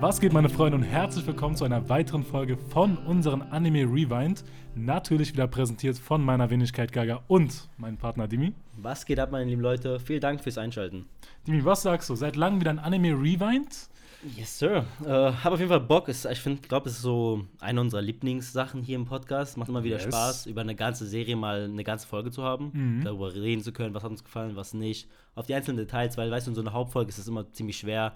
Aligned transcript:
Was 0.00 0.20
geht, 0.20 0.32
meine 0.32 0.48
Freunde, 0.48 0.76
und 0.76 0.84
herzlich 0.84 1.26
willkommen 1.26 1.56
zu 1.56 1.64
einer 1.64 1.88
weiteren 1.88 2.22
Folge 2.22 2.56
von 2.56 2.96
unserem 2.98 3.42
Anime 3.50 3.80
Rewind. 3.82 4.44
Natürlich 4.76 5.32
wieder 5.32 5.48
präsentiert 5.48 5.98
von 5.98 6.22
meiner 6.24 6.50
Wenigkeit 6.50 6.92
Gaga 6.92 7.24
und 7.26 7.68
meinem 7.78 7.96
Partner 7.98 8.28
Dimi. 8.28 8.52
Was 8.76 9.04
geht 9.04 9.18
ab, 9.18 9.32
meine 9.32 9.50
lieben 9.50 9.60
Leute? 9.62 9.98
Vielen 9.98 10.20
Dank 10.20 10.40
fürs 10.40 10.56
Einschalten. 10.56 11.06
Dimi, 11.48 11.64
was 11.64 11.82
sagst 11.82 12.08
du? 12.10 12.14
Seit 12.14 12.36
langem 12.36 12.60
wieder 12.60 12.70
ein 12.70 12.78
Anime 12.78 13.08
Rewind? 13.10 13.88
Yes, 14.36 14.58
Sir. 14.58 14.84
Äh, 15.04 15.08
habe 15.08 15.52
auf 15.54 15.58
jeden 15.58 15.68
Fall 15.70 15.80
Bock. 15.80 16.08
Ich 16.08 16.22
glaube, 16.62 16.88
es 16.88 16.96
ist 16.96 17.02
so 17.02 17.44
eine 17.60 17.80
unserer 17.80 18.02
Lieblingssachen 18.02 18.82
hier 18.82 18.96
im 18.96 19.04
Podcast. 19.04 19.56
Macht 19.56 19.68
immer 19.68 19.82
wieder 19.84 19.96
Yes. 19.96 20.04
Spaß, 20.04 20.46
über 20.46 20.60
eine 20.60 20.74
ganze 20.76 21.06
Serie 21.06 21.34
mal 21.36 21.64
eine 21.64 21.84
ganze 21.84 22.06
Folge 22.06 22.30
zu 22.30 22.42
haben, 22.44 22.70
Mhm. 22.72 23.04
darüber 23.04 23.34
reden 23.34 23.62
zu 23.62 23.72
können, 23.72 23.94
was 23.94 24.02
hat 24.04 24.10
uns 24.10 24.22
gefallen, 24.24 24.54
was 24.54 24.74
nicht. 24.74 25.08
Auf 25.34 25.46
die 25.46 25.54
einzelnen 25.54 25.78
Details, 25.78 26.16
weil, 26.16 26.30
weißt 26.30 26.46
du, 26.46 26.52
in 26.52 26.54
so 26.56 26.60
einer 26.60 26.72
Hauptfolge 26.72 27.08
ist 27.10 27.18
es 27.18 27.26
immer 27.28 27.50
ziemlich 27.52 27.78
schwer, 27.78 28.14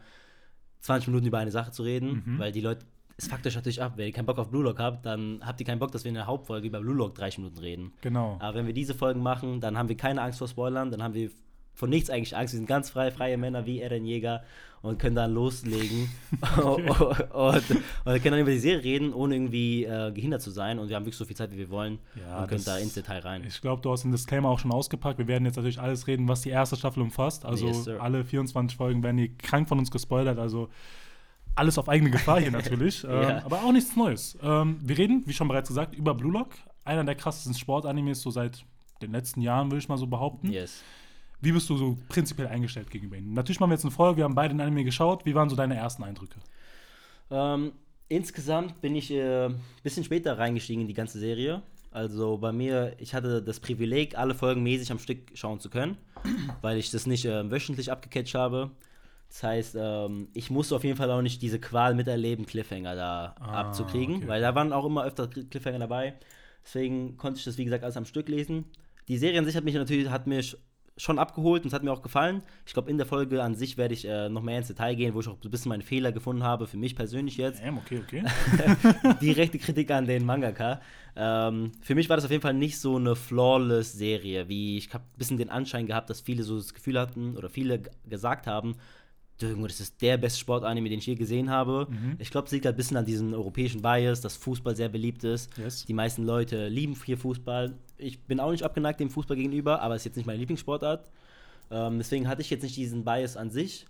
20 0.83 1.09
Minuten 1.09 1.27
über 1.27 1.39
eine 1.39 1.51
Sache 1.51 1.71
zu 1.73 1.83
reden, 1.83 2.23
Mhm. 2.27 2.39
weil 2.39 2.53
die 2.53 2.61
Leute, 2.61 2.85
es 3.17 3.29
fuckt 3.29 3.47
euch 3.47 3.55
natürlich 3.55 3.81
ab. 3.83 3.95
Wenn 3.97 4.07
ihr 4.07 4.13
keinen 4.13 4.27
Bock 4.27 4.39
auf 4.39 4.51
Blue 4.51 4.63
Lock 4.65 4.79
habt, 4.79 5.05
dann 5.07 5.41
habt 5.45 5.61
ihr 5.61 5.67
keinen 5.67 5.79
Bock, 5.79 5.93
dass 5.93 6.05
wir 6.05 6.09
in 6.11 6.15
der 6.17 6.27
Hauptfolge 6.27 6.67
über 6.67 6.81
Blue 6.81 6.95
Lock 6.95 7.15
30 7.15 7.39
Minuten 7.39 7.59
reden. 7.59 7.93
Genau. 8.01 8.37
Aber 8.41 8.55
wenn 8.59 8.67
wir 8.67 8.75
diese 8.75 8.95
Folgen 8.95 9.21
machen, 9.23 9.61
dann 9.61 9.77
haben 9.79 9.89
wir 9.89 9.97
keine 9.97 10.21
Angst 10.23 10.39
vor 10.39 10.49
Spoilern, 10.49 10.91
dann 10.91 11.03
haben 11.03 11.15
wir 11.15 11.31
von 11.75 11.91
nichts 11.91 12.11
eigentlich 12.11 12.37
Angst. 12.37 12.55
Wir 12.55 12.59
sind 12.59 12.69
ganz 12.69 12.91
frei, 12.91 13.11
freie 13.11 13.37
Männer 13.37 13.67
wie 13.67 13.81
Eren 13.81 14.05
Jäger 14.05 14.43
und 14.83 14.99
können 14.99 15.15
dann 15.15 15.33
loslegen 15.33 16.11
und, 16.63 16.91
und, 16.91 17.31
und 17.35 17.63
können 18.05 18.23
dann 18.25 18.41
über 18.41 18.51
die 18.51 18.59
Serie 18.59 18.83
reden, 18.83 19.13
ohne 19.15 19.37
irgendwie 19.37 19.85
äh, 19.85 20.11
gehindert 20.13 20.43
zu 20.43 20.51
sein. 20.51 20.79
Und 20.79 20.89
wir 20.89 20.97
haben 20.97 21.05
wirklich 21.05 21.17
so 21.17 21.25
viel 21.25 21.37
Zeit, 21.37 21.53
wie 21.53 21.59
wir 21.59 21.71
wollen 21.71 21.99
Ja, 22.17 22.43
und 22.43 22.49
können 22.49 22.65
da 22.65 22.79
ins 22.79 22.95
Detail 22.95 23.21
rein. 23.21 23.45
Ich 23.47 23.61
glaube, 23.61 23.81
du 23.81 23.91
hast 23.93 24.03
den 24.03 24.13
Disclaimer 24.13 24.49
auch 24.49 24.59
schon 24.59 24.73
ausgepackt. 24.73 25.19
Wir 25.19 25.29
werden 25.29 25.45
jetzt 25.45 25.57
natürlich 25.57 25.81
alles 25.81 26.07
reden, 26.07 26.29
was 26.29 26.43
die 26.43 26.51
erste 26.51 26.77
Staffel 26.77 27.03
umfasst. 27.03 27.45
Also 27.45 27.67
Yes, 27.67 27.89
alle 27.89 28.25
24 28.25 28.77
Folgen 28.77 29.03
werden 29.03 29.19
hier 29.19 29.31
krank 29.39 29.69
von 29.69 29.79
uns 29.79 29.91
gespoilert. 29.91 30.39
Also 30.39 30.69
alles 31.55 31.79
auf 31.79 31.89
eigene 31.89 32.11
Gefahr 32.11 32.41
hier 32.41 32.51
natürlich. 32.53 33.05
ähm. 33.05 33.41
Aber 33.45 33.63
auch 33.63 33.73
nichts 33.73 33.95
Neues. 33.97 34.37
Ähm, 34.43 34.79
wir 34.83 34.99
reden, 34.99 35.23
wie 35.27 35.33
schon 35.33 35.49
bereits 35.49 35.69
gesagt, 35.69 35.95
über 35.95 36.15
Blue 36.15 36.33
Lock. 36.33 36.51
Einer 36.85 37.05
der 37.05 37.15
krassesten 37.15 37.55
Sportanimes 37.55 38.21
so 38.23 38.31
seit 38.31 38.65
den 39.01 39.13
letzten 39.13 39.41
Jahren, 39.43 39.71
würde 39.71 39.79
ich 39.79 39.89
mal 39.89 39.99
so 39.99 40.07
behaupten. 40.07 40.51
Yes. 40.51 40.83
Wie 41.43 41.53
bist 41.53 41.69
du 41.69 41.77
so 41.77 41.99
prinzipiell 42.09 42.49
eingestellt 42.49 42.91
gegenüber 42.91 43.17
ihm? 43.17 43.35
Natürlich 43.35 43.59
machen 43.61 43.71
wir 43.71 43.75
jetzt 43.75 43.85
eine 43.85 43.91
Folge, 43.91 44.19
wir 44.19 44.25
haben 44.25 44.35
beide 44.35 44.55
den 44.55 44.61
Anime 44.61 44.85
geschaut. 44.85 45.27
Wie 45.27 45.35
waren 45.35 45.51
so 45.51 45.57
deine 45.57 45.75
ersten 45.77 46.05
Eindrücke? 46.05 46.37
Ähm, 47.31 47.73
insgesamt 48.09 48.81
bin 48.81 48.95
ich 48.95 49.11
ein 49.11 49.19
äh, 49.19 49.51
bisschen 49.83 50.05
später 50.05 50.39
reingestiegen 50.39 50.83
in 50.83 50.89
die 50.89 50.95
ganze 50.95 51.19
Serie. 51.19 51.63
Also 51.91 52.39
bei 52.39 52.53
mir, 52.53 52.95
ich 52.99 53.15
hatte 53.15 53.43
das 53.43 53.61
Privileg, 53.61 54.17
alle 54.17 54.35
Folgen 54.35 54.63
mäßig 54.63 54.91
am 54.93 54.99
Stück 54.99 55.19
schauen 55.35 55.61
zu 55.61 55.69
können, 55.69 55.99
weil 56.63 56.79
ich 56.79 56.91
das 56.91 57.07
nicht 57.07 57.25
äh, 57.25 57.51
wöchentlich 57.51 57.91
abgecatcht 57.91 58.35
habe. 58.35 58.71
Das 59.29 59.43
heißt, 59.43 59.77
ähm, 59.79 60.29
ich 60.35 60.51
musste 60.51 60.77
auf 60.77 60.85
jeden 60.85 60.97
Fall 60.97 61.11
auch 61.11 61.23
nicht 61.23 61.43
diese 61.43 61.59
Qual 61.59 61.95
miterleben, 61.95 62.47
Cliffhanger 62.47 62.95
da 62.95 63.35
Ah, 63.41 63.61
abzukriegen, 63.63 64.17
okay. 64.17 64.29
weil 64.29 64.41
da 64.43 64.55
waren 64.55 64.73
auch 64.73 64.85
immer 64.85 65.05
öfter 65.05 65.27
Cliffhanger 65.27 65.81
dabei. 65.81 66.15
Deswegen 66.65 67.17
konnte 67.17 67.39
ich 67.39 67.45
das, 67.45 67.59
wie 67.59 67.65
gesagt, 67.65 67.83
alles 67.83 67.97
am 67.97 68.05
Stück 68.05 68.29
lesen. 68.29 68.67
Die 69.09 69.19
Serie 69.19 69.39
an 69.39 69.45
sich 69.45 69.57
hat 69.57 69.65
mich 69.65 69.75
natürlich 69.75 70.09
hat 70.11 70.27
mich 70.27 70.57
schon 70.97 71.19
abgeholt 71.19 71.63
und 71.63 71.69
es 71.69 71.75
hat 71.75 71.83
mir 71.83 71.93
auch 71.93 72.03
gefallen. 72.03 72.43
Ich 72.67 72.73
glaube, 72.73 72.91
in 72.91 72.99
der 72.99 73.07
Folge 73.07 73.43
an 73.43 73.55
sich 73.55 73.77
werde 73.77 73.95
ich 73.95 74.07
äh, 74.07 74.29
noch 74.29 74.43
mehr 74.43 74.59
ins 74.59 74.69
Detail 74.69 74.95
gehen, 74.95 75.15
wo 75.15 75.21
ich 75.21 75.29
auch 75.29 75.39
so 75.41 75.49
ein 75.49 75.51
bisschen 75.51 75.71
meine 75.71 75.83
Fehler 75.83 76.13
gefunden 76.13 76.43
habe, 76.43 76.67
für 76.67 76.77
mich 76.77 76.95
persönlich 76.95 77.37
jetzt 77.37 77.63
Ähm, 77.65 77.79
okay, 77.79 78.03
okay. 78.03 78.25
direkte 79.21 79.59
Kritik 79.59 79.91
an 79.91 80.07
den 80.07 80.25
Mangaka. 80.25 80.81
Ähm, 81.17 81.73
für 81.81 81.95
mich 81.95 82.09
war 82.09 82.17
das 82.17 82.25
auf 82.25 82.31
jeden 82.31 82.43
Fall 82.43 82.55
nicht 82.55 82.79
so 82.79 82.97
eine 82.97 83.17
flawless 83.17 83.93
Serie, 83.93 84.49
wie 84.49 84.79
ich 84.79 84.93
habe 84.93 85.05
ein 85.05 85.19
bisschen 85.19 85.39
den 85.39 85.51
Anschein 85.51 85.87
gehabt, 85.87 86.11
dass 86.11 86.21
viele 86.21 86.43
so 86.43 86.57
das 86.57 86.75
Gefühl 86.75 86.99
hatten 86.99 87.37
oder 87.37 87.49
viele 87.49 87.83
gesagt 88.09 88.47
haben, 88.47 88.77
Junge, 89.41 89.67
das 89.67 89.81
ist 89.81 90.01
der 90.01 90.19
beste 90.19 90.39
Sportanime, 90.39 90.89
den 90.89 90.99
ich 91.01 91.07
je 91.07 91.17
gesehen 91.17 91.51
habe. 91.51 91.89
Mhm. 91.91 92.15
Ich 92.21 92.31
glaube, 92.31 92.47
es 92.47 92.53
liegt 92.53 92.65
halt 92.65 92.75
ein 92.75 92.77
bisschen 92.77 92.97
an 92.97 93.05
diesem 93.05 93.35
europäischen 93.35 93.83
Bias, 93.83 94.21
dass 94.21 94.37
Fußball 94.37 94.77
sehr 94.77 94.89
beliebt 94.89 95.25
ist. 95.25 95.51
Yes. 95.59 95.85
Die 95.85 95.95
meisten 95.95 96.25
Leute 96.25 96.69
lieben 96.69 96.95
hier 97.05 97.19
Fußball. 97.19 97.75
Ich 97.99 98.21
bin 98.21 98.39
auch 98.39 98.53
nicht 98.53 98.63
abgeneigt 98.63 99.01
dem 99.01 99.11
Fußball 99.11 99.37
gegenüber, 99.37 99.81
aber 99.83 99.95
es 99.97 100.03
ist 100.03 100.07
jetzt 100.07 100.17
nicht 100.17 100.27
meine 100.27 100.39
Lieblingssportart. 100.39 101.09
Ähm, 101.73 101.99
deswegen 101.99 102.29
hatte 102.29 102.41
ich 102.43 102.51
jetzt 102.51 102.63
nicht 102.63 102.77
diesen 102.77 103.05
Bias 103.05 103.37
an 103.37 103.51
sich. 103.51 103.87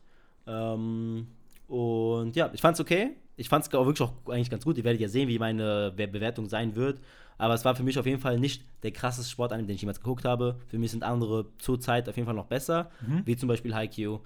Ähm, 0.47 1.27
und 1.69 2.37
ja, 2.37 2.50
ich 2.53 2.61
fand's 2.61 2.81
okay. 2.81 3.11
Ich 3.37 3.49
fand's 3.49 3.72
auch 3.75 3.87
wirklich 3.87 4.09
auch 4.09 4.12
eigentlich 4.31 4.50
ganz 4.50 4.65
gut. 4.65 4.77
Ihr 4.78 4.84
werdet 4.84 5.00
ja 5.00 5.09
sehen, 5.09 5.28
wie 5.28 5.39
meine 5.39 5.93
Be- 5.97 6.09
Bewertung 6.09 6.49
sein 6.49 6.75
wird. 6.77 7.00
Aber 7.39 7.55
es 7.55 7.65
war 7.65 7.75
für 7.75 7.83
mich 7.83 7.99
auf 7.99 8.06
jeden 8.06 8.21
Fall 8.21 8.39
nicht 8.39 8.62
der 8.83 8.93
krasseste 8.93 9.31
Sportanime, 9.31 9.66
den 9.66 9.75
ich 9.75 9.83
jemals 9.83 10.00
geguckt 10.00 10.25
habe. 10.25 10.56
Für 10.69 10.78
mich 10.78 10.91
sind 10.93 11.03
andere 11.03 11.47
zurzeit 11.59 12.09
auf 12.09 12.16
jeden 12.16 12.27
Fall 12.27 12.34
noch 12.37 12.47
besser, 12.47 12.91
Mhm. 13.06 13.22
wie 13.25 13.37
zum 13.37 13.49
Beispiel 13.49 13.75
Haikyuu. 13.75 14.21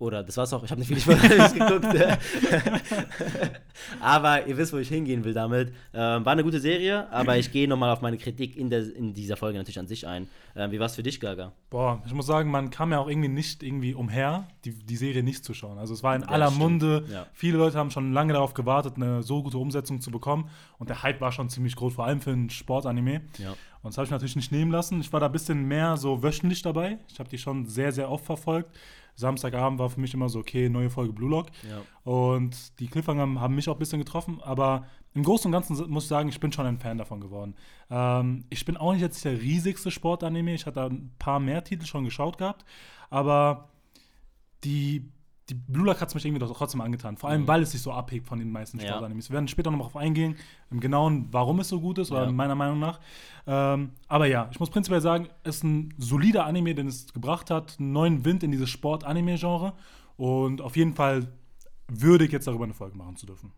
Oder 0.00 0.22
das 0.22 0.34
war's 0.38 0.50
auch, 0.54 0.64
ich 0.64 0.70
habe 0.70 0.80
nicht 0.80 0.88
viele 0.88 1.00
Sportanime 1.00 1.78
geguckt. 1.78 1.94
aber 4.00 4.46
ihr 4.46 4.56
wisst, 4.56 4.72
wo 4.72 4.78
ich 4.78 4.88
hingehen 4.88 5.24
will 5.24 5.34
damit. 5.34 5.74
Ähm, 5.92 6.24
war 6.24 6.32
eine 6.32 6.42
gute 6.42 6.58
Serie, 6.58 7.06
aber 7.12 7.36
ich 7.36 7.52
gehe 7.52 7.68
nochmal 7.68 7.90
auf 7.90 8.00
meine 8.00 8.16
Kritik 8.16 8.56
in, 8.56 8.70
der, 8.70 8.96
in 8.96 9.12
dieser 9.12 9.36
Folge 9.36 9.58
natürlich 9.58 9.78
an 9.78 9.86
sich 9.86 10.06
ein. 10.06 10.26
Ähm, 10.56 10.72
wie 10.72 10.80
war's 10.80 10.94
für 10.94 11.02
dich, 11.02 11.20
Gaga? 11.20 11.52
Boah, 11.68 12.02
ich 12.06 12.14
muss 12.14 12.24
sagen, 12.26 12.50
man 12.50 12.70
kam 12.70 12.92
ja 12.92 12.98
auch 12.98 13.08
irgendwie 13.08 13.28
nicht 13.28 13.62
irgendwie 13.62 13.92
umher, 13.92 14.48
die, 14.64 14.72
die 14.72 14.96
Serie 14.96 15.22
nicht 15.22 15.44
zu 15.44 15.52
schauen. 15.52 15.76
Also 15.76 15.92
es 15.92 16.02
war 16.02 16.16
in 16.16 16.22
Ja, 16.22 16.28
aller. 16.28 16.50
Munde. 16.50 17.04
Ja. 17.12 17.26
Viele 17.34 17.58
Leute 17.58 17.76
haben 17.76 17.90
schon 17.90 18.14
lange 18.14 18.32
darauf 18.32 18.54
gewartet, 18.54 18.94
eine 18.96 19.22
so 19.22 19.42
gute 19.42 19.58
Umsetzung 19.58 20.00
zu 20.00 20.10
bekommen. 20.10 20.48
Und 20.78 20.88
der 20.88 21.02
Hype 21.02 21.20
war 21.20 21.30
schon 21.30 21.50
ziemlich 21.50 21.76
groß, 21.76 21.92
vor 21.92 22.06
allem 22.06 22.22
für 22.22 22.30
ein 22.30 22.48
Sportanime. 22.48 23.20
Ja. 23.36 23.50
Und 23.82 23.92
das 23.92 23.98
habe 23.98 24.06
ich 24.06 24.10
natürlich 24.10 24.36
nicht 24.36 24.50
nehmen 24.50 24.70
lassen. 24.70 25.00
Ich 25.02 25.12
war 25.12 25.20
da 25.20 25.26
ein 25.26 25.32
bisschen 25.32 25.68
mehr 25.68 25.98
so 25.98 26.22
wöchentlich 26.22 26.62
dabei. 26.62 26.98
Ich 27.12 27.18
habe 27.18 27.28
die 27.28 27.38
schon 27.38 27.66
sehr, 27.66 27.92
sehr 27.92 28.10
oft 28.10 28.24
verfolgt. 28.24 28.70
Samstagabend 29.14 29.78
war 29.78 29.90
für 29.90 30.00
mich 30.00 30.14
immer 30.14 30.28
so, 30.28 30.40
okay, 30.40 30.68
neue 30.68 30.90
Folge 30.90 31.12
Blue 31.12 31.30
Lock. 31.30 31.46
Ja. 31.68 31.82
Und 32.10 32.78
die 32.80 32.88
Cliffhanger 32.88 33.40
haben 33.40 33.54
mich 33.54 33.68
auch 33.68 33.76
ein 33.76 33.78
bisschen 33.78 33.98
getroffen, 33.98 34.40
aber 34.42 34.86
im 35.14 35.24
Großen 35.24 35.48
und 35.48 35.52
Ganzen 35.52 35.90
muss 35.90 36.04
ich 36.04 36.08
sagen, 36.08 36.28
ich 36.28 36.40
bin 36.40 36.52
schon 36.52 36.66
ein 36.66 36.78
Fan 36.78 36.98
davon 36.98 37.20
geworden. 37.20 37.54
Ähm, 37.90 38.44
ich 38.48 38.64
bin 38.64 38.76
auch 38.76 38.92
nicht 38.92 39.02
jetzt 39.02 39.24
der 39.24 39.40
riesigste 39.40 39.90
Sportanime, 39.90 40.54
ich 40.54 40.66
hatte 40.66 40.82
ein 40.82 41.12
paar 41.18 41.40
mehr 41.40 41.64
Titel 41.64 41.84
schon 41.84 42.04
geschaut 42.04 42.38
gehabt, 42.38 42.64
aber 43.10 43.68
die, 44.64 45.10
die 45.50 45.54
Blue 45.54 45.84
Lock 45.84 46.00
hat 46.00 46.08
es 46.08 46.14
mich 46.14 46.24
irgendwie 46.24 46.38
doch 46.38 46.56
trotzdem 46.56 46.80
angetan, 46.80 47.16
vor 47.16 47.28
allem 47.30 47.42
Mhm. 47.42 47.48
weil 47.48 47.62
es 47.62 47.72
sich 47.72 47.82
so 47.82 47.92
abhebt 47.92 48.26
von 48.26 48.38
den 48.38 48.50
meisten 48.50 48.78
Ja. 48.78 48.88
Sportanimes. 48.88 49.28
Wir 49.28 49.34
werden 49.34 49.48
später 49.48 49.70
noch 49.70 49.78
darauf 49.78 49.96
eingehen, 49.96 50.36
im 50.70 50.80
Genauen, 50.80 51.28
warum 51.32 51.60
es 51.60 51.68
so 51.68 51.80
gut 51.80 51.98
ist, 51.98 52.10
oder 52.12 52.24
Ja. 52.24 52.32
meiner 52.32 52.54
Meinung 52.54 52.78
nach. 52.78 53.00
Ähm, 53.46 53.90
aber 54.08 54.26
ja, 54.26 54.48
ich 54.52 54.60
muss 54.60 54.70
prinzipiell 54.70 55.00
sagen, 55.00 55.28
es 55.42 55.56
ist 55.56 55.64
ein 55.64 55.92
solider 55.98 56.46
Anime, 56.46 56.74
den 56.74 56.86
es 56.86 57.12
gebracht 57.12 57.50
hat, 57.50 57.76
einen 57.78 57.92
neuen 57.92 58.24
Wind 58.24 58.42
in 58.42 58.52
dieses 58.52 58.70
Sport-Anime-Genre 58.70 59.72
und 60.16 60.60
auf 60.60 60.76
jeden 60.76 60.94
Fall 60.94 61.28
würdig, 61.88 62.30
jetzt 62.32 62.46
darüber 62.46 62.64
eine 62.64 62.74
Folge 62.74 62.96
machen 62.96 63.16
zu 63.16 63.26
dürfen. 63.26 63.52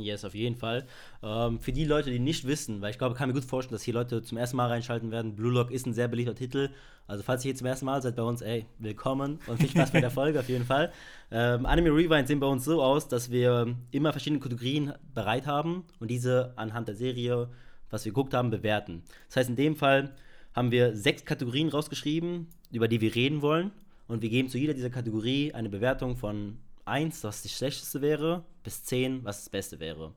Yes, 0.00 0.24
auf 0.24 0.34
jeden 0.34 0.56
Fall. 0.56 0.86
Ähm, 1.22 1.60
für 1.60 1.72
die 1.72 1.84
Leute, 1.84 2.10
die 2.10 2.18
nicht 2.18 2.46
wissen, 2.46 2.80
weil 2.80 2.90
ich 2.90 2.98
glaube, 2.98 3.14
kann 3.14 3.28
mir 3.28 3.34
gut 3.34 3.44
vorstellen, 3.44 3.74
dass 3.74 3.82
hier 3.82 3.94
Leute 3.94 4.22
zum 4.22 4.38
ersten 4.38 4.56
Mal 4.56 4.68
reinschalten 4.68 5.10
werden. 5.10 5.34
Blue 5.34 5.52
Lock 5.52 5.70
ist 5.70 5.86
ein 5.86 5.94
sehr 5.94 6.08
beliebter 6.08 6.34
Titel. 6.34 6.70
Also, 7.06 7.22
falls 7.22 7.44
ihr 7.44 7.50
hier 7.50 7.56
zum 7.56 7.66
ersten 7.66 7.86
Mal 7.86 8.02
seid 8.02 8.16
bei 8.16 8.22
uns, 8.22 8.42
ey, 8.42 8.66
willkommen 8.78 9.38
und 9.46 9.58
viel 9.58 9.70
Spaß 9.70 9.92
bei 9.92 10.00
der 10.00 10.10
Folge 10.10 10.40
auf 10.40 10.48
jeden 10.48 10.64
Fall. 10.64 10.92
Ähm, 11.30 11.66
Anime 11.66 11.90
Rewind 11.90 12.26
sehen 12.28 12.40
bei 12.40 12.46
uns 12.46 12.64
so 12.64 12.82
aus, 12.82 13.08
dass 13.08 13.30
wir 13.30 13.74
immer 13.90 14.12
verschiedene 14.12 14.40
Kategorien 14.40 14.92
bereit 15.14 15.46
haben 15.46 15.84
und 16.00 16.10
diese 16.10 16.52
anhand 16.56 16.88
der 16.88 16.96
Serie, 16.96 17.48
was 17.90 18.04
wir 18.04 18.12
geguckt 18.12 18.34
haben, 18.34 18.50
bewerten. 18.50 19.02
Das 19.28 19.36
heißt, 19.36 19.50
in 19.50 19.56
dem 19.56 19.76
Fall 19.76 20.12
haben 20.54 20.70
wir 20.70 20.96
sechs 20.96 21.24
Kategorien 21.24 21.68
rausgeschrieben, 21.68 22.48
über 22.72 22.88
die 22.88 23.00
wir 23.00 23.14
reden 23.14 23.42
wollen. 23.42 23.70
Und 24.08 24.22
wir 24.22 24.30
geben 24.30 24.48
zu 24.48 24.58
jeder 24.58 24.74
dieser 24.74 24.90
Kategorie 24.90 25.52
eine 25.52 25.68
Bewertung 25.68 26.16
von 26.16 26.58
1, 26.86 27.24
was 27.24 27.42
die 27.42 27.48
schlechteste 27.48 28.00
wäre, 28.00 28.44
bis 28.62 28.84
10, 28.84 29.24
was 29.24 29.40
das 29.40 29.50
Beste 29.50 29.80
wäre. 29.80 30.12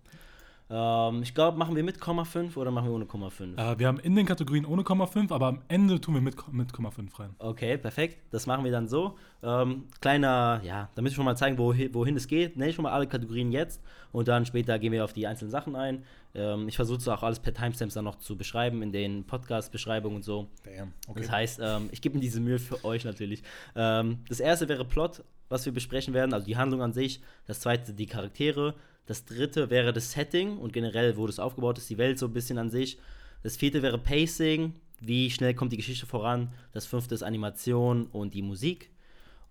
Ähm, 0.71 1.23
ich 1.23 1.33
glaube, 1.33 1.57
machen 1.57 1.75
wir 1.75 1.83
mit 1.83 1.99
Komma 1.99 2.23
5 2.25 2.55
oder 2.55 2.69
machen 2.69 2.89
wir 2.89 2.93
ohne 2.93 3.05
Komma 3.07 3.31
5? 3.31 3.57
Äh, 3.57 3.79
wir 3.79 3.87
haben 3.87 3.99
in 3.99 4.15
den 4.15 4.27
Kategorien 4.27 4.65
ohne 4.65 4.83
Komma 4.83 5.07
5, 5.07 5.31
aber 5.31 5.47
am 5.47 5.61
Ende 5.67 5.99
tun 5.99 6.13
wir 6.13 6.21
mit, 6.21 6.35
mit 6.53 6.71
Komma 6.71 6.91
5 6.91 7.19
rein. 7.19 7.35
Okay, 7.39 7.77
perfekt. 7.77 8.19
Das 8.29 8.45
machen 8.45 8.63
wir 8.63 8.71
dann 8.71 8.87
so. 8.87 9.17
Ähm, 9.41 9.85
kleiner, 9.99 10.61
ja, 10.63 10.89
damit 10.93 11.11
wir 11.11 11.15
schon 11.15 11.25
mal 11.25 11.35
zeigen, 11.35 11.57
wohin, 11.57 11.91
wohin 11.95 12.15
es 12.15 12.27
geht. 12.27 12.55
Nenne 12.55 12.69
ich 12.69 12.75
schon 12.75 12.83
mal 12.83 12.91
alle 12.91 13.07
Kategorien 13.07 13.51
jetzt 13.51 13.81
und 14.11 14.27
dann 14.27 14.45
später 14.45 14.77
gehen 14.77 14.91
wir 14.91 15.03
auf 15.03 15.13
die 15.13 15.25
einzelnen 15.25 15.49
Sachen 15.49 15.75
ein. 15.75 16.03
Ähm, 16.35 16.67
ich 16.67 16.75
versuche 16.75 16.99
es 16.99 17.07
auch 17.07 17.23
alles 17.23 17.39
per 17.39 17.53
Timestamps 17.53 17.95
dann 17.95 18.05
noch 18.05 18.19
zu 18.19 18.37
beschreiben 18.37 18.83
in 18.83 18.91
den 18.91 19.25
Podcast-Beschreibungen 19.25 20.17
und 20.17 20.23
so. 20.23 20.49
Damn, 20.63 20.93
Das 21.15 21.31
heißt, 21.31 21.59
ähm, 21.63 21.89
ich 21.91 22.01
gebe 22.01 22.13
mir 22.15 22.21
diese 22.21 22.39
Mühe 22.41 22.59
für 22.59 22.85
euch 22.85 23.05
natürlich. 23.05 23.41
Ähm, 23.75 24.19
das 24.29 24.39
erste 24.39 24.69
wäre 24.69 24.85
Plot, 24.85 25.23
was 25.49 25.65
wir 25.65 25.73
besprechen 25.73 26.13
werden, 26.13 26.33
also 26.33 26.45
die 26.45 26.57
Handlung 26.57 26.81
an 26.81 26.93
sich. 26.93 27.21
Das 27.45 27.59
zweite 27.59 27.93
die 27.93 28.05
Charaktere. 28.05 28.75
Das 29.05 29.25
dritte 29.25 29.69
wäre 29.69 29.91
das 29.91 30.11
Setting 30.11 30.57
und 30.57 30.71
generell, 30.71 31.17
wo 31.17 31.27
das 31.27 31.39
aufgebaut 31.39 31.77
ist, 31.79 31.89
die 31.89 31.97
Welt 31.97 32.19
so 32.19 32.27
ein 32.27 32.33
bisschen 32.33 32.57
an 32.59 32.69
sich. 32.69 32.99
Das 33.41 33.57
vierte 33.57 33.81
wäre 33.81 33.97
Pacing, 33.97 34.73
wie 34.99 35.31
schnell 35.31 35.53
kommt 35.53 35.71
die 35.71 35.77
Geschichte 35.77 36.05
voran. 36.05 36.53
Das 36.71 36.85
fünfte 36.85 37.15
ist 37.15 37.23
Animation 37.23 38.05
und 38.07 38.33
die 38.33 38.41
Musik. 38.41 38.91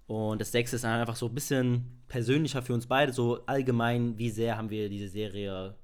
Und 0.07 0.41
das 0.41 0.53
sechste 0.53 0.77
ist 0.77 0.85
einfach 0.85 1.17
so 1.17 1.27
ein 1.27 1.35
bisschen 1.35 1.85
persönlicher 2.09 2.63
für 2.63 2.73
uns 2.73 2.87
beide, 2.87 3.13
so 3.13 3.45
allgemein, 3.47 4.17
wie 4.17 4.31
sehr 4.31 4.57
haben 4.57 4.71
wir 4.71 4.89
diese 4.89 5.09
Serie 5.09 5.75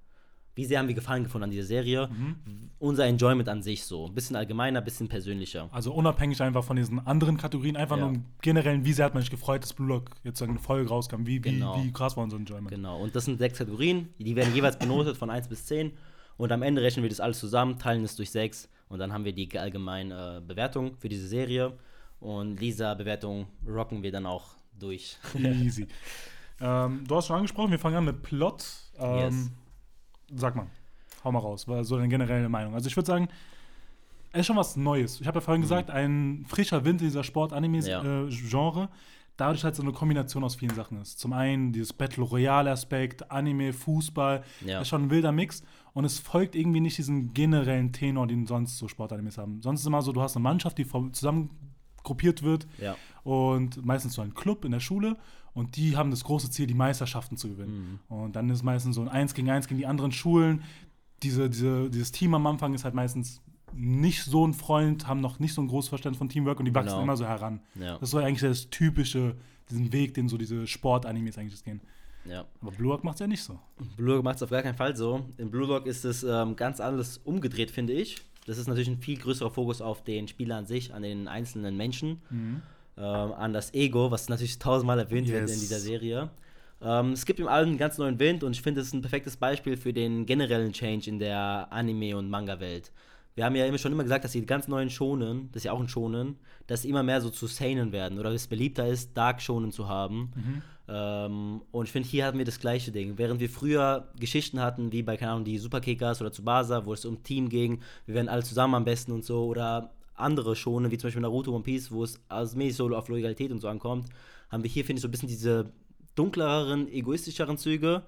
wie 0.55 0.65
sehr 0.65 0.79
haben 0.79 0.89
wir 0.89 0.95
Gefallen 0.95 1.25
gefunden 1.25 1.45
an 1.45 1.51
dieser 1.51 1.65
Serie, 1.67 2.09
Mhm. 2.09 2.37
unser 2.79 3.07
Enjoyment 3.07 3.49
an 3.49 3.63
sich 3.63 3.85
so. 3.85 4.07
Ein 4.07 4.15
bisschen 4.15 4.37
allgemeiner, 4.37 4.79
ein 4.81 4.85
bisschen 4.85 5.09
persönlicher. 5.09 5.69
Also 5.73 5.93
unabhängig 5.93 6.41
einfach 6.41 6.63
von 6.65 6.77
diesen 6.77 7.05
anderen 7.07 7.37
Kategorien, 7.37 7.77
einfach 7.77 7.97
Ja. 7.97 8.05
nur 8.07 8.15
im 8.15 8.25
generellen, 8.41 8.85
wie 8.85 8.93
sehr 8.93 9.07
hat 9.07 9.15
man 9.15 9.23
sich 9.23 9.31
gefreut, 9.31 9.63
dass 9.63 9.73
Blue 9.73 9.89
Lock 9.89 10.11
jetzt 10.23 10.39
so 10.39 10.45
eine 10.45 10.59
Folge 10.59 10.89
rauskam, 10.89 11.27
wie, 11.27 11.41
Genau. 11.41 11.79
wie, 11.83 11.89
wie 11.89 11.93
krass 11.93 12.17
war 12.17 12.25
unser 12.25 12.37
Enjoyment. 12.37 12.69
Genau. 12.71 13.01
Und 13.01 13.17
das 13.17 13.25
sind 13.25 13.39
sechs 13.39 13.59
Kategorien, 13.59 14.09
die 14.19 14.37
werden 14.37 14.55
jeweils 14.55 14.79
benotet 14.79 15.17
von 15.17 15.31
1 15.31 15.49
bis 15.49 15.67
10. 15.67 15.93
Und 16.37 16.51
am 16.53 16.63
Ende 16.63 16.83
rechnen 16.83 17.03
wir 17.05 17.11
das 17.11 17.21
alles 17.21 17.39
zusammen, 17.41 17.79
teilen 17.79 18.03
es 18.05 18.17
durch 18.17 18.31
6 18.31 18.69
und 18.89 18.99
dann 18.99 19.13
haben 19.13 19.25
wir 19.25 19.33
die 19.33 19.49
allgemeine 19.59 20.39
äh, 20.39 20.41
Bewertung 20.41 20.97
für 20.99 21.09
diese 21.09 21.27
Serie. 21.29 21.73
Und 22.21 22.57
diese 22.57 22.95
Bewertung 22.97 23.47
rocken 23.67 24.03
wir 24.03 24.11
dann 24.13 24.25
auch 24.27 24.55
durch. 24.79 25.17
Easy. 25.37 25.87
ähm, 26.61 27.05
du 27.07 27.17
hast 27.17 27.27
schon 27.27 27.37
angesprochen, 27.37 27.71
wir 27.71 27.79
fangen 27.79 27.97
an 27.97 28.05
mit 28.05 28.23
Plot. 28.23 28.65
Ähm, 28.99 29.17
Yes. 29.19 29.51
Sag 30.35 30.57
mal, 30.57 30.67
hau 31.25 31.33
mal 31.33 31.39
raus, 31.41 31.67
war 31.69 31.85
so 31.85 31.97
deine 31.97 32.09
generelle 32.09 32.49
Meinung. 32.49 32.75
Also 32.75 32.87
ich 32.89 32.97
würde 32.97 33.07
sagen, 33.07 33.29
es 34.33 34.41
ist 34.41 34.47
schon 34.47 34.57
was 34.57 34.77
Neues. 34.77 35.21
Ich 35.21 35.27
habe 35.27 35.37
ja 35.39 35.41
vorhin 35.41 35.63
gesagt, 35.63 35.91
ein 35.91 36.45
frischer 36.49 36.85
Wind 36.85 37.01
in 37.01 37.07
dieser 37.09 37.21
Ja. 37.21 37.25
Sport-Anime-Genre. 37.25 38.89
Dadurch 39.37 39.65
halt 39.65 39.75
so 39.75 39.83
eine 39.83 39.93
Kombination 39.93 40.45
aus 40.45 40.55
vielen 40.55 40.75
Sachen 40.77 41.01
ist. 41.01 41.19
Zum 41.19 41.33
einen 41.33 41.73
dieses 41.73 41.93
Battle 41.93 42.23
Royale-Aspekt, 42.23 43.31
Anime, 43.33 43.73
Fußball, 43.73 44.45
Ja. 44.65 44.81
ist 44.81 44.89
schon 44.89 45.05
ein 45.05 45.11
wilder 45.11 45.33
Mix. 45.33 45.65
Und 45.93 46.05
es 46.05 46.19
folgt 46.21 46.55
irgendwie 46.55 46.81
nicht 46.81 46.99
diesem 46.99 47.33
generellen 47.35 47.93
Tenor, 47.93 48.27
den 48.29 48.47
sonst 48.47 48.79
so 48.79 48.87
Sportanimes 48.89 49.37
haben. 49.39 49.61
Sonst 49.61 49.81
ist 49.81 49.87
immer 49.87 50.03
so, 50.03 50.13
du 50.13 50.21
hast 50.23 50.37
eine 50.37 50.43
Mannschaft, 50.45 50.79
die 50.79 50.87
zusammen 51.13 51.51
gruppiert 52.05 52.43
wird 52.43 52.67
ja. 52.81 52.97
und 53.25 53.85
meistens 53.85 54.15
so 54.15 54.23
ein 54.23 54.35
Club 54.35 54.65
in 54.65 54.73
der 54.73 54.81
Schule 54.81 55.17
und 55.55 55.77
die 55.77 55.97
haben 55.97 56.11
das 56.11 56.25
große 56.25 56.51
Ziel, 56.51 56.67
die 56.67 56.75
Meisterschaften 56.75 57.37
zu 57.37 57.49
gewinnen. 57.49 58.01
Und 58.09 58.35
dann 58.37 58.51
ist 58.51 58.63
meistens 58.63 58.97
so 58.97 59.01
ein 59.03 59.09
Eins 59.09 59.35
gegen 59.35 59.49
Eins 59.51 59.69
gegen 59.69 59.79
die 59.79 59.87
anderen 59.87 60.13
Schulen. 60.13 60.63
Diese, 61.23 61.49
diese, 61.49 61.89
dieses 61.91 62.13
Team 62.13 62.35
am 62.35 62.47
Anfang 62.47 62.75
ist 62.75 62.85
halt 62.85 62.95
meistens 62.95 63.41
nicht 63.73 64.23
so 64.25 64.47
ein 64.47 64.53
Freund, 64.55 65.07
haben 65.09 65.21
noch 65.21 65.39
nicht 65.39 65.55
so 65.55 65.63
ein 65.63 65.69
großes 65.69 65.89
Verständnis 65.89 66.19
von 66.19 66.29
Teamwork 66.29 66.59
und 66.61 66.67
die 66.67 66.75
wachsen 66.75 66.91
Genau. 66.91 67.03
immer 67.03 67.17
so 67.17 67.25
heran. 67.27 67.61
Ja. 67.75 67.95
Das 67.95 68.03
ist 68.03 68.11
so 68.11 68.19
eigentlich 68.19 68.41
das 68.41 68.69
typische, 68.71 69.35
diesen 69.71 69.93
Weg, 69.93 70.15
den 70.15 70.29
so 70.29 70.37
diese 70.37 70.67
Sport-Animes 70.67 71.39
eigentlich 71.39 71.65
gehen. 71.65 71.81
ja. 72.25 72.45
Aber 72.61 72.71
Blue 72.73 72.91
Lock 72.93 73.03
macht 73.05 73.15
es 73.15 73.21
ja 73.21 73.27
nicht 73.27 73.43
so. 73.43 73.59
Blue 73.97 74.15
Lock 74.17 74.25
macht 74.25 74.37
es 74.37 74.43
auf 74.43 74.51
gar 74.51 74.63
keinen 74.63 74.77
Fall 74.77 74.97
so. 74.97 75.25
In 75.39 75.51
Blue 75.51 75.67
Lock 75.67 75.87
ist 75.87 76.05
es 76.05 76.23
ähm, 76.25 76.57
ganz 76.57 76.79
anders 76.81 77.19
umgedreht, 77.19 77.71
finde 77.71 77.95
ich. 77.95 78.21
Das 78.47 78.59
ist 78.59 78.67
natürlich 78.69 78.89
ein 78.89 78.99
viel 78.99 79.19
größerer 79.19 79.51
Fokus 79.51 79.81
auf 79.81 80.05
den 80.05 80.29
Spieler 80.29 80.57
an 80.59 80.67
sich, 80.67 80.93
an 80.93 81.03
den 81.03 81.27
einzelnen 81.29 81.77
Menschen, 81.79 82.21
ähm, 82.97 83.03
an 83.33 83.53
das 83.53 83.75
Ego, 83.75 84.11
was 84.11 84.29
natürlich 84.29 84.59
tausendmal 84.59 84.99
erwähnt 84.99 85.29
wird 85.29 85.43
Yes. 85.43 85.55
in 85.55 85.61
dieser 85.61 85.81
Serie. 85.81 86.31
Ähm, 86.83 87.13
es 87.13 87.25
gibt 87.25 87.41
im 87.41 87.49
allem 87.49 87.71
einen 87.71 87.79
ganz 87.79 87.99
neuen 87.99 88.19
Wind 88.19 88.45
und 88.45 88.53
ich 88.53 88.63
finde, 88.63 88.81
es 88.81 88.89
ist 88.89 88.93
ein 88.95 89.01
perfektes 89.01 89.37
Beispiel 89.37 89.77
für 89.77 89.93
den 89.93 90.27
generellen 90.27 90.73
Change 90.73 91.09
in 91.09 91.19
der 91.19 91.69
Anime- 91.71 92.17
und 92.17 92.29
Manga-Welt. 92.29 92.93
Wir 93.37 93.45
haben 93.45 93.57
ja 93.57 93.67
immer 93.67 93.79
schon 93.79 93.91
immer 93.91 94.05
gesagt, 94.05 94.25
dass 94.25 94.31
die 94.33 94.47
ganz 94.47 94.69
neuen 94.69 94.91
Shonen, 94.91 95.49
das 95.51 95.61
ist 95.61 95.65
ja 95.65 95.73
auch 95.73 95.81
ein 95.81 95.89
Shonen, 95.89 96.37
dass 96.69 96.83
sie 96.83 96.89
immer 96.91 97.03
mehr 97.03 97.21
so 97.21 97.31
zu 97.31 97.47
Seinen 97.49 97.91
werden 97.91 98.19
oder 98.21 98.31
es 98.31 98.47
beliebter 98.47 98.87
ist, 98.87 99.17
Dark 99.17 99.43
Shonen 99.43 99.73
zu 99.73 99.89
haben. 99.89 100.63
Ähm, 100.87 101.63
und 101.73 101.87
ich 101.87 101.91
finde, 101.93 102.09
hier 102.09 102.27
hatten 102.27 102.39
wir 102.39 102.45
das 102.45 102.61
gleiche 102.61 102.93
Ding. 102.93 103.15
Während 103.17 103.41
wir 103.41 103.49
früher 103.51 104.09
Geschichten 104.21 104.61
hatten, 104.61 104.93
wie 104.93 105.03
bei, 105.03 105.17
keine 105.17 105.33
Ahnung, 105.33 105.45
die 105.45 105.59
Superkickers 105.59 106.21
oder 106.21 106.31
Tsubasa, 106.31 106.85
wo 106.85 106.93
es 106.93 107.05
um 107.07 107.23
Team 107.25 107.49
ging, 107.49 107.81
wir 108.07 108.15
werden 108.15 108.29
alle 108.29 108.43
zusammen 108.45 108.75
am 108.75 108.85
besten 108.85 109.11
und 109.11 109.25
so, 109.25 109.47
oder 109.47 109.94
andere 110.15 110.57
Shonen, 110.57 110.91
wie 110.91 110.99
zum 110.99 111.09
Beispiel 111.09 111.23
Naruto 111.23 111.53
One 111.53 111.65
Piece, 111.65 111.91
wo 111.91 112.05
es 112.05 112.21
als 112.29 112.55
mäßig 112.55 112.77
so 112.77 112.89
auf 112.95 113.09
Loyalität 113.09 113.51
und 113.51 113.61
so 113.61 113.69
ankommt, 113.69 114.09
haben 114.49 114.63
wir 114.63 114.71
hier, 114.71 114.85
finde 114.85 114.99
ich, 114.99 115.03
so 115.03 115.09
ein 115.09 115.11
bisschen 115.11 115.29
diese 115.29 115.73
dunkleren, 116.15 116.89
egoistischeren 116.89 117.59
Züge, 117.59 118.03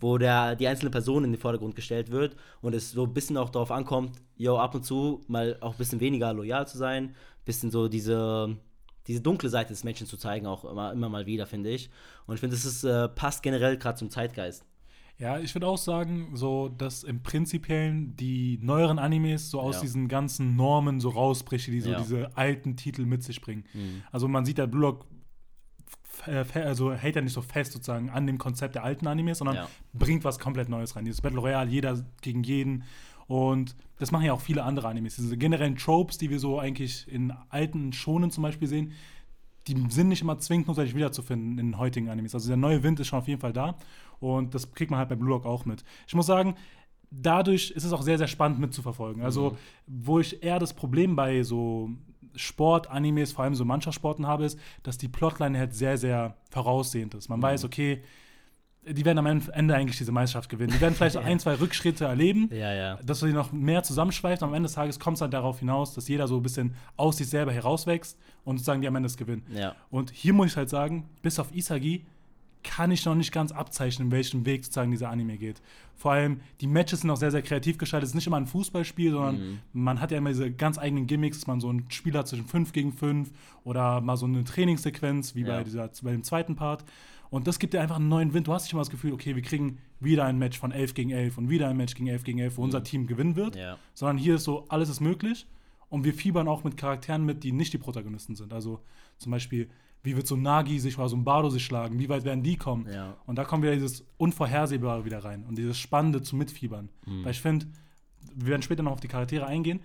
wo 0.00 0.18
der, 0.18 0.56
die 0.56 0.66
einzelne 0.66 0.90
Person 0.90 1.24
in 1.24 1.32
den 1.32 1.40
Vordergrund 1.40 1.76
gestellt 1.76 2.10
wird 2.10 2.34
und 2.60 2.74
es 2.74 2.90
so 2.90 3.04
ein 3.04 3.14
bisschen 3.14 3.36
auch 3.36 3.50
darauf 3.50 3.70
ankommt, 3.70 4.16
yo, 4.36 4.56
ab 4.58 4.74
und 4.74 4.84
zu 4.84 5.20
mal 5.28 5.56
auch 5.60 5.72
ein 5.72 5.78
bisschen 5.78 6.00
weniger 6.00 6.32
loyal 6.32 6.66
zu 6.66 6.76
sein, 6.76 7.14
bisschen 7.44 7.70
so 7.70 7.88
diese, 7.88 8.56
diese 9.06 9.20
dunkle 9.20 9.48
Seite 9.48 9.70
des 9.70 9.84
Menschen 9.84 10.06
zu 10.06 10.16
zeigen, 10.16 10.46
auch 10.46 10.64
immer, 10.64 10.92
immer 10.92 11.08
mal 11.08 11.26
wieder, 11.26 11.46
finde 11.46 11.70
ich. 11.70 11.90
Und 12.26 12.34
ich 12.34 12.40
finde, 12.40 12.56
das 12.56 12.64
ist, 12.64 12.84
äh, 12.84 13.08
passt 13.08 13.42
generell 13.42 13.76
gerade 13.76 13.98
zum 13.98 14.10
Zeitgeist. 14.10 14.64
Ja, 15.22 15.38
ich 15.38 15.54
würde 15.54 15.68
auch 15.68 15.78
sagen, 15.78 16.30
so, 16.34 16.68
dass 16.68 17.04
im 17.04 17.22
Prinzipiellen 17.22 18.16
die 18.16 18.58
neueren 18.60 18.98
Animes 18.98 19.50
so 19.50 19.60
aus 19.60 19.76
Ja. 19.76 19.80
diesen 19.82 20.08
ganzen 20.08 20.56
Normen 20.56 20.98
so 20.98 21.10
rausbricht, 21.10 21.68
die 21.68 21.80
so 21.80 21.92
Ja. 21.92 21.98
diese 22.00 22.36
alten 22.36 22.76
Titel 22.76 23.06
mit 23.06 23.22
sich 23.22 23.40
bringen. 23.40 23.62
Mhm. 23.72 24.02
Also 24.10 24.26
man 24.26 24.44
sieht, 24.44 24.58
der 24.58 24.66
Blue 24.66 24.82
Lock 24.82 25.06
äh, 26.26 26.44
also 26.60 26.92
hält 26.92 27.16
ja 27.16 27.22
nicht 27.22 27.32
so 27.32 27.40
fest 27.42 27.72
sozusagen 27.72 28.10
an 28.10 28.26
dem 28.26 28.36
Konzept 28.38 28.74
der 28.74 28.84
alten 28.84 29.06
Animes, 29.06 29.38
sondern 29.38 29.56
Ja. 29.56 29.68
bringt 29.92 30.24
was 30.24 30.38
komplett 30.40 30.68
Neues 30.68 30.94
rein. 30.96 31.04
Dieses 31.04 31.20
Battle 31.20 31.38
Royale, 31.40 31.70
jeder 31.70 32.04
gegen 32.20 32.42
jeden. 32.42 32.82
Und 33.28 33.76
das 33.98 34.10
machen 34.10 34.24
ja 34.26 34.32
auch 34.32 34.40
viele 34.40 34.62
andere 34.64 34.88
Animes. 34.88 35.16
Diese 35.16 35.36
generellen 35.38 35.76
Tropes, 35.76 36.18
die 36.18 36.30
wir 36.30 36.38
so 36.40 36.58
eigentlich 36.58 37.06
in 37.08 37.32
alten 37.48 37.92
Shonen 37.92 38.30
zum 38.32 38.42
Beispiel 38.42 38.68
sehen, 38.68 38.92
die 39.66 39.76
sind 39.90 40.08
nicht 40.08 40.22
immer 40.22 40.38
zwingend 40.38 40.68
notwendig 40.68 40.94
wiederzufinden 40.94 41.58
in 41.58 41.78
heutigen 41.78 42.08
Animes. 42.08 42.34
Also 42.34 42.48
der 42.48 42.56
neue 42.56 42.82
Wind 42.82 43.00
ist 43.00 43.08
schon 43.08 43.18
auf 43.18 43.28
jeden 43.28 43.40
Fall 43.40 43.52
da. 43.52 43.76
Und 44.20 44.54
das 44.54 44.72
kriegt 44.72 44.90
man 44.90 44.98
halt 44.98 45.08
bei 45.08 45.16
Blue 45.16 45.30
Lock 45.30 45.46
auch 45.46 45.64
mit. 45.64 45.84
Ich 46.06 46.14
muss 46.14 46.26
sagen, 46.26 46.56
dadurch 47.10 47.70
ist 47.70 47.84
es 47.84 47.92
auch 47.92 48.02
sehr, 48.02 48.18
sehr 48.18 48.28
spannend 48.28 48.58
mitzuverfolgen. 48.58 49.22
Also, 49.22 49.56
wo 49.86 50.20
ich 50.20 50.42
eher 50.42 50.58
das 50.58 50.72
Problem 50.72 51.16
bei 51.16 51.42
so 51.42 51.90
Sport-Animes, 52.34 53.32
vor 53.32 53.44
allem 53.44 53.54
so 53.54 53.64
Mannschaftssporten 53.64 54.26
habe, 54.26 54.44
ist, 54.44 54.58
dass 54.82 54.98
die 54.98 55.08
Plotline 55.08 55.58
halt 55.58 55.74
sehr, 55.74 55.98
sehr 55.98 56.36
voraussehend 56.50 57.14
ist. 57.14 57.28
Man 57.28 57.42
weiß, 57.42 57.64
okay, 57.64 58.02
die 58.84 59.04
werden 59.04 59.18
am 59.18 59.26
Ende 59.26 59.74
eigentlich 59.76 59.98
diese 59.98 60.10
Meisterschaft 60.12 60.48
gewinnen. 60.50 60.72
Die 60.74 60.80
werden 60.80 60.94
vielleicht 60.94 61.12
so 61.14 61.20
ein, 61.20 61.38
zwei 61.38 61.54
Rückschritte 61.54 62.04
erleben, 62.06 62.48
Ja, 62.52 62.72
ja. 62.74 62.98
dass 63.04 63.20
sie 63.20 63.32
noch 63.32 63.52
mehr 63.52 63.82
zusammenschweift. 63.82 64.42
Am 64.42 64.54
Ende 64.54 64.66
des 64.66 64.74
Tages 64.74 64.98
kommt 64.98 65.16
es 65.16 65.20
halt 65.20 65.32
darauf 65.32 65.60
hinaus, 65.60 65.94
dass 65.94 66.08
jeder 66.08 66.26
so 66.26 66.36
ein 66.38 66.42
bisschen 66.42 66.74
aus 66.96 67.18
sich 67.18 67.28
selber 67.28 67.52
herauswächst 67.52 68.18
und 68.44 68.56
sozusagen 68.58 68.80
die 68.82 68.88
am 68.88 68.96
Ende 68.96 69.06
das 69.08 69.16
gewinnen. 69.16 69.42
Ja. 69.54 69.74
Und 69.90 70.10
hier 70.10 70.32
muss 70.32 70.48
ich 70.48 70.56
halt 70.56 70.68
sagen, 70.70 71.08
bis 71.22 71.38
auf 71.38 71.54
Isagi 71.54 72.04
kann 72.64 72.92
ich 72.92 73.04
noch 73.04 73.16
nicht 73.16 73.32
ganz 73.32 73.50
abzeichnen, 73.50 74.06
in 74.08 74.12
welchen 74.12 74.46
Weg 74.46 74.64
sozusagen 74.64 74.92
dieser 74.92 75.10
Anime 75.10 75.36
geht. 75.36 75.60
Vor 75.96 76.12
allem, 76.12 76.40
die 76.60 76.68
Matches 76.68 77.00
sind 77.00 77.10
auch 77.10 77.16
sehr, 77.16 77.32
sehr 77.32 77.42
kreativ 77.42 77.76
gestaltet. 77.76 78.04
Es 78.06 78.10
ist 78.10 78.14
nicht 78.14 78.26
immer 78.28 78.36
ein 78.36 78.46
Fußballspiel, 78.46 79.10
sondern 79.10 79.34
Mhm. 79.36 79.58
man 79.72 80.00
hat 80.00 80.12
ja 80.12 80.18
immer 80.18 80.30
diese 80.30 80.50
ganz 80.52 80.78
eigenen 80.78 81.08
Gimmicks, 81.08 81.38
dass 81.38 81.46
man 81.48 81.60
so 81.60 81.72
ein 81.72 81.86
Spiel 81.88 82.16
hat 82.16 82.28
zwischen 82.28 82.46
5 82.46 82.72
gegen 82.72 82.92
5 82.92 83.30
oder 83.64 84.00
mal 84.00 84.16
so 84.16 84.26
eine 84.26 84.44
Trainingssequenz, 84.44 85.34
wie 85.34 85.42
Ja. 85.42 85.56
bei, 85.58 85.64
dieser, 85.64 85.90
bei 86.02 86.12
dem 86.12 86.22
zweiten 86.22 86.54
Part. 86.54 86.84
Und 87.32 87.46
das 87.46 87.58
gibt 87.58 87.72
dir 87.72 87.80
einfach 87.80 87.96
einen 87.96 88.10
neuen 88.10 88.34
Wind. 88.34 88.46
Du 88.46 88.52
hast 88.52 88.64
nicht 88.64 88.74
immer 88.74 88.82
das 88.82 88.90
Gefühl, 88.90 89.14
okay, 89.14 89.34
wir 89.34 89.40
kriegen 89.40 89.78
wieder 90.00 90.26
ein 90.26 90.36
Match 90.36 90.58
von 90.58 90.70
11 90.70 90.92
gegen 90.92 91.08
11 91.08 91.38
und 91.38 91.48
wieder 91.48 91.66
ein 91.66 91.78
Match 91.78 91.94
gegen 91.94 92.06
11 92.08 92.24
gegen 92.24 92.38
11, 92.40 92.58
wo 92.58 92.62
unser 92.62 92.84
Team 92.84 93.06
gewinnen 93.06 93.36
wird. 93.36 93.54
Mhm. 93.54 93.60
Ja. 93.62 93.78
Sondern 93.94 94.18
hier 94.18 94.34
ist 94.34 94.44
so, 94.44 94.66
alles 94.68 94.90
ist 94.90 95.00
möglich. 95.00 95.46
Und 95.88 96.04
wir 96.04 96.12
fiebern 96.12 96.46
auch 96.46 96.62
mit 96.62 96.76
Charakteren 96.76 97.24
mit, 97.24 97.42
die 97.42 97.52
nicht 97.52 97.72
die 97.72 97.78
Protagonisten 97.78 98.34
sind. 98.34 98.52
Also 98.52 98.80
zum 99.16 99.32
Beispiel, 99.32 99.70
wie 100.02 100.14
wird 100.14 100.26
so 100.26 100.34
ein 100.34 100.42
Nagi 100.42 100.78
sich 100.78 100.98
oder 100.98 101.08
so 101.08 101.16
ein 101.16 101.24
Bardo 101.24 101.48
sich 101.48 101.64
schlagen? 101.64 101.98
Wie 101.98 102.10
weit 102.10 102.24
werden 102.24 102.42
die 102.42 102.56
kommen? 102.56 102.86
Ja. 102.92 103.16
Und 103.24 103.36
da 103.36 103.44
kommt 103.44 103.62
wieder 103.62 103.72
dieses 103.72 104.04
Unvorhersehbare 104.18 105.06
wieder 105.06 105.24
rein 105.24 105.46
und 105.48 105.56
dieses 105.56 105.78
Spannende 105.78 106.20
zum 106.20 106.38
Mitfiebern. 106.38 106.90
Mhm. 107.06 107.24
Weil 107.24 107.30
ich 107.30 107.40
finde, 107.40 107.64
wir 108.34 108.48
werden 108.48 108.62
später 108.62 108.82
noch 108.82 108.92
auf 108.92 109.00
die 109.00 109.08
Charaktere 109.08 109.46
eingehen, 109.46 109.80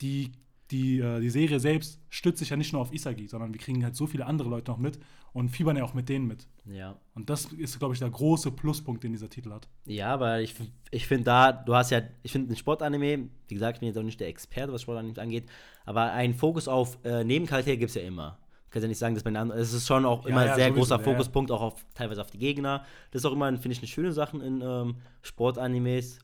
die, 0.00 0.30
die, 0.70 1.00
äh, 1.00 1.18
die 1.18 1.30
Serie 1.30 1.58
selbst 1.58 2.00
stützt 2.08 2.38
sich 2.38 2.50
ja 2.50 2.56
nicht 2.56 2.72
nur 2.72 2.82
auf 2.82 2.94
Isagi, 2.94 3.26
sondern 3.26 3.52
wir 3.52 3.60
kriegen 3.60 3.82
halt 3.82 3.96
so 3.96 4.06
viele 4.06 4.26
andere 4.26 4.48
Leute 4.48 4.70
noch 4.70 4.78
mit 4.78 5.00
und 5.34 5.48
fiebern 5.50 5.76
ja 5.76 5.84
auch 5.84 5.94
mit 5.94 6.08
denen 6.08 6.26
mit. 6.26 6.46
Ja. 6.64 6.96
Und 7.14 7.28
das 7.28 7.46
ist, 7.46 7.78
glaube 7.78 7.92
ich, 7.92 8.00
der 8.00 8.08
große 8.08 8.52
Pluspunkt, 8.52 9.02
den 9.02 9.12
dieser 9.12 9.28
Titel 9.28 9.52
hat. 9.52 9.68
Ja, 9.84 10.14
aber 10.14 10.40
ich, 10.40 10.54
ich 10.90 11.06
finde 11.06 11.24
da, 11.24 11.52
du 11.52 11.74
hast 11.74 11.90
ja, 11.90 12.00
ich 12.22 12.32
finde 12.32 12.52
ein 12.52 12.56
Sportanime, 12.56 13.28
wie 13.48 13.54
gesagt, 13.54 13.76
ich 13.76 13.80
bin 13.80 13.88
jetzt 13.88 13.98
auch 13.98 14.04
nicht 14.04 14.20
der 14.20 14.28
Experte, 14.28 14.72
was 14.72 14.82
Sportanime 14.82 15.20
angeht, 15.20 15.50
aber 15.84 16.12
ein 16.12 16.34
Fokus 16.34 16.68
auf 16.68 16.98
äh, 17.04 17.24
Nebencharaktere 17.24 17.76
gibt 17.76 17.90
es 17.90 17.96
ja 17.96 18.02
immer. 18.02 18.38
Du 18.66 18.70
kannst 18.70 18.84
ja 18.84 18.88
nicht 18.88 18.98
sagen, 18.98 19.14
dass 19.16 19.26
anderen, 19.26 19.50
es 19.50 19.72
ist 19.72 19.86
schon 19.86 20.04
auch 20.04 20.24
Ja, 20.24 20.30
immer 20.30 20.46
ja, 20.46 20.54
sehr 20.54 20.68
sowieso, 20.68 20.78
großer 20.80 20.94
ja, 20.96 21.00
ja. 21.00 21.04
Fokuspunkt, 21.04 21.50
auch 21.50 21.62
auf 21.62 21.84
teilweise 21.94 22.20
auf 22.20 22.30
die 22.30 22.38
Gegner. 22.38 22.84
Das 23.10 23.22
ist 23.22 23.26
auch 23.26 23.32
immer, 23.32 23.48
finde 23.52 23.72
ich, 23.72 23.78
eine 23.78 23.88
schöne 23.88 24.12
Sache 24.12 24.38
in 24.38 24.62
ähm, 24.62 24.96
Sportanimes 25.22 26.20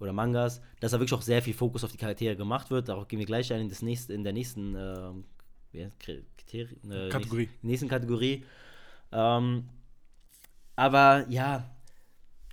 oder 0.00 0.12
Mangas, 0.12 0.60
dass 0.80 0.92
da 0.92 1.00
wirklich 1.00 1.18
auch 1.18 1.22
sehr 1.22 1.40
viel 1.42 1.54
Fokus 1.54 1.82
auf 1.82 1.92
die 1.92 1.98
Charaktere 1.98 2.36
gemacht 2.36 2.70
wird. 2.70 2.88
Darauf 2.88 3.08
gehen 3.08 3.18
wir 3.18 3.26
gleich 3.26 3.52
ein 3.52 3.62
in, 3.62 3.68
das 3.70 3.82
nächste, 3.82 4.12
in 4.12 4.24
der 4.24 4.32
nächsten 4.34 4.74
ähm, 4.76 5.24
Kriterien, 6.50 6.90
äh, 6.90 7.08
Kategorie. 7.08 7.42
Nächsten, 7.46 7.66
nächsten 7.66 7.88
Kategorie. 7.88 8.44
Ähm, 9.12 9.64
aber 10.76 11.26
ja, 11.28 11.70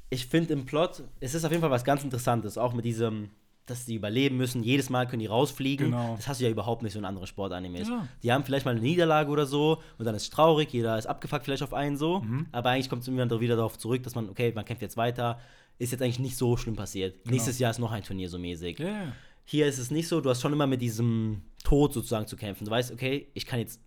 ich 0.10 0.26
finde 0.26 0.54
im 0.54 0.66
Plot, 0.66 1.04
es 1.20 1.34
ist 1.34 1.44
auf 1.46 1.52
jeden 1.52 1.62
Fall 1.62 1.72
was 1.72 1.84
ganz 1.84 2.04
Interessantes, 2.04 2.58
auch 2.58 2.74
mit 2.74 2.86
diesem, 2.86 3.30
dass 3.66 3.86
die 3.86 3.96
überleben 3.96 4.38
müssen, 4.38 4.64
jedes 4.64 4.90
Mal 4.90 5.08
können 5.08 5.20
die 5.20 5.26
rausfliegen. 5.28 5.88
Genau. 5.88 6.16
Das 6.16 6.28
hast 6.28 6.40
du 6.40 6.46
ja 6.46 6.50
überhaupt 6.50 6.84
nicht 6.84 6.94
so 6.94 7.00
in 7.00 7.06
anderen 7.06 7.28
Sportanimes. 7.28 7.88
Ja. 7.90 8.08
Die 8.24 8.32
haben 8.32 8.44
vielleicht 8.44 8.66
mal 8.66 8.72
eine 8.72 8.82
Niederlage 8.82 9.30
oder 9.30 9.46
so 9.46 9.82
und 9.98 10.06
dann 10.06 10.16
ist 10.16 10.24
es 10.24 10.30
traurig, 10.30 10.72
jeder 10.72 10.98
ist 10.98 11.06
abgefuckt 11.06 11.44
vielleicht 11.46 11.64
auf 11.64 11.74
einen 11.74 11.98
so, 11.98 12.20
Mhm. 12.22 12.48
aber 12.52 12.70
eigentlich 12.70 12.90
kommt 12.90 13.02
es 13.02 13.08
immer 13.08 13.40
wieder 13.40 13.56
darauf 13.56 13.78
zurück, 13.78 14.04
dass 14.04 14.16
man, 14.16 14.30
okay, 14.30 14.52
man 14.56 14.66
kämpft 14.66 14.82
jetzt 14.82 14.98
weiter, 14.98 15.40
ist 15.80 15.92
jetzt 15.92 16.02
eigentlich 16.02 16.20
nicht 16.20 16.38
so 16.38 16.58
schlimm 16.58 16.76
passiert. 16.76 17.24
Genau. 17.24 17.34
Nächstes 17.34 17.60
Jahr 17.60 17.72
ist 17.72 17.80
noch 17.80 17.92
ein 17.92 18.04
Turnier 18.04 18.30
so 18.30 18.40
mäßig. 18.40 18.80
Yeah. 18.80 19.14
Hier 19.46 19.68
ist 19.68 19.78
es 19.78 19.92
nicht 19.92 20.08
so, 20.08 20.20
du 20.22 20.30
hast 20.30 20.42
schon 20.42 20.52
immer 20.54 20.68
mit 20.68 20.82
diesem 20.82 21.42
Tod 21.64 21.94
sozusagen 21.94 22.28
zu 22.28 22.36
kämpfen. 22.36 22.66
Du 22.66 22.72
weißt, 22.72 22.92
okay, 22.92 23.28
ich 23.34 23.46
kann 23.46 23.60
jetzt 23.60 23.80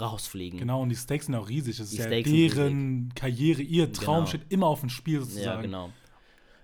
rausfliegen. 0.00 0.58
Genau, 0.58 0.82
und 0.82 0.88
die 0.90 0.96
Stakes 0.96 1.26
sind 1.26 1.34
auch 1.34 1.48
riesig. 1.48 1.78
Das 1.78 1.90
Die 1.90 1.96
ist 1.96 2.04
ja 2.04 2.10
Stakes 2.10 2.30
deren 2.30 3.12
Karriere, 3.14 3.62
ihr 3.62 3.92
Traum 3.92 4.16
Genau. 4.16 4.26
steht 4.26 4.42
immer 4.50 4.66
auf 4.66 4.80
dem 4.80 4.88
Spiel 4.90 5.14
Ja, 5.18 5.24
sozusagen. 5.24 5.62
genau. 5.62 5.90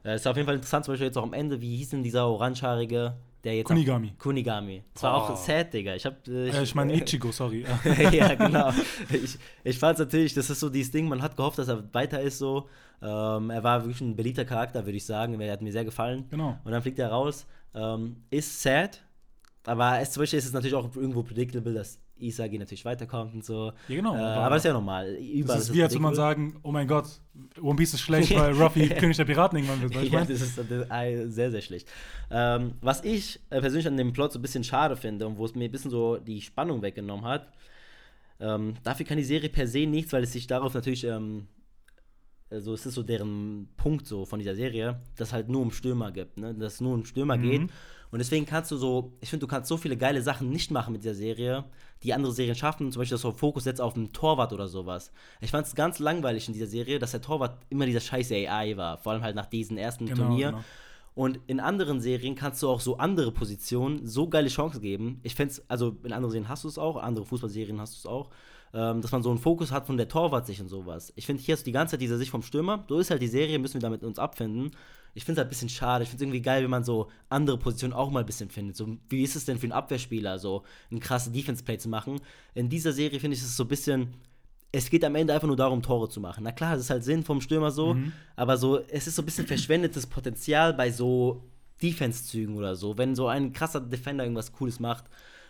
Äh, 0.04 0.16
ist 0.16 0.26
auf 0.26 0.36
jeden 0.36 0.46
Fall 0.46 0.56
interessant, 0.56 0.84
zum 0.84 0.92
Beispiel 0.92 1.06
jetzt 1.06 1.16
auch 1.18 1.22
am 1.22 1.32
Ende, 1.32 1.60
wie 1.60 1.76
hieß 1.76 1.90
denn 1.90 2.02
dieser 2.02 2.26
orangehaarige, 2.26 3.16
der 3.44 3.56
jetzt. 3.56 3.66
Kunigami. 3.66 4.12
Auch, 4.14 4.18
Kunigami. 4.18 4.82
Das 4.94 5.02
war 5.04 5.14
Oh. 5.30 5.32
auch 5.32 5.36
sad, 5.36 5.72
Digga. 5.72 5.94
Ich 5.94 6.04
hab. 6.06 6.26
Äh, 6.28 6.48
Äh, 6.50 6.62
ich 6.62 6.74
meine 6.74 6.92
Ichigo, 7.02 7.30
sorry. 7.32 7.64
ja, 8.12 8.34
genau. 8.34 8.72
Ich, 9.10 9.38
ich 9.64 9.78
fand 9.78 9.98
es 9.98 10.04
natürlich, 10.06 10.34
das 10.34 10.50
ist 10.50 10.60
so 10.60 10.68
dieses 10.68 10.90
Ding, 10.92 11.08
man 11.08 11.22
hat 11.22 11.36
gehofft, 11.36 11.58
dass 11.58 11.68
er 11.68 11.82
weiter 11.94 12.20
ist 12.20 12.38
so. 12.38 12.68
Ähm, 13.00 13.50
er 13.50 13.62
war 13.64 13.82
wirklich 13.82 14.00
ein 14.00 14.14
beliebter 14.14 14.44
Charakter, 14.44 14.84
würde 14.84 14.96
ich 14.96 15.04
sagen. 15.06 15.40
Er 15.40 15.52
hat 15.52 15.62
mir 15.62 15.72
sehr 15.72 15.84
gefallen. 15.84 16.26
genau. 16.30 16.58
Und 16.64 16.70
dann 16.72 16.82
fliegt 16.82 16.98
er 16.98 17.08
raus. 17.08 17.46
Ähm, 17.74 18.16
ist 18.30 18.60
sad, 18.62 19.02
aber 19.64 19.98
es, 20.00 20.10
zum 20.12 20.22
Beispiel 20.22 20.38
ist 20.38 20.44
es 20.46 20.52
natürlich 20.52 20.74
auch 20.74 20.94
irgendwo 20.94 21.22
predictable, 21.22 21.72
dass 21.74 21.98
Isagi 22.22 22.58
natürlich 22.58 22.84
weiterkommt 22.84 23.34
und 23.34 23.44
so. 23.44 23.72
Ja, 23.88 23.96
genau, 23.96 24.14
Äh, 24.14 24.18
aber- 24.20 24.50
das 24.54 24.58
ist 24.64 24.66
ja 24.68 24.72
normal. 24.72 25.14
Überall 25.14 25.58
Das 25.58 25.68
ist 25.68 25.74
wie, 25.74 25.82
als 25.82 25.94
wenn 25.94 26.02
man 26.02 26.14
sagen, 26.14 26.58
oh 26.62 26.72
mein 26.72 26.86
Gott, 26.86 27.06
One 27.60 27.76
Piece 27.76 27.94
ist 27.94 28.00
schlecht, 28.00 28.34
weil 28.36 28.52
Ruffy 28.54 28.88
König 28.88 29.16
der 29.16 29.24
Piraten 29.24 29.58
irgendwann 29.58 29.82
wird. 29.82 29.94
Ja, 30.12 30.20
das 30.20 30.30
ist 30.40 30.58
das 30.58 30.66
ist, 30.70 31.34
sehr, 31.34 31.50
sehr 31.50 31.60
schlecht. 31.62 31.88
Ähm, 32.30 32.74
was 32.80 33.02
ich 33.04 33.40
äh, 33.50 33.60
persönlich 33.60 33.86
an 33.86 33.96
dem 33.96 34.12
Plot 34.12 34.32
so 34.32 34.38
ein 34.38 34.42
bisschen 34.42 34.64
schade 34.64 34.96
finde 34.96 35.26
und 35.26 35.36
wo 35.38 35.44
es 35.44 35.54
mir 35.54 35.64
ein 35.64 35.70
bisschen 35.72 35.90
so 35.90 36.16
die 36.16 36.40
Spannung 36.40 36.80
weggenommen 36.82 37.24
hat, 37.24 37.48
ähm, 38.40 38.74
dafür 38.82 39.06
kann 39.06 39.18
die 39.18 39.24
Serie 39.24 39.48
per 39.48 39.66
se 39.66 39.86
nichts, 39.86 40.12
weil 40.12 40.22
es 40.24 40.32
sich 40.32 40.46
darauf 40.46 40.74
natürlich, 40.74 41.04
ähm, 41.04 41.46
also 42.50 42.74
es 42.74 42.84
ist 42.84 42.94
so 42.94 43.02
deren 43.02 43.68
Punkt 43.76 44.06
so 44.06 44.26
von 44.26 44.38
dieser 44.38 44.54
Serie, 44.54 45.00
dass 45.16 45.28
es 45.28 45.32
halt 45.32 45.48
nur 45.48 45.62
um 45.62 45.70
Stürmer 45.70 46.12
gibt, 46.12 46.36
ne? 46.38 46.54
dass 46.54 46.74
es 46.74 46.80
nur 46.80 46.94
um 46.94 47.04
Stürmer 47.04 47.36
Mhm. 47.36 47.42
geht. 47.42 47.70
Und 48.12 48.18
deswegen 48.18 48.46
kannst 48.46 48.70
du 48.70 48.76
so, 48.76 49.12
ich 49.20 49.30
finde, 49.30 49.46
du 49.46 49.50
kannst 49.50 49.68
so 49.68 49.76
viele 49.78 49.96
geile 49.96 50.22
Sachen 50.22 50.50
nicht 50.50 50.70
machen 50.70 50.92
mit 50.92 51.02
dieser 51.02 51.14
Serie, 51.14 51.64
die 52.02 52.12
andere 52.12 52.32
Serien 52.32 52.54
schaffen. 52.54 52.92
Zum 52.92 53.00
Beispiel, 53.00 53.14
dass 53.16 53.22
du 53.22 53.32
Fokus 53.32 53.64
setzt 53.64 53.80
auf 53.80 53.96
einen 53.96 54.12
Torwart 54.12 54.52
oder 54.52 54.68
sowas. 54.68 55.10
Ich 55.40 55.50
fand 55.50 55.66
es 55.66 55.74
ganz 55.74 55.98
langweilig 55.98 56.46
in 56.46 56.52
dieser 56.54 56.66
Serie, 56.66 56.98
dass 56.98 57.12
der 57.12 57.22
Torwart 57.22 57.56
immer 57.70 57.86
dieser 57.86 58.00
scheiße 58.00 58.34
AI 58.34 58.76
war. 58.76 58.98
Vor 58.98 59.12
allem 59.12 59.22
halt 59.22 59.34
nach 59.34 59.46
diesem 59.46 59.78
ersten 59.78 60.06
Genau, 60.06 60.26
Turnier. 60.26 60.50
genau. 60.50 60.62
Und 61.14 61.40
in 61.46 61.58
anderen 61.60 62.00
Serien 62.00 62.34
kannst 62.34 62.62
du 62.62 62.68
auch 62.68 62.80
so 62.80 62.96
andere 62.98 63.32
Positionen 63.32 64.06
so 64.06 64.28
geile 64.28 64.48
Chancen 64.48 64.80
geben. 64.80 65.20
Ich 65.22 65.34
fände 65.34 65.54
also 65.68 65.96
in 66.04 66.12
anderen 66.12 66.30
Serien 66.32 66.48
hast 66.48 66.64
du 66.64 66.68
es 66.68 66.78
auch, 66.78 66.96
andere 66.96 67.24
Fußballserien 67.26 67.80
hast 67.80 67.94
du 67.94 67.98
es 67.98 68.06
auch, 68.06 68.30
ähm, 68.74 69.02
dass 69.02 69.12
man 69.12 69.22
so 69.22 69.28
einen 69.30 69.38
Fokus 69.38 69.72
hat 69.72 69.86
von 69.86 69.96
der 69.98 70.08
Torwart-Sicht 70.08 70.60
und 70.62 70.68
sowas. 70.68 71.12
Ich 71.16 71.26
finde, 71.26 71.42
hier 71.42 71.54
hast 71.54 71.62
du 71.62 71.64
die 71.66 71.72
ganze 71.72 71.92
Zeit 71.92 72.00
diese 72.00 72.16
Sicht 72.16 72.30
vom 72.30 72.42
Stürmer. 72.42 72.84
So 72.88 72.98
ist 72.98 73.10
halt 73.10 73.20
die 73.20 73.28
Serie, 73.28 73.58
müssen 73.58 73.74
wir 73.74 73.80
damit 73.80 74.02
uns 74.04 74.18
abfinden. 74.18 74.70
Ich 75.14 75.24
finde 75.24 75.40
es 75.40 75.44
halt 75.44 75.48
ein 75.48 75.50
bisschen 75.50 75.68
schade. 75.68 76.04
Ich 76.04 76.10
finde 76.10 76.24
es 76.24 76.26
irgendwie 76.26 76.42
geil, 76.42 76.62
wenn 76.62 76.70
man 76.70 76.84
so 76.84 77.10
andere 77.28 77.58
Positionen 77.58 77.92
auch 77.92 78.10
mal 78.10 78.20
ein 78.20 78.26
bisschen 78.26 78.50
findet. 78.50 78.76
So, 78.76 78.96
wie 79.08 79.22
ist 79.22 79.36
es 79.36 79.44
denn 79.44 79.58
für 79.58 79.64
einen 79.64 79.72
Abwehrspieler, 79.72 80.38
so 80.38 80.62
ein 80.90 81.00
krasses 81.00 81.32
Defense-Play 81.32 81.78
zu 81.78 81.88
machen? 81.88 82.20
In 82.54 82.68
dieser 82.68 82.92
Serie 82.92 83.20
finde 83.20 83.36
ich 83.36 83.42
es 83.42 83.56
so 83.56 83.64
ein 83.64 83.68
bisschen 83.68 84.14
es 84.72 84.88
geht 84.88 85.04
am 85.04 85.14
Ende 85.14 85.34
einfach 85.34 85.46
nur 85.46 85.56
darum, 85.56 85.82
Tore 85.82 86.08
zu 86.08 86.18
machen. 86.18 86.44
Na 86.44 86.52
klar, 86.52 86.72
das 86.72 86.84
ist 86.84 86.90
halt 86.90 87.04
Sinn 87.04 87.24
vom 87.24 87.42
Stürmer 87.42 87.70
so, 87.70 87.94
aber 88.36 88.56
so, 88.56 88.80
es 88.88 89.06
ist 89.06 89.16
so 89.16 89.22
ein 89.22 89.26
bisschen 89.26 89.46
verschwendetes 89.46 90.06
Potenzial 90.06 90.72
bei 90.72 90.90
so 90.90 91.44
Defense-Zügen 91.82 92.56
oder 92.56 92.74
so. 92.74 92.96
Wenn 92.96 93.14
so 93.14 93.28
ein 93.28 93.52
krasser 93.52 93.80
Defender 93.80 94.24
irgendwas 94.24 94.52
Cooles 94.52 94.80
macht 94.80 95.04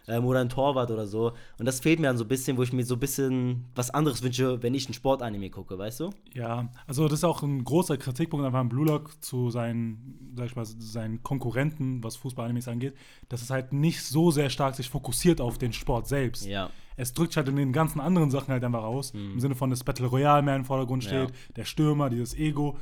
ähm, 0.09 0.25
oder 0.25 0.41
ein 0.41 0.49
Torwart 0.49 0.91
oder 0.91 1.07
so. 1.07 1.33
Und 1.59 1.67
das 1.67 1.81
fehlt 1.81 2.01
mir 2.01 2.09
dann 2.09 2.17
so 2.19 2.25
ein 2.25 2.29
bisschen, 2.29 2.57
wo 2.57 2.63
ich 2.63 2.73
mir 2.73 2.85
so 2.85 2.95
ein 2.95 3.01
bisschen 3.01 3.67
was 3.75 3.91
anderes 3.91 4.23
wünsche, 4.23 4.63
wenn 4.63 4.75
ich 4.75 4.89
ein 4.89 4.95
Sportanime 4.95 5.51
gucke, 5.51 5.79
weißt 5.79 6.01
du? 6.01 6.11
Ja, 6.35 6.69
also 6.87 7.05
das 7.09 7.21
ist 7.21 7.25
auch 7.25 7.43
ein 7.43 7.63
großer 7.65 7.97
Kritikpunkt 7.97 8.45
einfach 8.45 8.59
am 8.61 8.69
Blue 8.69 8.87
Lock 8.87 9.23
zu 9.23 9.51
seinen, 9.51 10.33
sag 10.37 10.47
ich 10.47 10.57
mal, 10.57 10.65
seinen 10.65 11.23
Konkurrenten, 11.23 12.03
was 12.03 12.17
Fußball-Animes 12.17 12.69
angeht, 12.69 12.95
dass 13.29 13.43
es 13.43 13.51
halt 13.51 13.73
nicht 13.73 14.03
so 14.03 14.31
sehr 14.31 14.51
stark 14.51 14.75
sich 14.75 14.89
fokussiert 14.89 15.41
auf 15.41 15.59
den 15.59 15.73
Sport 15.73 16.09
selbst. 16.09 16.47
Ja. 16.47 16.71
Es 16.97 17.15
drückt 17.15 17.37
halt 17.37 17.49
in 17.49 17.57
den 17.57 17.73
ganzen 17.73 18.01
anderen 18.01 18.31
Sachen 18.31 18.49
halt 18.53 18.63
einfach 18.65 18.83
aus, 18.83 19.13
im 19.13 19.41
Sinne 19.41 19.55
von, 19.55 19.71
dass 19.71 19.83
Battle 19.83 20.07
Royale 20.07 20.43
mehr 20.43 20.57
im 20.57 20.65
Vordergrund 20.65 21.03
steht, 21.05 21.29
Mhm. 21.31 21.35
Ja. 21.35 21.53
der 21.57 21.65
Stürmer, 21.65 22.11
dieses 22.11 22.35
Ego. 22.37 22.77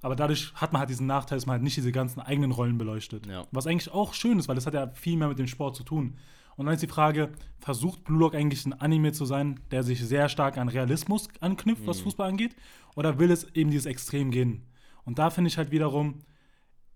Aber 0.00 0.14
dadurch 0.14 0.52
hat 0.54 0.72
man 0.72 0.78
halt 0.78 0.90
diesen 0.90 1.08
Nachteil, 1.08 1.38
dass 1.38 1.46
man 1.46 1.54
halt 1.54 1.62
nicht 1.64 1.76
diese 1.76 1.90
ganzen 1.90 2.20
eigenen 2.20 2.52
Rollen 2.52 2.78
beleuchtet. 2.78 3.26
Ja. 3.26 3.46
Was 3.50 3.66
eigentlich 3.66 3.92
auch 3.92 4.14
schön 4.14 4.38
ist, 4.38 4.46
weil 4.46 4.54
das 4.54 4.64
hat 4.66 4.74
ja 4.74 4.86
viel 4.94 5.16
mehr 5.16 5.26
mit 5.26 5.40
dem 5.40 5.48
Sport 5.48 5.74
zu 5.74 5.82
tun. 5.82 6.14
Und 6.58 6.66
dann 6.66 6.74
ist 6.74 6.82
die 6.82 6.88
Frage, 6.88 7.30
versucht 7.60 8.02
Blue 8.02 8.18
Lock 8.18 8.34
eigentlich 8.34 8.66
ein 8.66 8.72
Anime 8.72 9.12
zu 9.12 9.24
sein, 9.24 9.60
der 9.70 9.84
sich 9.84 10.04
sehr 10.04 10.28
stark 10.28 10.58
an 10.58 10.68
Realismus 10.68 11.28
anknüpft, 11.40 11.86
was 11.86 12.00
Fußball 12.00 12.28
angeht? 12.28 12.56
Oder 12.96 13.20
will 13.20 13.30
es 13.30 13.44
eben 13.54 13.70
dieses 13.70 13.86
Extrem 13.86 14.32
gehen? 14.32 14.64
Und 15.04 15.20
da 15.20 15.30
finde 15.30 15.48
ich 15.48 15.56
halt 15.56 15.70
wiederum, 15.70 16.16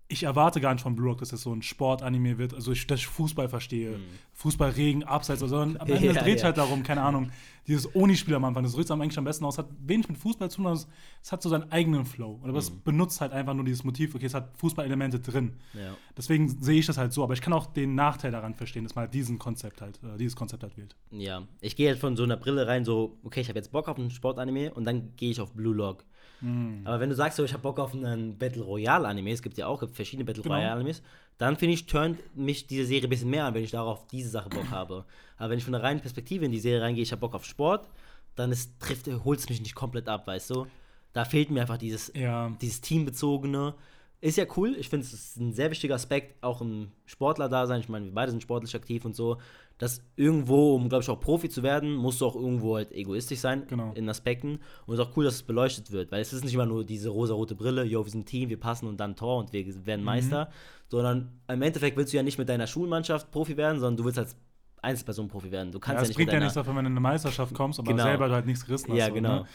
ich 0.07 0.23
erwarte 0.23 0.61
gar 0.61 0.73
nicht 0.73 0.83
von 0.83 0.95
Blue 0.95 1.07
Lock, 1.07 1.19
dass 1.19 1.31
es 1.33 1.41
so 1.41 1.53
ein 1.53 1.61
Sportanime 1.61 2.37
wird, 2.37 2.53
also 2.53 2.71
ich, 2.71 2.85
dass 2.87 2.99
ich 2.99 3.07
Fußball 3.07 3.49
verstehe. 3.49 3.99
Fußball, 4.33 4.71
Regen, 4.71 5.03
Abseits, 5.03 5.39
sondern 5.39 5.77
am 5.77 5.87
Ende 5.91 6.07
Ja, 6.07 6.21
dreht 6.21 6.39
ja. 6.39 6.45
halt 6.45 6.57
darum, 6.57 6.83
keine 6.83 7.01
Ahnung, 7.01 7.31
dieses 7.67 7.95
Oni-Spiel 7.95 8.35
am 8.35 8.43
Anfang, 8.43 8.63
das 8.63 8.73
drückt 8.73 8.85
es 8.85 8.91
eigentlich 8.91 9.17
am 9.17 9.23
besten 9.23 9.45
aus, 9.45 9.57
hat 9.57 9.69
wenig 9.79 10.09
mit 10.09 10.17
Fußball 10.17 10.51
zu 10.51 10.57
tun, 10.57 10.67
aber 10.67 10.75
es, 11.21 11.31
hat 11.31 11.41
so 11.41 11.49
seinen 11.49 11.71
eigenen 11.71 12.05
Flow. 12.05 12.39
Oder 12.43 12.53
es 12.55 12.69
benutzt 12.69 13.21
halt 13.21 13.31
einfach 13.31 13.53
nur 13.53 13.63
dieses 13.63 13.83
Motiv, 13.83 14.13
okay, 14.13 14.25
es 14.25 14.33
hat 14.33 14.51
Fußballelemente 14.57 15.19
drin. 15.19 15.53
Ja. 15.73 15.95
Deswegen 16.17 16.49
sehe 16.49 16.79
ich 16.79 16.85
das 16.85 16.97
halt 16.97 17.13
so, 17.13 17.23
aber 17.23 17.33
ich 17.33 17.41
kann 17.41 17.53
auch 17.53 17.65
den 17.67 17.95
Nachteil 17.95 18.31
daran 18.31 18.53
verstehen, 18.53 18.83
dass 18.83 18.95
man 18.95 19.03
halt 19.03 19.13
diesen 19.13 19.39
Konzept 19.39 19.81
halt, 19.81 19.99
äh, 20.03 20.17
dieses 20.17 20.35
Konzept 20.35 20.63
halt 20.63 20.77
wählt. 20.77 20.95
Ja, 21.11 21.47
ich 21.61 21.75
gehe 21.75 21.89
halt 21.89 21.99
von 21.99 22.17
so 22.17 22.23
einer 22.23 22.37
Brille 22.37 22.67
rein, 22.67 22.83
so, 22.83 23.17
okay, 23.23 23.41
ich 23.41 23.47
habe 23.47 23.59
jetzt 23.59 23.71
Bock 23.71 23.87
auf 23.87 23.97
ein 23.97 24.11
Sportanime 24.11 24.73
und 24.73 24.83
dann 24.83 25.15
gehe 25.15 25.31
ich 25.31 25.39
auf 25.39 25.53
Blue 25.53 25.73
Lock. 25.73 26.03
Aber 26.85 26.99
wenn 26.99 27.09
du 27.09 27.15
sagst, 27.15 27.37
so, 27.37 27.43
ich 27.43 27.53
habe 27.53 27.63
Bock 27.63 27.79
auf 27.79 27.93
einen 27.93 28.37
Battle 28.37 28.63
Royale 28.63 29.07
Anime, 29.07 29.31
es 29.31 29.41
gibt 29.41 29.57
ja 29.57 29.67
auch 29.67 29.87
verschiedene 29.91 30.25
Battle 30.25 30.43
Genau. 30.43 30.55
Royale 30.55 30.73
Animes, 30.73 31.01
dann 31.37 31.55
finde 31.57 31.73
ich, 31.75 31.85
turnt 31.85 32.19
mich 32.35 32.67
diese 32.67 32.85
Serie 32.85 33.07
ein 33.07 33.09
bisschen 33.09 33.29
mehr 33.29 33.45
an, 33.45 33.53
wenn 33.53 33.63
ich 33.63 33.71
darauf 33.71 34.05
diese 34.07 34.29
Sache 34.29 34.49
Bock 34.49 34.69
habe. 34.69 35.05
Aber 35.37 35.49
wenn 35.49 35.57
ich 35.57 35.63
von 35.63 35.73
der 35.73 35.81
reinen 35.83 36.01
Perspektive 36.01 36.45
in 36.45 36.51
die 36.51 36.59
Serie 36.59 36.81
reingehe, 36.81 37.03
ich 37.03 37.11
habe 37.11 37.21
Bock 37.21 37.33
auf 37.35 37.45
Sport, 37.45 37.87
dann 38.35 38.51
ist, 38.51 38.79
trifft, 38.79 39.07
holt 39.23 39.39
es 39.39 39.47
mich 39.49 39.61
nicht 39.61 39.75
komplett 39.75 40.07
ab, 40.09 40.27
weißt 40.27 40.49
du? 40.49 40.67
Da 41.13 41.23
fehlt 41.25 41.49
mir 41.51 41.61
einfach 41.61 41.77
dieses, 41.77 42.11
Ja. 42.15 42.51
dieses 42.61 42.81
Teambezogene. 42.81 43.73
Ist 44.21 44.37
ja 44.37 44.45
cool. 44.55 44.75
Ich 44.79 44.87
finde, 44.87 45.05
es 45.05 45.11
ist 45.13 45.37
ein 45.37 45.51
sehr 45.51 45.69
wichtiger 45.69 45.95
Aspekt, 45.95 46.41
auch 46.41 46.61
im 46.61 46.91
Sportler-Dasein. 47.05 47.81
Ich 47.81 47.89
meine, 47.89 48.05
wir 48.05 48.13
beide 48.13 48.31
sind 48.31 48.41
sportlich 48.41 48.73
aktiv 48.73 49.03
und 49.03 49.15
so. 49.15 49.37
Dass 49.79 50.01
irgendwo, 50.15 50.75
um, 50.75 50.87
glaube 50.87 51.03
ich, 51.03 51.09
auch 51.09 51.19
Profi 51.19 51.49
zu 51.49 51.63
werden, 51.63 51.95
musst 51.95 52.21
du 52.21 52.25
auch 52.27 52.35
irgendwo 52.35 52.75
halt 52.75 52.91
egoistisch 52.91 53.39
sein 53.39 53.65
Genau. 53.67 53.91
in 53.95 54.07
Aspekten. 54.07 54.59
Und 54.85 54.93
es 54.93 54.99
ist 54.99 55.05
auch 55.07 55.17
cool, 55.17 55.25
dass 55.25 55.33
es 55.35 55.43
beleuchtet 55.43 55.91
wird, 55.91 56.11
weil 56.11 56.21
es 56.21 56.31
ist 56.31 56.43
nicht 56.45 56.53
immer 56.53 56.65
nur 56.67 56.85
diese 56.85 57.09
rosa-rote 57.09 57.55
Brille, 57.55 57.83
yo, 57.83 58.05
wir 58.05 58.11
sind 58.11 58.21
ein 58.21 58.25
Team, 58.25 58.49
wir 58.49 58.59
passen 58.59 58.87
und 58.87 58.97
dann 58.99 59.15
Tor 59.15 59.37
und 59.39 59.51
wir 59.51 59.65
Mhm. 59.65 59.85
werden 59.85 60.05
Meister, 60.05 60.49
sondern 60.89 61.31
im 61.47 61.61
Endeffekt 61.61 61.97
willst 61.97 62.13
du 62.13 62.17
ja 62.17 62.23
nicht 62.23 62.37
mit 62.37 62.47
deiner 62.49 62.67
Schulmannschaft 62.67 63.31
Profi 63.31 63.57
werden, 63.57 63.79
sondern 63.79 63.97
du 63.97 64.05
willst 64.05 64.19
als 64.19 64.35
Einzelperson 64.81 65.27
Profi 65.27 65.51
werden. 65.51 65.71
Du 65.71 65.79
Ja, 65.79 65.85
kannst 65.85 65.95
ja, 65.97 66.01
es 66.03 66.07
nicht 66.09 66.15
bringt 66.17 66.33
ja 66.33 66.39
nichts 66.39 66.53
davon, 66.53 66.75
wenn 66.75 66.83
du 66.85 66.89
in 66.91 66.93
eine 66.93 66.99
Meisterschaft 66.99 67.53
kommst, 67.55 67.79
aber 67.79 67.91
Genau. 67.91 68.03
selber 68.03 68.27
du 68.27 68.33
halt 68.35 68.45
nichts 68.45 68.65
gerissen 68.65 68.91
hast. 68.91 68.97
ja, 68.99 69.09
genau. 69.09 69.39
Ne? 69.39 69.45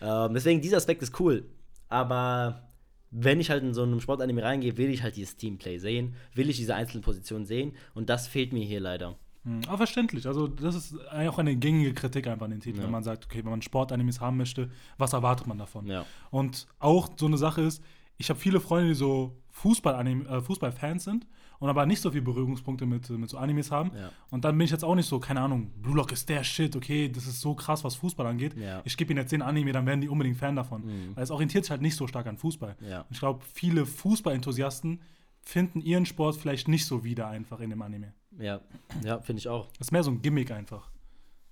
Ähm, 0.00 0.32
deswegen, 0.34 0.60
dieser 0.62 0.78
Aspekt 0.78 1.02
ist 1.02 1.18
cool. 1.20 1.44
Aber 1.88 2.68
wenn 3.10 3.40
ich 3.40 3.50
halt 3.50 3.62
in 3.62 3.74
so 3.74 3.82
einem 3.82 4.00
Sportanime 4.00 4.42
reingehe, 4.42 4.76
will 4.76 4.90
ich 4.90 5.02
halt 5.02 5.16
dieses 5.16 5.36
Teamplay 5.36 5.78
sehen, 5.78 6.14
will 6.34 6.48
ich 6.50 6.56
diese 6.56 6.74
einzelnen 6.74 7.02
Positionen 7.02 7.44
sehen 7.46 7.72
und 7.94 8.08
das 8.08 8.26
fehlt 8.26 8.52
mir 8.52 8.64
hier 8.64 8.80
leider. 8.80 9.16
Hm, 9.46 9.60
Aber 9.68 9.78
verständlich. 9.78 10.26
Also, 10.26 10.48
das 10.48 10.74
ist 10.74 10.94
auch 11.10 11.38
eine 11.38 11.56
gängige 11.56 11.94
Kritik 11.94 12.26
einfach 12.26 12.44
an 12.44 12.50
den 12.50 12.60
Titel, 12.60 12.78
Ja. 12.78 12.84
wenn 12.84 12.90
man 12.90 13.04
sagt, 13.04 13.24
okay, 13.24 13.42
wenn 13.44 13.50
man 13.52 13.62
Sportanimes 13.62 14.20
haben 14.20 14.36
möchte, 14.36 14.70
was 14.98 15.12
erwartet 15.12 15.46
man 15.46 15.56
davon? 15.56 15.86
Ja. 15.86 16.04
Und 16.30 16.66
auch 16.80 17.08
so 17.16 17.26
eine 17.26 17.38
Sache 17.38 17.62
ist, 17.62 17.82
ich 18.18 18.28
habe 18.30 18.40
viele 18.40 18.60
Freunde, 18.60 18.88
die 18.88 18.94
so 18.94 19.36
äh, 19.64 20.40
Fußballfans 20.40 21.04
sind 21.04 21.26
und 21.58 21.68
aber 21.68 21.86
nicht 21.86 22.00
so 22.02 22.10
viele 22.10 22.22
Berührungspunkte 22.22 22.84
mit, 22.86 23.08
mit 23.10 23.30
so 23.30 23.38
Animes 23.38 23.70
haben. 23.70 23.90
Ja. 23.94 24.10
Und 24.30 24.44
dann 24.44 24.56
bin 24.58 24.64
ich 24.64 24.70
jetzt 24.70 24.84
auch 24.84 24.94
nicht 24.94 25.06
so, 25.06 25.18
keine 25.20 25.40
Ahnung, 25.40 25.70
Blue 25.80 25.94
Lock 25.96 26.12
ist 26.12 26.28
der 26.28 26.42
Shit, 26.44 26.76
okay, 26.76 27.08
das 27.08 27.26
ist 27.26 27.40
so 27.40 27.54
krass, 27.54 27.84
was 27.84 27.94
Fußball 27.96 28.26
angeht. 28.26 28.54
Ich 28.84 28.96
gebe 28.96 29.12
ihnen 29.12 29.20
jetzt 29.20 29.32
den 29.32 29.42
Anime, 29.42 29.72
dann 29.72 29.86
werden 29.86 30.00
die 30.00 30.08
unbedingt 30.08 30.36
Fan 30.36 30.56
davon. 30.56 30.84
Weil 31.14 31.22
es 31.24 31.30
orientiert 31.30 31.64
sich 31.64 31.70
halt 31.70 31.82
nicht 31.82 31.96
so 31.96 32.06
stark 32.06 32.26
an 32.26 32.36
Fußball. 32.36 32.76
Ja. 32.86 33.00
Und 33.00 33.06
ich 33.10 33.18
glaube, 33.18 33.44
viele 33.54 33.86
Fußballenthusiasten 33.86 35.00
finden 35.46 35.80
ihren 35.80 36.04
Sport 36.06 36.36
vielleicht 36.36 36.66
nicht 36.66 36.84
so 36.86 37.04
wieder 37.04 37.28
einfach 37.28 37.60
in 37.60 37.70
dem 37.70 37.80
Anime. 37.80 38.12
Ja, 38.38 38.60
ja 39.04 39.20
finde 39.20 39.38
ich 39.38 39.48
auch. 39.48 39.68
Das 39.78 39.88
ist 39.88 39.92
mehr 39.92 40.02
so 40.02 40.10
ein 40.10 40.20
Gimmick 40.20 40.50
einfach. 40.50 40.90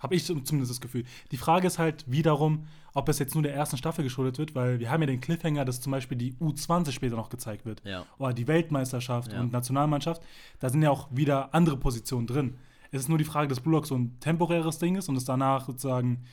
Habe 0.01 0.17
ich 0.17 0.25
zumindest 0.25 0.71
das 0.71 0.81
Gefühl. 0.81 1.05
Die 1.31 1.37
Frage 1.37 1.69
ist 1.69 1.79
halt 1.79 2.05
wiederum, 2.11 2.67
ob 2.93 3.09
es 3.09 3.21
jetzt 3.21 3.35
nur 3.35 3.43
der 3.45 3.55
ersten 3.55 3.77
Staffel 3.77 4.03
geschuldet 4.03 4.37
wird, 4.39 4.55
weil 4.57 4.81
wir 4.81 4.91
haben 4.91 5.01
ja 5.01 5.07
den 5.07 5.21
Cliffhanger, 5.21 5.65
dass 5.65 5.81
zum 5.81 5.93
Beispiel 5.93 6.19
die 6.19 6.35
U20 6.35 6.91
später 6.91 7.15
noch 7.17 7.31
gezeigt 7.31 7.65
wird. 7.65 7.83
Ja. 7.85 8.05
Oder 8.19 8.35
die 8.35 8.49
Weltmeisterschaft 8.49 9.33
Ja. 9.33 9.41
und 9.41 9.53
Nationalmannschaft. 9.53 10.23
Da 10.59 10.69
sind 10.69 10.83
ja 10.83 10.91
auch 10.91 11.09
wieder 11.13 11.55
andere 11.55 11.77
Positionen 11.77 12.27
drin. 12.27 12.59
Es 12.91 13.03
ist 13.03 13.09
nur 13.09 13.19
die 13.19 13.25
Frage, 13.25 13.49
dass 13.49 13.61
Blue 13.61 13.75
Lock 13.75 13.87
so 13.87 13.95
ein 13.95 14.19
temporäres 14.19 14.79
Ding 14.79 14.97
ist 14.97 15.09
und 15.09 15.17
es 15.17 15.25
danach 15.25 15.65
sozusagen 15.67 16.25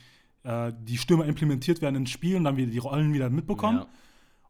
äh, 0.42 0.72
die 0.82 0.98
Stürmer 0.98 1.26
implementiert 1.26 1.80
werden 1.80 1.94
ins 1.96 2.10
Spiel 2.10 2.36
und 2.36 2.44
dann 2.44 2.56
wieder 2.56 2.70
die 2.70 2.78
Rollen 2.78 3.14
wieder 3.14 3.30
mitbekommen. 3.30 3.78
Ja. 3.78 3.86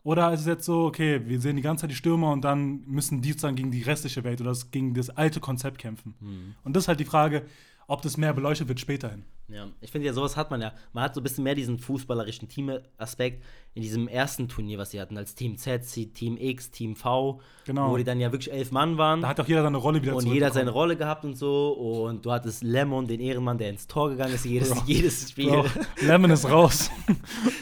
Oder 0.04 0.32
ist 0.32 0.40
es 0.40 0.46
jetzt 0.46 0.64
so, 0.64 0.84
okay, 0.86 1.20
wir 1.26 1.40
sehen 1.40 1.56
die 1.56 1.62
ganze 1.62 1.82
Zeit 1.82 1.90
die 1.90 1.96
Stürmer 1.96 2.32
und 2.32 2.42
dann 2.42 2.82
müssen 2.86 3.22
die 3.22 3.30
sozusagen 3.30 3.56
gegen 3.56 3.70
die 3.70 3.82
restliche 3.82 4.24
Welt 4.24 4.40
oder 4.40 4.52
gegen 4.70 4.94
das 4.94 5.10
alte 5.10 5.38
Konzept 5.38 5.78
kämpfen. 5.78 6.14
Mhm. 6.20 6.54
Und 6.64 6.74
das 6.74 6.84
ist 6.84 6.88
halt 6.88 6.98
die 7.00 7.04
Frage, 7.04 7.44
ob 7.86 8.02
das 8.02 8.16
mehr 8.16 8.32
beleuchtet 8.32 8.68
wird 8.68 8.80
späterhin. 8.80 9.24
Ja, 9.48 9.68
ich 9.80 9.90
finde 9.90 10.06
ja, 10.06 10.14
sowas 10.14 10.36
hat 10.36 10.50
man 10.50 10.62
ja. 10.62 10.72
Man 10.92 11.04
hat 11.04 11.14
so 11.14 11.20
ein 11.20 11.24
bisschen 11.24 11.44
mehr 11.44 11.54
diesen 11.54 11.78
fußballerischen 11.78 12.48
Team-Aspekt 12.48 13.44
in 13.74 13.82
diesem 13.82 14.08
ersten 14.08 14.48
Turnier, 14.48 14.78
was 14.78 14.92
sie 14.92 15.00
hatten, 15.00 15.18
als 15.18 15.34
Team 15.34 15.56
Z, 15.58 15.82
Team 16.14 16.38
X, 16.38 16.70
Team 16.70 16.96
V, 16.96 17.40
Genau. 17.66 17.90
wo 17.90 17.96
die 17.96 18.04
dann 18.04 18.18
ja 18.18 18.32
wirklich 18.32 18.52
elf 18.52 18.70
Mann 18.72 18.96
waren. 18.96 19.20
Da 19.20 19.28
hat 19.28 19.40
auch 19.40 19.46
jeder 19.48 19.62
seine 19.62 19.76
Rolle 19.76 20.00
wieder 20.00 20.16
und 20.16 20.26
jeder 20.26 20.46
hat 20.46 20.54
seine. 20.54 20.70
Rolle 20.70 20.96
gehabt 20.96 21.24
und 21.24 21.36
so. 21.36 21.72
Und 21.72 22.24
du 22.24 22.32
hattest 22.32 22.62
Lemon, 22.62 23.06
den 23.06 23.20
Ehrenmann, 23.20 23.58
der 23.58 23.68
ins 23.70 23.86
Tor 23.86 24.08
gegangen 24.10 24.34
ist, 24.34 24.46
jedes, 24.46 24.70
Bro. 24.70 24.82
jedes 24.86 25.30
Spiel. 25.30 25.50
Bro, 25.50 25.66
Lemon 26.00 26.30
ist 26.30 26.48
raus. 26.48 26.90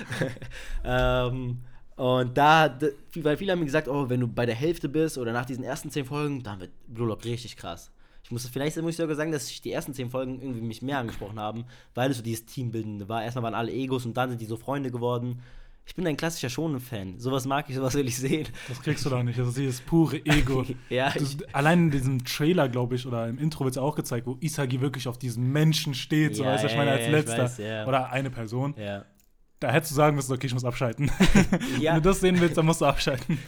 ähm, 0.85 1.59
Und 2.00 2.38
da, 2.38 2.78
weil 3.16 3.37
viele 3.37 3.52
haben 3.52 3.59
mir 3.59 3.66
gesagt, 3.66 3.87
oh, 3.87 4.09
wenn 4.09 4.21
du 4.21 4.26
bei 4.26 4.47
der 4.47 4.54
Hälfte 4.54 4.88
bist 4.88 5.19
oder 5.19 5.35
nach 5.35 5.45
diesen 5.45 5.62
ersten 5.62 5.90
zehn 5.90 6.07
Folgen, 6.07 6.42
dann 6.42 6.59
wird 6.59 6.71
Blue 6.87 7.07
Lock 7.07 7.26
richtig 7.26 7.59
krass. 7.59 7.90
Ich 8.25 8.30
muss 8.30 8.49
vielleicht 8.49 8.80
muss 8.80 8.92
ich 8.92 8.97
sogar 8.97 9.16
sagen, 9.16 9.33
dass 9.33 9.50
ich 9.50 9.61
die 9.61 9.71
ersten 9.71 9.92
zehn 9.92 10.09
Folgen 10.09 10.40
irgendwie 10.40 10.62
mich 10.62 10.80
mehr 10.80 10.97
angesprochen 10.97 11.38
haben, 11.38 11.66
weil 11.95 12.11
es 12.11 12.16
so 12.16 12.23
dieses 12.23 12.47
Teambildende 12.47 13.11
war. 13.11 13.23
Erstmal 13.23 13.42
waren 13.42 13.54
alle 13.54 13.71
Egos 13.71 14.07
und 14.07 14.16
dann 14.16 14.30
sind 14.30 14.40
die 14.40 14.47
so 14.47 14.57
Freunde 14.57 14.90
geworden. 14.90 15.42
Ich 15.85 15.95
bin 15.95 16.07
ein 16.07 16.16
klassischer 16.16 16.49
Shonen-Fan. 16.49 17.19
Sowas 17.19 17.45
mag 17.45 17.69
ich, 17.69 17.76
sowas 17.76 17.92
will 17.92 18.09
ich 18.09 18.16
sehen. 18.16 18.49
Das 18.69 18.80
kriegst 18.80 19.04
du 19.04 19.11
da 19.11 19.23
nicht. 19.23 19.38
Das 19.38 19.49
ist 19.49 19.59
dieses 19.59 19.83
pure 19.83 20.25
Ego. 20.25 20.64
Ja, 20.88 21.11
Das, 21.11 21.35
ich, 21.35 21.54
allein 21.54 21.80
in 21.80 21.90
diesem 21.90 22.25
Trailer, 22.25 22.71
glaube 22.71 22.95
ich, 22.95 23.07
oder 23.07 23.28
im 23.28 23.37
Intro 23.37 23.64
wird 23.64 23.75
es 23.75 23.78
auch 23.78 23.95
gezeigt, 23.95 24.26
wo 24.26 24.38
Isagi 24.40 24.80
wirklich 24.80 25.07
auf 25.07 25.19
diesen 25.19 25.52
Menschen 25.52 25.92
steht, 25.92 26.35
so 26.35 26.45
Ja, 26.45 26.52
weißt 26.52 26.64
du, 26.64 26.69
ich 26.69 26.73
ja, 26.73 26.78
meine, 26.78 26.90
ja, 26.92 26.97
als 26.97 27.04
ich 27.04 27.12
letzter. 27.12 27.42
weiß, 27.42 27.59
ja. 27.59 27.87
Oder 27.87 28.11
eine 28.11 28.30
Person. 28.30 28.75
ja. 28.78 29.04
Da 29.60 29.70
hättest 29.70 29.92
du 29.92 29.94
sagen 29.96 30.16
müssen, 30.16 30.32
okay, 30.32 30.46
ich 30.46 30.54
muss 30.54 30.64
abschalten. 30.64 31.10
Ja. 31.80 31.94
Wenn 31.94 32.02
du 32.02 32.08
das 32.08 32.20
sehen 32.20 32.40
willst, 32.40 32.56
dann 32.56 32.66
musst 32.66 32.80
du 32.80 32.86
abschalten. 32.86 33.38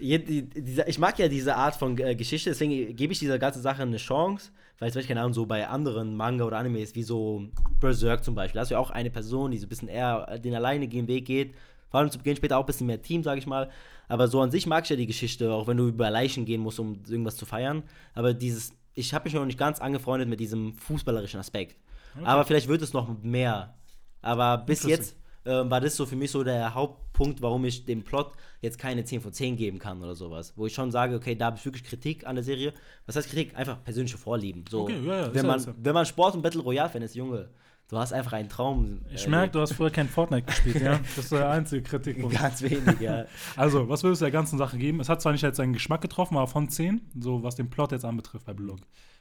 Ich 0.00 0.98
mag 0.98 1.18
ja 1.18 1.28
diese 1.28 1.56
Art 1.56 1.76
von 1.76 1.98
äh, 1.98 2.14
Geschichte, 2.14 2.50
deswegen 2.50 2.94
gebe 2.96 3.12
ich 3.12 3.18
dieser 3.18 3.38
ganzen 3.38 3.62
Sache 3.62 3.82
eine 3.82 3.96
Chance, 3.96 4.50
weil 4.78 4.90
zum 4.90 4.98
Beispiel, 5.00 5.14
keine 5.14 5.20
Ahnung, 5.20 5.34
so 5.34 5.44
bei 5.44 5.66
anderen 5.66 6.16
Manga 6.16 6.44
oder 6.44 6.58
Animes, 6.58 6.94
wie 6.94 7.02
so 7.02 7.44
Berserk 7.80 8.24
zum 8.24 8.34
Beispiel, 8.34 8.54
da 8.54 8.60
hast 8.62 8.70
du 8.70 8.74
ja 8.74 8.80
auch 8.80 8.90
eine 8.90 9.10
Person, 9.10 9.50
die 9.50 9.58
so 9.58 9.66
ein 9.66 9.68
bisschen 9.68 9.88
eher 9.88 10.38
den 10.38 10.54
alleinigen 10.54 11.08
Weg 11.08 11.26
geht, 11.26 11.54
vor 11.90 12.00
allem 12.00 12.10
zu 12.10 12.18
Beginn 12.18 12.36
später 12.36 12.58
auch 12.58 12.62
ein 12.62 12.66
bisschen 12.66 12.86
mehr 12.86 13.02
Team, 13.02 13.22
sage 13.22 13.38
ich 13.40 13.46
mal, 13.46 13.70
aber 14.06 14.28
so 14.28 14.40
an 14.40 14.50
sich 14.50 14.66
mag 14.66 14.84
ich 14.84 14.90
ja 14.90 14.96
die 14.96 15.06
Geschichte, 15.06 15.52
auch 15.52 15.66
wenn 15.66 15.76
du 15.76 15.88
über 15.88 16.10
Leichen 16.10 16.44
gehen 16.44 16.60
musst, 16.60 16.78
um 16.78 17.02
irgendwas 17.08 17.36
zu 17.36 17.44
feiern, 17.44 17.82
aber 18.14 18.34
dieses, 18.34 18.72
ich 18.94 19.12
habe 19.14 19.24
mich 19.24 19.34
noch 19.34 19.44
nicht 19.44 19.58
ganz 19.58 19.80
angefreundet 19.80 20.28
mit 20.28 20.38
diesem 20.38 20.74
fußballerischen 20.74 21.40
Aspekt, 21.40 21.76
aber 22.22 22.44
vielleicht 22.44 22.68
wird 22.68 22.82
es 22.82 22.92
noch 22.92 23.20
mehr, 23.22 23.74
aber 24.22 24.58
bis 24.58 24.84
jetzt 24.84 25.16
ähm, 25.48 25.70
war 25.70 25.80
das 25.80 25.96
so 25.96 26.04
für 26.04 26.16
mich 26.16 26.30
so 26.30 26.44
der 26.44 26.74
Hauptpunkt, 26.74 27.40
warum 27.40 27.64
ich 27.64 27.86
dem 27.86 28.02
Plot 28.02 28.32
jetzt 28.60 28.78
keine 28.78 29.04
10 29.04 29.22
von 29.22 29.32
10 29.32 29.56
geben 29.56 29.78
kann 29.78 30.02
oder 30.02 30.14
sowas. 30.14 30.52
Wo 30.56 30.66
ich 30.66 30.74
schon 30.74 30.90
sage, 30.90 31.16
okay, 31.16 31.34
da 31.34 31.46
habe 31.46 31.56
ich 31.56 31.64
wirklich 31.64 31.84
Kritik 31.84 32.26
an 32.26 32.34
der 32.34 32.44
Serie. 32.44 32.74
Was 33.06 33.16
heißt 33.16 33.30
Kritik? 33.30 33.56
Einfach 33.56 33.82
persönliche 33.82 34.18
Vorlieben. 34.18 34.64
So, 34.68 34.82
Okay, 34.82 35.00
ja, 35.04 35.20
ja, 35.22 35.34
wenn, 35.34 35.46
man, 35.46 35.60
ja. 35.60 35.74
wenn 35.76 35.94
man 35.94 36.04
Sport 36.04 36.34
und 36.34 36.42
Battle 36.42 36.60
Royale-Fan 36.60 37.00
ist, 37.00 37.14
Junge, 37.14 37.48
du 37.88 37.96
hast 37.96 38.12
einfach 38.12 38.34
einen 38.34 38.50
Traum. 38.50 39.00
Ich 39.10 39.26
äh, 39.26 39.30
merke, 39.30 39.52
du 39.52 39.60
hast 39.60 39.72
früher 39.72 39.90
kein 39.90 40.08
Fortnite 40.08 40.42
gespielt, 40.42 40.82
ja? 40.82 41.00
Das 41.16 41.24
ist 41.24 41.32
der 41.32 41.48
einzige 41.48 41.82
Kritikpunkt. 41.82 42.36
Ganz 42.38 42.60
wenig, 42.60 43.00
ja. 43.00 43.24
Also, 43.56 43.88
was 43.88 44.02
würdest 44.02 44.20
du 44.20 44.26
der 44.26 44.32
ganzen 44.32 44.58
Sache 44.58 44.76
geben? 44.76 45.00
Es 45.00 45.08
hat 45.08 45.22
zwar 45.22 45.32
nicht 45.32 45.42
jetzt 45.42 45.56
seinen 45.56 45.72
Geschmack 45.72 46.02
getroffen, 46.02 46.36
aber 46.36 46.46
von 46.46 46.68
10, 46.68 47.00
so 47.18 47.42
was 47.42 47.56
den 47.56 47.70
Plot 47.70 47.92
jetzt 47.92 48.04
anbetrifft 48.04 48.44
bei 48.44 48.52
Blog. 48.52 48.80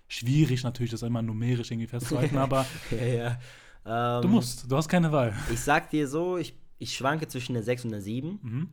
Schwierig 0.10 0.64
natürlich, 0.64 0.92
das 0.92 1.04
immer 1.04 1.22
numerisch 1.22 1.72
irgendwie 1.72 1.88
festzuhalten, 1.88 2.38
aber 2.38 2.66
ja, 2.92 3.06
ja. 3.06 3.40
Ähm, 3.88 4.22
du 4.22 4.28
musst, 4.28 4.70
du 4.70 4.76
hast 4.76 4.90
keine 4.90 5.12
Wahl. 5.12 5.34
Ich 5.52 5.62
sag 5.62 5.90
dir 5.90 6.08
so, 6.08 6.38
ich, 6.38 6.54
ich 6.78 6.96
schwanke 6.96 7.28
zwischen 7.28 7.54
der 7.54 7.64
6 7.64 7.86
und 7.86 7.92
der 7.92 8.02
7. 8.02 8.40
Mhm. 8.42 8.70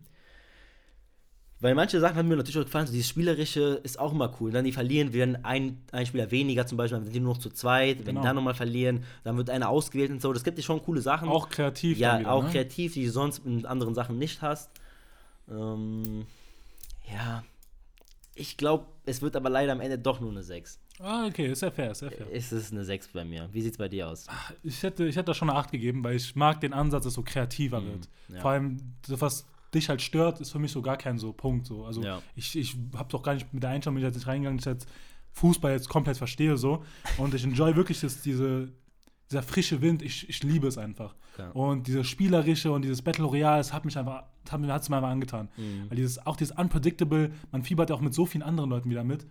Weil 1.61 1.75
manche 1.75 1.99
Sachen 2.01 2.17
haben 2.17 2.29
mir 2.29 2.37
natürlich 2.37 2.59
auch 2.59 2.65
gefallen. 2.65 2.87
So 2.87 2.93
dieses 2.93 3.09
Spielerische 3.09 3.81
ist 3.85 3.99
auch 3.99 4.13
immer 4.13 4.35
cool. 4.39 4.49
Und 4.49 4.55
dann 4.55 4.65
die 4.65 4.73
verlieren, 4.73 5.13
werden 5.15 5.45
ein, 5.45 5.81
ein 5.93 6.05
Spieler 6.05 6.31
weniger 6.31 6.67
zum 6.67 6.77
Beispiel, 6.77 6.99
dann 6.99 7.05
sind 7.05 7.15
die 7.15 7.21
nur 7.21 7.35
noch 7.35 7.41
zu 7.41 7.49
zweit. 7.49 7.99
Wenn 8.01 8.07
Genau. 8.07 8.21
die 8.21 8.27
dann 8.27 8.37
nochmal 8.37 8.55
verlieren, 8.55 9.05
dann 9.23 9.37
wird 9.39 9.49
einer 9.49 9.69
ausgewählt 9.71 10.11
und 10.11 10.21
so. 10.21 10.33
Das 10.33 10.45
gibt 10.45 10.59
dir 10.59 10.63
schon 10.63 10.83
coole 10.83 11.01
Sachen. 11.01 11.29
Auch 11.29 11.49
kreativ. 11.49 11.97
ja, 11.97 12.19
wieder, 12.19 12.33
auch 12.33 12.43
ne? 12.45 12.51
kreativ, 12.51 12.95
die 12.95 13.07
du 13.07 13.11
sonst 13.13 13.47
in 13.47 13.65
anderen 13.65 13.95
Sachen 13.95 14.19
nicht 14.19 14.43
hast. 14.43 14.71
Ähm, 15.51 16.27
ja, 17.11 17.45
ich 18.35 18.57
glaube, 18.57 18.87
es 19.07 19.21
wird 19.23 19.37
aber 19.37 19.51
leider 19.51 19.73
am 19.73 19.81
Ende 19.81 19.99
doch 19.99 20.21
nur 20.21 20.31
eine 20.31 20.43
6. 20.43 20.79
Ah, 21.01 21.27
okay, 21.27 21.47
ist 21.51 21.63
ja 21.63 21.71
fair, 21.71 21.91
ist 21.91 22.03
ja 22.03 22.11
fair. 22.11 22.27
Es 22.33 22.53
ist 22.53 22.73
eine 22.73 22.85
6 22.85 23.09
bei 23.09 23.25
mir. 23.25 23.49
Wie 23.53 23.61
sieht's 23.61 23.77
bei 23.79 23.89
dir 23.89 24.09
aus? 24.09 24.27
Ich 24.63 24.83
hätte, 24.83 25.05
ich 25.07 25.17
hätte 25.17 25.27
da 25.27 25.35
schon 25.35 25.51
eine 25.51 25.59
8 25.59 25.71
gegeben, 25.73 26.03
weil 26.05 26.17
ich 26.17 26.35
mag 26.37 26.61
den 26.61 26.73
Ansatz, 26.73 27.05
dass 27.05 27.13
es 27.13 27.15
so 27.15 27.23
kreativer 27.23 27.85
wird. 27.85 28.09
Mhm, 28.29 28.35
ja. 28.37 28.41
Vor 28.41 28.51
allem, 28.53 28.95
was 29.09 29.47
dich 29.75 29.89
halt 29.89 30.01
stört, 30.03 30.41
ist 30.41 30.53
für 30.53 30.59
mich 30.59 30.73
so 30.73 30.81
gar 30.83 30.97
kein 30.97 31.19
so 31.19 31.33
Punkt. 31.33 31.67
So. 31.67 31.85
Also 31.85 32.03
Ja. 32.03 32.23
ich, 32.37 32.57
ich 32.57 32.77
habe 32.95 33.11
doch 33.11 33.23
gar 33.23 33.35
nicht 33.35 33.53
mit 33.53 33.63
der 33.63 33.71
Einstellung, 33.71 33.97
bin 33.97 34.05
ich 34.05 34.09
jetzt 34.09 34.17
nicht 34.17 34.27
reingegangen, 34.27 34.59
dass 34.59 34.67
ich 34.67 34.73
jetzt 34.73 34.89
Fußball 35.33 35.73
jetzt 35.73 35.89
komplett 35.89 36.17
verstehe 36.17 36.57
so. 36.57 36.85
Und 37.19 37.35
ich 37.35 37.45
enjoy 37.45 37.75
wirklich 37.75 38.01
das, 38.01 38.23
diese, 38.23 38.73
dieser 39.31 39.43
frische 39.43 39.83
Wind, 39.83 40.01
ich, 40.03 40.29
ich 40.29 40.43
liebe 40.45 40.69
es 40.69 40.79
einfach. 40.79 41.15
Ja. 41.39 41.51
Und 41.51 41.87
dieses 41.87 42.07
Spielerische 42.07 42.71
und 42.73 42.83
dieses 42.83 43.03
Battle 43.03 43.25
Royale, 43.25 43.59
das 43.59 43.73
hat 43.73 43.85
mich 43.85 43.97
einfach, 43.99 44.25
hat 44.49 44.61
mir 44.61 44.73
hat's 44.73 44.89
mir 44.89 44.97
einfach 44.97 45.11
angetan. 45.11 45.49
Mhm. 45.57 45.89
Weil 45.89 45.97
dieses, 45.97 46.25
auch 46.27 46.37
dieses 46.37 46.57
Unpredictable, 46.57 47.33
man 47.53 47.63
fiebert 47.63 47.91
ja 47.91 47.97
auch 47.97 48.01
mit 48.01 48.15
so 48.15 48.27
vielen 48.27 48.43
anderen 48.43 48.71
Leuten 48.71 48.91
wieder 48.91 49.05
mit. 49.05 49.27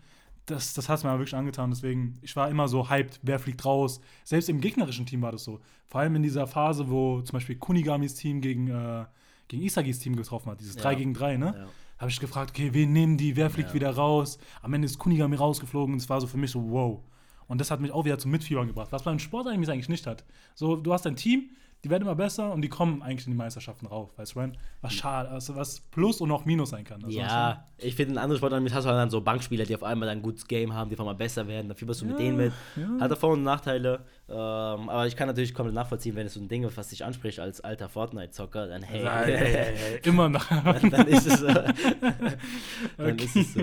Das, 0.46 0.74
das 0.74 0.90
hat 0.90 0.98
es 0.98 1.04
mir 1.06 1.12
wirklich 1.12 1.36
angetan. 1.36 1.70
Deswegen, 1.70 2.18
ich 2.22 2.36
war 2.36 2.50
immer 2.50 2.68
so 2.68 2.90
hyped, 2.90 3.20
wer 3.24 3.40
fliegt 3.40 3.64
raus. 3.64 4.02
Selbst 4.26 4.50
im 4.50 4.60
gegnerischen 4.60 5.06
Team 5.06 5.22
war 5.22 5.32
das 5.32 5.44
so. 5.46 5.62
Vor 5.88 6.02
allem 6.02 6.16
in 6.18 6.24
dieser 6.24 6.48
Phase, 6.48 6.90
wo 6.90 7.22
zum 7.22 7.34
Beispiel 7.34 7.56
Kunigamis 7.56 8.16
Team 8.16 8.42
gegen, 8.42 8.68
äh, 8.70 9.06
gegen 9.48 9.64
Isagis 9.64 10.00
Team 10.00 10.16
getroffen 10.18 10.52
hat, 10.52 10.60
dieses 10.60 10.76
Ja. 10.76 10.82
3 10.82 10.96
gegen 10.96 11.14
3, 11.14 11.38
ne? 11.38 11.54
Ja. 11.58 11.68
Habe 12.00 12.12
ich 12.12 12.20
gefragt, 12.20 12.50
okay, 12.52 12.70
wen 12.74 12.92
nehmen 12.92 13.18
die, 13.18 13.38
wer 13.38 13.50
fliegt 13.50 13.70
Ja. 13.70 13.76
wieder 13.76 13.92
raus? 13.92 14.38
Am 14.62 14.74
Ende 14.74 14.88
ist 14.88 14.98
Kunigami 14.98 15.38
rausgeflogen 15.38 15.94
und 15.94 16.02
es 16.02 16.10
war 16.10 16.20
so 16.20 16.28
für 16.28 16.38
mich 16.38 16.52
so, 16.52 16.70
wow. 16.70 17.00
Und 17.48 17.62
das 17.62 17.72
hat 17.72 17.80
mich 17.80 17.92
auch 17.92 18.04
wieder 18.04 18.18
zum 18.18 18.32
Mitfiebern 18.32 18.68
gebracht, 18.68 18.92
was 18.92 19.04
beim 19.04 19.20
Sport 19.20 19.48
eigentlich 19.48 19.70
eigentlich 19.70 19.88
nicht 19.90 20.08
hat. 20.08 20.26
So, 20.56 20.76
du 20.76 20.92
hast 20.92 21.08
ein 21.08 21.16
Team, 21.16 21.52
die 21.84 21.90
werden 21.90 22.04
immer 22.04 22.16
besser 22.16 22.54
und 22.54 22.62
die 22.62 22.70
kommen 22.70 23.02
eigentlich 23.02 23.28
in 23.28 23.34
die 23.34 23.38
Meisterschaften 23.38 23.86
rauf, 23.88 24.10
weißt 24.18 24.36
du, 24.36 24.40
Ryan? 24.40 24.58
Was 24.82 24.94
schade, 24.94 25.30
also 25.30 25.56
was 25.56 25.82
Plus 25.82 26.22
und 26.22 26.32
auch 26.32 26.46
Minus 26.46 26.70
sein 26.70 26.84
kann. 26.86 27.04
Also, 27.04 27.18
Ja, 27.20 27.68
ich 27.78 27.96
finde, 27.96 28.14
in 28.14 28.18
anderen 28.18 28.38
Sportarten 28.38 28.74
hast 28.74 28.86
du 28.86 28.90
dann 28.90 29.10
so 29.10 29.20
Bankspieler, 29.22 29.66
die 29.66 29.76
auf 29.76 29.84
einmal 29.84 30.08
dann 30.08 30.20
ein 30.20 30.22
gutes 30.22 30.48
Game 30.48 30.74
haben, 30.74 30.90
die 30.90 30.96
auf 30.96 31.02
einmal 31.02 31.16
besser 31.16 31.46
werden, 31.48 31.68
dann 31.68 31.76
fieberst 31.78 32.02
du 32.02 32.06
mit 32.06 32.18
Ja, 32.20 32.24
denen 32.26 32.38
mit. 32.38 32.54
ja. 32.78 32.88
Hat 33.02 33.12
auch 33.12 33.18
Vor- 33.18 33.34
und 33.34 33.44
Nachteile. 33.44 34.00
Ähm, 34.30 34.36
aber 34.38 35.06
ich 35.08 35.16
kann 35.18 35.28
natürlich 35.28 35.54
komplett 35.54 35.76
nachvollziehen, 35.76 36.16
wenn 36.16 36.26
es 36.28 36.34
so 36.36 36.40
ein 36.40 36.48
Ding 36.48 36.64
ist, 36.64 36.78
was 36.78 36.88
dich 36.90 37.04
anspricht 37.04 37.40
als 37.42 37.60
alter 37.60 37.90
Fortnite-Zocker, 37.90 38.68
dann 38.68 38.82
hey. 38.84 39.04
Ja, 39.04 39.28
ja, 39.28 39.44
ja, 39.44 39.48
ja, 39.50 39.70
immer 40.04 40.30
noch. 40.30 40.46
dann, 40.48 40.90
dann 40.90 41.08
ist 41.08 41.28
es 41.28 41.40
so. 41.42 41.48
dann 42.98 43.14
Okay. 43.14 43.26
ist 43.26 43.36
es 43.36 43.54
so. 43.54 43.62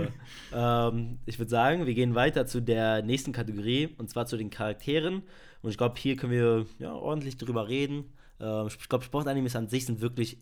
Ähm, 0.55 1.19
ich 1.27 1.39
würde 1.39 1.51
sagen, 1.51 1.87
wir 1.87 1.95
gehen 1.95 2.15
weiter 2.15 2.47
zu 2.47 2.61
der 2.61 3.03
nächsten 3.03 3.33
Kategorie 3.33 3.95
und 3.99 4.11
zwar 4.11 4.27
zu 4.27 4.37
den 4.37 4.51
Charakteren. 4.51 5.23
Und 5.63 5.71
ich 5.71 5.79
glaube, 5.79 5.97
hier 5.99 6.17
können 6.17 6.33
wir 6.33 6.67
ja, 6.79 6.93
ordentlich 6.95 7.37
drüber 7.37 7.69
reden. 7.69 8.13
Ähm, 8.41 8.67
ich 8.69 8.89
glaube, 8.89 9.05
Sportanimes 9.05 9.57
an 9.57 9.69
sich 9.69 9.87
sind 9.87 10.01
wirklich 10.01 10.39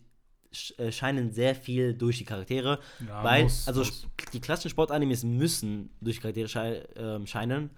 äh, 0.77 0.91
scheinen 0.91 1.31
sehr 1.31 1.53
viel 1.55 1.93
durch 1.93 2.17
die 2.17 2.25
Charaktere, 2.25 2.79
Ja, 3.07 3.23
weil 3.23 3.43
muss, 3.43 3.67
also 3.67 3.81
muss. 3.81 4.07
die 4.33 4.39
klassischen 4.41 4.69
Sportanimes 4.69 5.23
müssen 5.23 5.89
durch 6.01 6.15
die 6.17 6.21
Charaktere 6.21 6.47
schei 6.47 6.83
ähm, 6.95 7.27
scheinen, 7.27 7.69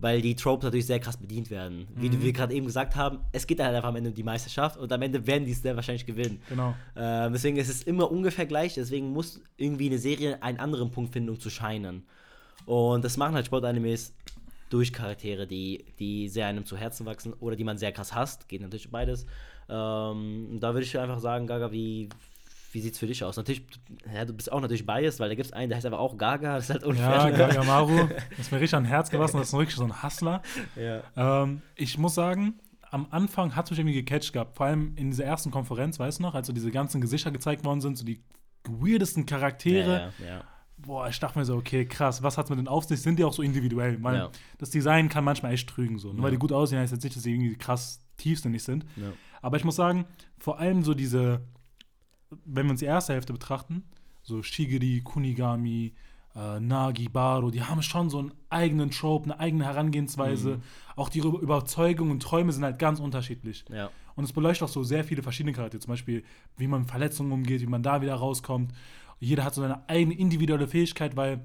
weil 0.00 0.22
die 0.22 0.34
Tropes 0.36 0.64
natürlich 0.64 0.86
sehr 0.86 1.00
krass 1.00 1.16
bedient 1.16 1.50
werden. 1.50 1.88
Wie 1.94 2.08
Mhm. 2.08 2.22
wir 2.22 2.32
gerade 2.32 2.54
eben 2.54 2.66
gesagt 2.66 2.94
haben, 2.96 3.18
es 3.32 3.46
geht 3.46 3.60
halt 3.60 3.74
einfach 3.74 3.88
am 3.88 3.96
Ende 3.96 4.10
um 4.10 4.14
die 4.14 4.22
Meisterschaft 4.22 4.76
und 4.78 4.92
am 4.92 5.02
Ende 5.02 5.26
werden 5.26 5.44
die 5.44 5.52
es 5.52 5.60
sehr 5.62 5.76
wahrscheinlich 5.76 6.06
gewinnen. 6.06 6.40
Genau. 6.48 6.74
Ähm, 6.96 7.32
deswegen 7.32 7.56
ist 7.56 7.68
es 7.68 7.82
immer 7.82 8.10
ungefähr 8.10 8.46
gleich, 8.46 8.74
deswegen 8.74 9.12
muss 9.12 9.40
irgendwie 9.56 9.86
eine 9.86 9.98
Serie 9.98 10.42
einen 10.42 10.58
anderen 10.60 10.90
Punkt 10.90 11.12
finden, 11.12 11.30
um 11.30 11.38
zu 11.40 11.50
scheinen. 11.50 12.04
Und 12.64 13.04
das 13.04 13.16
machen 13.16 13.34
halt 13.34 13.46
Sportanimes 13.46 14.12
durch 14.70 14.92
Charaktere, 14.92 15.46
die, 15.46 15.84
die 15.98 16.28
sehr 16.28 16.46
einem 16.46 16.64
zu 16.64 16.76
Herzen 16.76 17.06
wachsen 17.06 17.32
oder 17.34 17.56
die 17.56 17.64
man 17.64 17.78
sehr 17.78 17.92
krass 17.92 18.14
hasst. 18.14 18.48
Geht 18.48 18.60
natürlich 18.60 18.90
beides. 18.90 19.26
Ähm, 19.68 20.58
da 20.60 20.74
würde 20.74 20.84
ich 20.84 20.98
einfach 20.98 21.20
sagen, 21.20 21.46
Gaga, 21.46 21.72
wie, 21.72 22.08
wie 22.72 22.80
sieht 22.80 22.94
es 22.94 22.98
für 22.98 23.06
dich 23.06 23.24
aus? 23.24 23.36
Natürlich, 23.36 23.62
ja, 24.12 24.24
du 24.24 24.32
bist 24.32 24.50
auch 24.50 24.60
natürlich 24.60 24.86
biased, 24.86 25.20
weil 25.20 25.28
da 25.28 25.34
gibt 25.34 25.46
es 25.46 25.52
einen, 25.52 25.68
der 25.68 25.76
heißt 25.76 25.86
aber 25.86 25.98
auch 25.98 26.16
Gaga. 26.16 26.54
Das 26.56 26.64
ist 26.64 26.70
halt 26.70 26.84
unfair. 26.84 27.04
Ja, 27.04 27.30
Gagamaru, 27.30 28.08
das 28.30 28.38
ist 28.40 28.52
mir 28.52 28.60
richtig 28.60 28.76
an 28.76 28.84
Herz 28.84 29.10
gewachsen, 29.10 29.38
das 29.38 29.48
ist 29.48 29.52
wirklich 29.54 29.76
so 29.76 29.84
ein 29.84 30.02
Hustler. 30.02 30.42
ja. 30.76 31.02
Ähm, 31.16 31.62
ich 31.76 31.98
muss 31.98 32.14
sagen, 32.14 32.58
am 32.90 33.06
Anfang 33.10 33.54
hat 33.54 33.66
es 33.66 33.70
mich 33.70 33.80
irgendwie 33.80 34.02
gecatcht 34.02 34.32
gehabt. 34.32 34.56
Vor 34.56 34.66
allem 34.66 34.94
in 34.96 35.10
dieser 35.10 35.24
ersten 35.24 35.50
Konferenz, 35.50 35.98
weißt 35.98 36.18
du 36.18 36.22
noch, 36.22 36.34
als 36.34 36.46
so 36.46 36.52
diese 36.52 36.70
ganzen 36.70 37.00
Gesichter 37.00 37.30
gezeigt 37.30 37.64
worden 37.64 37.80
sind, 37.80 37.98
so 37.98 38.04
die 38.04 38.22
weirdesten 38.64 39.26
Charaktere. 39.26 40.12
Ja, 40.18 40.26
ja, 40.26 40.44
Boah, 40.78 41.08
ich 41.08 41.18
dachte 41.18 41.38
mir 41.38 41.44
so, 41.44 41.56
okay, 41.56 41.84
krass, 41.86 42.22
was 42.22 42.38
hat's 42.38 42.50
mit 42.50 42.58
den 42.58 42.68
auf 42.68 42.84
sich? 42.84 43.00
Sind 43.02 43.18
die 43.18 43.24
auch 43.24 43.32
so 43.32 43.42
individuell? 43.42 44.02
Weil 44.02 44.16
Ja. 44.16 44.30
das 44.58 44.70
Design 44.70 45.08
kann 45.08 45.24
manchmal 45.24 45.52
echt 45.52 45.68
trügen. 45.68 45.98
So. 45.98 46.08
Nur 46.08 46.18
Ja. 46.18 46.22
weil 46.24 46.30
die 46.30 46.38
gut 46.38 46.52
aussehen, 46.52 46.78
heißt 46.78 46.92
jetzt 46.92 47.02
nicht, 47.04 47.16
dass 47.16 47.22
sie 47.24 47.32
irgendwie 47.34 47.56
krass 47.56 48.00
tiefsinnig 48.16 48.62
sind. 48.62 48.84
ja. 48.96 49.12
Aber 49.42 49.56
ich 49.56 49.64
muss 49.64 49.76
sagen, 49.76 50.04
vor 50.38 50.58
allem 50.58 50.82
so 50.82 50.94
diese, 50.94 51.42
wenn 52.44 52.66
wir 52.66 52.70
uns 52.72 52.80
die 52.80 52.86
erste 52.86 53.12
Hälfte 53.12 53.32
betrachten, 53.32 53.84
so 54.22 54.42
Shigiri, 54.42 55.00
Kunigami, 55.04 55.94
äh, 56.34 56.60
Nagi, 56.60 57.08
Baro, 57.08 57.50
die 57.50 57.62
haben 57.62 57.80
schon 57.82 58.10
so 58.10 58.18
einen 58.18 58.32
eigenen 58.50 58.90
Trope, 58.90 59.24
eine 59.30 59.40
eigene 59.40 59.64
Herangehensweise. 59.64 60.56
Mhm. 60.56 60.62
Auch 60.96 61.08
die 61.08 61.20
Über- 61.20 61.38
Überzeugungen 61.40 62.10
und 62.12 62.22
Träume 62.22 62.52
sind 62.52 62.64
halt 62.64 62.78
ganz 62.78 63.00
unterschiedlich. 63.00 63.64
ja. 63.70 63.90
Und 64.16 64.24
es 64.24 64.32
beleuchtet 64.32 64.64
auch 64.68 64.72
so 64.72 64.82
sehr 64.82 65.04
viele 65.04 65.22
verschiedene 65.22 65.52
Charaktere. 65.52 65.80
Zum 65.80 65.90
Beispiel, 65.92 66.24
wie 66.56 66.66
man 66.66 66.80
mit 66.80 66.90
Verletzungen 66.90 67.30
umgeht, 67.30 67.60
wie 67.60 67.66
man 67.68 67.84
da 67.84 68.02
wieder 68.02 68.16
rauskommt. 68.16 68.72
Jeder 69.20 69.44
hat 69.44 69.54
so 69.54 69.62
seine 69.62 69.88
eigene 69.88 70.14
individuelle 70.14 70.68
Fähigkeit, 70.68 71.16
weil 71.16 71.40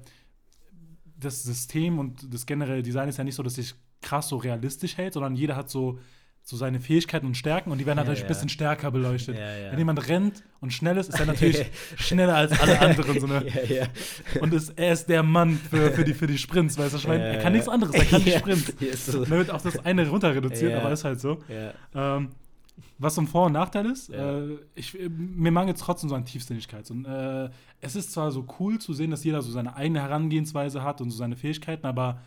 das 1.18 1.42
System 1.42 1.98
und 1.98 2.32
das 2.32 2.46
generelle 2.46 2.82
Design 2.82 3.08
ist 3.08 3.18
ja 3.18 3.24
nicht 3.24 3.34
so, 3.34 3.42
dass 3.42 3.54
sich 3.54 3.74
krass 4.02 4.28
so 4.28 4.36
realistisch 4.36 4.96
hält, 4.96 5.14
sondern 5.14 5.34
jeder 5.34 5.56
hat 5.56 5.70
so, 5.70 5.98
so 6.42 6.56
seine 6.56 6.78
Fähigkeiten 6.78 7.26
und 7.26 7.36
Stärken 7.36 7.70
und 7.72 7.78
die 7.78 7.86
werden 7.86 7.96
Ja, 7.98 8.02
natürlich 8.02 8.20
ja. 8.20 8.26
ein 8.26 8.28
bisschen 8.28 8.50
stärker 8.50 8.90
beleuchtet. 8.90 9.38
Ja. 9.38 9.70
Wenn 9.70 9.78
jemand 9.78 10.06
rennt 10.08 10.44
und 10.60 10.72
schnell 10.74 10.98
ist, 10.98 11.08
ist 11.08 11.18
er 11.18 11.26
natürlich 11.26 11.64
schneller 11.96 12.36
als 12.36 12.60
alle 12.60 12.78
anderen. 12.80 13.18
So 13.18 13.26
eine, 13.26 13.44
und 14.40 14.52
ist, 14.52 14.74
er 14.76 14.92
ist 14.92 15.06
der 15.06 15.22
Mann 15.22 15.58
für, 15.58 15.90
für, 15.92 16.04
die, 16.04 16.12
für 16.12 16.26
die 16.26 16.36
Sprints, 16.36 16.76
weißt 16.76 16.92
du? 16.92 16.98
Ich 16.98 17.08
meine, 17.08 17.24
er 17.24 17.38
kann 17.42 17.54
nichts 17.54 17.68
anderes, 17.68 17.94
er 17.94 18.04
kann 18.04 18.22
so. 18.94 19.20
Und 19.20 19.30
dann 19.30 19.38
wird 19.38 19.50
auch 19.50 19.62
das 19.62 19.78
eine 19.84 20.06
runter 20.08 20.34
reduziert, 20.34 20.74
aber 20.74 20.92
ist 20.92 21.04
halt 21.04 21.20
so. 21.20 21.42
Ähm, 21.94 22.28
was 22.98 23.14
so 23.14 23.20
ein 23.22 23.26
Vor- 23.26 23.46
und 23.46 23.52
Nachteil 23.52 23.86
ist, 23.86 24.08
Ja. 24.08 24.38
äh, 24.40 24.58
ich, 24.74 24.96
mir 25.08 25.50
mangelt 25.52 25.76
es 25.76 25.82
trotzdem 25.82 26.08
so 26.08 26.14
an 26.14 26.24
Tiefsinnigkeit. 26.24 26.90
Und, 26.90 27.04
äh, 27.04 27.50
es 27.80 27.96
ist 27.96 28.12
zwar 28.12 28.30
so 28.32 28.46
cool 28.58 28.78
zu 28.78 28.92
sehen, 28.94 29.10
dass 29.10 29.24
jeder 29.24 29.42
so 29.42 29.50
seine 29.52 29.76
eigene 29.76 30.00
Herangehensweise 30.00 30.82
hat 30.82 31.00
und 31.00 31.10
so 31.10 31.16
seine 31.16 31.36
Fähigkeiten, 31.36 31.86
aber 31.86 32.20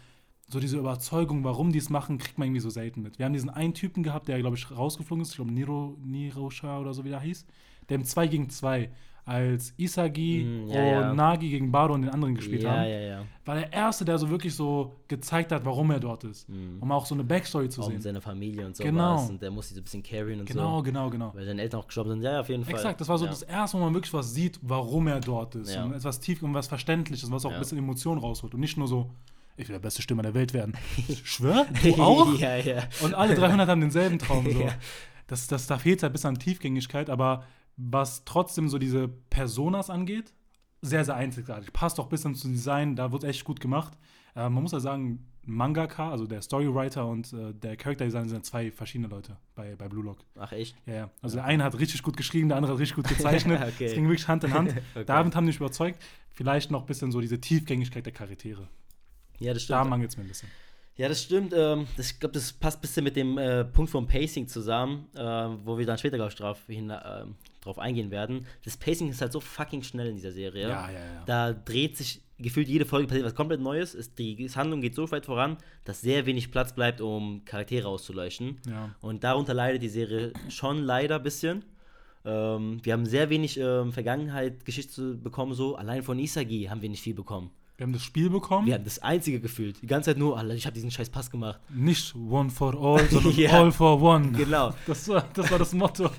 so 0.50 0.60
diese 0.62 0.78
Überzeugung, 0.78 1.44
warum 1.44 1.74
die 1.74 1.80
es 1.80 1.90
machen, 1.90 2.18
kriegt 2.18 2.38
man 2.38 2.48
irgendwie 2.48 2.62
so 2.62 2.70
selten 2.70 3.02
mit. 3.02 3.20
Wir 3.20 3.26
haben 3.26 3.34
diesen 3.34 3.50
einen 3.50 3.74
Typen 3.74 4.04
gehabt, 4.04 4.30
der, 4.30 4.40
glaube 4.40 4.56
ich, 4.56 4.72
rausgeflogen 4.72 5.22
ist, 5.22 5.32
ich 5.32 5.36
glaube, 5.36 5.52
Niro, 5.52 5.98
Nirosha 6.02 6.80
oder 6.80 6.94
so, 6.94 7.04
wie 7.04 7.10
der 7.10 7.20
hieß, 7.20 7.46
der 7.90 7.96
im 7.96 8.06
2 8.06 8.28
gegen 8.28 8.50
2 8.50 8.90
als 9.28 9.74
Isagi 9.78 10.46
Mm, 10.46 10.68
ja, 10.70 10.80
und 10.80 10.86
ja. 10.88 11.13
Nagi 11.13 11.50
gegen 11.50 11.70
Bado 11.70 11.94
und 11.94 12.04
den 12.04 12.12
anderen 12.12 12.34
gespielt 12.36 12.63
ja, 12.63 12.72
haben, 12.78 13.28
war 13.44 13.56
der 13.56 13.74
Erste, 13.74 14.06
der 14.06 14.18
so 14.18 14.30
wirklich 14.30 14.56
so 14.56 14.96
gezeigt 15.10 15.52
hat, 15.52 15.66
warum 15.66 15.92
er 15.92 16.00
dort 16.00 16.24
ist. 16.24 16.48
Mhm. 16.48 16.78
Um 16.80 16.92
auch 16.94 17.06
so 17.06 17.13
eine 17.13 17.26
Backstory 17.26 17.68
zu 17.68 17.82
Auch 17.82 17.86
sehen. 17.88 17.96
mit 17.96 18.04
seiner 18.04 18.22
Familie 18.22 18.66
und 18.66 18.78
so 18.78 18.84
Genau. 18.86 19.28
Und 19.28 19.42
der 19.42 19.52
muss 19.52 19.68
sich 19.68 19.76
so 19.76 19.82
ein 19.82 19.84
bisschen 19.84 20.02
carryen 20.02 20.40
und 20.40 20.46
Genau, 20.46 20.78
so. 20.78 20.84
genau, 20.84 21.10
genau. 21.10 21.34
Weil 21.36 21.46
seine 21.46 21.62
Eltern 21.62 21.82
auch 21.82 21.88
gestorben 21.88 22.12
sind. 22.12 22.22
Ja, 22.24 22.40
auf 22.40 22.48
jeden 22.48 22.63
Fall. 22.63 22.76
Exakt, 22.76 23.02
das 23.02 23.10
war 23.10 23.18
so 23.18 23.26
das 23.26 23.42
erste, 23.44 23.78
wo 23.78 23.84
man 23.84 23.94
wirklich 23.94 24.13
was 24.13 24.34
sieht, 24.34 24.60
warum 24.62 25.08
er 25.08 25.20
dort 25.20 25.56
ist. 25.56 25.76
Und 25.76 25.94
etwas 25.94 26.22
tief 26.22 26.42
und 26.42 26.54
was 26.54 26.68
Verständliches, 26.68 27.30
was 27.30 27.46
auch 27.46 27.52
ein 27.52 27.60
bisschen 27.60 27.78
Emotionen 27.78 28.22
rausholt. 28.22 28.54
Und 28.54 28.62
nicht 28.62 28.78
nur 28.78 28.88
so, 28.88 29.10
ich 29.58 29.68
will 29.68 29.74
der 29.74 29.80
beste 29.82 30.02
Stimme 30.02 30.22
der 30.22 30.34
Welt 30.36 30.54
werden. 30.54 30.74
Schwör, 31.26 31.66
du 31.84 31.96
auch? 32.02 32.34
ja, 32.40 32.56
ja. 32.58 32.84
Und 33.02 33.13
alle 33.13 33.36
300 33.36 33.68
haben 33.68 33.82
denselben 33.82 34.20
Traum. 34.20 34.46
So. 34.54 34.62
Ja. 34.62 34.70
das, 35.28 35.48
das, 35.48 35.68
da 35.68 35.78
fehlt 35.78 36.02
halt 36.02 36.12
ein 36.12 36.13
bisschen 36.13 36.30
an 36.30 36.40
Tiefgängigkeit, 36.40 37.10
aber 37.10 37.44
was 37.78 38.26
trotzdem 38.26 38.68
so 38.70 38.78
diese 38.78 39.08
Personas 39.08 39.90
angeht, 39.90 40.34
sehr, 40.82 41.06
sehr 41.06 41.16
einzigartig. 41.16 41.72
Passt 41.74 42.00
auch 42.00 42.06
ein 42.06 42.10
bisschen 42.10 42.36
zum 42.36 42.52
Design, 42.52 42.96
da 42.96 43.12
wird 43.12 43.24
echt 43.24 43.44
gut 43.46 43.60
gemacht. 43.60 43.94
Äh, 44.36 44.50
man 44.50 44.63
muss 44.63 44.72
ja 44.72 44.80
sagen, 44.80 45.26
Mangaka, 45.44 46.12
also 46.12 46.28
der 46.28 46.42
Storywriter 46.42 47.08
und 47.08 47.32
äh, 47.34 47.54
der 47.54 47.78
Character 47.78 48.06
Designer 48.06 48.28
sind 48.30 48.46
zwei 48.46 48.70
verschiedene 48.70 49.08
Leute 49.08 49.38
bei, 49.56 49.76
bei 49.76 49.88
Blue 49.88 50.04
Lock. 50.04 50.20
Ach, 50.38 50.52
echt? 50.52 50.76
Ja, 50.86 50.94
ja. 50.94 51.10
Also 51.22 51.38
der 51.38 51.46
eine 51.46 51.63
hat 51.63 51.80
richtig 51.80 52.04
gut 52.04 52.18
geschrieben, 52.18 52.50
der 52.50 52.58
andere 52.58 52.74
hat 52.74 52.80
richtig 52.80 52.96
gut 52.98 53.08
gezeichnet. 53.08 53.62
Okay. 53.68 53.86
Es 53.86 53.94
ging 53.94 54.06
wirklich 54.10 54.28
Hand 54.28 54.44
in 54.44 54.54
Hand. 54.54 54.72
Okay. 54.96 55.06
Damit 55.06 55.36
haben 55.36 55.46
die 55.46 55.50
mich 55.52 55.58
überzeugt. 55.58 56.02
Vielleicht 56.32 56.70
noch 56.70 56.82
ein 56.82 56.86
bisschen 56.86 57.12
so 57.12 57.22
diese 57.22 57.40
Tiefgängigkeit 57.40 58.06
der 58.06 58.13
Charaktere. 58.13 58.68
Ja, 59.40 59.54
das 59.54 59.66
Da 59.68 59.78
stimmt. 59.80 59.90
mangelt 59.92 60.12
es 60.12 60.18
mir 60.18 60.24
ein 60.24 60.28
bisschen. 60.28 60.50
Ja, 60.98 61.08
das 61.08 61.24
stimmt. 61.24 61.54
Ähm, 61.56 61.88
das, 61.96 62.12
ich 62.12 62.20
glaube, 62.20 62.34
das 62.34 62.52
passt 62.52 62.80
ein 62.80 62.82
bisschen 62.82 63.04
mit 63.04 63.16
dem 63.16 63.38
äh, 63.38 63.64
Punkt 63.64 63.92
vom 63.92 64.08
Pacing 64.08 64.48
zusammen, 64.48 65.08
äh, 65.16 65.22
wo 65.64 65.78
wir 65.78 65.86
dann 65.86 65.98
später, 65.98 66.18
glaube 66.18 66.32
ich, 66.32 66.38
drauf, 66.38 66.60
hin, 66.68 66.90
äh, 66.90 67.26
drauf 67.62 67.78
eingehen 67.78 68.10
werden. 68.10 68.48
Das 68.66 68.78
Pacing 68.78 69.10
ist 69.10 69.22
halt 69.22 69.32
so 69.32 69.40
fucking 69.40 69.84
schnell 69.84 70.08
in 70.08 70.16
dieser 70.16 70.32
Serie. 70.32 70.70
Ja, 70.70 70.90
ja, 70.90 71.00
ja. 71.00 71.24
Da 71.26 71.54
dreht 71.54 71.98
sich 71.98 72.22
gefühlt 72.40 72.68
jede 72.68 72.86
Folge 72.86 73.08
passiert 73.08 73.26
was 73.26 73.36
komplett 73.36 73.62
Neues. 73.62 73.94
Es, 73.94 74.14
die 74.14 74.50
Handlung 74.56 74.82
geht 74.82 74.96
so 74.96 75.10
weit 75.12 75.26
voran, 75.26 75.58
dass 75.86 76.02
sehr 76.02 76.26
wenig 76.26 76.52
Platz 76.52 76.74
bleibt, 76.74 77.02
um 77.02 77.44
Charaktere 77.46 77.88
auszuleuchten. 77.88 78.60
Ja. 78.68 78.96
Und 79.02 79.24
darunter 79.24 79.54
leidet 79.54 79.82
die 79.82 79.90
Serie 79.90 80.34
schon 80.50 80.84
leider 80.84 81.18
ein 81.18 81.24
bisschen. 81.24 81.64
Ähm, 82.26 82.80
wir 82.84 82.94
haben 82.94 83.06
sehr 83.06 83.30
wenig 83.30 83.60
ähm, 83.60 83.92
Vergangenheit, 83.92 84.66
Geschichte 84.66 85.14
bekommen, 85.14 85.54
so. 85.54 85.76
Allein 85.76 86.04
von 86.04 86.20
Isagi 86.20 86.66
haben 86.66 86.82
wir 86.82 86.90
nicht 86.90 87.04
viel 87.04 87.16
bekommen. 87.16 87.52
Wir 87.78 87.86
haben 87.86 87.94
das 87.94 88.02
Spiel 88.02 88.30
bekommen. 88.32 88.66
Wir 88.66 88.74
hatten 88.74 88.86
das 88.86 89.00
einzige 89.00 89.40
gefühlt. 89.40 89.80
Die 89.84 89.88
ganze 89.88 90.10
Zeit 90.10 90.18
nur, 90.18 90.36
Alter, 90.38 90.56
ich 90.56 90.66
habe 90.66 90.74
diesen 90.74 90.90
scheiß 90.90 91.12
Pass 91.12 91.30
gemacht. 91.30 91.60
Nicht 91.70 92.16
one 92.16 92.50
for 92.50 92.74
all, 92.74 93.06
sondern 93.10 93.34
Ja. 93.34 93.52
all 93.52 93.72
for 93.72 94.02
one. 94.02 94.32
Genau. 94.32 94.74
Das 94.88 95.08
war 95.08 95.24
das, 95.34 95.52
war 95.52 95.60
das 95.60 95.74
Motto. 95.74 96.10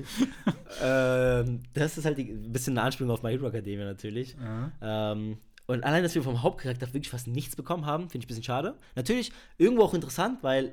ähm, 0.83 1.61
das 1.75 1.99
ist 1.99 2.05
halt 2.05 2.18
ein 2.18 2.53
bisschen 2.53 2.79
eine 2.79 2.87
Anspielung 2.87 3.11
auf 3.12 3.23
My 3.23 3.31
Hero 3.31 3.49
Academia 3.49 3.85
natürlich. 3.87 4.37
Ja. 4.40 5.12
Ähm, 5.12 5.38
und 5.66 5.85
allein, 5.85 6.03
dass 6.03 6.14
wir 6.14 6.23
vom 6.23 6.42
Hauptcharakter 6.42 6.87
wirklich 6.94 7.11
fast 7.11 7.27
nichts 7.27 7.57
bekommen 7.57 7.85
haben, 7.87 8.05
finde 8.09 8.18
ich 8.18 8.25
ein 8.27 8.29
bisschen 8.29 8.44
schade. 8.44 8.77
Natürlich 8.94 9.33
irgendwo 9.59 9.83
auch 9.83 9.94
interessant, 9.94 10.38
weil 10.42 10.73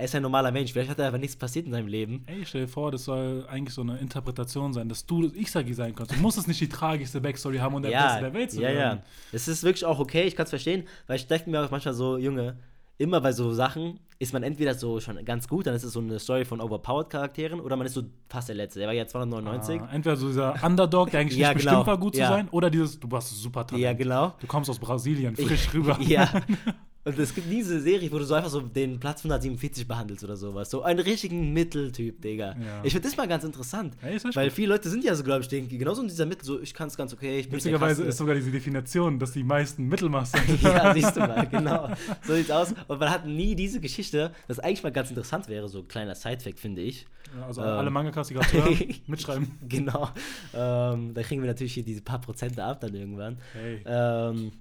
er 0.00 0.06
ist 0.06 0.14
ein 0.14 0.22
normaler 0.22 0.50
Mensch. 0.50 0.72
Vielleicht 0.72 0.90
hat 0.90 0.98
da 0.98 1.06
einfach 1.06 1.18
nichts 1.18 1.36
passiert 1.36 1.66
in 1.66 1.72
seinem 1.72 1.86
Leben. 1.86 2.24
Ey, 2.26 2.44
stell 2.44 2.62
dir 2.62 2.68
vor, 2.68 2.90
das 2.90 3.04
soll 3.04 3.46
eigentlich 3.48 3.74
so 3.74 3.82
eine 3.82 3.98
Interpretation 3.98 4.72
sein, 4.72 4.88
dass 4.88 5.04
du 5.04 5.24
Isagi 5.24 5.74
sein 5.74 5.94
kannst. 5.94 6.12
Du 6.12 6.16
musst 6.20 6.38
es 6.38 6.46
nicht 6.46 6.60
die 6.60 6.68
tragischste 6.68 7.20
Backstory 7.20 7.58
haben 7.58 7.74
und 7.74 7.82
der 7.82 7.90
Beste 7.90 8.20
der 8.20 8.32
Welt 8.32 8.50
zu 8.50 8.62
ja, 8.62 8.68
werden. 8.68 8.98
ja. 8.98 9.04
Es 9.32 9.46
ist 9.46 9.62
wirklich 9.62 9.84
auch 9.84 9.98
okay, 9.98 10.22
ich 10.22 10.34
kann 10.34 10.44
es 10.44 10.50
verstehen, 10.50 10.84
weil 11.06 11.16
ich 11.16 11.26
denke 11.26 11.50
mir 11.50 11.62
auch 11.62 11.70
manchmal 11.70 11.94
so, 11.94 12.16
Junge, 12.16 12.56
immer 12.96 13.20
bei 13.20 13.32
so 13.32 13.52
Sachen 13.52 14.00
ist 14.18 14.32
man 14.34 14.42
entweder 14.42 14.74
so 14.74 15.00
schon 15.00 15.22
ganz 15.24 15.48
gut, 15.48 15.66
dann 15.66 15.74
ist 15.74 15.84
es 15.84 15.92
so 15.94 16.00
eine 16.00 16.18
Story 16.18 16.44
von 16.44 16.60
overpowered 16.60 17.08
Charakteren, 17.08 17.60
oder 17.60 17.76
man 17.76 17.86
ist 17.86 17.94
so 17.94 18.02
fast 18.28 18.48
der 18.48 18.56
Letzte. 18.56 18.78
Der 18.80 18.88
war 18.88 18.94
ja 18.94 19.06
299. 19.06 19.80
Ah, 19.80 19.88
entweder 19.94 20.16
so 20.16 20.28
dieser 20.28 20.62
Underdog, 20.62 21.10
der 21.10 21.20
eigentlich 21.20 21.38
Ja, 21.38 21.54
nicht 21.54 21.60
genau. 21.60 21.82
bestimmt 21.82 21.86
war, 21.86 21.98
gut 21.98 22.16
Ja. 22.16 22.26
zu 22.26 22.32
sein, 22.32 22.48
oder 22.50 22.68
dieses, 22.68 23.00
du 23.00 23.10
warst 23.10 23.30
super 23.30 23.66
Talent. 23.66 23.82
Ja, 23.82 23.92
genau. 23.94 24.34
Du 24.40 24.46
kommst 24.46 24.68
aus 24.68 24.78
Brasilien, 24.78 25.36
frisch 25.36 25.72
rüber. 25.72 25.98
Ja. 26.06 26.30
Und 27.16 27.22
es 27.22 27.34
gibt 27.34 27.50
diese 27.50 27.80
Serie, 27.80 28.10
wo 28.12 28.18
du 28.18 28.24
so 28.24 28.34
einfach 28.34 28.50
so 28.50 28.60
den 28.60 28.98
Platz 29.00 29.20
147 29.20 29.86
behandelst 29.86 30.24
oder 30.24 30.36
sowas. 30.36 30.70
So 30.70 30.82
einen 30.82 31.00
richtigen 31.00 31.52
Mitteltyp, 31.52 32.20
Digga. 32.22 32.56
Ja. 32.58 32.80
Ich 32.82 32.92
finde 32.92 33.08
das 33.08 33.16
mal 33.16 33.28
ganz 33.28 33.44
interessant. 33.44 33.94
Echt 34.02 34.24
weil 34.34 34.48
gut. 34.48 34.54
viele 34.54 34.68
Leute 34.68 34.88
sind 34.88 35.04
ja 35.04 35.14
so, 35.14 35.22
glaube 35.24 35.42
ich, 35.42 35.48
denken, 35.48 35.78
genauso 35.78 36.02
in 36.02 36.08
dieser 36.08 36.26
Mitte, 36.26 36.44
so, 36.44 36.60
ich 36.60 36.74
kann 36.74 36.88
es 36.88 36.96
ganz 36.96 37.12
okay, 37.12 37.40
ich 37.40 37.50
Witzigerweise 37.50 38.04
ist 38.04 38.16
sogar 38.18 38.34
diese 38.34 38.50
Definition, 38.50 39.18
dass 39.18 39.32
die 39.32 39.44
meisten 39.44 39.86
Mittelmaß 39.88 40.32
sind. 40.32 40.62
ja, 40.62 40.94
siehst 40.94 41.16
du 41.16 41.20
mal, 41.20 41.46
genau. 41.48 41.90
So 42.22 42.34
sieht's 42.34 42.50
aus. 42.50 42.74
Und 42.88 43.00
man 43.00 43.10
hat 43.10 43.26
nie 43.26 43.54
diese 43.54 43.80
Geschichte, 43.80 44.32
das 44.48 44.58
eigentlich 44.58 44.82
mal 44.82 44.92
ganz 44.92 45.10
interessant 45.10 45.48
wäre, 45.48 45.68
so 45.68 45.80
ein 45.80 45.88
kleiner 45.88 46.14
Sidefact, 46.14 46.60
finde 46.60 46.82
ich. 46.82 47.06
Also 47.46 47.62
Ähm. 47.62 47.68
alle 47.68 47.90
Mangakas, 47.90 48.28
die 48.28 48.34
gerade 48.34 48.52
hören, 48.52 48.94
mitschreiben. 49.06 49.50
Genau. 49.68 50.10
Ähm, 50.54 51.14
da 51.14 51.22
kriegen 51.22 51.42
wir 51.42 51.48
natürlich 51.48 51.74
hier 51.74 51.84
diese 51.84 52.02
paar 52.02 52.20
Prozente 52.20 52.62
ab 52.64 52.80
dann 52.80 52.94
irgendwann. 52.94 53.38
Hey. 53.52 53.82
Ähm, 53.86 54.52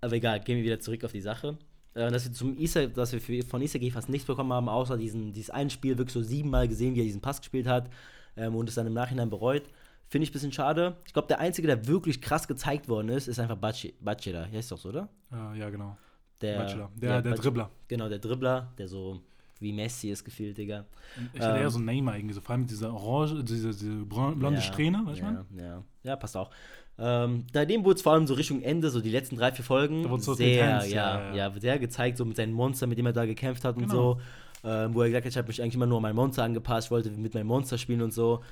aber 0.00 0.12
egal, 0.14 0.40
gehen 0.40 0.56
wir 0.56 0.64
wieder 0.64 0.80
zurück 0.80 1.04
auf 1.04 1.12
die 1.12 1.20
Sache. 1.20 1.56
Äh, 1.94 2.10
dass 2.10 2.24
wir 2.24 2.32
zum 2.32 2.56
Isa, 2.58 2.86
dass 2.86 3.12
wir 3.12 3.20
für, 3.20 3.42
von 3.42 3.62
Isagi 3.62 3.90
fast 3.90 4.08
nichts 4.08 4.26
bekommen 4.26 4.52
haben, 4.52 4.68
außer 4.68 4.96
diesen, 4.96 5.32
dieses 5.32 5.50
ein 5.50 5.70
Spiel 5.70 5.96
wirklich 5.98 6.12
so 6.14 6.22
siebenmal 6.22 6.68
gesehen, 6.68 6.94
wie 6.94 7.00
er 7.00 7.04
diesen 7.04 7.20
Pass 7.20 7.40
gespielt 7.40 7.66
hat 7.66 7.90
ähm, 8.36 8.54
und 8.54 8.68
es 8.68 8.74
dann 8.76 8.86
im 8.86 8.92
Nachhinein 8.94 9.30
bereut. 9.30 9.64
Finde 10.08 10.22
ich 10.24 10.30
ein 10.30 10.32
bisschen 10.34 10.52
schade. 10.52 10.96
Ich 11.06 11.12
glaube, 11.12 11.28
der 11.28 11.38
Einzige, 11.40 11.66
der 11.66 11.86
wirklich 11.86 12.20
krass 12.20 12.46
gezeigt 12.48 12.88
worden 12.88 13.08
ist, 13.10 13.26
ist 13.28 13.38
einfach 13.38 13.56
Bachira. 13.56 14.44
Hier 14.44 14.60
ist 14.60 14.70
doch 14.72 14.78
so, 14.78 14.88
oder? 14.90 15.08
Äh, 15.32 15.58
ja, 15.58 15.68
genau. 15.70 15.96
Der, 16.40 16.58
Bachelor. 16.58 16.90
Der, 16.94 17.20
der 17.20 17.30
Bach- 17.32 17.38
Dribbler. 17.40 17.70
Genau, 17.88 18.08
der 18.08 18.18
Dribbler, 18.20 18.72
der 18.78 18.86
so 18.88 19.20
wie 19.60 19.72
Messi 19.72 20.10
ist 20.10 20.24
gefühlt, 20.24 20.56
Digga. 20.56 20.84
Ich 21.34 21.40
hatte 21.40 21.56
Ähm. 21.56 21.62
eher 21.62 21.70
so 21.70 21.78
einen 21.78 21.86
Neymar 21.86 22.16
irgendwie, 22.16 22.32
so 22.34 22.40
vor 22.40 22.52
allem 22.52 22.60
mit 22.60 22.70
dieser 22.70 22.94
orange, 22.94 23.42
diese, 23.42 23.70
diese 23.70 24.04
blonde 24.04 24.52
Ja, 24.52 24.60
Strähne, 24.60 25.02
weißt 25.04 25.20
du? 25.20 25.24
ja, 25.24 25.44
ja, 25.56 25.82
ja, 26.04 26.16
passt 26.16 26.36
auch. 26.36 26.48
Ähm, 27.00 27.44
dem 27.54 27.84
wurde 27.84 27.96
es 27.96 28.02
vor 28.02 28.12
allem 28.14 28.26
so 28.26 28.34
Richtung 28.34 28.60
Ende, 28.62 28.90
so 28.90 29.00
die 29.00 29.10
letzten 29.10 29.36
drei, 29.36 29.52
vier 29.52 29.64
Folgen, 29.64 30.02
so 30.20 30.34
sehr, 30.34 30.78
intens, 30.78 30.90
ja, 30.92 31.18
ja, 31.20 31.34
ja, 31.34 31.48
ja. 31.54 31.60
sehr 31.60 31.78
gezeigt, 31.78 32.18
so 32.18 32.24
mit 32.24 32.36
seinen 32.36 32.52
Monster, 32.52 32.86
mit 32.88 32.98
dem 32.98 33.06
er 33.06 33.12
da 33.12 33.24
gekämpft 33.24 33.64
hat 33.64 33.76
und 33.76 33.82
Genau. 33.88 34.14
so. 34.14 34.20
Ähm, 34.64 34.92
wo 34.92 35.02
er 35.02 35.08
gesagt 35.08 35.24
hat, 35.24 35.30
ich 35.30 35.36
habe 35.38 35.46
mich 35.46 35.62
eigentlich 35.62 35.76
immer 35.76 35.86
nur 35.86 35.98
an 35.98 36.02
mein 36.02 36.16
Monster 36.16 36.42
angepasst, 36.42 36.88
ich 36.88 36.90
wollte 36.90 37.10
mit 37.10 37.32
meinem 37.34 37.46
Monster 37.46 37.78
spielen 37.78 38.02
und 38.02 38.12
so. 38.12 38.42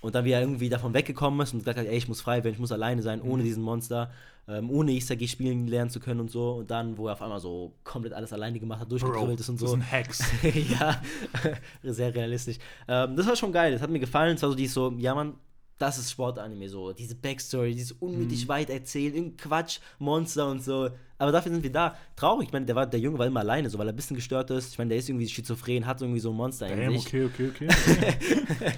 Und 0.00 0.14
dann, 0.14 0.24
wie 0.24 0.30
er 0.32 0.40
irgendwie 0.40 0.68
davon 0.70 0.94
weggekommen 0.94 1.38
ist 1.40 1.52
und 1.52 1.60
gesagt 1.60 1.78
hat, 1.78 1.86
ey, 1.86 1.96
ich 1.96 2.08
muss 2.08 2.22
frei 2.22 2.42
werden, 2.42 2.54
ich 2.54 2.58
muss 2.60 2.72
alleine 2.72 3.02
sein, 3.02 3.20
Mhm. 3.20 3.30
ohne 3.30 3.42
diesen 3.42 3.62
Monster, 3.62 4.10
ähm, 4.48 4.70
ohne 4.70 4.92
Isagi 4.92 5.28
spielen 5.28 5.68
lernen 5.68 5.90
zu 5.90 6.00
können 6.00 6.18
und 6.20 6.30
so. 6.30 6.52
Und 6.54 6.70
dann, 6.70 6.96
wo 6.96 7.06
er 7.06 7.12
auf 7.12 7.22
einmal 7.22 7.38
so 7.38 7.72
komplett 7.84 8.14
alles 8.14 8.32
alleine 8.32 8.58
gemacht 8.58 8.80
hat, 8.80 8.90
durchgedrillt 8.90 9.38
ist 9.38 9.48
und 9.50 9.60
das 9.60 9.68
so. 9.68 9.74
sind 9.76 9.92
Hacks. 9.92 10.24
ja, 10.80 11.00
sehr 11.84 12.14
realistisch. 12.14 12.56
Ähm, 12.88 13.14
das 13.14 13.26
war 13.26 13.36
schon 13.36 13.52
geil, 13.52 13.72
das 13.72 13.82
hat 13.82 13.90
mir 13.90 14.00
gefallen. 14.00 14.34
Es 14.36 14.42
war 14.42 14.48
so 14.50 14.56
dieses 14.56 14.74
so, 14.74 14.92
ja 14.98 15.14
man, 15.14 15.34
das 15.78 15.98
ist 15.98 16.10
Sportanime 16.12 16.68
so. 16.68 16.92
Diese 16.92 17.14
Backstory, 17.14 17.74
dieses 17.74 17.92
unnötig 17.92 18.46
weit 18.46 18.70
erzählen, 18.70 19.14
irgendein 19.14 19.36
Quatsch, 19.36 19.80
Monster 19.98 20.48
und 20.48 20.62
so. 20.62 20.90
Aber 21.18 21.32
dafür 21.32 21.52
sind 21.52 21.62
wir 21.62 21.72
da. 21.72 21.96
Traurig, 22.16 22.48
ich 22.48 22.52
meine, 22.52 22.66
der, 22.66 22.76
war, 22.76 22.86
der 22.86 23.00
Junge 23.00 23.18
war 23.18 23.26
immer 23.26 23.40
alleine, 23.40 23.68
so, 23.68 23.78
weil 23.78 23.88
er 23.88 23.92
ein 23.92 23.96
bisschen 23.96 24.16
gestört 24.16 24.50
ist. 24.50 24.72
Ich 24.72 24.78
meine, 24.78 24.90
der 24.90 24.98
ist 24.98 25.08
irgendwie 25.08 25.28
schizophren, 25.28 25.86
hat 25.86 26.00
irgendwie 26.00 26.20
so 26.20 26.30
ein 26.30 26.36
Monster 26.36 26.68
in 26.68 26.78
Damn, 26.78 26.98
sich. 26.98 27.06
okay, 27.06 27.24
okay, 27.24 27.48
okay. 27.48 27.68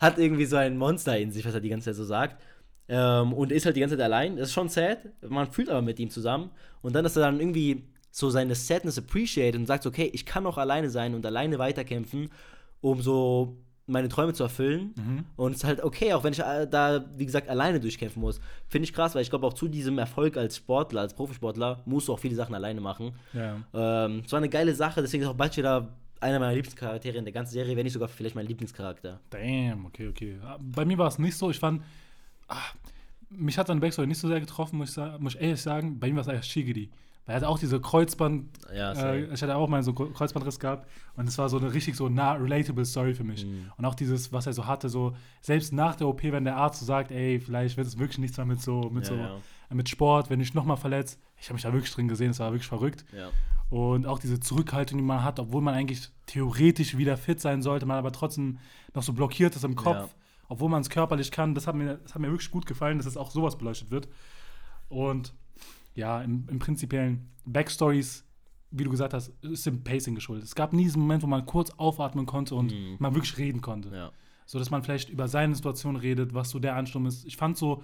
Hat 0.00 0.18
irgendwie 0.18 0.46
so 0.46 0.56
ein 0.56 0.76
Monster 0.76 1.18
in 1.18 1.30
sich, 1.30 1.44
was 1.44 1.54
er 1.54 1.60
die 1.60 1.68
ganze 1.68 1.86
Zeit 1.86 1.96
so 1.96 2.04
sagt. 2.04 2.42
Ähm, 2.88 3.32
und 3.32 3.52
ist 3.52 3.66
halt 3.66 3.76
die 3.76 3.80
ganze 3.80 3.96
Zeit 3.96 4.04
allein. 4.04 4.36
Das 4.36 4.48
ist 4.48 4.54
schon 4.54 4.68
sad. 4.68 4.98
Man 5.28 5.50
fühlt 5.50 5.68
aber 5.68 5.82
mit 5.82 5.98
ihm 5.98 6.10
zusammen. 6.10 6.50
Und 6.82 6.94
dann, 6.94 7.04
dass 7.04 7.16
er 7.16 7.22
dann 7.22 7.38
irgendwie 7.38 7.84
so 8.10 8.30
seine 8.30 8.54
Sadness 8.54 8.98
appreciate 8.98 9.56
und 9.56 9.66
sagt, 9.66 9.86
okay, 9.86 10.10
ich 10.12 10.26
kann 10.26 10.46
auch 10.46 10.58
alleine 10.58 10.90
sein 10.90 11.14
und 11.14 11.24
alleine 11.24 11.58
weiterkämpfen, 11.58 12.30
um 12.80 13.00
so 13.00 13.56
meine 13.90 14.08
Träume 14.08 14.32
zu 14.32 14.42
erfüllen. 14.42 14.94
Mhm. 14.96 15.24
Und 15.36 15.52
es 15.52 15.58
ist 15.58 15.64
halt 15.64 15.82
okay, 15.82 16.12
auch 16.14 16.24
wenn 16.24 16.32
ich 16.32 16.40
äh, 16.40 16.66
da, 16.66 17.04
wie 17.16 17.26
gesagt, 17.26 17.48
alleine 17.48 17.80
durchkämpfen 17.80 18.20
muss. 18.20 18.40
Finde 18.68 18.84
ich 18.84 18.92
krass, 18.92 19.14
weil 19.14 19.22
ich 19.22 19.30
glaube, 19.30 19.46
auch 19.46 19.54
zu 19.54 19.68
diesem 19.68 19.98
Erfolg 19.98 20.36
als 20.36 20.56
Sportler, 20.56 21.02
als 21.02 21.14
Profisportler, 21.14 21.82
musst 21.84 22.08
du 22.08 22.12
auch 22.12 22.18
viele 22.18 22.34
Sachen 22.34 22.54
alleine 22.54 22.80
machen. 22.80 23.12
ja. 23.32 23.56
Ähm, 23.74 24.22
es 24.24 24.32
war 24.32 24.38
eine 24.38 24.48
geile 24.48 24.74
Sache, 24.74 25.02
deswegen 25.02 25.22
ist 25.22 25.28
auch 25.28 25.34
Bachira 25.34 25.88
einer 26.20 26.38
meiner 26.38 26.54
Lieblingscharaktere 26.54 27.16
in 27.16 27.24
der 27.24 27.32
ganzen 27.32 27.52
Serie, 27.52 27.76
wenn 27.76 27.84
nicht 27.84 27.94
sogar 27.94 28.08
vielleicht 28.08 28.34
mein 28.34 28.46
Lieblingscharakter. 28.46 29.20
Damn, 29.30 29.86
okay, 29.86 30.08
okay. 30.08 30.38
Bei 30.60 30.84
mir 30.84 30.98
war 30.98 31.08
es 31.08 31.18
nicht 31.18 31.36
so. 31.36 31.50
Ich 31.50 31.58
fand, 31.58 31.82
ah, 32.48 32.56
mich 33.30 33.56
hat 33.56 33.68
seine 33.68 33.80
Backstory 33.80 34.06
nicht 34.06 34.18
so 34.18 34.28
sehr 34.28 34.40
getroffen, 34.40 34.76
muss 34.76 34.90
ich, 34.90 34.94
sagen, 34.94 35.22
muss 35.22 35.34
ich 35.34 35.40
ehrlich 35.40 35.62
sagen. 35.62 35.98
Bei 35.98 36.08
ihm 36.08 36.16
war 36.16 36.22
es 36.22 36.28
eigentlich 36.28 36.50
Shigiri. 36.50 36.90
Er 37.30 37.36
hatte 37.36 37.48
auch 37.48 37.60
diese 37.60 37.80
Kreuzband, 37.80 38.48
Ja, 38.74 38.92
äh, 38.92 39.32
ich 39.32 39.40
hatte 39.40 39.54
auch 39.54 39.68
mal 39.68 39.84
so 39.84 39.94
einen 39.94 40.12
Kreuzbandriss 40.12 40.58
gehabt 40.58 40.88
und 41.14 41.28
es 41.28 41.38
war 41.38 41.48
so 41.48 41.58
eine 41.58 41.72
richtig 41.72 41.94
so 41.94 42.08
nah 42.08 42.32
relatable 42.32 42.84
Story 42.84 43.14
für 43.14 43.22
mich. 43.22 43.46
Mhm. 43.46 43.70
Und 43.76 43.84
auch 43.84 43.94
dieses, 43.94 44.32
was 44.32 44.48
er 44.48 44.52
so 44.52 44.66
hatte, 44.66 44.88
so 44.88 45.14
selbst 45.40 45.72
nach 45.72 45.94
der 45.94 46.08
OP, 46.08 46.24
wenn 46.24 46.42
der 46.42 46.56
Arzt 46.56 46.80
so 46.80 46.86
sagt, 46.86 47.12
ey, 47.12 47.38
vielleicht 47.38 47.76
wird 47.76 47.86
es 47.86 47.98
wirklich 48.00 48.18
nichts 48.18 48.36
mehr 48.36 48.46
mit 48.46 48.60
so, 48.60 48.90
mit 48.90 49.04
Ja, 49.04 49.10
so, 49.10 49.14
ja. 49.14 49.38
mit 49.70 49.88
Sport, 49.88 50.28
wenn 50.28 50.40
ich 50.40 50.54
nochmal 50.54 50.76
verletzt. 50.76 51.20
Ich 51.36 51.46
habe 51.46 51.54
mich 51.54 51.62
da 51.62 51.72
wirklich 51.72 51.92
drin 51.92 52.08
gesehen, 52.08 52.32
es 52.32 52.40
war 52.40 52.50
wirklich 52.50 52.66
verrückt. 52.66 53.04
Und 53.70 54.06
auch 54.06 54.18
diese 54.18 54.40
Zurückhaltung, 54.40 54.98
die 54.98 55.04
man 55.04 55.22
hat, 55.22 55.38
obwohl 55.38 55.62
man 55.62 55.74
eigentlich 55.74 56.08
theoretisch 56.26 56.96
wieder 56.96 57.16
fit 57.16 57.40
sein 57.40 57.62
sollte, 57.62 57.86
man 57.86 57.96
aber 57.96 58.10
trotzdem 58.10 58.58
noch 58.92 59.04
so 59.04 59.12
blockiert 59.12 59.54
ist 59.54 59.64
im 59.64 59.76
Kopf, 59.76 60.16
obwohl 60.48 60.68
man 60.68 60.80
es 60.80 60.90
körperlich 60.90 61.30
kann. 61.30 61.54
Das 61.54 61.68
hat, 61.68 61.76
mir, 61.76 61.98
das 62.02 62.12
hat 62.12 62.20
mir 62.20 62.28
wirklich 62.32 62.50
gut 62.50 62.66
gefallen, 62.66 62.98
dass 62.98 63.06
es 63.06 63.16
auch 63.16 63.30
sowas 63.30 63.56
beleuchtet 63.56 63.92
wird. 63.92 64.08
Und 64.88 65.32
ja, 66.00 66.20
im, 66.22 66.46
im 66.48 66.58
prinzipiellen 66.58 67.28
Backstories, 67.46 68.24
wie 68.70 68.84
du 68.84 68.90
gesagt 68.90 69.14
hast, 69.14 69.32
ist 69.42 69.66
dem 69.66 69.82
Pacing 69.84 70.14
geschuldet. 70.14 70.44
Es 70.44 70.54
gab 70.54 70.72
nie 70.72 70.84
diesen 70.84 71.00
Moment, 71.02 71.22
wo 71.22 71.26
man 71.26 71.44
kurz 71.46 71.70
aufatmen 71.70 72.26
konnte 72.26 72.54
und 72.54 72.72
Mhm. 72.72 72.96
man 72.98 73.14
wirklich 73.14 73.36
reden 73.38 73.60
konnte. 73.60 73.90
Ja. 73.94 74.10
So 74.46 74.58
dass 74.58 74.70
man 74.70 74.82
vielleicht 74.82 75.08
über 75.10 75.28
seine 75.28 75.54
Situation 75.54 75.96
redet, 75.96 76.34
was 76.34 76.50
so 76.50 76.58
der 76.58 76.74
Ansturm 76.76 77.06
ist. 77.06 77.24
Ich 77.24 77.36
fand 77.36 77.56
so, 77.56 77.82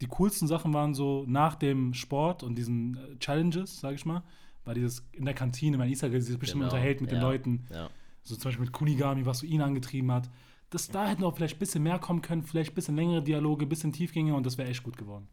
die 0.00 0.06
coolsten 0.06 0.46
Sachen 0.46 0.72
waren 0.74 0.94
so 0.94 1.24
nach 1.26 1.54
dem 1.54 1.92
Sport 1.94 2.42
und 2.42 2.56
diesen 2.56 2.96
äh, 2.96 3.18
Challenges, 3.18 3.80
sag 3.80 3.94
ich 3.94 4.04
mal, 4.06 4.22
war 4.64 4.74
dieses 4.74 5.06
in 5.12 5.24
der 5.24 5.34
Kantine, 5.34 5.76
mein 5.78 5.90
Isaga 5.90 6.20
sich 6.20 6.38
bestimmt 6.38 6.62
Genau. 6.62 6.72
unterhält 6.72 7.00
mit 7.00 7.10
den 7.10 7.18
Ja. 7.20 7.28
Leuten, 7.28 7.66
Ja. 7.72 7.88
so 8.22 8.34
zum 8.34 8.44
Beispiel 8.48 8.64
mit 8.66 8.72
Kunigami, 8.72 9.24
was 9.26 9.38
so 9.38 9.46
ihn 9.46 9.60
angetrieben 9.62 10.10
hat. 10.12 10.28
Das, 10.70 10.88
da 10.88 11.06
hätten 11.06 11.22
auch 11.24 11.34
vielleicht 11.36 11.56
ein 11.56 11.60
bisschen 11.60 11.82
mehr 11.82 11.98
kommen 11.98 12.20
können, 12.22 12.42
vielleicht 12.42 12.72
ein 12.72 12.74
bisschen 12.74 12.96
längere 12.96 13.22
Dialoge, 13.22 13.64
ein 13.64 13.68
bisschen 13.68 13.92
Tiefgänge 13.92 14.34
und 14.34 14.44
das 14.44 14.58
wäre 14.58 14.68
echt 14.68 14.82
gut 14.82 14.96
geworden. 14.96 15.28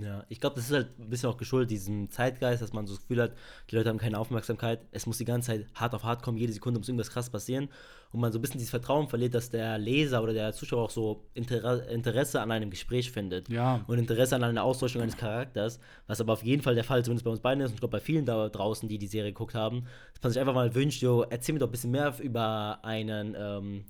Ja, 0.00 0.24
ich 0.28 0.40
glaube, 0.40 0.56
das 0.56 0.66
ist 0.66 0.72
halt 0.72 0.98
ein 0.98 1.08
bisschen 1.08 1.30
auch 1.30 1.36
geschuldet, 1.36 1.70
diesem 1.70 2.10
Zeitgeist, 2.10 2.60
dass 2.60 2.72
man 2.72 2.86
so 2.86 2.94
das 2.94 3.02
Gefühl 3.02 3.22
hat, 3.22 3.32
die 3.70 3.76
Leute 3.76 3.88
haben 3.88 3.98
keine 3.98 4.18
Aufmerksamkeit. 4.18 4.80
Es 4.90 5.06
muss 5.06 5.18
die 5.18 5.24
ganze 5.24 5.52
Zeit 5.52 5.66
hart 5.74 5.94
auf 5.94 6.04
hart 6.04 6.22
kommen, 6.22 6.36
jede 6.36 6.52
Sekunde 6.52 6.78
muss 6.78 6.88
irgendwas 6.88 7.10
krass 7.10 7.30
passieren. 7.30 7.68
Und 8.12 8.20
man 8.20 8.32
so 8.32 8.38
ein 8.38 8.42
bisschen 8.42 8.58
dieses 8.58 8.70
Vertrauen 8.70 9.08
verliert, 9.08 9.34
dass 9.34 9.50
der 9.50 9.78
Leser 9.78 10.22
oder 10.22 10.32
der 10.32 10.52
Zuschauer 10.52 10.84
auch 10.84 10.90
so 10.90 11.24
Inter 11.34 11.88
Interesse 11.88 12.40
an 12.40 12.50
einem 12.50 12.70
Gespräch 12.70 13.10
findet. 13.10 13.48
Ja. 13.48 13.84
Und 13.86 13.98
Interesse 13.98 14.36
an 14.36 14.44
einer 14.44 14.62
Ausleuchtung 14.62 15.02
eines 15.02 15.16
Charakters, 15.16 15.80
was 16.06 16.20
aber 16.20 16.34
auf 16.34 16.42
jeden 16.42 16.62
Fall 16.62 16.74
der 16.74 16.84
Fall 16.84 17.04
zumindest 17.04 17.24
bei 17.24 17.30
uns 17.30 17.40
beiden 17.40 17.62
ist 17.62 17.70
und 17.70 17.74
ich 17.74 17.80
glaube 17.80 17.92
bei 17.92 18.00
vielen 18.00 18.26
da 18.26 18.48
draußen, 18.48 18.88
die 18.88 18.98
die 18.98 19.06
Serie 19.06 19.32
geguckt 19.32 19.54
haben, 19.54 19.86
dass 20.12 20.22
man 20.22 20.32
sich 20.32 20.40
einfach 20.40 20.54
mal 20.54 20.74
wünscht, 20.74 21.02
jo, 21.02 21.22
erzähl 21.22 21.54
mir 21.54 21.60
doch 21.60 21.68
ein 21.68 21.72
bisschen 21.72 21.90
mehr 21.90 22.14
über 22.20 22.80
einen, 22.82 23.34
ähm, 23.38 23.84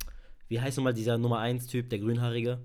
wie 0.48 0.60
heißt 0.60 0.76
nochmal 0.76 0.94
dieser 0.94 1.18
Nummer 1.18 1.38
1 1.40 1.66
Typ, 1.66 1.90
der 1.90 1.98
Grünhaarige? 1.98 2.60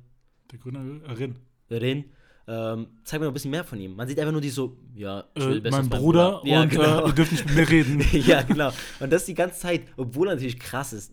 Der 0.51 0.59
grüne 0.59 1.01
Rin. 1.17 1.35
Rin. 1.69 2.05
Ähm, 2.47 2.87
zeig 3.03 3.19
mir 3.19 3.25
noch 3.27 3.31
ein 3.31 3.33
bisschen 3.35 3.51
mehr 3.51 3.63
von 3.63 3.79
ihm. 3.79 3.95
Man 3.95 4.07
sieht 4.07 4.19
einfach 4.19 4.31
nur 4.31 4.41
die 4.41 4.49
so, 4.49 4.75
ja, 4.95 5.23
ich 5.35 5.45
will 5.45 5.57
Äh, 5.65 5.69
mein 5.69 5.81
als 5.81 5.89
Bruder 5.89 6.41
Ja, 6.43 6.61
und 6.63 6.69
genau. 6.69 7.05
äh, 7.05 7.07
ihr 7.09 7.13
dürft 7.13 7.31
nicht 7.31 7.45
mit 7.45 7.55
mir 7.55 7.69
reden. 7.69 8.03
ja, 8.27 8.41
genau. 8.41 8.71
Und 8.99 9.11
das 9.13 9.25
die 9.25 9.33
ganze 9.35 9.59
Zeit, 9.59 9.81
obwohl 9.97 10.27
er 10.27 10.33
natürlich 10.35 10.59
krass 10.59 10.91
ist. 10.93 11.11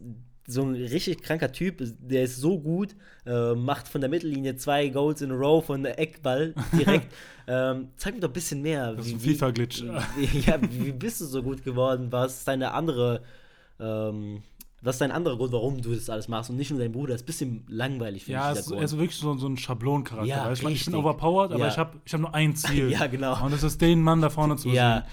So 0.51 0.63
ein 0.63 0.75
richtig 0.75 1.23
kranker 1.23 1.53
Typ, 1.53 1.83
der 2.01 2.23
ist 2.25 2.37
so 2.39 2.59
gut, 2.59 2.97
äh, 3.27 3.55
macht 3.55 3.87
von 3.87 4.01
der 4.01 4.09
Mittellinie 4.09 4.57
zwei 4.57 4.89
Goals 4.89 5.21
in 5.21 5.31
a 5.31 5.35
row 5.35 5.63
von 5.63 5.83
der 5.83 5.99
Eckball 6.01 6.55
direkt. 6.73 7.13
ähm, 7.47 7.89
zeig 7.97 8.15
mir 8.15 8.21
doch 8.21 8.31
ein 8.31 8.33
bisschen 8.33 8.63
mehr. 8.63 8.95
Das 8.95 9.07
ist 9.07 9.13
ein 9.13 9.23
wie- 9.23 9.35
FIFA-Glitch. 9.35 9.83
Wie, 10.17 10.39
ja, 10.41 10.59
wie 10.63 10.93
bist 10.93 11.21
du 11.21 11.27
so 11.27 11.43
gut 11.43 11.63
geworden? 11.63 12.09
Was 12.11 12.39
ist 12.39 12.49
deine 12.49 12.73
andere, 12.73 13.23
ähm, 13.79 14.43
was 14.81 14.95
ist 14.97 15.01
dein 15.01 15.11
anderer 15.11 15.37
Grund, 15.37 15.53
warum 15.53 15.81
du 15.83 15.93
das 15.95 16.09
alles 16.09 16.29
machst 16.29 16.51
und 16.51 16.57
nicht 16.57 16.71
nur 16.71 16.79
dein 16.79 16.93
Bruder? 16.93 17.15
Das 17.15 17.23
ist 17.23 17.25
ein 17.25 17.27
bisschen 17.27 17.65
langweilig, 17.69 18.25
finde 18.25 18.41
Ja, 18.41 18.53
ich, 18.53 18.59
es, 18.59 18.65
dieser 18.67 18.77
er 18.79 18.83
ist 18.85 18.97
wirklich 18.99 19.17
so, 19.17 19.37
so 19.37 19.49
ein 19.49 19.57
Schablonencharakter. 19.57 20.27
Ja, 20.29 20.49
du? 20.55 20.69
ich 20.69 20.85
bin 20.85 20.95
overpowered, 20.95 21.51
aber 21.53 21.61
Ja. 21.65 21.69
ich 21.69 21.79
habe 21.79 21.97
ich 22.05 22.13
hab 22.15 22.21
nur 22.21 22.35
ein 22.35 22.55
Ziel. 22.57 22.91
Ja, 22.91 23.07
genau. 23.09 23.45
Und 23.45 23.53
das 23.53 23.63
ist 23.65 23.81
den 23.81 24.01
Mann 24.03 24.21
da 24.21 24.31
vorne 24.31 24.57
zu 24.57 24.69
Ja. 24.69 25.01
besiegen. 25.01 25.13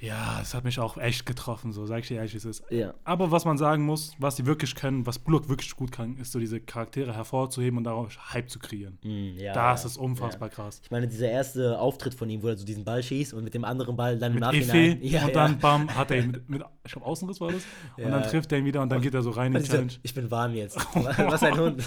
Ja, 0.00 0.38
es 0.40 0.54
hat 0.54 0.64
mich 0.64 0.78
auch 0.78 0.96
echt 0.96 1.26
getroffen, 1.26 1.72
so 1.72 1.84
sag 1.84 2.00
ich 2.00 2.08
dir 2.08 2.16
ehrlich, 2.16 2.32
wie 2.32 2.38
es 2.38 2.44
ist. 2.44 2.64
Ja. 2.70 2.94
Aber 3.02 3.32
was 3.32 3.44
man 3.44 3.58
sagen 3.58 3.84
muss, 3.84 4.12
was 4.18 4.36
die 4.36 4.46
wirklich 4.46 4.76
können, 4.76 5.06
was 5.06 5.18
Bullock 5.18 5.48
wirklich 5.48 5.74
gut 5.74 5.90
kann, 5.90 6.16
ist 6.18 6.30
so 6.30 6.38
diese 6.38 6.60
Charaktere 6.60 7.14
hervorzuheben 7.14 7.78
und 7.78 7.84
darauf 7.84 8.16
Hype 8.32 8.48
zu 8.48 8.60
kreieren. 8.60 8.98
Mm, 9.02 9.38
ja, 9.38 9.52
das 9.52 9.84
ist 9.84 9.96
unfassbar 9.96 10.50
ja. 10.50 10.54
krass. 10.54 10.80
Ich 10.84 10.90
meine, 10.92 11.08
dieser 11.08 11.28
erste 11.28 11.80
Auftritt 11.80 12.14
von 12.14 12.30
ihm, 12.30 12.42
wo 12.42 12.48
er 12.48 12.56
so 12.56 12.64
diesen 12.64 12.84
Ball 12.84 13.02
schießt 13.02 13.34
und 13.34 13.42
mit 13.42 13.54
dem 13.54 13.64
anderen 13.64 13.96
Ball 13.96 14.18
dann 14.18 14.32
im 14.32 14.34
Mit 14.34 14.42
Nachhinein. 14.42 15.02
Efe 15.02 15.18
und 15.26 15.34
dann 15.34 15.58
bam, 15.58 15.92
hat 15.92 16.12
er 16.12 16.18
ihn 16.18 16.30
mit, 16.30 16.48
mit 16.48 16.62
ich 16.84 16.92
glaube 16.92 17.06
Außenriss 17.06 17.40
war 17.40 17.50
das. 17.50 17.62
Und 17.96 18.10
dann 18.10 18.22
trifft 18.22 18.52
er 18.52 18.58
ihn 18.58 18.64
wieder 18.64 18.80
und 18.80 18.90
dann 18.90 19.02
geht 19.02 19.14
er 19.14 19.22
so 19.22 19.30
rein 19.30 19.52
in 19.52 19.56
Und 19.56 19.62
die 19.66 19.70
so, 19.70 19.76
Challenge. 19.76 19.92
ich 20.02 20.14
bin 20.14 20.30
warm 20.30 20.54
jetzt. 20.54 20.76
Was 20.94 21.42
ein 21.42 21.58
Hund. 21.58 21.82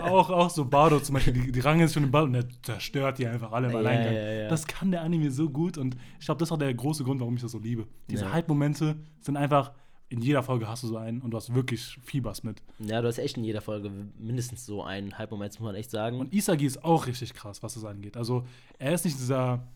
auch, 0.00 0.30
auch 0.30 0.50
so 0.50 0.64
Bardo 0.64 1.00
zum 1.00 1.14
Beispiel, 1.14 1.34
die, 1.34 1.52
die 1.52 1.60
rangen 1.60 1.86
sich 1.86 1.94
schon 1.94 2.04
den 2.04 2.10
Ball 2.10 2.24
und 2.24 2.32
der 2.32 2.44
zerstört 2.62 3.18
die 3.18 3.26
einfach 3.26 3.52
alle 3.52 3.68
im 3.68 3.76
Alleingang. 3.76 4.48
Das 4.48 4.66
kann 4.66 4.90
der 4.90 5.02
Anime 5.02 5.30
so 5.30 5.50
gut 5.50 5.76
und 5.76 5.96
ich 6.18 6.24
glaube, 6.24 6.38
das 6.38 6.48
ist 6.48 6.52
auch 6.52 6.58
der 6.58 6.72
große 6.72 7.04
Grund, 7.04 7.20
warum 7.20 7.25
ich 7.34 7.42
das 7.42 7.50
so 7.52 7.58
liebe. 7.58 7.86
Diese 8.08 8.24
Ja. 8.24 8.32
Hype-Momente 8.32 8.96
sind 9.20 9.36
einfach, 9.36 9.72
in 10.08 10.20
jeder 10.22 10.44
Folge 10.44 10.68
hast 10.68 10.84
du 10.84 10.86
so 10.86 10.96
einen 10.96 11.20
und 11.20 11.32
du 11.32 11.36
hast 11.36 11.52
wirklich 11.52 11.98
Fiebers 12.04 12.44
mit. 12.44 12.62
ja, 12.78 13.02
du 13.02 13.08
hast 13.08 13.18
echt 13.18 13.36
in 13.36 13.42
jeder 13.44 13.60
Folge 13.60 13.90
mindestens 14.18 14.64
so 14.64 14.84
einen 14.84 15.18
Halbmoment, 15.18 15.52
muss 15.58 15.66
man 15.66 15.74
echt 15.74 15.90
sagen. 15.90 16.20
Und 16.20 16.32
Isagi 16.32 16.64
ist 16.64 16.84
auch 16.84 17.06
richtig 17.08 17.34
krass, 17.34 17.62
was 17.64 17.74
das 17.74 17.84
angeht. 17.84 18.16
Also 18.16 18.46
er 18.78 18.92
ist 18.94 19.04
nicht 19.04 19.18
dieser 19.18 19.66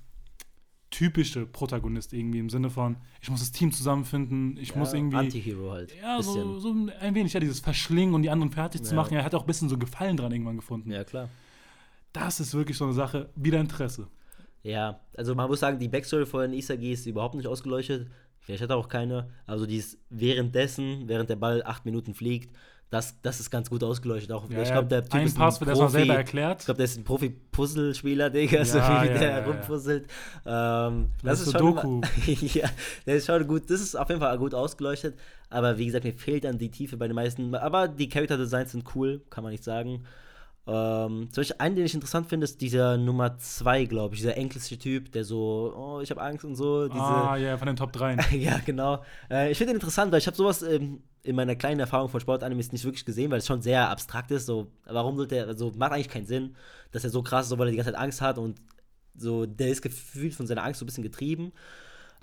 typische 0.91 1.47
Protagonist 1.47 2.13
irgendwie 2.13 2.41
im 2.41 2.51
Sinne 2.51 2.69
von, 2.69 2.97
ich 3.21 3.31
muss 3.31 3.41
das 3.41 3.53
Team 3.53 3.71
zusammenfinden, 3.71 4.57
ich 4.57 4.75
muss 4.75 4.93
irgendwie... 4.93 5.17
Anti-Hero 5.19 5.71
halt. 5.71 5.95
ja, 6.01 6.21
so, 6.21 6.59
so 6.59 6.73
ein 7.01 7.15
wenig, 7.15 7.33
ja, 7.33 7.39
dieses 7.41 7.61
Verschlingen 7.61 8.13
und 8.15 8.23
die 8.23 8.31
anderen 8.31 8.51
fertig 8.51 8.83
zu 8.83 8.95
Ja. 8.95 9.01
machen. 9.01 9.15
Er 9.15 9.25
hat 9.25 9.35
auch 9.37 9.43
ein 9.43 9.47
bisschen 9.47 9.69
so 9.69 9.79
Gefallen 9.79 10.17
dran 10.17 10.33
irgendwann 10.33 10.57
gefunden. 10.57 10.91
Ja, 10.91 11.05
klar. 11.05 11.29
Das 12.13 12.41
ist 12.41 12.55
wirklich 12.55 12.77
so 12.77 12.85
eine 12.85 12.93
Sache, 12.93 13.31
wieder 13.37 13.61
Interesse. 13.61 14.09
Ja, 14.63 15.01
also 15.17 15.35
man 15.35 15.49
muss 15.49 15.61
sagen, 15.61 15.79
die 15.79 15.89
Backstory 15.89 16.27
von 16.27 16.53
Isagi 16.53 16.93
ist 16.93 17.07
überhaupt 17.07 17.35
nicht 17.35 17.47
ausgeleuchtet. 17.47 18.09
Vielleicht 18.41 18.63
hat 18.63 18.71
er 18.71 18.77
auch 18.77 18.89
keine. 18.89 19.29
Also 19.47 19.67
die 19.67 19.77
ist 19.77 19.99
währenddessen, 20.11 21.09
während 21.09 21.31
der 21.31 21.37
Ball 21.37 21.63
acht 21.65 21.85
Minuten 21.85 22.15
fliegt, 22.15 22.55
das, 22.91 23.21
das 23.23 23.39
ist 23.39 23.51
ganz 23.51 23.71
gut 23.71 23.85
ausgeleuchtet. 23.85 24.33
Auch, 24.33 24.51
Ja, 24.51 24.63
ich 24.63 24.73
glaube, 24.73 24.89
der 24.89 25.05
Typ 25.05 25.15
ein 25.15 25.27
ist 25.27 25.37
Pass 25.37 25.61
wird 25.61 25.69
erstmal 25.69 25.91
selber 25.91 26.15
Ich 26.15 26.19
erklärt. 26.19 26.65
glaube, 26.65 26.79
der 26.79 26.87
ist 26.87 26.97
ein 26.99 27.05
Profi-Puzzlespieler, 27.05 28.31
Digga, 28.31 28.65
so 28.65 28.79
Ja, 28.79 29.03
wie 29.05 29.09
ja, 29.09 29.19
der 29.19 29.47
rumpuzzelt. 29.47 30.07
Ähm, 30.45 31.11
Das 31.23 31.39
das 31.39 31.47
ist 31.49 31.53
schon 31.53 31.69
immer, 31.69 32.01
ja, 32.27 32.69
der 33.07 33.15
ist 33.17 33.27
schon 33.27 33.47
gut. 33.47 33.71
Das 33.71 33.81
ist 33.81 33.95
auf 33.95 34.09
jeden 34.09 34.21
Fall 34.21 34.37
gut 34.39 34.55
ausgeleuchtet. 34.55 35.17
Aber 35.51 35.79
wie 35.79 35.87
gesagt, 35.87 36.05
mir 36.05 36.13
fehlt 36.15 36.45
dann 36.45 36.59
die 36.59 36.71
Tiefe 36.71 36.97
bei 36.97 37.07
den 37.07 37.15
meisten. 37.15 37.55
Aber 37.55 37.87
die 37.87 38.09
Character 38.09 38.37
Designs 38.37 38.73
sind 38.73 38.85
cool, 38.97 39.21
kann 39.31 39.45
man 39.45 39.53
nicht 39.53 39.63
sagen. 39.65 40.05
Ähm, 40.73 41.29
zum 41.33 41.41
Beispiel 41.41 41.57
einen, 41.59 41.75
den 41.75 41.85
ich 41.85 41.95
interessant 41.95 42.29
finde, 42.29 42.45
ist 42.45 42.61
dieser 42.61 42.97
Nummer 42.97 43.37
2, 43.37 43.87
glaube 43.87 44.15
ich, 44.15 44.21
dieser 44.21 44.37
englische 44.37 44.79
Typ, 44.79 45.11
der 45.11 45.25
so, 45.25 45.75
oh, 45.77 46.01
ich 46.01 46.11
habe 46.13 46.23
Angst 46.23 46.45
und 46.45 46.55
so. 46.55 46.87
Diese, 46.87 47.03
ah, 47.03 47.37
ja, 47.37 47.59
von 47.59 47.67
den 47.67 47.75
Top 47.75 47.93
3. 47.93 48.17
ja, 48.37 48.61
genau. 48.65 49.03
Äh, 49.29 49.51
ich 49.51 49.59
finde 49.59 49.73
den 49.73 49.79
interessant, 49.79 50.13
weil 50.13 50.21
ich 50.21 50.29
habe 50.29 50.37
sowas 50.37 50.63
ähm, 50.63 51.03
in 51.25 51.35
meiner 51.35 51.57
kleinen 51.57 51.81
Erfahrung 51.81 52.09
von 52.09 52.21
Sportanimes 52.21 52.71
nicht 52.71 52.85
wirklich 52.85 53.05
gesehen, 53.05 53.33
weil 53.33 53.39
es 53.39 53.47
schon 53.47 53.63
sehr 53.63 53.89
abstrakt 53.89 54.31
ist. 54.31 54.47
So, 54.47 54.69
warum 54.85 55.17
sollte 55.17 55.35
er, 55.37 55.49
also 55.49 55.73
macht 55.77 55.91
eigentlich 55.91 56.09
keinen 56.09 56.27
Sinn, 56.27 56.55
dass 56.93 57.03
er 57.03 57.11
so 57.11 57.23
krass 57.23 57.47
ist, 57.47 57.51
so, 57.51 57.59
weil 57.59 57.67
er 57.67 57.73
die 57.73 57.77
ganze 57.77 57.91
Zeit 57.91 58.01
Angst 58.01 58.21
hat 58.21 58.39
und 58.39 58.61
so, 59.17 59.47
der 59.47 59.69
ist 59.69 59.83
gefühlt 59.83 60.35
von 60.35 60.47
seiner 60.47 60.63
Angst 60.63 60.79
so 60.79 60.85
ein 60.85 60.87
bisschen 60.87 61.03
getrieben. 61.03 61.53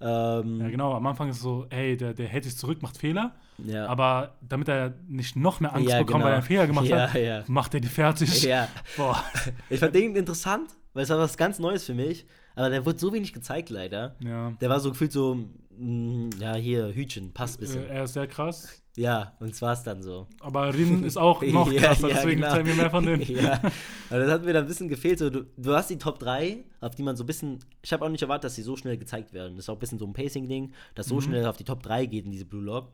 Ähm, 0.01 0.61
Ja, 0.61 0.69
genau. 0.69 0.93
Am 0.93 1.05
Anfang 1.07 1.29
ist 1.29 1.37
es 1.37 1.41
so, 1.41 1.65
ey, 1.69 1.97
der, 1.97 2.13
der 2.13 2.27
hält 2.27 2.43
sich 2.43 2.55
zurück, 2.57 2.81
macht 2.81 2.97
Fehler. 2.97 3.35
ja. 3.57 3.87
Aber 3.87 4.35
damit 4.41 4.67
er 4.67 4.93
nicht 5.07 5.35
noch 5.35 5.59
mehr 5.59 5.73
Angst 5.75 5.89
Ja, 5.89 5.99
bekommt, 5.99 6.23
weil 6.23 6.31
er 6.33 6.37
einen 6.37 6.47
genau. 6.47 6.47
Fehler 6.47 6.67
gemacht 6.67 6.85
Ja, 7.15 7.39
hat, 7.39 7.49
macht 7.49 7.73
er 7.73 7.79
die 7.79 7.87
fertig. 7.87 8.43
ja. 8.43 8.67
Boah. 8.95 9.23
Ich 9.69 9.79
fand 9.79 9.95
den 9.95 10.15
interessant, 10.15 10.69
weil 10.93 11.03
es 11.03 11.09
war 11.09 11.17
was 11.17 11.37
ganz 11.37 11.59
Neues 11.59 11.83
für 11.85 11.93
mich. 11.93 12.25
Aber 12.55 12.69
der 12.69 12.85
wurde 12.85 12.97
so 12.99 13.13
wenig 13.13 13.33
gezeigt, 13.33 13.69
leider. 13.69 14.15
Ja. 14.19 14.51
Der 14.61 14.69
war 14.69 14.79
so 14.79 14.89
gefühlt 14.91 15.11
so, 15.11 15.35
mm, 15.77 16.29
ja, 16.39 16.55
hier, 16.55 16.87
Hütchen, 16.93 17.33
passt 17.33 17.57
ein 17.57 17.61
bisschen. 17.61 17.83
Äh, 17.87 17.93
Er 17.97 18.03
ist 18.05 18.13
sehr 18.13 18.27
krass. 18.27 18.81
Ja, 18.97 19.33
und 19.39 19.51
es 19.51 19.61
war 19.61 19.71
es 19.73 19.83
dann 19.83 20.01
so. 20.01 20.27
Aber 20.41 20.73
Rin 20.73 21.03
ist 21.03 21.15
auch 21.17 21.41
noch 21.45 21.71
Ja, 21.71 21.81
krasser, 21.81 22.09
ja, 22.09 22.15
deswegen 22.15 22.41
genau. 22.41 22.53
zeigen 22.53 22.67
wir 22.67 22.75
mehr 22.75 22.89
von 22.89 23.05
dem. 23.05 23.21
ja, 23.21 23.61
aber 24.09 24.19
das 24.19 24.31
hat 24.31 24.43
mir 24.43 24.51
dann 24.53 24.65
ein 24.65 24.67
bisschen 24.67 24.89
gefehlt. 24.89 25.19
So, 25.19 25.29
du, 25.29 25.45
du 25.55 25.73
hast 25.75 25.89
die 25.89 25.97
Top 25.97 26.19
3, 26.19 26.63
auf 26.81 26.95
die 26.95 27.03
man 27.03 27.15
so 27.15 27.23
ein 27.23 27.27
bisschen. 27.27 27.59
Ich 27.81 27.93
habe 27.93 28.03
auch 28.03 28.09
nicht 28.09 28.21
erwartet, 28.23 28.45
dass 28.45 28.55
sie 28.55 28.63
so 28.63 28.75
schnell 28.75 28.97
gezeigt 28.97 29.31
werden. 29.33 29.55
Das 29.55 29.65
ist 29.65 29.69
auch 29.69 29.75
ein 29.75 29.79
bisschen 29.79 29.99
so 29.99 30.05
ein 30.05 30.13
Pacing-Ding, 30.13 30.73
dass 30.95 31.07
so 31.07 31.15
Mhm. 31.15 31.21
schnell 31.21 31.45
auf 31.45 31.55
die 31.57 31.63
Top 31.63 31.81
3 31.83 32.05
geht 32.07 32.25
in 32.25 32.31
diese 32.31 32.45
Blue 32.45 32.63
Lock. 32.63 32.91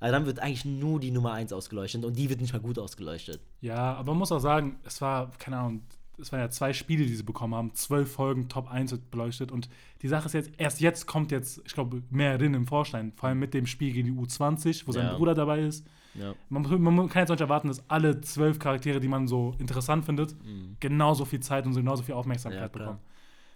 Aber 0.00 0.10
dann 0.12 0.26
wird 0.26 0.38
eigentlich 0.40 0.64
nur 0.64 0.98
die 0.98 1.10
Nummer 1.12 1.32
1 1.32 1.52
ausgeleuchtet 1.52 2.04
und 2.04 2.16
die 2.16 2.28
wird 2.30 2.40
nicht 2.40 2.52
mal 2.52 2.58
gut 2.60 2.78
ausgeleuchtet. 2.78 3.40
Ja, 3.60 3.94
aber 3.94 4.12
man 4.12 4.18
muss 4.18 4.32
auch 4.32 4.40
sagen, 4.40 4.80
es 4.84 5.00
war, 5.00 5.30
keine 5.38 5.58
Ahnung, 5.58 5.82
es 6.18 6.30
waren 6.32 6.40
ja 6.40 6.50
zwei 6.50 6.72
Spiele, 6.72 7.04
die 7.06 7.14
sie 7.14 7.22
bekommen 7.22 7.54
haben. 7.54 7.74
Zwölf 7.74 8.12
Folgen, 8.12 8.48
Top 8.48 8.70
1 8.70 8.92
wird 8.92 9.10
beleuchtet. 9.10 9.50
Und 9.50 9.68
die 10.02 10.08
Sache 10.08 10.26
ist 10.26 10.34
jetzt, 10.34 10.50
erst 10.58 10.80
jetzt 10.80 11.06
kommt 11.06 11.30
jetzt, 11.30 11.60
ich 11.64 11.72
glaube, 11.74 12.02
mehr 12.10 12.38
Rin 12.40 12.54
im 12.54 12.66
Vorstein. 12.66 13.12
Vor 13.16 13.28
allem 13.28 13.38
mit 13.38 13.54
dem 13.54 13.66
Spiel 13.66 13.92
gegen 13.92 14.14
die 14.14 14.20
U20, 14.20 14.86
wo 14.86 14.92
sein 14.92 15.06
Ja. 15.06 15.16
Bruder 15.16 15.34
dabei 15.34 15.60
ist. 15.60 15.86
Ja. 16.14 16.34
Man, 16.50 16.62
man 16.82 17.08
kann 17.08 17.22
jetzt 17.22 17.30
nicht 17.30 17.40
erwarten, 17.40 17.68
dass 17.68 17.88
alle 17.88 18.20
zwölf 18.20 18.58
Charaktere, 18.58 19.00
die 19.00 19.08
man 19.08 19.26
so 19.26 19.54
interessant 19.58 20.04
findet, 20.04 20.36
genauso 20.80 21.24
viel 21.24 21.40
Zeit 21.40 21.64
und 21.64 21.72
so 21.72 21.80
genauso 21.80 22.02
viel 22.02 22.14
Aufmerksamkeit 22.14 22.74
Mhm. 22.74 22.78
Ja, 22.80 22.84
bekommen. 22.86 22.98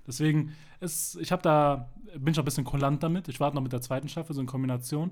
Deswegen, 0.06 0.52
ist, 0.80 1.16
ich 1.16 1.32
habe 1.32 1.42
da, 1.42 1.90
bin 2.16 2.32
ich 2.32 2.38
auch 2.38 2.42
ein 2.42 2.46
bisschen 2.46 2.64
kulant 2.64 3.02
damit. 3.02 3.28
Ich 3.28 3.40
warte 3.40 3.56
noch 3.56 3.62
mit 3.62 3.72
der 3.72 3.80
zweiten 3.82 4.08
Staffel, 4.08 4.34
so 4.34 4.40
in 4.40 4.46
Kombination. 4.46 5.10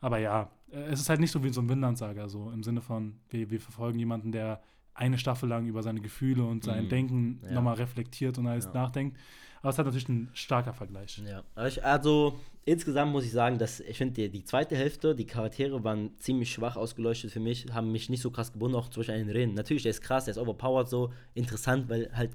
Aber 0.00 0.18
ja, 0.18 0.50
äh, 0.72 0.80
es 0.90 1.00
ist 1.00 1.08
halt 1.08 1.20
nicht 1.20 1.30
so 1.30 1.42
wie 1.44 1.48
so 1.50 1.60
ein 1.60 1.68
Winlandsaga, 1.68 2.28
so 2.28 2.50
im 2.50 2.62
Sinne 2.62 2.80
von, 2.80 3.14
wir, 3.30 3.50
wir 3.50 3.60
verfolgen 3.60 3.98
jemanden, 3.98 4.32
der 4.32 4.60
eine 4.94 5.18
Staffel 5.18 5.48
lang 5.48 5.66
über 5.66 5.82
seine 5.82 6.00
Gefühle 6.00 6.44
und 6.44 6.64
sein 6.64 6.84
Mhm. 6.84 6.88
Denken 6.88 7.40
Ja. 7.44 7.52
nochmal 7.52 7.74
reflektiert 7.76 8.38
und 8.38 8.46
alles 8.46 8.66
Ja. 8.66 8.72
nachdenkt. 8.74 9.16
Aber 9.62 9.70
es 9.70 9.78
hat 9.78 9.86
natürlich 9.86 10.08
ein 10.08 10.28
starker 10.32 10.74
Vergleich. 10.74 11.22
Ja, 11.24 11.44
also 11.82 12.38
insgesamt 12.64 13.12
muss 13.12 13.24
ich 13.24 13.30
sagen, 13.30 13.58
dass 13.58 13.78
ich 13.78 13.96
finde, 13.96 14.14
die, 14.14 14.28
die 14.28 14.44
zweite 14.44 14.76
Hälfte, 14.76 15.14
die 15.14 15.24
Charaktere 15.24 15.82
waren 15.84 16.16
ziemlich 16.18 16.52
schwach 16.52 16.76
ausgeleuchtet 16.76 17.30
für 17.30 17.38
mich, 17.40 17.66
haben 17.72 17.92
mich 17.92 18.08
nicht 18.10 18.22
so 18.22 18.30
krass 18.32 18.52
gebunden, 18.52 18.76
auch 18.76 18.88
Beispiel 18.88 19.14
einen 19.14 19.30
Rin. 19.30 19.54
Natürlich, 19.54 19.84
der 19.84 19.90
ist 19.90 20.02
krass, 20.02 20.24
der 20.24 20.32
ist 20.32 20.38
overpowered 20.38 20.88
so, 20.88 21.12
interessant, 21.34 21.88
weil 21.88 22.10
halt 22.12 22.32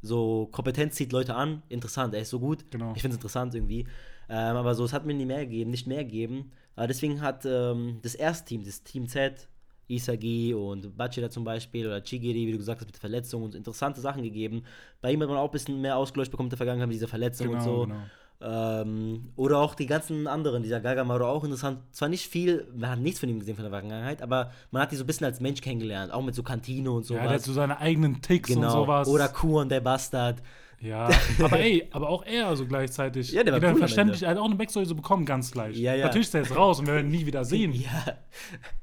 so 0.00 0.48
Kompetenz 0.50 0.94
zieht 0.96 1.12
Leute 1.12 1.34
an, 1.34 1.62
interessant, 1.68 2.14
er 2.14 2.20
ist 2.22 2.30
so 2.30 2.40
gut. 2.40 2.70
Genau. 2.70 2.92
Ich 2.94 3.02
finde 3.02 3.14
es 3.14 3.18
interessant 3.18 3.54
irgendwie. 3.54 3.86
Ähm, 4.28 4.56
aber 4.56 4.74
so, 4.74 4.84
es 4.84 4.92
hat 4.92 5.04
mir 5.06 5.14
nie 5.14 5.26
mehr 5.26 5.44
gegeben, 5.46 5.70
nicht 5.70 5.86
mehr 5.86 6.04
gegeben. 6.04 6.50
Aber 6.74 6.86
deswegen 6.86 7.20
hat 7.20 7.44
ähm, 7.44 7.98
das 8.02 8.14
erste 8.14 8.46
Team, 8.48 8.64
das 8.64 8.82
Team 8.82 9.06
Z, 9.06 9.48
Isagi 9.92 10.54
und 10.54 10.96
Bachida 10.96 11.30
zum 11.30 11.44
Beispiel 11.44 11.86
oder 11.86 12.02
Chigiri, 12.02 12.46
wie 12.46 12.52
du 12.52 12.58
gesagt 12.58 12.80
hast, 12.80 12.86
mit 12.86 12.96
Verletzungen 12.96 13.44
und 13.44 13.54
interessante 13.54 14.00
Sachen 14.00 14.22
gegeben. 14.22 14.64
Bei 15.00 15.12
ihm 15.12 15.20
hat 15.20 15.28
man 15.28 15.38
auch 15.38 15.46
ein 15.46 15.50
bisschen 15.50 15.80
mehr 15.80 15.96
ausgelöscht 15.96 16.30
bekommen 16.30 16.46
in 16.46 16.50
der 16.50 16.58
Vergangenheit 16.58 16.88
mit 16.88 16.96
dieser 16.96 17.08
Verletzung 17.08 17.48
und 17.48 17.62
so. 17.62 17.86
genau. 17.86 18.00
Ähm, 18.44 19.30
oder 19.36 19.58
auch 19.58 19.76
die 19.76 19.86
ganzen 19.86 20.26
anderen, 20.26 20.64
dieser 20.64 20.80
Gagamaru 20.80 21.24
auch 21.24 21.44
interessant. 21.44 21.78
Zwar 21.92 22.08
nicht 22.08 22.26
viel, 22.26 22.66
man 22.74 22.90
hat 22.90 22.98
nichts 22.98 23.20
von 23.20 23.28
ihm 23.28 23.38
gesehen 23.38 23.54
von 23.54 23.62
der 23.62 23.70
Vergangenheit, 23.70 24.20
aber 24.20 24.50
man 24.72 24.82
hat 24.82 24.90
die 24.90 24.96
so 24.96 25.04
ein 25.04 25.06
bisschen 25.06 25.26
als 25.26 25.40
Mensch 25.40 25.60
kennengelernt, 25.60 26.12
auch 26.12 26.22
mit 26.22 26.34
so 26.34 26.42
Kantine 26.42 26.90
und 26.90 27.08
Ja, 27.08 27.22
der 27.22 27.30
hat 27.30 27.42
so 27.42 27.52
seine 27.52 27.78
eigenen 27.78 28.20
Ticks 28.20 28.50
und 28.50 28.56
genau. 28.56 28.82
sowas. 28.84 29.06
Oder 29.06 29.28
Kuon, 29.28 29.68
der 29.68 29.80
Bastard. 29.80 30.42
Ja, 30.82 31.08
aber 31.40 31.60
ey, 31.60 31.86
aber 31.92 32.08
auch 32.08 32.24
er 32.26 32.56
so 32.56 32.66
gleichzeitig. 32.66 33.30
Ja, 33.30 33.44
der 33.44 33.60
war 33.62 33.70
cool 33.70 33.78
verständlich, 33.78 34.22
er 34.24 34.30
hat 34.30 34.38
auch 34.38 34.46
eine 34.46 34.56
Backstory 34.56 34.84
so 34.84 34.96
bekommen, 34.96 35.24
ganz 35.24 35.52
gleich. 35.52 35.76
Ja, 35.76 35.94
ja. 35.94 36.06
Natürlich 36.06 36.26
ist 36.26 36.34
er 36.34 36.42
jetzt 36.42 36.56
raus 36.56 36.80
und 36.80 36.86
wir 36.86 36.94
werden 36.94 37.06
ihn 37.12 37.20
nie 37.20 37.26
wieder 37.26 37.44
sehen. 37.44 37.72
Ja, 37.82 38.16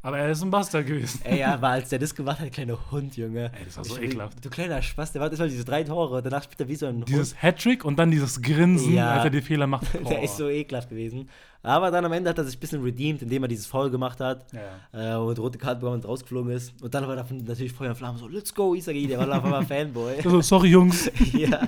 Aber 0.01 0.17
er 0.19 0.29
ist 0.29 0.41
ein 0.43 0.49
Bastard 0.51 0.85
gewesen. 0.87 1.21
ey, 1.23 1.39
ja, 1.39 1.53
aber 1.55 1.69
als 1.69 1.89
der 1.89 1.99
das 1.99 2.15
gemacht 2.15 2.39
hat, 2.39 2.51
kleiner 2.51 2.77
Hund, 2.91 3.17
Junge. 3.17 3.45
Ey, 3.53 3.65
das 3.65 3.77
war 3.77 3.83
so 3.83 3.97
Ich- 3.97 4.03
ekelhaft. 4.03 4.43
Du 4.45 4.49
kleiner 4.49 4.81
Spaß, 4.81 5.11
der 5.11 5.21
war 5.21 5.27
erstmal 5.29 5.49
diese 5.49 5.65
drei 5.65 5.83
Tore, 5.83 6.21
danach 6.21 6.43
spielt 6.43 6.59
er 6.61 6.67
wie 6.69 6.75
so 6.75 6.85
ein 6.85 6.95
Hund. 6.97 7.09
Dieses 7.09 7.35
Hattrick 7.41 7.83
und 7.83 7.97
dann 7.99 8.11
dieses 8.11 8.41
Grinsen, 8.41 8.93
Ja. 8.93 9.11
als 9.15 9.25
er 9.25 9.29
die 9.31 9.41
Fehler 9.41 9.67
macht. 9.67 9.93
Der 9.93 9.99
Boah. 9.99 10.23
ist 10.23 10.37
so 10.37 10.47
ekelhaft 10.47 10.89
gewesen. 10.89 11.29
Aber 11.61 11.91
dann 11.91 12.05
am 12.05 12.13
Ende 12.13 12.29
hat 12.29 12.37
er 12.37 12.45
sich 12.45 12.55
ein 12.57 12.59
bisschen 12.59 12.81
redeemed, 12.81 13.21
indem 13.21 13.43
er 13.43 13.49
dieses 13.49 13.65
Foul 13.65 13.89
gemacht 13.89 14.19
hat. 14.21 14.45
Ja, 14.53 15.15
Äh, 15.15 15.17
und 15.17 15.37
rote 15.39 15.57
Karte 15.57 15.81
bekommen 15.81 15.95
und 16.01 16.07
rausgeflogen 16.07 16.51
ist. 16.51 16.81
Und 16.81 16.93
dann 16.93 17.05
war 17.07 17.15
da 17.17 17.25
natürlich 17.29 17.73
Feuer 17.73 17.89
und 17.89 17.95
Flamme 17.95 18.17
so, 18.17 18.27
let's 18.27 18.53
go, 18.53 18.73
Isagi, 18.75 19.07
der 19.07 19.19
war 19.19 19.37
auf 19.37 19.43
einmal 19.43 19.65
Fanboy. 19.65 20.15
Also, 20.17 20.41
sorry, 20.41 20.69
Jungs. 20.69 21.11
ja. 21.33 21.67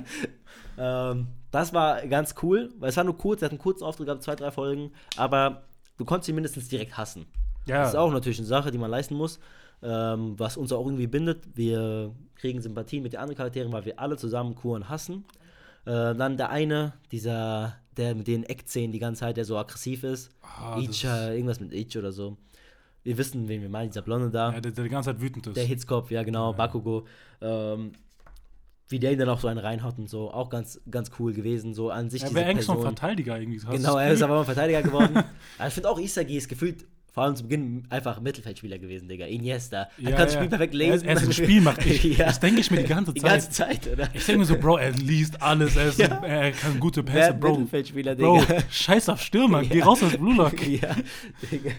Ähm, 0.78 1.28
das 1.52 1.74
war 1.74 2.06
ganz 2.08 2.36
cool, 2.42 2.70
weil 2.80 2.90
es 2.90 2.98
war 2.98 3.04
nur 3.04 3.18
kurz, 3.18 3.42
er 3.42 3.48
hat 3.48 3.52
einen 3.52 3.60
kurzen 3.60 3.84
Auftritt 3.84 4.06
gehabt, 4.06 4.24
zwei, 4.24 4.36
drei 4.36 4.52
Folgen, 4.52 4.92
aber 5.18 5.64
du 5.98 6.06
konntest 6.06 6.30
ihn 6.30 6.36
mindestens 6.36 6.70
direkt 6.70 6.98
hassen. 6.98 7.26
Ja, 7.66 7.80
Das 7.82 7.90
ist 7.90 7.96
auch 7.96 8.12
natürlich 8.12 8.40
eine 8.40 8.48
Sache, 8.48 8.72
die 8.72 8.78
man 8.78 8.90
leisten 8.90 9.16
muss, 9.16 9.40
ähm, 9.84 10.36
was 10.40 10.56
uns 10.56 10.72
auch 10.72 10.86
irgendwie 10.86 11.08
bindet. 11.08 11.44
Wir 11.54 12.16
kriegen 12.36 12.62
Sympathien 12.62 13.04
mit 13.04 13.14
den 13.14 13.20
anderen 13.20 13.38
Charakteren, 13.38 13.72
weil 13.74 13.84
wir 13.86 14.00
alle 14.00 14.16
zusammen 14.16 14.56
Kuren 14.56 14.88
hassen. 14.88 15.26
Äh, 15.86 16.16
dann 16.16 16.38
der 16.38 16.50
eine, 16.50 16.94
dieser, 17.12 17.76
der 17.98 18.16
mit 18.16 18.28
den 18.28 18.44
Eckzähnen 18.44 18.92
die 18.92 19.00
ganze 19.00 19.22
Zeit, 19.22 19.38
der 19.38 19.46
so 19.46 19.58
aggressiv 19.58 20.04
ist. 20.04 20.30
Ah, 20.42 20.78
Icha, 20.80 21.32
irgendwas 21.32 21.60
mit 21.60 21.74
Ich 21.74 21.98
oder 21.98 22.12
so. 22.12 22.38
Wir 23.04 23.18
wissen, 23.18 23.48
wen 23.48 23.62
wir 23.62 23.70
meinen, 23.70 23.90
dieser 23.90 24.04
Blonde 24.04 24.30
da. 24.30 24.54
ja, 24.54 24.62
der, 24.62 24.72
der 24.72 24.84
die 24.84 24.90
ganze 24.90 25.12
Zeit 25.12 25.22
wütend 25.22 25.48
ist. 25.48 25.58
Der 25.58 25.66
Hitzkopf, 25.66 26.12
ja 26.12 26.24
genau, 26.24 26.54
Bakugo. 26.54 27.06
Ähm, 27.42 27.94
wie 28.92 29.00
der 29.00 29.14
ihn 29.14 29.20
dann 29.20 29.30
auch 29.30 29.40
so 29.40 29.48
einen 29.48 29.60
reinhaut 29.60 29.98
und 29.98 30.10
so, 30.10 30.32
auch 30.32 30.50
ganz, 30.50 30.80
ganz 30.90 31.12
cool 31.18 31.34
gewesen. 31.34 31.74
So 31.74 31.90
an 31.90 32.10
sich 32.10 32.24
er 32.24 32.34
wäre 32.34 32.50
eigentlich 32.50 32.66
so 32.66 32.74
ein. 32.74 32.82
Verteidiger 32.82 33.40
irgendwie. 33.40 33.60
Hast 33.62 33.72
Genau, 33.72 33.98
er 33.98 34.12
ist 34.12 34.22
aber 34.22 34.36
mal 34.36 34.44
Verteidiger 34.44 34.82
geworden. 34.82 35.24
aber 35.58 35.68
ich 35.68 35.74
finde 35.74 35.90
auch 35.90 36.00
Isagi 36.00 36.38
ist 36.38 36.50
gefühlt 36.50 36.86
vor 37.14 37.24
allem 37.24 37.36
zu 37.36 37.44
Beginn 37.44 37.84
einfach 37.90 38.22
Mittelfeldspieler 38.22 38.80
gewesen, 38.80 39.08
Digga. 39.10 39.26
Iniesta. 39.26 39.90
Er 39.98 40.04
Ja, 40.04 40.10
kann 40.12 40.26
das 40.26 40.34
ja. 40.34 40.40
Spiel 40.40 40.50
perfekt 40.50 40.74
Er 40.74 40.78
lesen. 40.78 41.08
er 41.08 41.16
ist 41.18 41.26
ein 41.26 41.34
Spielmacher. 41.34 41.86
Ich- 41.86 42.04
ja. 42.18 42.26
das 42.28 42.40
denke 42.40 42.62
ich 42.62 42.72
mir 42.72 42.78
die 42.78 42.88
ganze 42.88 43.14
Die 43.14 43.20
Zeit. 43.22 43.32
ganze 43.32 43.50
Zeit, 43.50 43.88
oder? 43.92 44.10
Ich 44.14 44.26
denke 44.26 44.40
mir 44.40 44.46
so, 44.46 44.58
Bro, 44.58 44.78
er 44.78 44.92
liest 44.92 45.42
alles, 45.42 45.76
er, 45.76 45.88
ist, 45.90 46.00
er 46.00 46.52
kann 46.54 46.80
gute 46.80 47.06
Wer 47.06 47.14
Pässe, 47.14 47.34
Bro. 47.34 47.52
Mittelfeldspieler, 47.52 48.16
Bro, 48.16 48.40
Digga. 48.40 48.58
scheiß 48.70 49.10
auf 49.10 49.22
Stürmer, 49.22 49.62
geh 49.70 49.82
raus 49.82 50.02
aus 50.04 50.16
Blue 50.16 50.36
Lock. 50.36 50.66
ja, 50.68 50.96
Digga. 51.52 51.72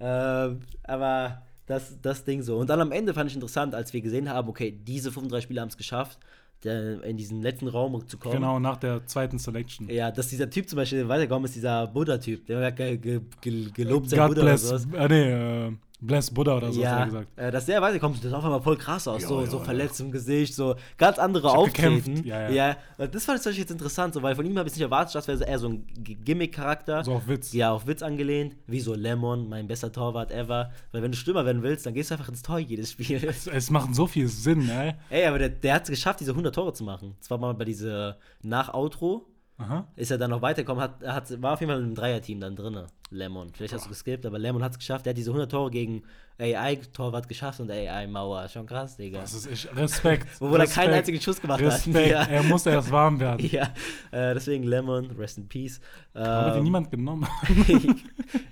Ähm, 0.00 0.60
aber 0.84 1.42
das, 1.66 2.00
das 2.02 2.24
Ding 2.24 2.42
so. 2.42 2.56
Und 2.56 2.68
dann 2.68 2.80
am 2.80 2.90
Ende 2.90 3.14
fand 3.14 3.30
ich 3.30 3.36
interessant, 3.36 3.74
als 3.76 3.92
wir 3.92 4.00
gesehen 4.00 4.28
haben, 4.28 4.48
okay, 4.48 4.72
diese 4.72 5.12
35 5.12 5.44
Spieler 5.44 5.62
haben 5.62 5.68
es 5.68 5.76
geschafft, 5.76 6.18
der, 6.64 7.02
in 7.04 7.16
diesen 7.16 7.42
letzten 7.42 7.68
Raum 7.68 8.06
zu 8.06 8.18
kommen. 8.18 8.34
Genau, 8.34 8.58
nach 8.58 8.76
der 8.76 9.06
zweiten 9.06 9.38
Selection. 9.38 9.88
Ja, 9.88 10.10
dass 10.10 10.28
dieser 10.28 10.50
Typ 10.50 10.68
zum 10.68 10.76
Beispiel 10.76 11.08
weitergekommen 11.08 11.44
ist, 11.46 11.54
dieser 11.56 11.86
Buddha-Typ, 11.86 12.46
der 12.46 12.66
hat 12.66 12.76
ge 12.76 12.96
ge 12.96 13.20
ge 13.40 13.70
gelobt 13.72 14.10
sein 14.10 14.18
God 14.18 14.28
Buddha 14.28 14.42
bless, 14.42 14.68
oder 14.68 14.78
sowas. 14.78 14.94
äh, 14.94 15.08
nee, 15.08 15.66
äh, 15.68 15.72
bless 16.00 16.30
Buddha 16.30 16.56
oder 16.56 16.72
so 16.72 16.80
Ja, 16.80 17.04
gesagt. 17.04 17.28
äh, 17.36 17.50
dass 17.50 17.66
der 17.66 17.80
weiterkommt, 17.82 18.22
das 18.22 18.30
sah 18.30 18.38
auf 18.38 18.44
einmal 18.44 18.62
voll 18.62 18.76
krass 18.76 19.06
aus. 19.08 19.22
Ja, 19.22 19.28
so, 19.28 19.40
ja, 19.40 19.46
so 19.46 19.58
ja. 19.58 19.64
verletzt 19.64 20.00
im 20.00 20.10
Gesicht, 20.10 20.54
so 20.54 20.74
ganz 20.98 21.18
andere 21.18 21.50
Auftreten. 21.50 22.04
gekämpft, 22.04 22.26
ja, 22.26 22.48
ja. 22.50 22.76
und 22.98 23.14
das 23.14 23.24
fand 23.24 23.44
ich 23.44 23.56
jetzt 23.58 23.70
interessant, 23.70 24.14
so, 24.14 24.22
weil 24.22 24.34
von 24.34 24.44
ihm 24.46 24.58
habe 24.58 24.68
ich 24.68 24.74
nicht 24.74 24.82
erwartet, 24.82 25.14
das 25.14 25.28
wäre 25.28 25.38
so 25.38 25.44
eher 25.44 25.58
so 25.58 25.68
ein 25.68 25.86
Gimmick-Charakter. 26.02 27.04
So 27.04 27.12
auf 27.12 27.28
Witz. 27.28 27.52
Ja, 27.52 27.72
auf 27.72 27.86
Witz 27.86 28.02
angelehnt, 28.02 28.56
wie 28.66 28.80
so 28.80 28.94
Lemon, 28.94 29.48
mein 29.48 29.66
bester 29.66 29.92
Torwart 29.92 30.30
ever. 30.32 30.70
Weil 30.92 31.02
wenn 31.02 31.12
du 31.12 31.16
Stürmer 31.18 31.44
werden 31.44 31.62
willst, 31.62 31.86
dann 31.86 31.94
gehst 31.94 32.10
du 32.10 32.14
einfach 32.14 32.28
ins 32.28 32.42
Tor 32.42 32.58
jedes 32.58 32.92
Spiel. 32.92 33.20
Es, 33.30 33.46
es 33.46 33.70
macht 33.70 33.94
so 33.94 34.06
viel 34.06 34.26
Sinn, 34.28 34.68
ey. 34.68 34.94
Ey, 35.08 35.26
aber 35.26 35.38
der, 35.38 35.50
der 35.50 35.74
hat 35.74 35.84
es 35.84 35.90
geschafft, 35.90 36.20
diese 36.20 36.32
100 36.32 36.54
Tore 36.54 36.72
zu 36.72 36.82
machen. 36.84 37.14
Zwar 37.20 37.38
mal 37.38 37.54
bei 37.54 37.64
diese 37.64 38.16
Nach-Outro, 38.42 39.26
Aha. 39.60 39.86
ist 39.94 40.10
er 40.10 40.18
dann 40.18 40.30
noch 40.30 40.42
weitergekommen, 40.42 40.82
hat, 40.82 41.02
er 41.02 41.14
hat, 41.14 41.42
war 41.42 41.52
auf 41.52 41.60
jeden 41.60 41.70
Fall 41.72 41.82
im 41.82 41.94
Dreierteam 41.94 42.40
dann 42.40 42.56
drin, 42.56 42.80
Lemon. 43.10 43.52
Vielleicht 43.54 43.74
hast 43.74 43.84
du 43.84 43.90
geskippt, 43.90 44.24
aber 44.26 44.38
Lemon 44.38 44.62
hat 44.64 44.72
es 44.72 44.78
geschafft. 44.78 45.06
Er 45.06 45.10
hat 45.10 45.16
diese 45.16 45.30
100 45.30 45.50
Tore 45.50 45.70
gegen 45.70 46.02
AI-Torwart 46.38 47.28
geschafft 47.28 47.60
und 47.60 47.70
AI-Mauer. 47.70 48.48
Schon 48.48 48.64
krass, 48.66 48.96
Digga. 48.96 49.20
Das 49.20 49.34
ist 49.34 49.46
echt 49.46 49.76
Respekt. 49.76 50.26
Obwohl 50.40 50.58
er 50.58 50.62
Respekt, 50.62 50.86
keinen 50.86 50.94
einzigen 50.94 51.20
Schuss 51.20 51.40
gemacht 51.40 51.60
Respekt. 51.60 51.96
hat. 51.96 52.06
Ja, 52.06 52.22
Er 52.36 52.42
muss 52.42 52.64
erst 52.64 52.90
warm 52.90 53.20
werden. 53.20 53.46
ja. 53.50 53.64
Äh, 54.10 54.34
deswegen 54.34 54.64
Lemon, 54.64 55.10
rest 55.10 55.36
in 55.38 55.48
peace. 55.48 55.80
Aber 56.14 56.52
die 56.52 56.58
Ähm, 56.58 56.64
niemand 56.64 56.90
genommen. 56.90 57.26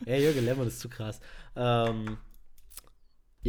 Ey, 0.05 0.23
Jürgen, 0.23 0.45
Lemon 0.45 0.67
ist 0.67 0.81
zu 0.81 0.89
krass. 0.89 1.21
Ähm, 1.57 2.19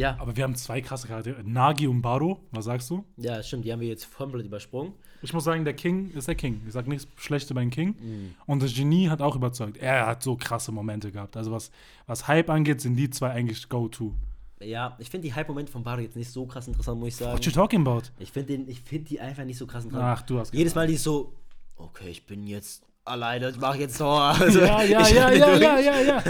ja, 0.00 0.16
Aber 0.18 0.34
wir 0.36 0.44
haben 0.44 0.54
zwei 0.54 0.80
krasse 0.80 1.06
Charaktere. 1.06 1.42
Nagi 1.44 1.86
und 1.86 2.02
Baro, 2.02 2.40
was 2.50 2.64
sagst 2.64 2.90
du? 2.90 3.04
ja, 3.16 3.42
stimmt, 3.42 3.64
die 3.64 3.72
haben 3.72 3.80
wir 3.80 3.88
jetzt 3.88 4.12
komplett 4.14 4.46
übersprungen. 4.46 4.94
Ich 5.22 5.32
muss 5.34 5.44
sagen, 5.44 5.64
der 5.64 5.74
King 5.74 6.10
ist 6.12 6.28
der 6.28 6.34
King. 6.34 6.62
Ich 6.66 6.72
sag 6.72 6.86
nichts 6.88 7.06
Schlechtes 7.16 7.50
über 7.50 7.60
den 7.60 7.70
King. 7.70 7.94
Mhm. 8.00 8.34
Und 8.46 8.62
das 8.62 8.74
Genie 8.74 9.10
hat 9.10 9.20
auch 9.20 9.36
überzeugt. 9.36 9.76
Er 9.76 10.06
hat 10.06 10.22
so 10.22 10.34
krasse 10.36 10.72
Momente 10.72 11.12
gehabt. 11.12 11.36
Also 11.36 11.52
was, 11.52 11.70
was 12.06 12.26
Hype 12.26 12.48
angeht, 12.48 12.80
sind 12.80 12.96
die 12.96 13.10
zwei 13.10 13.30
eigentlich 13.30 13.68
Go-To. 13.68 14.14
Ja, 14.62 14.96
ich 14.98 15.10
finde 15.10 15.28
die 15.28 15.34
Hype-Momente 15.34 15.70
von 15.72 15.82
Baro 15.82 16.00
jetzt 16.00 16.16
nicht 16.16 16.30
so 16.30 16.46
krass 16.46 16.68
interessant, 16.68 16.98
muss 17.00 17.08
ich 17.08 17.16
sagen. 17.16 17.32
What 17.32 17.44
you 17.44 17.52
talking 17.52 17.80
about? 17.80 18.02
Ich 18.18 18.32
finde 18.32 18.64
find 18.74 19.08
die 19.10 19.20
einfach 19.20 19.44
nicht 19.44 19.58
so 19.58 19.66
krass 19.66 19.84
interessant. 19.84 20.18
Ach, 20.18 20.22
du 20.22 20.38
hast 20.38 20.54
Jedes 20.54 20.74
Mal 20.74 20.86
die 20.86 20.94
ist 20.94 21.04
so, 21.04 21.34
okay, 21.76 22.08
ich 22.08 22.26
bin 22.26 22.46
jetzt 22.46 22.82
alleine, 23.04 23.50
ich 23.50 23.58
mache 23.58 23.78
jetzt 23.78 23.98
Tor. 23.98 24.20
Also, 24.40 24.60
Ja, 24.60 24.82
ja, 24.82 25.06
ja, 25.08 25.30
ja, 25.32 25.56
ja, 25.56 25.78
ja, 25.78 26.00
ja. 26.00 26.24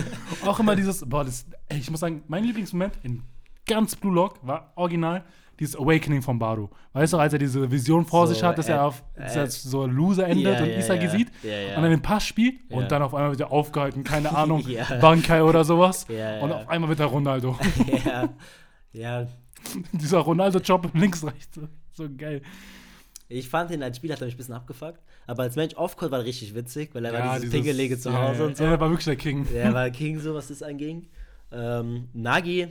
Auch 0.45 0.59
immer 0.59 0.75
dieses, 0.77 1.09
boah, 1.09 1.25
das, 1.25 1.47
ey, 1.69 1.79
ich 1.79 1.91
muss 1.91 2.01
sagen, 2.01 2.23
mein 2.29 2.45
Lieblingsmoment 2.45 2.95
in 3.03 3.23
ganz 3.71 3.97
Blue 3.97 4.13
Lock 4.15 4.39
war 4.47 4.73
original 4.77 5.25
dieses 5.59 5.77
Awakening 5.77 6.23
von 6.23 6.39
Baru. 6.39 6.69
Weißt 6.95 7.13
du, 7.13 7.19
als 7.19 7.33
er 7.35 7.39
diese 7.39 7.71
Vision 7.71 8.07
vor 8.07 8.27
So, 8.27 8.33
sich 8.33 8.43
hat, 8.43 8.57
dass 8.57 8.69
äh, 8.69 8.73
er 8.73 8.85
auf 8.85 9.03
dass 9.15 9.37
er 9.37 9.45
äh, 9.45 9.51
so 9.51 9.87
Loser 9.87 10.27
endet 10.27 10.55
Ja, 10.59 10.63
und 10.63 10.71
ja, 10.71 10.79
Isagi 10.79 11.05
ja. 11.05 11.11
sieht 11.11 11.29
Ja, 11.43 11.51
ja. 11.51 11.77
und 11.77 11.83
dann 11.83 11.91
den 11.91 12.01
Pass 12.03 12.25
spielt 12.25 12.55
Ja. 12.71 12.79
und 12.79 12.91
dann 12.91 13.03
auf 13.03 13.15
einmal 13.15 13.33
wieder 13.33 13.53
aufgehalten, 13.53 14.03
keine 14.03 14.35
Ahnung, 14.37 14.67
Ja. 14.67 14.85
Bankai 15.01 15.43
oder 15.43 15.63
sowas. 15.65 16.07
Ja, 16.09 16.37
ja. 16.37 16.41
Und 16.43 16.53
auf 16.53 16.69
einmal 16.69 16.89
wird 16.89 17.01
er 17.01 17.07
Ronaldo. 17.07 17.59
ja, 18.07 18.29
ja. 18.93 19.27
Dieser 19.93 20.19
Ronaldo-Job 20.21 20.91
links, 20.95 21.23
rechts. 21.25 21.61
So 21.93 22.07
geil. 22.17 22.41
Ich 23.29 23.49
fand 23.51 23.71
ihn 23.71 23.83
als 23.83 23.99
Spieler 23.99 24.15
hat 24.15 24.23
er 24.23 24.25
mich 24.27 24.35
ein 24.35 24.39
bisschen 24.39 24.55
abgefuckt, 24.55 25.01
aber 25.27 25.43
als 25.45 25.55
Mensch 25.57 25.75
off-court 25.77 26.11
war 26.11 26.21
er 26.21 26.25
richtig 26.25 26.55
witzig, 26.55 26.95
weil 26.95 27.05
er 27.05 27.13
war 27.13 27.21
dieses 27.39 27.43
dieses- 27.43 27.55
Pingelege 27.55 27.99
zu 27.99 28.09
ja, 28.11 28.19
Hause 28.29 28.41
ja, 28.41 28.47
und 28.47 28.57
so. 28.57 28.65
Er 28.65 28.81
war 28.81 28.89
wirklich 28.89 29.05
der 29.05 29.17
King. 29.17 29.47
Der 29.53 29.73
war 29.75 29.89
King, 29.91 30.19
so 30.19 30.35
was 30.35 30.49
das 30.49 30.63
anging. 30.63 31.07
Ähm, 31.53 32.09
Nagi, 32.13 32.69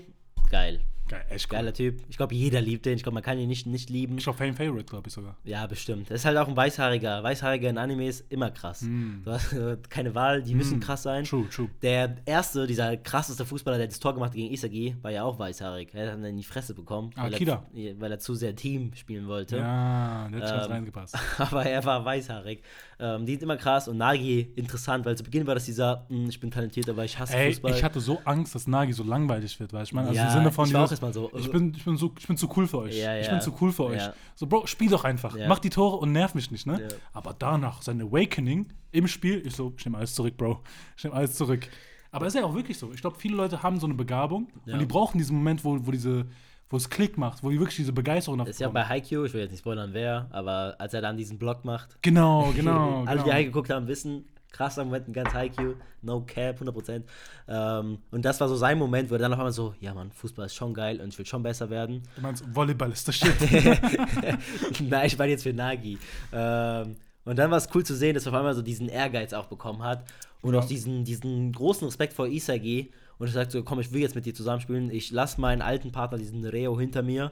geil. 0.49 0.79
Geil, 1.09 1.25
echt 1.29 1.47
cool. 1.51 1.57
Geiler 1.57 1.73
Typ. 1.73 2.01
Ich 2.07 2.17
glaube, 2.17 2.35
jeder 2.35 2.61
liebt 2.61 2.85
den. 2.85 2.95
Ich 2.95 3.03
glaube, 3.03 3.15
man 3.15 3.23
kann 3.23 3.37
ihn 3.39 3.47
nicht, 3.49 3.65
nicht 3.65 3.89
lieben. 3.89 4.17
Ich 4.17 4.23
glaube, 4.23 4.37
Fan 4.37 4.53
Favorite, 4.53 4.85
glaube 4.85 5.07
ich 5.07 5.13
sogar. 5.13 5.35
Ja, 5.43 5.65
bestimmt. 5.67 6.09
Das 6.09 6.21
ist 6.21 6.25
halt 6.25 6.37
auch 6.37 6.47
ein 6.47 6.55
Weißhaariger. 6.55 7.23
Weißhaariger 7.23 7.69
in 7.69 7.77
Animes 7.77 8.21
immer 8.29 8.51
krass. 8.51 8.83
Mm. 8.83 9.23
Du 9.25 9.31
hast 9.31 9.51
äh, 9.53 9.77
keine 9.89 10.13
Wahl, 10.15 10.43
die 10.43 10.53
müssen 10.55 10.79
krass 10.79 11.03
sein. 11.03 11.23
True, 11.25 11.47
true. 11.49 11.67
Der 11.81 12.15
erste, 12.25 12.67
dieser 12.67 12.95
krasseste 12.97 13.45
Fußballer, 13.45 13.77
der 13.79 13.87
das 13.87 13.99
Tor 13.99 14.13
gemacht 14.13 14.29
hat 14.29 14.35
gegen 14.35 14.53
Isagi, 14.53 14.95
war 15.01 15.11
ja 15.11 15.23
auch 15.23 15.39
weißhaarig. 15.39 15.89
Er 15.93 16.07
hat 16.07 16.13
dann 16.13 16.23
in 16.25 16.37
die 16.37 16.43
Fresse 16.43 16.73
bekommen, 16.75 17.09
weil 17.15 17.33
Akira. 17.33 17.65
er, 17.73 17.99
weil 17.99 18.11
er 18.11 18.19
zu 18.19 18.35
sehr 18.35 18.55
Team 18.55 18.91
spielen 18.93 19.27
wollte. 19.27 19.57
Ja, 19.57 20.27
der 20.31 20.41
hat 20.41 20.49
schon 20.49 20.59
Ähm, 20.65 20.71
reingepasst. 20.71 21.17
Aber 21.39 21.65
er 21.65 21.83
war 21.85 22.05
weißhaarig. 22.05 22.61
Ähm, 22.99 23.25
die 23.25 23.33
sind 23.33 23.43
immer 23.43 23.57
krass 23.57 23.87
und 23.87 23.97
Nagi 23.97 24.51
interessant, 24.55 25.05
weil 25.05 25.17
zu 25.17 25.23
Beginn 25.23 25.47
war 25.47 25.55
das 25.55 25.65
dieser, 25.65 26.05
"Hm, 26.09 26.29
ich 26.29 26.39
bin 26.39 26.51
talentiert, 26.51 26.89
aber 26.89 27.05
ich 27.05 27.17
hasse 27.17 27.33
Ey, 27.35 27.53
Fußball. 27.53 27.71
ich 27.71 27.83
hatte 27.83 27.99
so 28.01 28.19
Angst, 28.25 28.53
dass 28.55 28.67
Nagi 28.67 28.91
so 28.93 29.03
langweilig 29.03 29.59
wird, 29.59 29.71
weil 29.73 29.83
ich 29.83 29.93
meine, 29.93 30.09
also 30.09 30.19
Ja, 30.19 30.27
im 30.27 30.33
Sinne 30.33 30.51
von 30.51 30.69
ich 31.01 31.13
dieses, 31.13 31.13
erstmal 31.13 31.13
so, 31.13 31.31
ich 31.35 31.47
äh, 31.47 31.51
bin, 31.51 31.73
ich 31.75 31.85
bin 31.85 31.97
so, 31.97 32.13
ich 32.17 32.27
bin 32.27 32.37
zu 32.37 32.49
cool 32.55 32.67
für 32.67 32.79
euch. 32.79 32.97
Ja, 32.97 33.17
Ich 33.17 33.27
ja. 33.27 33.31
bin 33.31 33.41
zu 33.41 33.53
cool 33.61 33.71
für 33.71 33.85
euch. 33.85 34.01
Ja. 34.01 34.13
So, 34.35 34.47
Bro, 34.47 34.67
spiel 34.67 34.89
doch 34.89 35.03
einfach. 35.03 35.35
Mach 35.47 35.59
die 35.59 35.69
Tore 35.69 35.97
und 35.97 36.11
nerv 36.11 36.35
mich 36.35 36.51
nicht, 36.51 36.65
ne? 36.67 36.87
Aber 37.13 37.35
danach, 37.37 37.81
sein 37.81 38.01
Awakening 38.01 38.67
im 38.91 39.07
Spiel, 39.07 39.41
ich 39.45 39.55
so, 39.55 39.73
ich 39.77 39.85
nehme 39.85 39.97
alles 39.97 40.15
zurück, 40.15 40.35
Bro. 40.37 40.61
Ich 40.97 41.03
nehme 41.03 41.15
alles 41.15 41.35
zurück. 41.35 41.67
Aber 42.11 42.25
ist 42.25 42.35
ja 42.35 42.43
auch 42.43 42.55
wirklich 42.55 42.77
so. 42.77 42.91
Ich 42.91 43.01
glaube, 43.01 43.17
viele 43.19 43.35
Leute 43.35 43.61
haben 43.61 43.79
so 43.79 43.85
eine 43.85 43.93
Begabung 43.93 44.47
und 44.65 44.79
die 44.79 44.85
brauchen 44.85 45.17
diesen 45.17 45.37
Moment, 45.37 45.63
wo, 45.63 45.77
wo 45.85 45.91
diese, 45.91 46.25
wo 46.69 46.77
es 46.77 46.89
Klick 46.89 47.17
macht, 47.17 47.43
wo 47.43 47.49
die 47.49 47.59
wirklich 47.59 47.75
diese 47.77 47.93
Begeisterung 47.93 48.39
Das 48.39 48.49
ist 48.49 48.59
ja 48.59 48.67
auch 48.67 48.73
bei 48.73 48.83
Haikyuu, 48.83 49.25
ich 49.25 49.33
will 49.33 49.41
jetzt 49.41 49.51
nicht 49.51 49.59
spoilern, 49.59 49.91
wer, 49.93 50.27
aber 50.31 50.75
als 50.79 50.93
er 50.93 51.01
dann 51.01 51.17
diesen 51.17 51.37
Block 51.37 51.65
macht, 51.65 52.01
Genau, 52.01 52.51
genau. 52.55 53.03
alle, 53.05 53.17
die 53.19 53.23
genau. 53.23 53.35
reingeguckt 53.35 53.69
haben, 53.69 53.87
wissen, 53.87 54.25
krasser 54.51 54.83
Moment, 54.85 55.07
ein 55.07 55.13
ganz 55.13 55.33
High-Q, 55.33 55.75
no 56.01 56.21
cap, 56.21 56.61
100%. 56.61 57.03
Ähm, 57.47 57.99
und 58.11 58.25
das 58.25 58.39
war 58.41 58.47
so 58.49 58.55
sein 58.55 58.77
Moment, 58.77 59.09
wo 59.09 59.15
er 59.15 59.19
dann 59.19 59.31
auf 59.33 59.39
einmal 59.39 59.51
so, 59.51 59.73
ja 59.79 59.93
Mann, 59.93 60.11
Fußball 60.11 60.45
ist 60.47 60.55
schon 60.55 60.73
geil 60.73 60.99
und 61.01 61.09
ich 61.09 61.17
will 61.17 61.25
schon 61.25 61.43
besser 61.43 61.69
werden. 61.69 62.03
Du 62.15 62.21
meinst, 62.21 62.43
Volleyball 62.55 62.91
ist 62.91 63.07
das 63.07 63.15
Shit. 63.15 63.35
Nein, 64.81 65.05
ich 65.07 65.17
meine 65.17 65.31
jetzt 65.31 65.43
für 65.43 65.53
Nagi. 65.53 65.97
Ähm, 66.31 66.95
und 67.25 67.37
dann 67.37 67.51
war 67.51 67.57
es 67.57 67.67
cool 67.75 67.85
zu 67.85 67.95
sehen, 67.95 68.15
dass 68.15 68.25
er 68.25 68.31
auf 68.31 68.37
einmal 68.37 68.55
so 68.55 68.61
diesen 68.61 68.89
Ehrgeiz 68.89 69.33
auch 69.33 69.45
bekommen 69.45 69.83
hat 69.83 70.03
und 70.41 70.53
Ja. 70.53 70.59
auch 70.61 70.65
diesen, 70.65 71.03
diesen 71.03 71.51
großen 71.51 71.85
Respekt 71.87 72.13
vor 72.13 72.27
Isagi. 72.27 72.91
Und 73.17 73.27
er 73.27 73.33
sagt 73.33 73.51
so, 73.51 73.61
komm, 73.63 73.81
ich 73.81 73.91
will 73.91 74.01
jetzt 74.01 74.15
mit 74.15 74.25
dir 74.25 74.33
zusammenspielen. 74.33 74.89
Ich 74.91 75.11
lasse 75.11 75.41
meinen 75.41 75.61
alten 75.61 75.91
Partner, 75.91 76.17
diesen 76.17 76.45
Reo, 76.45 76.79
hinter 76.79 77.01
mir 77.01 77.31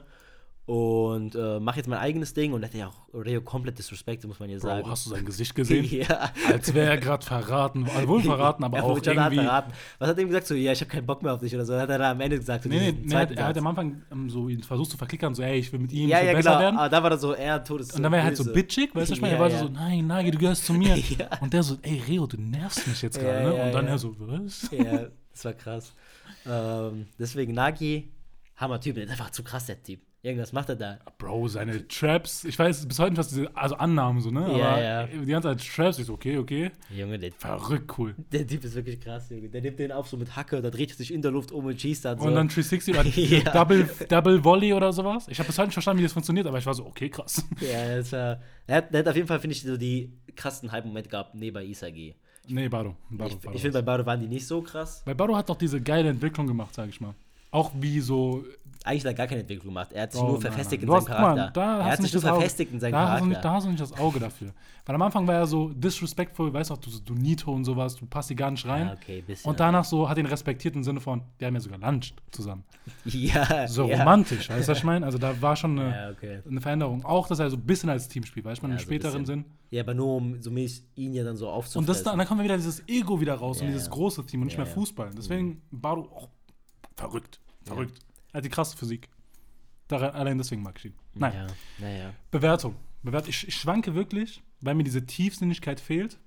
und 0.68 1.34
äh, 1.34 1.58
mache 1.60 1.78
jetzt 1.78 1.86
mein 1.88 1.98
eigenes 1.98 2.34
Ding. 2.34 2.52
Und 2.52 2.62
hat 2.62 2.74
ja 2.74 2.88
auch 2.88 3.14
Reo 3.14 3.40
komplett 3.40 3.78
disrespected, 3.78 4.28
muss 4.28 4.38
man 4.38 4.50
ja 4.50 4.58
Bro, 4.58 4.68
sagen. 4.68 4.90
hast 4.90 5.06
du 5.06 5.10
sein 5.10 5.24
Gesicht 5.24 5.54
gesehen? 5.54 5.82
ja. 5.90 6.30
Als 6.46 6.74
wäre 6.74 6.90
er 6.90 6.98
gerade 6.98 7.24
verraten. 7.24 7.88
Also 7.96 8.06
wohl 8.06 8.22
verraten, 8.22 8.62
aber 8.64 8.76
Ja, 8.76 8.82
auch 8.84 9.00
John 9.02 9.18
hat 9.18 9.32
irgendwie. 9.32 9.46
verraten. 9.46 9.72
Was 9.98 10.10
hat 10.10 10.18
er 10.18 10.22
ihm 10.22 10.28
gesagt? 10.28 10.46
So, 10.46 10.54
ja, 10.54 10.72
ich 10.72 10.80
habe 10.82 10.90
keinen 10.90 11.06
Bock 11.06 11.22
mehr 11.22 11.32
auf 11.32 11.40
dich 11.40 11.54
oder 11.54 11.64
so. 11.64 11.74
Hat 11.74 11.88
er 11.88 11.96
da 11.96 12.10
am 12.10 12.20
Ende 12.20 12.36
gesagt. 12.36 12.64
So 12.64 12.68
Nee, 12.68 12.92
nee, 12.92 12.98
nee 13.02 13.14
er, 13.14 13.20
hat, 13.20 13.56
er 13.56 13.56
am 13.56 13.66
Anfang 13.66 14.02
ähm, 14.12 14.28
so 14.28 14.46
versucht 14.60 14.90
zu 14.90 14.98
verklickern, 14.98 15.34
so, 15.34 15.42
ey, 15.42 15.58
ich 15.58 15.72
will 15.72 15.80
mit 15.80 15.90
ihm 15.90 16.06
ja, 16.10 16.20
ja, 16.20 16.34
besser 16.34 16.50
genau. 16.50 16.60
werden. 16.60 16.76
Aber 16.76 16.88
da 16.90 17.02
war 17.02 17.10
er 17.12 17.18
so, 17.18 17.32
er 17.32 17.64
Todes. 17.64 17.92
Und 17.92 18.02
dann 18.02 18.12
war 18.12 18.18
er 18.18 18.24
halt 18.26 18.36
so 18.36 18.52
bitchig, 18.52 18.94
weißt 18.94 19.08
du, 19.10 19.14
ich 19.14 19.22
meine, 19.22 19.34
er 19.36 19.40
war 19.40 19.50
so, 19.50 19.70
nein, 19.70 20.06
Nagi, 20.06 20.32
du 20.32 20.38
gehörst 20.38 20.66
zu 20.66 20.74
mir. 20.74 21.02
Und 21.40 21.54
der 21.54 21.62
so, 21.62 21.78
ey, 21.80 22.02
Reo, 22.06 22.26
du 22.26 22.36
nervst 22.38 22.86
mich 22.86 23.00
jetzt 23.00 23.18
gerade, 23.18 23.48
ne? 23.48 23.54
Und 23.54 23.72
dann 23.72 23.86
er 23.86 23.96
so, 23.96 24.14
was? 24.18 24.68
ja, 24.70 25.06
das 25.32 25.44
war 25.46 25.54
krass. 25.54 25.94
Ähm, 26.44 27.06
deswegen 27.18 27.54
Nagi, 27.54 28.12
Hammer-Typ, 28.56 28.96
der 28.96 29.04
ist 29.04 29.10
einfach 29.10 29.30
zu 29.30 29.42
krass, 29.42 29.64
der 29.64 29.82
Typ. 29.82 30.00
Irgendwas 30.28 30.52
macht 30.52 30.68
er 30.68 30.76
da. 30.76 30.98
Bro, 31.16 31.48
seine 31.48 31.88
Traps, 31.88 32.44
ich 32.44 32.58
weiß 32.58 32.86
bis 32.86 32.98
heute 32.98 33.12
nicht, 33.12 33.18
was 33.18 33.28
diese, 33.28 33.56
also 33.56 33.76
Annahmen 33.76 34.20
so, 34.20 34.30
ne? 34.30 34.40
Ja, 34.58 34.68
Aber 34.72 34.82
ja. 34.82 35.06
die 35.06 35.24
ganze 35.24 35.48
Zeit 35.48 35.66
Traps, 35.74 35.98
ich 35.98 36.04
so, 36.04 36.12
okay, 36.12 36.36
okay. 36.36 36.70
Junge, 36.94 37.18
der, 37.18 37.32
Verrückt 37.32 37.98
cool. 37.98 38.14
der 38.30 38.46
Typ 38.46 38.62
ist 38.62 38.74
wirklich 38.74 39.00
krass, 39.00 39.30
Junge. 39.30 39.48
Der 39.48 39.62
nimmt 39.62 39.78
den 39.78 39.90
auf 39.90 40.06
so 40.08 40.16
mit 40.18 40.36
Hacke, 40.36 40.60
da 40.60 40.68
dreht 40.70 40.90
er 40.90 40.96
sich 40.96 41.14
in 41.14 41.22
der 41.22 41.30
Luft 41.30 41.50
um 41.50 41.64
und 41.64 41.80
schießt 41.80 42.04
dann 42.04 42.18
so. 42.18 42.26
Und 42.26 42.34
dann 42.34 42.48
360 42.48 42.94
oder 42.94 43.04
Ja. 43.16 43.40
Double, 43.52 43.88
Double 44.08 44.44
Volley 44.44 44.72
oder 44.74 44.92
sowas. 44.92 45.26
Ich 45.28 45.38
habe 45.38 45.46
bis 45.46 45.56
heute 45.56 45.68
nicht 45.68 45.74
verstanden, 45.74 46.00
wie 46.00 46.04
das 46.04 46.12
funktioniert, 46.12 46.46
aber 46.46 46.58
ich 46.58 46.66
war 46.66 46.74
so, 46.74 46.84
okay, 46.84 47.08
krass. 47.08 47.42
ja, 47.60 47.96
das 47.96 48.12
war, 48.12 48.38
er, 48.66 48.76
hat, 48.76 48.92
der 48.92 49.00
hat 49.00 49.08
auf 49.08 49.16
jeden 49.16 49.28
Fall, 49.28 49.40
finde 49.40 49.54
ich, 49.56 49.62
so 49.62 49.76
die 49.78 50.12
krassen 50.36 50.70
Hype-Momente 50.70 51.08
gehabt, 51.08 51.34
neben 51.34 51.62
Isagi. 51.66 52.14
nee, 52.48 52.68
Baro. 52.68 52.96
Baro, 53.08 53.30
Ich, 53.30 53.38
Baro. 53.38 53.54
ich 53.56 53.62
finde, 53.62 53.78
bei 53.78 53.82
Bado 53.82 54.04
waren 54.04 54.20
die 54.20 54.28
nicht 54.28 54.46
so 54.46 54.60
krass. 54.60 55.02
Bei 55.06 55.14
Baro 55.14 55.34
hat 55.36 55.48
doch 55.48 55.56
diese 55.56 55.80
geile 55.80 56.10
Entwicklung 56.10 56.46
gemacht, 56.46 56.74
sag 56.74 56.88
ich 56.90 57.00
mal. 57.00 57.14
Auch 57.50 57.70
wie 57.74 58.00
so. 58.00 58.44
Eigentlich 58.84 59.04
hat 59.04 59.10
er 59.12 59.14
gar 59.14 59.26
keine 59.26 59.40
Entwicklung 59.40 59.66
gemacht. 59.66 59.92
Er 59.92 60.04
hat 60.04 60.12
sich 60.12 60.20
Oh, 60.20 60.24
nur 60.24 60.32
nein, 60.34 60.42
verfestigt 60.42 60.82
nein. 60.82 60.88
in 60.96 61.00
Du 61.00 61.06
seinem 61.06 61.18
hast- 61.18 61.18
guck 61.18 61.20
mal, 61.20 61.34
Charakter. 61.36 61.60
da 61.60 61.78
er 61.78 61.84
hast 61.84 61.90
hat 61.92 61.98
du 61.98 62.02
sich 62.02 62.02
nicht 62.02 62.14
nur 62.14 62.22
das 62.22 62.30
Auge- 62.30 62.40
verfestigt 62.40 62.72
in 62.72 62.80
seinem 62.80 62.92
Da 62.92 62.98
hast, 63.00 63.06
Charakter. 63.08 63.26
nicht, 63.28 63.44
da 63.44 63.52
hast 63.52 63.64
du 63.64 63.68
nicht 63.70 63.80
das 63.82 63.92
Auge 63.98 64.20
dafür. 64.20 64.52
Weil 64.86 64.94
am 64.94 65.02
Anfang 65.02 65.26
war 65.26 65.34
er 65.34 65.46
so 65.46 65.68
disrespectful, 65.70 66.52
weißt 66.54 66.70
du, 66.70 66.76
du, 66.76 66.90
du 67.04 67.14
Nito 67.14 67.52
und 67.52 67.64
sowas, 67.64 67.96
du 67.96 68.06
passt 68.06 68.28
hier 68.28 68.36
gar 68.36 68.50
nicht 68.50 68.64
rein. 68.66 68.86
ja, 68.86 68.92
okay, 68.94 69.20
bisschen. 69.26 69.50
Und 69.50 69.60
danach 69.60 69.84
so 69.84 70.08
hat 70.08 70.16
ihn 70.16 70.24
respektiert 70.26 70.74
im 70.76 70.84
Sinne 70.84 71.00
von, 71.00 71.22
wir 71.38 71.46
haben 71.48 71.54
ja 71.54 71.60
sogar 71.60 71.78
Lunch 71.78 72.14
zusammen. 72.30 72.64
ja, 73.04 73.66
So 73.68 73.88
ja. 73.88 73.98
romantisch, 73.98 74.48
weißt 74.48 74.68
du, 74.68 74.72
was 74.72 74.78
ich 74.78 74.84
meine? 74.84 75.04
Also 75.04 75.18
da 75.18 75.38
war 75.42 75.56
schon 75.56 75.78
eine, 75.78 75.90
Ja, 75.90 76.10
okay. 76.10 76.40
eine 76.48 76.60
Veränderung. 76.60 77.04
Auch, 77.04 77.26
dass 77.28 77.40
er 77.40 77.50
so 77.50 77.56
ein 77.56 77.66
bisschen 77.66 77.90
als 77.90 78.08
Team 78.08 78.24
spielt, 78.24 78.46
weißt 78.46 78.62
du, 78.62 78.66
Ja, 78.68 78.72
im 78.72 78.78
so 78.78 78.84
späteren. 78.84 79.26
Sinn. 79.26 79.44
Ja, 79.70 79.82
aber 79.82 79.92
nur 79.92 80.14
um 80.16 80.40
so 80.40 80.50
mäßig 80.50 80.84
ihn 80.94 81.12
ja 81.12 81.24
dann 81.24 81.36
so 81.36 81.48
aufzufressen. 81.50 81.80
Und 81.80 81.88
das, 81.88 82.02
dann, 82.04 82.16
dann 82.16 82.26
kommt 82.26 82.42
wieder 82.42 82.56
dieses 82.56 82.82
Ego 82.88 83.20
wieder 83.20 83.34
raus 83.34 83.60
und 83.60 83.66
dieses 83.66 83.90
große 83.90 84.24
Team 84.24 84.40
und 84.42 84.46
nicht 84.46 84.56
mehr. 84.56 84.66
Fußball. 84.66 85.10
Deswegen 85.14 85.60
Baro 85.70 86.02
auch 86.14 86.28
verrückt, 86.98 87.40
verrückt. 87.64 87.98
Er 88.32 88.38
hat 88.38 88.44
die 88.44 88.48
krasse 88.50 88.76
Physik. 88.76 89.08
Daran, 89.88 90.10
allein 90.10 90.36
deswegen 90.36 90.62
mag 90.62 90.76
ich 90.78 90.86
ihn. 90.86 90.94
Nein, 91.14 91.32
Ja, 91.34 91.46
naja. 91.78 92.14
Bewertung. 92.30 92.76
Bewertung. 93.02 93.30
Ich, 93.30 93.48
ich 93.48 93.54
schwanke 93.54 93.94
wirklich, 93.94 94.42
weil 94.60 94.74
mir 94.74 94.84
diese 94.84 95.06
Tiefsinnigkeit 95.06 95.80
fehlt, 95.80 96.18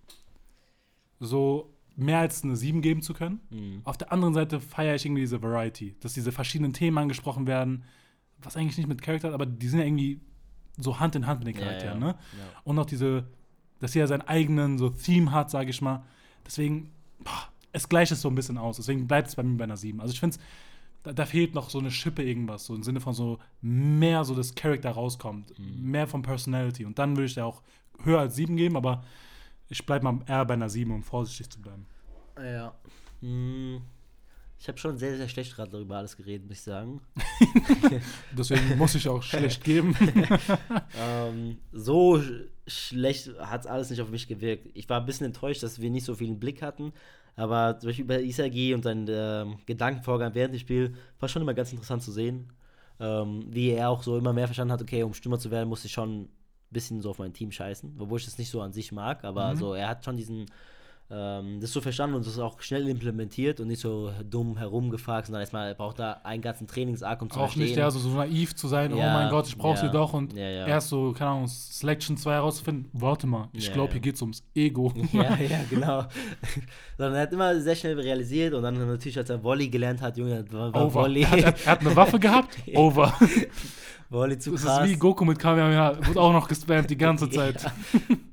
so 1.20 1.74
mehr 1.96 2.20
als 2.20 2.44
eine 2.44 2.56
7 2.56 2.82
geben 2.82 3.02
zu 3.02 3.14
können. 3.14 3.40
Mhm. 3.52 3.82
Auf 3.84 3.98
der 3.98 4.12
anderen 4.12 4.34
Seite 4.34 4.60
feiere 4.60 4.96
ich 4.96 5.06
irgendwie 5.06 5.22
diese 5.22 5.42
Variety, 5.44 5.96
dass 6.00 6.14
diese 6.14 6.32
verschiedenen 6.32 6.74
Themen 6.74 6.98
angesprochen 6.98 7.46
werden, 7.46 7.84
was 8.40 8.58
eigentlich 8.58 8.78
nicht 8.78 8.88
mit 8.88 9.02
Charakter, 9.02 9.34
aber 9.34 9.46
die 9.46 9.68
sind 9.68 9.80
ja 9.80 9.86
irgendwie 9.86 10.20
so 10.78 11.00
Hand 11.00 11.16
in 11.16 11.28
Hand 11.28 11.44
mit 11.44 11.54
den 11.54 11.62
Ja, 11.62 11.68
Charakteren, 11.68 12.02
ja. 12.02 12.08
ne? 12.08 12.16
Und 12.64 12.80
auch 12.80 12.86
diese, 12.86 13.28
dass 13.80 13.96
er 13.96 14.08
seinen 14.08 14.22
eigenen 14.24 14.78
so 14.80 14.90
Theme 14.90 15.32
hat, 15.32 15.52
sage 15.52 15.70
ich 15.70 15.82
mal. 15.82 16.04
Deswegen, 16.46 16.90
boah, 17.24 17.50
es 17.72 17.88
gleicht 17.90 18.12
es 18.12 18.22
so 18.22 18.30
ein 18.30 18.36
bisschen 18.36 18.58
aus. 18.58 18.78
Deswegen 18.78 19.08
bleibt 19.08 19.28
es 19.30 19.36
bei 19.36 19.44
mir 19.44 19.58
bei 19.58 19.64
einer 19.66 19.78
7. 19.78 20.00
Also 20.02 20.14
ich 20.14 20.20
finde 20.20 20.38
da, 21.04 21.14
da 21.14 21.26
fehlt 21.26 21.56
noch 21.56 21.70
so 21.70 21.80
eine 21.80 21.90
Schippe 21.92 22.22
irgendwas, 22.24 22.66
so 22.66 22.76
im 22.76 22.84
Sinne 22.84 23.00
von 23.02 23.14
so 23.14 23.40
mehr 23.62 24.24
so 24.24 24.36
das 24.36 24.54
Charakter 24.56 24.92
rauskommt, 24.92 25.58
Mhm. 25.58 25.90
mehr 25.92 26.08
vom 26.08 26.22
Personality. 26.22 26.86
Und 26.86 27.00
dann 27.00 27.16
würde 27.16 27.26
ich 27.26 27.34
da 27.36 27.46
auch 27.46 27.62
höher 28.04 28.20
als 28.20 28.36
7 28.36 28.56
geben, 28.56 28.76
aber 28.78 29.04
ich 29.70 29.86
bleibe 29.86 30.04
mal 30.06 30.20
eher 30.28 30.46
bei 30.46 30.54
einer 30.54 30.70
7, 30.70 30.92
um 30.92 31.02
vorsichtig 31.04 31.50
zu 31.50 31.62
bleiben. 31.62 31.86
Ja. 32.38 32.74
Hm. 33.22 33.82
Ich 34.60 34.68
habe 34.68 34.78
schon 34.78 34.96
sehr, 35.00 35.18
sehr 35.18 35.28
schlecht 35.28 35.56
gerade 35.56 35.72
darüber 35.72 35.98
alles 35.98 36.16
geredet, 36.16 36.48
muss 36.48 36.58
ich 36.58 36.64
sagen. 36.64 37.02
Deswegen 38.38 38.78
muss 38.78 38.94
ich 38.94 39.08
auch 39.10 39.24
schlecht 39.24 39.64
geben. 39.64 39.96
ähm, 41.00 41.58
so 41.72 42.22
schlecht 42.72 43.32
hat 43.40 43.68
alles 43.68 43.90
nicht 43.90 44.02
auf 44.02 44.10
mich 44.10 44.28
gewirkt. 44.28 44.68
Ich 44.74 44.90
war 44.90 45.00
ein 45.00 45.06
bisschen 45.06 45.28
enttäuscht, 45.28 45.64
dass 45.64 45.80
wir 45.82 45.90
nicht 45.90 46.06
so 46.06 46.16
viel 46.16 46.30
im 46.30 46.40
Blick 46.40 46.62
hatten. 46.62 46.94
Aber 47.36 47.78
zum 47.80 47.90
Beispiel 47.90 48.06
bei 48.06 48.22
Isagi 48.22 48.74
und 48.74 48.84
seinen 48.84 49.08
ähm, 49.10 49.58
Gedankenvorgang 49.66 50.34
während 50.36 50.54
dem 50.54 50.60
Spiel 50.60 50.94
war 51.20 51.30
schon 51.30 51.42
immer 51.42 51.54
ganz 51.54 51.72
interessant 51.72 52.04
zu 52.04 52.12
sehen. 52.12 52.52
Ähm, 53.00 53.46
wie 53.50 53.70
er 53.72 53.90
auch 53.90 54.04
so 54.04 54.18
immer 54.18 54.34
mehr 54.34 54.48
verstanden 54.48 54.74
hat, 54.74 54.82
okay, 54.82 55.04
um 55.04 55.14
Stürmer 55.14 55.40
zu 55.40 55.50
werden, 55.50 55.70
muss 55.70 55.86
ich 55.86 55.92
schon 55.92 56.24
ein 56.24 56.30
bisschen 56.70 57.02
so 57.02 57.10
auf 57.10 57.20
mein 57.20 57.34
Team 57.34 57.52
scheißen. 57.52 57.96
Obwohl 58.00 58.20
ich 58.20 58.26
das 58.26 58.38
nicht 58.38 58.50
so 58.52 58.62
an 58.62 58.74
sich 58.74 58.92
mag, 58.92 59.24
aber 59.24 59.54
Mhm. 59.54 59.58
so, 59.58 59.74
er 59.74 59.88
hat 59.88 60.06
schon 60.06 60.18
diesen 60.18 60.46
ähm, 61.14 61.60
das 61.60 61.72
so 61.74 61.82
verstanden 61.82 62.16
und 62.16 62.26
das 62.26 62.40
auch 62.40 62.62
schnell 62.62 62.88
implementiert 62.88 63.60
und 63.60 63.68
nicht 63.68 63.82
so 63.82 64.12
dumm 64.24 64.58
herumgefragt, 64.58 65.28
sondern 65.28 65.42
erstmal 65.42 65.68
er 65.68 65.74
braucht 65.74 66.00
da 66.00 66.22
einen 66.24 66.42
ganzen 66.42 66.68
Trainingsarg, 66.68 67.22
um 67.22 67.30
zu 67.30 67.38
auch 67.38 67.44
verstehen. 67.44 67.64
nicht 67.64 67.76
ja, 67.76 67.92
so, 67.92 68.00
so 68.00 68.10
naiv 68.10 68.56
zu 68.56 68.68
sein, 68.68 68.94
oh 68.94 68.98
Ja, 68.98 69.14
mein 69.14 69.30
Gott, 69.30 69.48
ich 69.48 69.58
brauche 69.58 69.76
ja, 69.76 69.82
sie 69.82 69.92
doch. 69.92 70.14
Und 70.14 70.34
ja, 70.34 70.68
erst 70.68 70.90
so, 70.90 71.12
keine 71.12 71.32
Ahnung, 71.32 71.48
Selection 71.48 72.16
2 72.16 72.32
herauszufinden, 72.32 72.90
warte 72.94 73.28
mal, 73.28 73.50
ich 73.52 73.74
glaube, 73.74 73.92
hier 73.94 74.02
geht 74.02 74.16
es 74.16 74.22
ums 74.22 74.44
Ego. 74.56 74.94
Ja, 75.12 75.36
ja, 75.36 75.60
genau. 75.70 76.06
Sondern 76.98 77.16
er 77.16 77.22
hat 77.24 77.34
immer 77.34 77.60
sehr 77.60 77.76
schnell 77.76 78.00
realisiert 78.00 78.54
und 78.54 78.64
dann 78.64 78.76
natürlich, 78.88 79.18
als 79.18 79.30
er 79.30 79.44
Volley 79.44 79.68
gelernt 79.68 80.02
hat, 80.02 80.18
Junge, 80.18 80.46
war, 80.52 80.74
war 80.74 80.86
Over. 80.86 81.02
Volley, 81.02 81.24
Er, 81.24 81.32
hat, 81.32 81.66
er 81.66 81.72
hat 81.72 81.82
eine 81.82 81.96
Waffe 81.96 82.20
gehabt, 82.20 82.58
over. 82.74 83.14
Volley 84.12 84.38
zu 84.38 84.52
Das 84.52 84.64
krass. 84.64 84.84
ist 84.86 84.92
wie 84.92 84.98
Goku 84.98 85.26
mit 85.26 85.40
Kamehameha, 85.40 85.98
wird 86.06 86.18
auch 86.18 86.34
noch 86.34 86.48
gespammt 86.48 86.90
die 86.90 86.98
ganze 86.98 87.30
Zeit. 87.32 87.64
Ja. 87.64 87.72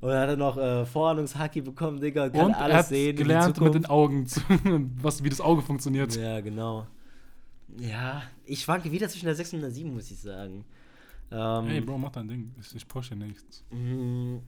Und 0.00 0.08
dann 0.10 0.20
hat 0.20 0.28
er 0.28 0.36
noch 0.36 0.56
äh, 0.58 0.84
Vorahnungshaki 0.84 1.60
bekommen, 1.62 2.00
Digga, 2.00 2.28
kann 2.30 2.46
Und 2.46 2.54
alles 2.54 2.72
er 2.74 2.78
hat 2.78 2.86
sehen. 2.88 3.16
gelernt 3.16 3.60
mit 3.60 3.74
den. 3.74 3.86
Augen, 3.86 4.26
zu, 4.26 4.40
was, 5.02 5.22
wie 5.24 5.28
das 5.30 5.40
Auge 5.40 5.62
funktioniert. 5.62 6.14
Ja, 6.16 6.40
genau. 6.40 6.86
Ja, 7.78 8.22
ich 8.44 8.60
schwanke 8.62 8.90
wieder 8.90 9.08
zwischen 9.08 9.26
der 9.26 9.34
6 9.36 9.54
und 9.54 9.60
der 9.60 9.70
7, 9.70 9.94
muss 9.94 10.10
ich 10.10 10.18
sagen. 10.18 10.64
Ähm, 11.30 11.66
Hey, 11.66 11.80
Bro, 11.80 11.98
mach 11.98 12.10
dein 12.10 12.26
Ding. 12.26 12.54
Ich, 12.60 12.74
ich 12.74 12.88
pushe 12.88 13.14
nichts. 13.14 13.64
mh, 13.70 14.40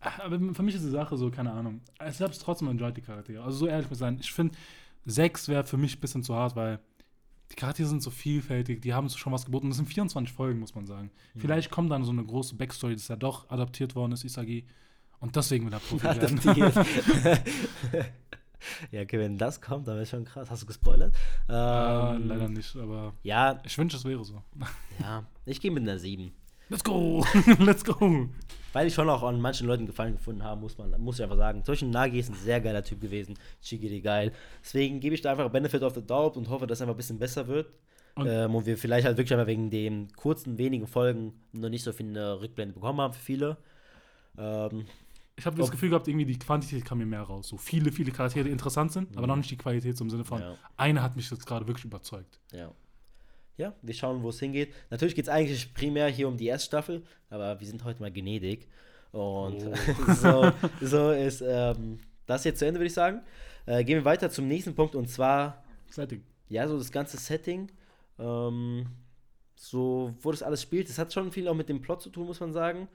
Aber 0.00 0.38
für 0.54 0.62
mich 0.62 0.74
ist 0.74 0.84
die 0.84 0.90
Sache 0.90 1.16
so, 1.16 1.30
keine 1.30 1.52
Ahnung. 1.52 1.80
Ich 2.08 2.20
habe 2.20 2.32
es 2.32 2.38
trotzdem 2.38 2.68
enjoyed, 2.68 2.96
die 2.96 3.00
Charaktere. 3.02 3.42
Also 3.42 3.58
so 3.58 3.66
ehrlich 3.66 3.88
muss 3.88 3.98
ich 3.98 4.00
sein. 4.00 4.18
Ich 4.20 4.32
finde, 4.32 4.54
6 5.06 5.48
wäre 5.48 5.64
für 5.64 5.76
mich 5.76 5.96
ein 5.96 6.00
bisschen 6.00 6.22
zu 6.22 6.34
hart, 6.34 6.54
weil 6.56 6.78
die 7.52 7.54
Charaktere 7.56 7.86
sind 7.88 8.02
so 8.02 8.10
vielfältig, 8.10 8.82
die 8.82 8.92
haben 8.94 9.08
schon 9.08 9.32
was 9.32 9.44
geboten. 9.44 9.68
Das 9.68 9.76
sind 9.76 9.86
24 9.86 10.34
Folgen, 10.34 10.58
muss 10.60 10.74
man 10.74 10.86
sagen. 10.86 11.10
Mhm. 11.34 11.40
Vielleicht 11.40 11.70
kommt 11.70 11.90
dann 11.90 12.04
so 12.04 12.10
eine 12.10 12.24
große 12.24 12.54
Backstory, 12.56 12.94
dass 12.94 13.08
er 13.10 13.16
doch 13.16 13.48
adaptiert 13.50 13.94
worden 13.94 14.12
ist, 14.12 14.24
Isagi. 14.24 14.66
Und 15.20 15.34
deswegen 15.36 15.66
will 15.66 15.72
er 15.72 15.78
Profi 15.80 16.04
werden. 16.04 16.40
ja, 18.90 19.00
okay, 19.02 19.18
wenn 19.18 19.38
das 19.38 19.60
kommt, 19.60 19.86
dann 19.88 19.96
wäre 19.96 20.06
schon 20.06 20.24
krass. 20.24 20.50
Hast 20.50 20.62
du 20.62 20.66
gespoilert? 20.66 21.14
Ah, 21.48 22.14
Ähm, 22.16 22.28
leider 22.28 22.48
nicht, 22.48 22.74
aber 22.76 23.14
Ja, 23.22 23.60
ich 23.64 23.76
wünsche, 23.78 23.96
es 23.96 24.04
wäre 24.04 24.24
so. 24.24 24.42
ja, 25.00 25.24
ich 25.44 25.60
gehe 25.60 25.70
mit 25.70 25.82
einer 25.84 25.98
7. 25.98 26.32
Let's 26.68 26.82
go! 26.84 27.24
Let's 27.58 27.84
go! 27.84 28.28
Weil 28.72 28.88
ich 28.88 28.94
schon 28.94 29.08
auch 29.08 29.22
an 29.22 29.40
manchen 29.40 29.66
Leuten 29.66 29.86
Gefallen 29.86 30.16
gefunden 30.16 30.42
habe, 30.42 30.60
muss 30.60 30.76
man, 30.76 30.90
muss 31.00 31.16
ich 31.18 31.22
einfach 31.22 31.36
sagen. 31.36 31.62
Beispiel 31.66 31.88
Nagi 31.88 32.18
ist 32.18 32.28
ein 32.30 32.34
sehr 32.34 32.60
geiler 32.60 32.82
Typ 32.82 33.00
gewesen. 33.00 33.34
Chigiri 33.62 34.00
geil. 34.00 34.32
Deswegen 34.62 35.00
gebe 35.00 35.14
ich 35.14 35.22
da 35.22 35.30
einfach 35.30 35.48
Benefit 35.50 35.82
of 35.82 35.94
the 35.94 36.02
Doubt 36.04 36.36
und 36.36 36.48
hoffe, 36.50 36.66
dass 36.66 36.78
es 36.78 36.82
einfach 36.82 36.94
ein 36.94 36.98
bisschen 36.98 37.18
besser 37.18 37.46
wird. 37.46 37.72
Und- 38.16 38.26
ähm, 38.28 38.54
und 38.54 38.66
wir 38.66 38.76
vielleicht 38.76 39.06
halt 39.06 39.16
wirklich 39.16 39.32
einfach 39.34 39.46
wegen 39.46 39.70
den 39.70 40.08
kurzen, 40.16 40.58
wenigen 40.58 40.86
Folgen 40.86 41.34
noch 41.52 41.68
nicht 41.68 41.84
so 41.84 41.92
viel 41.92 42.06
eine 42.08 42.40
Rückblende 42.40 42.74
bekommen 42.74 43.00
haben 43.00 43.12
für 43.14 43.20
viele. 43.22 43.56
Ähm, 44.38 44.86
Ich 45.38 45.44
habe 45.44 45.56
das 45.58 45.70
Gefühl 45.70 45.90
gehabt, 45.90 46.08
irgendwie 46.08 46.24
die 46.24 46.38
Quantität 46.38 46.82
kam 46.84 46.96
mir 46.98 47.04
mehr 47.06 47.20
raus. 47.22 47.48
So 47.48 47.58
viele, 47.58 47.92
viele 47.92 48.10
Charaktere, 48.10 48.44
die 48.44 48.50
interessant 48.50 48.90
sind, 48.92 49.10
Mhm. 49.12 49.18
aber 49.18 49.26
noch 49.26 49.36
nicht 49.36 49.50
die 49.50 49.58
Qualität 49.58 49.94
zum 49.96 50.08
Sinne 50.08 50.24
von, 50.24 50.40
Ja. 50.40 50.54
eine 50.78 51.02
hat 51.02 51.14
mich 51.14 51.30
jetzt 51.30 51.44
gerade 51.46 51.66
wirklich 51.66 51.84
überzeugt. 51.84 52.40
ja. 52.52 52.72
Ja, 53.56 53.72
wir 53.82 53.94
schauen, 53.94 54.22
wo 54.22 54.28
es 54.28 54.38
hingeht. 54.40 54.74
Natürlich 54.90 55.14
geht 55.14 55.24
es 55.26 55.30
eigentlich 55.30 55.72
primär 55.72 56.08
hier 56.08 56.28
um 56.28 56.36
die 56.36 56.46
Erststaffel, 56.46 57.02
aber 57.30 57.58
wir 57.58 57.66
sind 57.66 57.84
heute 57.84 58.00
mal 58.02 58.12
gnädig. 58.12 58.68
Und 59.12 59.62
Oh. 59.66 59.72
so, 60.14 60.52
so 60.80 61.10
ist 61.10 61.42
ähm, 61.46 61.98
das 62.26 62.44
jetzt 62.44 62.58
zu 62.58 62.66
Ende, 62.66 62.80
würde 62.80 62.88
ich 62.88 62.94
sagen. 62.94 63.22
Äh, 63.64 63.82
gehen 63.84 63.98
wir 63.98 64.04
weiter 64.04 64.30
zum 64.30 64.46
nächsten 64.46 64.74
Punkt 64.74 64.94
und 64.94 65.08
zwar 65.08 65.64
Setting. 65.90 66.22
ja, 66.48 66.68
so 66.68 66.76
das 66.76 66.92
ganze 66.92 67.16
Setting, 67.16 67.70
ähm, 68.18 68.86
so 69.54 70.14
wo 70.20 70.30
das 70.30 70.42
alles 70.42 70.62
spielt, 70.62 70.88
das 70.88 70.98
hat 70.98 71.12
schon 71.12 71.32
viel 71.32 71.48
auch 71.48 71.54
mit 71.54 71.68
dem 71.68 71.80
Plot 71.80 72.02
zu 72.02 72.10
tun, 72.10 72.26
muss 72.26 72.40
man 72.40 72.52
sagen. 72.52 72.88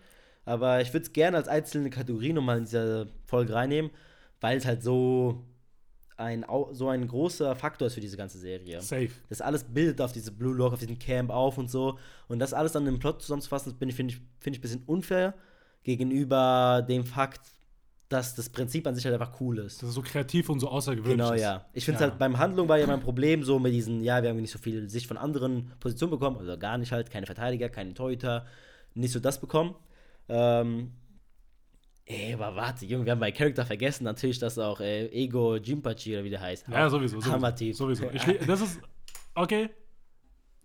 Aber 0.46 0.82
ich 0.82 0.94
würde 0.94 1.06
es 1.06 1.14
gerne 1.14 1.38
als 1.38 1.48
einzelne 1.48 1.90
Kategorie 1.90 2.34
nochmal 2.34 2.58
in 2.60 2.64
diese 2.66 3.08
Folge 3.26 3.54
reinnehmen, 3.54 3.92
weil 4.40 4.58
es 4.58 4.66
halt 4.66 4.84
so 4.84 5.44
ein, 6.22 6.46
so 6.72 6.88
ein 6.90 7.08
großer 7.08 7.56
Faktor 7.56 7.88
ist 7.88 7.96
für 7.96 8.00
diese 8.02 8.16
ganze 8.18 8.38
Serie. 8.38 8.82
Safe. 8.82 9.10
Das 9.30 9.42
alles 9.42 9.64
bildet 9.64 10.00
auf 10.02 10.12
diese 10.12 10.32
Blue 10.32 10.56
Lock, 10.56 10.74
auf 10.74 10.80
diesen 10.80 10.98
Camp 11.00 11.30
auf 11.30 11.58
und 11.58 11.70
so. 11.70 11.98
Und 12.28 12.40
das 12.40 12.54
alles 12.54 12.72
dann 12.72 12.88
im 12.88 13.00
Plot 13.00 13.22
zusammenzufassen, 13.22 13.76
finde 13.78 13.92
ich, 13.92 13.96
finde 13.96 14.14
ich, 14.14 14.20
finde 14.40 14.56
ich 14.56 14.60
ein 14.60 14.62
bisschen 14.62 14.84
unfair 14.86 15.34
gegenüber 15.84 16.86
dem 16.88 17.06
Fakt, 17.06 17.42
dass 18.10 18.36
das 18.36 18.50
Prinzip 18.50 18.86
an 18.88 18.96
sich 18.96 19.06
halt 19.06 19.14
einfach 19.20 19.40
cool 19.40 19.60
ist. 19.60 19.82
Das 19.82 19.90
ist 19.90 19.96
so 19.96 20.02
kreativ 20.02 20.50
und 20.50 20.60
so 20.60 20.68
außergewöhnlich. 20.70 21.18
Genau, 21.18 21.34
ist. 21.34 21.42
ja. 21.42 21.66
Ich 21.74 21.86
finde 21.86 22.02
Ja. 22.02 22.10
halt, 22.10 22.20
beim 22.20 22.38
Handlung 22.38 22.68
war 22.68 22.78
ja 22.78 22.86
mein 22.86 23.00
Problem 23.00 23.44
so 23.44 23.58
mit 23.58 23.74
diesen, 23.74 24.04
ja, 24.04 24.22
wir 24.22 24.30
haben 24.30 24.38
nicht 24.42 24.52
so 24.52 24.60
viel 24.60 24.90
Sicht 24.90 25.08
von 25.08 25.18
anderen 25.18 25.72
Positionen 25.80 26.12
bekommen, 26.12 26.38
also 26.38 26.58
gar 26.58 26.78
nicht 26.78 26.92
halt, 26.92 27.10
keine 27.10 27.26
Verteidiger, 27.26 27.70
keine 27.70 27.94
Torhüter, 27.94 28.46
nicht 28.96 29.12
so 29.14 29.20
das 29.22 29.40
bekommen. 29.40 29.76
Ähm, 30.28 30.92
ey, 32.06 32.34
aber 32.34 32.56
warte, 32.56 32.86
Junge, 32.86 33.06
wir 33.06 33.12
haben 33.14 33.20
bei 33.20 33.32
Charakter 33.32 33.66
vergessen, 33.66 34.04
natürlich, 34.04 34.40
dass 34.40 34.58
auch 34.58 34.80
äh, 34.82 35.08
Ego 35.08 35.56
Jimpachi 35.58 36.14
oder 36.16 36.24
wie 36.24 36.30
der 36.30 36.42
heißt. 36.42 36.68
Ja, 36.70 36.90
sowieso. 36.90 37.20
sowieso 37.20 37.32
Hammertyp. 37.34 37.76
Sowieso. 37.76 38.10
Ich, 38.12 38.26
le- 38.26 38.40
das 38.46 38.62
ist, 38.62 38.80
okay, 39.36 39.70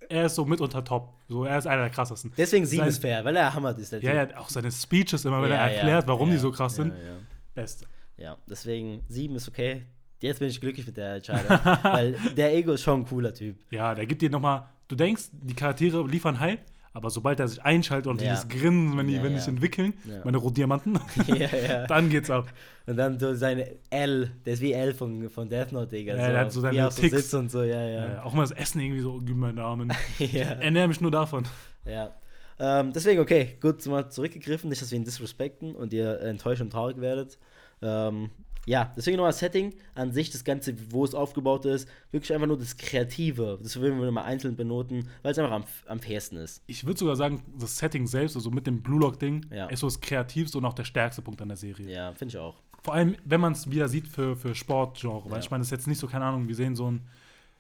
er 0.08 0.26
ist 0.26 0.34
so 0.34 0.44
mitunter 0.44 0.84
top. 0.84 1.12
So, 1.28 1.44
er 1.44 1.58
ist 1.58 1.66
einer 1.66 1.82
der 1.82 1.90
krassesten. 1.90 2.32
Deswegen 2.36 2.64
sieben 2.66 2.86
ist 2.86 3.00
fair, 3.00 3.24
weil 3.24 3.34
er 3.36 3.52
hammert 3.52 3.78
ist, 3.78 3.92
der 3.92 4.02
Ja, 4.02 4.14
ja, 4.14 4.36
auch 4.38 4.48
seine 4.48 4.70
Speeches 4.70 5.24
immer, 5.24 5.42
wenn 5.42 5.50
Ja, 5.50 5.56
er 5.56 5.66
ja, 5.68 5.72
erklärt, 5.78 6.06
warum 6.06 6.28
ja, 6.28 6.34
die 6.34 6.40
so 6.40 6.50
krass 6.52 6.76
ja, 6.76 6.84
sind. 6.84 6.92
Ja, 6.94 7.16
Beste. 7.54 7.86
ja, 8.16 8.36
deswegen 8.48 9.02
sieben 9.08 9.34
ist 9.36 9.48
okay. 9.48 9.82
Jetzt 10.20 10.38
bin 10.38 10.48
ich 10.48 10.60
glücklich 10.60 10.86
mit 10.86 10.96
der 10.96 11.16
Entscheidung, 11.16 11.50
weil 11.82 12.12
der 12.36 12.54
Ego 12.54 12.72
ist 12.72 12.82
schon 12.82 13.00
ein 13.00 13.06
cooler 13.06 13.34
Typ. 13.34 13.56
Ja, 13.70 13.94
der 13.94 14.06
gibt 14.06 14.22
dir 14.22 14.30
nochmal, 14.30 14.66
du 14.88 14.94
denkst, 14.96 15.24
die 15.32 15.54
Charaktere 15.54 16.06
liefern 16.06 16.38
Hype, 16.40 16.60
aber 16.96 17.10
sobald 17.10 17.38
er 17.40 17.46
sich 17.48 17.62
einschaltet 17.62 18.06
und 18.06 18.20
Ja. 18.22 18.30
dieses 18.30 18.48
Grinsen, 18.48 18.96
wenn 18.96 19.06
die, 19.06 19.14
Ja, 19.14 19.22
wenn 19.22 19.28
die 19.30 19.34
ja. 19.34 19.40
sich 19.40 19.48
entwickeln, 19.48 19.92
meine 20.24 20.38
Rotdiamanten, 20.38 20.98
dann 21.88 22.08
geht's 22.08 22.30
ab. 22.30 22.48
Und 22.86 22.96
dann 22.96 23.18
so 23.18 23.34
seine 23.34 23.76
L, 23.90 24.30
der 24.44 24.54
ist 24.54 24.60
wie 24.62 24.72
L 24.72 24.94
von, 24.94 25.28
von 25.28 25.48
Death 25.48 25.72
Note, 25.72 25.88
Digga. 25.88 26.16
Ja, 26.16 26.28
der 26.30 26.38
hat 26.40 26.52
so 26.52 26.60
seine 26.60 26.90
so 26.90 27.00
Ticks. 27.02 27.16
sitzt 27.16 27.34
und 27.34 27.50
so, 27.50 27.62
ja, 27.62 27.86
Ja. 27.88 28.22
auch 28.24 28.32
mal 28.32 28.42
das 28.42 28.52
Essen 28.52 28.80
irgendwie 28.80 29.00
so, 29.02 29.18
gib 29.20 29.36
mir 29.36 29.46
meinen 29.46 29.56
Namen. 29.56 29.92
ja. 30.18 30.42
Ernähre 30.52 30.88
mich 30.88 31.00
nur 31.00 31.10
davon. 31.10 31.44
ja. 31.84 32.14
Ähm, 32.58 32.92
deswegen, 32.94 33.20
okay, 33.20 33.58
gut, 33.60 33.84
mal 33.86 34.08
zurückgegriffen, 34.08 34.70
nicht, 34.70 34.80
dass 34.80 34.90
wir 34.90 34.96
ihn 34.98 35.04
disrespekten 35.04 35.74
und 35.74 35.92
ihr 35.92 36.20
enttäuscht 36.22 36.62
und 36.62 36.70
traurig 36.70 36.98
werdet. 37.02 37.38
Ähm, 37.82 38.30
ja, 38.66 38.92
deswegen 38.96 39.16
nochmal 39.16 39.30
das 39.30 39.38
Setting 39.38 39.74
an 39.94 40.12
sich, 40.12 40.30
das 40.30 40.44
Ganze, 40.44 40.74
wo 40.92 41.04
es 41.04 41.14
aufgebaut 41.14 41.64
ist, 41.64 41.88
wirklich 42.10 42.32
einfach 42.34 42.46
nur 42.48 42.58
das 42.58 42.76
Kreative. 42.76 43.58
Das 43.62 43.76
würden 43.80 44.00
wir 44.00 44.10
mal 44.10 44.24
einzeln 44.24 44.56
benoten, 44.56 45.08
weil 45.22 45.32
es 45.32 45.38
einfach 45.38 45.52
am, 45.52 45.64
am 45.86 46.00
fairsten 46.00 46.36
ist. 46.38 46.62
Ich 46.66 46.84
würde 46.84 46.98
sogar 46.98 47.16
sagen, 47.16 47.42
das 47.58 47.78
Setting 47.78 48.06
selbst, 48.06 48.36
also 48.36 48.50
mit 48.50 48.66
dem 48.66 48.82
Blue 48.82 49.00
Lock-Ding, 49.00 49.46
Ja. 49.50 49.66
ist 49.68 49.80
so 49.80 49.86
das 49.86 50.00
kreativste 50.00 50.58
und 50.58 50.64
auch 50.64 50.74
der 50.74 50.84
stärkste 50.84 51.22
Punkt 51.22 51.40
an 51.40 51.48
der 51.48 51.56
Serie. 51.56 51.88
Ja, 51.90 52.12
finde 52.12 52.32
ich 52.32 52.38
auch. 52.38 52.56
Vor 52.82 52.94
allem, 52.94 53.16
wenn 53.24 53.40
man 53.40 53.52
es 53.52 53.70
wieder 53.70 53.88
sieht 53.88 54.06
für, 54.08 54.36
für 54.36 54.54
Sportgenre. 54.54 55.24
Weil 55.26 55.32
Ja. 55.32 55.38
ich 55.38 55.50
meine, 55.50 55.60
das 55.62 55.68
ist 55.68 55.72
jetzt 55.72 55.86
nicht 55.86 55.98
so, 55.98 56.06
keine 56.08 56.24
Ahnung, 56.24 56.46
wir 56.48 56.54
sehen 56.54 56.76
so 56.76 56.90
ein 56.90 57.06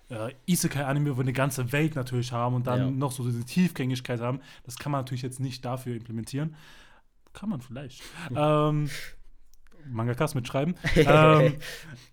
äh, 0.08 0.32
Isekai-Anime, 0.46 1.10
wo 1.12 1.16
wir 1.18 1.22
eine 1.22 1.32
ganze 1.32 1.72
Welt 1.72 1.96
natürlich 1.96 2.30
haben 2.30 2.54
und 2.54 2.66
dann 2.68 2.78
Ja. 2.78 2.90
noch 2.90 3.10
so 3.10 3.24
diese 3.24 3.44
Tiefgängigkeit 3.44 4.20
haben. 4.20 4.40
Das 4.64 4.76
kann 4.78 4.92
man 4.92 5.00
natürlich 5.00 5.22
jetzt 5.22 5.40
nicht 5.40 5.64
dafür 5.64 5.96
implementieren. 5.96 6.54
Kann 7.32 7.48
man 7.48 7.60
vielleicht. 7.60 8.02
ähm, 8.36 8.88
Mangakas 9.90 10.34
mitschreiben. 10.34 10.74
ähm, 10.96 11.56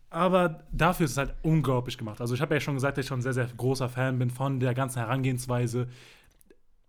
aber 0.10 0.64
dafür 0.72 1.06
ist 1.06 1.14
es 1.14 1.18
halt 1.18 1.34
unglaublich 1.42 1.98
gemacht. 1.98 2.22
Also 2.22 2.36
ich 2.36 2.42
habe 2.42 2.54
ja 2.54 2.62
schon 2.62 2.76
gesagt, 2.76 2.98
dass 2.98 3.06
ich 3.06 3.10
schon 3.10 3.20
ein 3.20 3.24
sehr, 3.24 3.34
sehr 3.34 3.48
großer 3.58 3.90
Fan 3.90 4.20
bin 4.20 4.30
von 4.30 4.60
der 4.60 4.74
ganzen 4.74 5.00
Herangehensweise. 5.00 5.88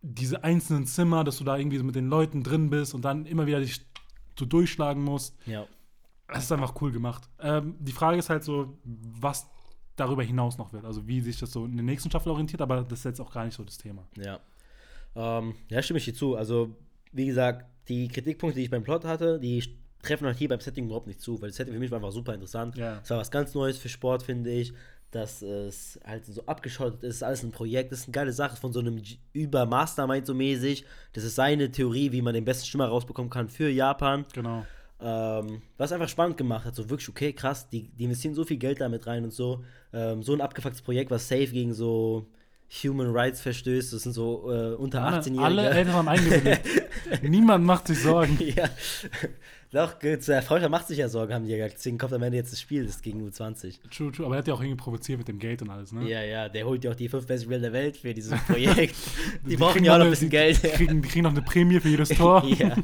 Diese 0.02 0.44
einzelnen 0.44 0.86
Zimmer, 0.86 1.24
dass 1.24 1.38
du 1.38 1.44
da 1.44 1.56
irgendwie 1.56 1.78
so 1.78 1.84
mit 1.84 1.94
den 1.94 2.08
Leuten 2.08 2.42
drin 2.42 2.68
bist 2.68 2.92
und 2.94 3.04
dann 3.04 3.24
immer 3.24 3.46
wieder 3.46 3.60
dich 3.60 3.80
so 4.38 4.44
durchschlagen 4.44 5.02
musst. 5.02 5.36
Ja. 5.46 5.66
Das 6.28 6.44
ist 6.44 6.52
einfach 6.52 6.74
cool 6.82 6.92
gemacht. 6.92 7.28
Ähm, 7.40 7.76
die 7.78 7.92
Frage 7.92 8.18
ist 8.18 8.28
halt 8.28 8.44
so, 8.44 8.78
was 8.84 9.48
darüber 9.96 10.22
hinaus 10.22 10.58
noch 10.58 10.72
wird. 10.72 10.84
Also 10.84 11.06
wie 11.06 11.20
sich 11.20 11.38
das 11.38 11.52
so 11.52 11.64
in 11.64 11.76
der 11.76 11.84
nächsten 11.84 12.10
Staffel 12.10 12.30
orientiert, 12.30 12.60
aber 12.60 12.82
das 12.82 13.00
ist 13.00 13.04
jetzt 13.04 13.20
auch 13.20 13.32
gar 13.32 13.44
nicht 13.44 13.54
so 13.54 13.64
das 13.64 13.78
Thema. 13.78 14.06
Ja. 14.16 14.40
Ähm, 15.16 15.54
ja, 15.68 15.82
stimme 15.82 15.98
ich 15.98 16.04
dir 16.04 16.14
zu. 16.14 16.36
Also, 16.36 16.76
wie 17.12 17.26
gesagt, 17.26 17.66
die 17.88 18.08
Kritikpunkte, 18.08 18.58
die 18.58 18.64
ich 18.64 18.70
beim 18.70 18.82
Plot 18.82 19.04
hatte, 19.04 19.38
die 19.38 19.62
treffen 20.04 20.26
halt 20.26 20.38
hier 20.38 20.48
beim 20.48 20.60
Setting 20.60 20.84
überhaupt 20.86 21.06
nicht 21.06 21.20
zu, 21.20 21.40
weil 21.40 21.48
das 21.48 21.56
Setting 21.56 21.74
für 21.74 21.80
mich 21.80 21.90
war 21.90 21.98
einfach 21.98 22.12
super 22.12 22.34
interessant. 22.34 22.76
Ja. 22.76 23.00
Es 23.02 23.10
war 23.10 23.18
was 23.18 23.30
ganz 23.30 23.54
Neues 23.54 23.78
für 23.78 23.88
Sport, 23.88 24.22
finde 24.22 24.50
ich. 24.50 24.72
Dass 25.10 25.42
es 25.42 26.00
halt 26.04 26.26
so 26.26 26.44
abgeschottet 26.46 27.04
ist, 27.04 27.22
alles 27.22 27.44
ein 27.44 27.52
Projekt, 27.52 27.92
das 27.92 28.00
ist 28.00 28.06
eine 28.06 28.12
geile 28.14 28.32
Sache 28.32 28.56
von 28.56 28.72
so 28.72 28.80
einem 28.80 29.00
G- 29.00 29.18
Über-Mastermind 29.32 30.26
so 30.26 30.34
mäßig. 30.34 30.84
Das 31.12 31.22
ist 31.22 31.36
seine 31.36 31.70
Theorie, 31.70 32.10
wie 32.10 32.20
man 32.20 32.34
den 32.34 32.44
besten 32.44 32.66
Stürmer 32.66 32.88
rausbekommen 32.88 33.30
kann 33.30 33.48
für 33.48 33.68
Japan. 33.68 34.24
Genau. 34.32 34.66
Ähm, 35.00 35.62
was 35.76 35.92
einfach 35.92 36.08
spannend 36.08 36.36
gemacht 36.36 36.64
hat, 36.64 36.74
so 36.74 36.90
wirklich, 36.90 37.08
okay, 37.08 37.32
krass, 37.32 37.68
die, 37.68 37.90
die 37.90 38.04
investieren 38.04 38.34
so 38.34 38.42
viel 38.42 38.56
Geld 38.56 38.80
damit 38.80 39.06
rein 39.06 39.22
und 39.22 39.32
so. 39.32 39.62
Ähm, 39.92 40.24
so 40.24 40.32
ein 40.32 40.40
abgefucktes 40.40 40.82
Projekt, 40.82 41.12
was 41.12 41.28
safe 41.28 41.46
gegen 41.46 41.74
so 41.74 42.26
Human 42.82 43.10
Rights 43.14 43.40
verstößt. 43.40 43.92
Das 43.92 44.02
sind 44.02 44.12
so 44.12 44.50
äh, 44.50 44.74
unter 44.74 45.02
Alle, 45.02 45.18
18-Jährige. 45.18 45.42
alle 45.44 45.70
Eltern 45.70 45.92
haben 45.94 46.08
eingebildet. 46.08 46.60
Niemand 47.22 47.64
macht 47.64 47.86
sich 47.86 48.00
Sorgen. 48.00 48.38
ja. 48.56 48.68
Doch, 49.70 49.94
der 49.94 50.20
Freundschaft 50.42 50.70
macht 50.70 50.86
sich 50.86 50.98
ja 50.98 51.08
Sorgen, 51.08 51.34
haben 51.34 51.44
die 51.46 51.50
ja 51.50 51.56
gesagt. 51.56 51.78
Deswegen 51.78 51.98
kommt 51.98 52.12
am 52.12 52.22
Ende 52.22 52.36
jetzt 52.36 52.52
das 52.52 52.60
Spiel, 52.60 52.86
das 52.86 53.02
gegen 53.02 53.28
U20. 53.28 53.78
True, 53.90 54.12
true. 54.12 54.26
Aber 54.26 54.36
er 54.36 54.38
hat 54.38 54.46
ja 54.48 54.54
auch 54.54 54.60
irgendwie 54.60 54.76
provoziert 54.80 55.18
mit 55.18 55.26
dem 55.26 55.38
Geld 55.40 55.62
und 55.62 55.70
alles, 55.70 55.90
ne? 55.92 56.08
Ja, 56.08 56.22
ja, 56.22 56.48
der 56.48 56.64
holt 56.64 56.84
ja 56.84 56.92
auch 56.92 56.94
die 56.94 57.08
fünf 57.08 57.26
besten 57.26 57.46
Spieler 57.46 57.60
der 57.60 57.72
Welt 57.72 57.96
für 57.96 58.14
dieses 58.14 58.38
Projekt. 58.44 58.94
die, 59.44 59.50
Die 59.50 59.56
brauchen 59.56 59.84
ja 59.84 59.94
auch 59.94 59.98
noch 59.98 60.04
ein 60.04 60.10
bisschen 60.10 60.30
die 60.30 60.36
Geld. 60.36 60.62
Kriegen, 60.62 61.02
die 61.02 61.08
kriegen 61.08 61.24
noch 61.24 61.32
eine 61.32 61.42
Prämie 61.42 61.80
für 61.80 61.88
jedes 61.88 62.10
Tor. 62.10 62.44
ja. 62.44 62.76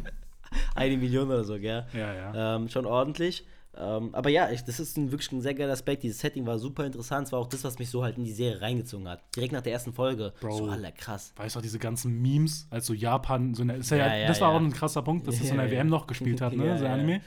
Eine 0.74 0.96
Million 0.96 1.28
oder 1.28 1.44
so, 1.44 1.58
gell? 1.60 1.86
ja. 1.92 2.14
ja. 2.14 2.56
Ähm, 2.56 2.68
schon 2.68 2.86
ordentlich. 2.86 3.44
Ähm, 3.80 4.10
aber 4.14 4.28
ja, 4.30 4.50
ich, 4.50 4.62
das 4.62 4.78
ist 4.78 4.96
ein, 4.98 5.10
wirklich 5.10 5.32
ein 5.32 5.40
sehr 5.40 5.54
geiler 5.54 5.72
Aspekt. 5.72 6.02
Dieses 6.02 6.20
Setting 6.20 6.46
war 6.46 6.58
super 6.58 6.84
interessant. 6.84 7.26
Es 7.28 7.32
war 7.32 7.40
auch 7.40 7.48
das, 7.48 7.64
was 7.64 7.78
mich 7.78 7.88
so 7.88 8.02
halt 8.04 8.18
in 8.18 8.24
die 8.24 8.32
Serie 8.32 8.60
reingezogen 8.60 9.08
hat. 9.08 9.20
Direkt 9.34 9.52
nach 9.52 9.62
der 9.62 9.72
ersten 9.72 9.92
Folge. 9.92 10.32
Bro. 10.40 10.56
So, 10.58 10.66
Alter, 10.66 10.92
krass. 10.92 11.32
Weißt 11.36 11.54
du 11.54 11.58
auch 11.58 11.62
diese 11.62 11.78
ganzen 11.78 12.20
Memes, 12.20 12.66
als 12.70 12.86
so 12.86 12.92
Japan, 12.92 13.54
so 13.54 13.62
eine, 13.62 13.76
ist 13.76 13.90
ja, 13.90 13.96
Ja, 13.96 14.16
ja, 14.16 14.28
das 14.28 14.40
war 14.40 14.50
auch 14.50 14.60
ein 14.60 14.72
krasser 14.72 15.02
Punkt, 15.02 15.26
dass 15.26 15.38
das 15.38 15.48
so 15.48 15.54
eine. 15.54 15.70
WM 15.70 15.88
noch 15.88 16.06
gespielt 16.06 16.40
hat, 16.40 16.52
ne, 16.54 16.78
so. 16.78 16.86
Anime. 16.86 17.20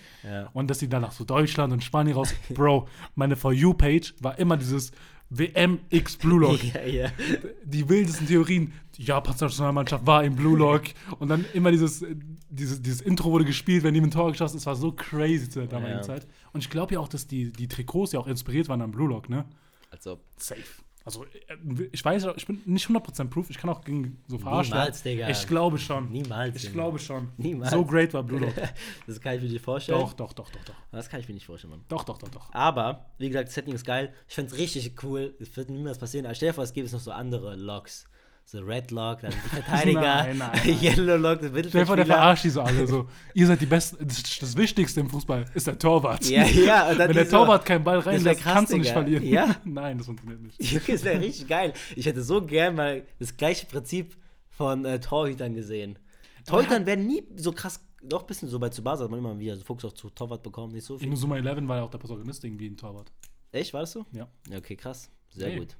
Und 0.53 0.69
dass 0.69 0.79
die 0.79 0.89
danach 0.89 1.11
so 1.11 1.23
Deutschland 1.23 1.73
und 1.73 1.83
Spanien 1.83 2.15
raus. 2.15 2.33
Bro, 2.49 2.87
meine 3.15 3.35
For 3.35 3.53
You-Page 3.53 4.15
war 4.19 4.37
immer 4.37 4.57
dieses 4.57 4.91
WM 5.29 5.79
X 5.89 6.17
Blue 6.17 6.39
Lock. 6.39 6.59
Die 7.65 7.89
wildesten 7.89 8.27
Theorien. 8.27 8.73
Die 8.97 9.03
Japans 9.03 9.41
Nationalmannschaft 9.41 10.05
war 10.05 10.23
im 10.23 10.35
Blue 10.35 10.55
Lock. 10.55 10.83
und 11.17 11.29
dann 11.29 11.45
immer 11.53 11.71
dieses, 11.71 12.03
äh, 12.03 12.15
dieses, 12.49 12.79
dieses 12.81 13.01
Intro 13.01 13.31
wurde 13.31 13.43
gespielt, 13.45 13.83
wenn 13.83 13.95
die 13.95 14.01
mit 14.01 14.11
dem 14.11 14.15
Tor 14.15 14.31
geschossen 14.31 14.57
Es 14.57 14.65
war 14.67 14.75
so 14.75 14.91
crazy 14.91 15.49
zu 15.49 15.59
der 15.59 15.67
damaligen. 15.67 16.03
Zeit. 16.03 16.27
Und 16.53 16.61
ich 16.61 16.69
glaube 16.69 16.93
ja 16.93 16.99
auch, 16.99 17.07
dass 17.07 17.27
die, 17.27 17.51
die 17.51 17.67
Trikots 17.67 18.11
ja 18.11 18.19
auch 18.19 18.27
inspiriert 18.27 18.69
waren 18.69 18.81
am 18.81 18.91
Blue 18.91 19.09
Lock, 19.09 19.29
ne? 19.29 19.45
Also, 19.89 20.19
Safe. 20.37 20.61
Also, 21.05 21.25
äh, 21.25 21.89
ich 21.91 22.03
weiß, 22.03 22.27
ich 22.37 22.47
bin 22.47 22.61
nicht 22.65 22.87
100% 22.87 23.27
proof, 23.29 23.49
ich 23.49 23.57
kann 23.57 23.69
auch 23.69 23.83
gegen 23.83 24.23
so 24.27 24.37
verarscht 24.37 24.71
Niemals. 24.71 25.03
Digga. 25.03 25.29
Ich 25.29 25.47
glaube 25.47 25.77
schon. 25.77 26.11
niemals. 26.11 26.63
Ich 26.63 26.71
glaube 26.71 26.97
schon. 26.97 27.29
Niemals. 27.37 27.71
So 27.71 27.83
great 27.83 28.13
war 28.13 28.23
Blue 28.23 28.39
Lock. 28.39 28.53
Das 29.07 29.19
kann 29.19 29.35
ich 29.35 29.41
mir 29.41 29.49
nicht 29.49 29.63
vorstellen. 29.63 29.99
doch, 29.99 30.13
doch, 30.13 30.31
doch, 30.31 30.49
doch, 30.49 30.63
doch. 30.63 30.75
Das 30.91 31.09
kann 31.09 31.19
ich 31.19 31.27
mir 31.27 31.33
nicht 31.33 31.45
vorstellen, 31.45 31.71
Mann. 31.71 31.81
Doch, 31.89 32.05
doch, 32.05 32.17
doch, 32.17 32.29
doch. 32.29 32.53
Aber, 32.53 33.05
wie 33.17 33.27
gesagt, 33.27 33.49
das 33.49 33.55
Setting 33.55 33.73
ist 33.73 33.85
geil. 33.85 34.13
Ich 34.29 34.35
finde 34.35 34.53
es 34.53 34.57
richtig 34.57 35.03
cool. 35.03 35.35
Es 35.39 35.55
wird 35.57 35.69
niemals 35.69 35.97
passieren. 35.99 36.25
Aber 36.25 36.35
stell 36.35 36.49
dir 36.49 36.53
vor, 36.53 36.63
es 36.63 36.73
gäbe 36.73 36.85
es 36.85 36.93
noch 36.93 37.01
so 37.01 37.11
andere 37.11 37.55
Loks. 37.55 38.05
So 38.45 38.59
Red 38.59 38.91
Lock, 38.91 39.21
dann 39.21 39.31
die 39.31 39.37
Verteidiger. 39.49 40.01
Nein, 40.01 40.37
nein, 40.37 40.51
nein. 40.63 40.77
Yellow 40.81 41.15
Lock, 41.15 41.39
das 41.41 41.49
vor, 41.49 41.49
der 41.49 41.51
Mittelfeldspieler. 41.63 42.05
verarscht 42.05 42.43
die 42.43 42.49
so 42.49 42.61
alle. 42.61 42.85
So, 42.85 43.07
ihr 43.33 43.47
seid 43.47 43.61
die 43.61 43.65
Besten. 43.65 44.07
Das, 44.07 44.21
das 44.39 44.55
Wichtigste 44.57 44.99
im 44.99 45.09
Fußball 45.09 45.45
ist 45.55 45.65
der 45.65 45.79
Torwart. 45.79 46.23
Ja, 46.29 46.43
ja. 46.45 46.89
Und 46.91 46.99
dann 46.99 47.09
Wenn 47.09 47.15
der 47.15 47.25
so- 47.25 47.37
Torwart 47.37 47.65
keinen 47.65 47.83
Ball 47.83 47.99
reinlässt, 47.99 48.41
kannst 48.41 48.71
du 48.71 48.77
nicht 48.77 48.85
Digga. 48.89 48.93
verlieren. 49.01 49.25
Ja. 49.25 49.55
Nein, 49.63 49.97
das 49.97 50.05
funktioniert 50.05 50.41
nicht. 50.41 50.61
Junge, 50.61 50.83
das 50.87 51.03
wäre 51.03 51.19
richtig 51.19 51.47
geil. 51.47 51.73
Ich 51.95 52.05
hätte 52.05 52.21
so 52.21 52.41
gern 52.45 52.75
mal 52.75 53.03
das 53.19 53.35
gleiche 53.37 53.65
Prinzip 53.65 54.15
von 54.49 54.85
äh, 54.85 54.99
Torhütern 54.99 55.55
gesehen. 55.55 55.97
Torhütern 56.45 56.85
werden 56.85 57.07
nie 57.07 57.23
so 57.37 57.53
krass, 57.53 57.79
doch 58.03 58.21
ein 58.21 58.27
bisschen 58.27 58.49
so 58.49 58.59
bei 58.59 58.69
Tsubasa 58.69 59.05
hat 59.05 59.09
man 59.09 59.19
immer 59.19 59.39
wieder 59.39 59.55
so 59.55 59.63
Fokus 59.63 59.85
auf 59.85 59.93
zu 59.95 60.09
Torwart 60.11 60.43
bekommen, 60.43 60.73
nicht 60.73 60.85
so 60.85 60.97
viel. 60.99 61.07
Inuzuma 61.07 61.37
11 61.37 61.67
war 61.67 61.77
ja 61.77 61.83
auch 61.83 61.89
der 61.89 61.97
Protagonist 61.97 62.43
irgendwie 62.43 62.67
ein 62.67 62.77
Torwart. 62.77 63.11
Echt, 63.51 63.73
war 63.73 63.81
das 63.81 63.93
so? 63.93 64.05
Ja. 64.11 64.27
Ja, 64.49 64.57
okay, 64.57 64.75
krass. 64.75 65.09
Sehr 65.29 65.49
Hey. 65.49 65.59
gut. 65.59 65.75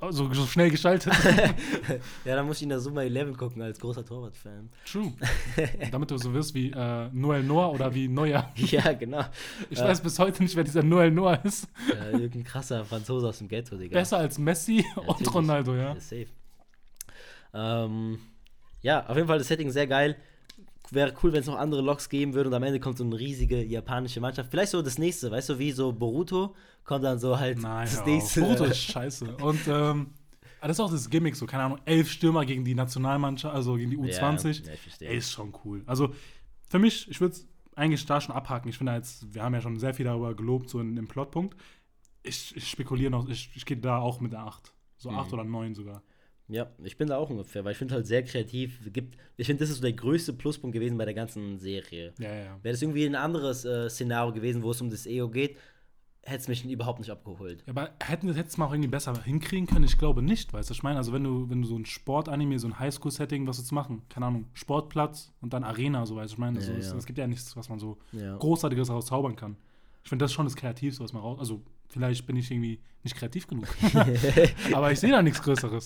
Also 0.00 0.32
so 0.32 0.46
schnell 0.46 0.70
geschaltet. 0.70 1.12
Ja, 2.24 2.36
dann 2.36 2.46
muss 2.46 2.56
ich 2.56 2.62
in 2.64 2.68
der 2.70 2.80
Summa 2.80 3.02
11 3.02 3.36
gucken 3.36 3.62
als 3.62 3.78
großer 3.78 4.04
Torwart-Fan. 4.04 4.70
True. 4.90 5.12
Damit 5.92 6.10
du 6.10 6.16
so 6.18 6.32
wirst 6.32 6.54
wie 6.54 6.70
äh, 6.70 7.08
Noel 7.12 7.42
Noah 7.42 7.70
oder 7.72 7.94
wie 7.94 8.08
Neuer. 8.08 8.50
ja, 8.56 8.92
genau. 8.92 9.24
Ich 9.70 9.78
Ja. 9.78 9.86
weiß 9.88 10.00
bis 10.00 10.18
heute 10.18 10.42
nicht, 10.42 10.56
wer 10.56 10.64
dieser 10.64 10.82
Noel 10.82 11.10
Noah 11.10 11.44
ist. 11.44 11.68
Ja, 11.88 12.10
irgendein 12.10 12.44
krasser 12.44 12.84
Franzose 12.84 13.28
aus 13.28 13.38
dem 13.38 13.48
Ghetto, 13.48 13.76
Digga. 13.76 13.92
Besser 13.98 14.18
als 14.18 14.38
Messi 14.38 14.84
und 14.96 15.06
natürlich. 15.06 15.34
Ronaldo, 15.34 15.74
ja. 15.74 15.94
Ja, 15.94 16.00
safe. 16.00 16.26
Ähm, 17.54 18.18
ja, 18.80 19.06
auf 19.06 19.16
jeden 19.16 19.28
Fall 19.28 19.38
das 19.38 19.48
Setting 19.48 19.70
sehr 19.70 19.86
geil. 19.86 20.16
Wäre 20.92 21.14
cool, 21.22 21.32
wenn 21.32 21.40
es 21.40 21.46
noch 21.46 21.56
andere 21.56 21.80
Loks 21.80 22.08
geben 22.08 22.34
würde 22.34 22.48
und 22.50 22.54
am 22.54 22.62
Ende 22.62 22.78
kommt 22.78 22.98
so 22.98 23.04
eine 23.04 23.18
riesige 23.18 23.62
japanische 23.64 24.20
Mannschaft. 24.20 24.50
Vielleicht 24.50 24.72
so 24.72 24.82
das 24.82 24.98
nächste, 24.98 25.30
weißt 25.30 25.48
du, 25.50 25.58
wie 25.58 25.72
so 25.72 25.92
Boruto 25.92 26.54
kommt 26.84 27.04
dann 27.04 27.18
so 27.18 27.38
halt 27.38 27.58
Nein, 27.60 27.88
das 27.90 28.04
nächste. 28.04 28.40
Boruto 28.42 28.64
ist 28.64 28.78
scheiße. 28.78 29.36
Und 29.36 29.60
ähm, 29.68 30.08
aber 30.60 30.68
das 30.68 30.76
ist 30.76 30.80
auch 30.80 30.90
das 30.92 31.10
Gimmick, 31.10 31.34
so, 31.34 31.46
keine 31.46 31.64
Ahnung, 31.64 31.80
elf 31.86 32.08
Stürmer 32.10 32.44
gegen 32.44 32.64
die 32.64 32.74
Nationalmannschaft, 32.74 33.52
also 33.54 33.74
gegen 33.74 33.90
die 33.90 33.98
U20. 33.98 34.64
Ja, 34.64 34.72
ja. 35.00 35.08
Ey, 35.08 35.16
ist 35.16 35.32
schon 35.32 35.52
cool. 35.64 35.82
Also, 35.86 36.14
für 36.68 36.78
mich, 36.78 37.10
ich 37.10 37.20
würde 37.20 37.34
es 37.34 37.48
eigentlich 37.74 38.06
da 38.06 38.20
schon 38.20 38.34
abhaken. 38.34 38.68
Ich 38.68 38.78
finde 38.78 38.92
jetzt, 38.92 39.34
wir 39.34 39.42
haben 39.42 39.54
ja 39.54 39.60
schon 39.60 39.78
sehr 39.80 39.92
viel 39.94 40.04
darüber 40.04 40.34
gelobt, 40.34 40.68
so 40.68 40.78
in 40.78 40.94
dem 40.94 41.08
Plotpunkt. 41.08 41.56
Ich, 42.22 42.54
ich 42.54 42.68
spekuliere 42.68 43.10
noch, 43.10 43.28
ich, 43.28 43.50
ich 43.56 43.64
gehe 43.66 43.76
da 43.76 43.98
auch 43.98 44.20
mit 44.20 44.32
der 44.32 44.40
8. 44.40 44.72
So 44.98 45.10
Mhm. 45.10 45.18
8 45.18 45.32
oder 45.32 45.44
9 45.44 45.74
sogar. 45.74 46.02
Ja, 46.52 46.70
ich 46.82 46.96
bin 46.96 47.08
da 47.08 47.16
auch 47.16 47.30
ungefähr, 47.30 47.64
weil 47.64 47.72
ich 47.72 47.78
finde 47.78 47.94
halt 47.94 48.06
sehr 48.06 48.22
kreativ. 48.22 48.78
Gibt, 48.92 49.16
ich 49.36 49.46
finde, 49.46 49.60
das 49.60 49.70
ist 49.70 49.76
so 49.76 49.82
der 49.82 49.92
größte 49.92 50.32
Pluspunkt 50.32 50.74
gewesen 50.74 50.98
bei 50.98 51.04
der 51.04 51.14
ganzen 51.14 51.58
Serie. 51.58 52.12
Ja, 52.18 52.28
ja, 52.28 52.44
ja. 52.44 52.58
Wäre 52.62 52.72
das 52.74 52.82
irgendwie 52.82 53.06
ein 53.06 53.14
anderes 53.14 53.64
äh, 53.64 53.88
Szenario 53.88 54.32
gewesen, 54.32 54.62
wo 54.62 54.70
es 54.70 54.80
um 54.80 54.90
das 54.90 55.06
Ego 55.06 55.28
geht, 55.28 55.56
hätte 56.24 56.38
es 56.42 56.48
mich 56.48 56.64
überhaupt 56.64 57.00
nicht 57.00 57.10
abgeholt. 57.10 57.62
Ja, 57.66 57.72
aber 57.72 57.90
hätten 58.00 58.32
wir 58.32 58.36
es 58.44 58.56
mal 58.56 58.66
auch 58.66 58.72
irgendwie 58.72 58.88
besser 58.90 59.20
hinkriegen 59.24 59.66
können? 59.66 59.84
Ich 59.84 59.98
glaube 59.98 60.22
nicht, 60.22 60.52
weißt 60.52 60.70
du, 60.70 60.74
ich 60.74 60.82
meine? 60.82 60.98
Also 60.98 61.12
wenn 61.12 61.24
du, 61.24 61.50
wenn 61.50 61.62
du 61.62 61.68
so 61.68 61.76
ein 61.76 61.84
Sportanime, 61.86 62.58
so 62.58 62.68
ein 62.68 62.78
Highschool-Setting, 62.78 63.46
was 63.46 63.58
jetzt 63.58 63.72
machen, 63.72 64.02
keine 64.08 64.26
Ahnung, 64.26 64.46
Sportplatz 64.52 65.32
und 65.40 65.52
dann 65.52 65.64
Arena, 65.64 66.06
so 66.06 66.16
weißt 66.16 66.30
du, 66.30 66.34
ich 66.34 66.38
meine, 66.38 66.60
Ja, 66.60 66.64
so, 66.64 66.72
es, 66.74 66.90
ja. 66.90 66.96
es 66.96 67.06
gibt 67.06 67.18
ja 67.18 67.26
nichts, 67.26 67.56
was 67.56 67.68
man 67.68 67.78
so 67.78 67.98
Ja. 68.12 68.36
Großartiges 68.36 68.90
rauszaubern 68.90 69.34
kann. 69.36 69.56
Ich 70.04 70.08
finde, 70.08 70.24
das 70.24 70.30
ist 70.30 70.34
schon 70.34 70.46
das 70.46 70.56
Kreativste, 70.56 71.02
was 71.02 71.12
man 71.12 71.22
raus. 71.22 71.38
Also, 71.40 71.62
vielleicht 71.92 72.26
bin 72.26 72.36
ich 72.36 72.50
irgendwie 72.50 72.80
nicht 73.02 73.16
kreativ 73.16 73.46
genug. 73.46 73.68
aber 74.72 74.92
ich 74.92 75.00
sehe 75.00 75.10
da 75.10 75.22
nichts 75.22 75.42
Größeres. 75.42 75.84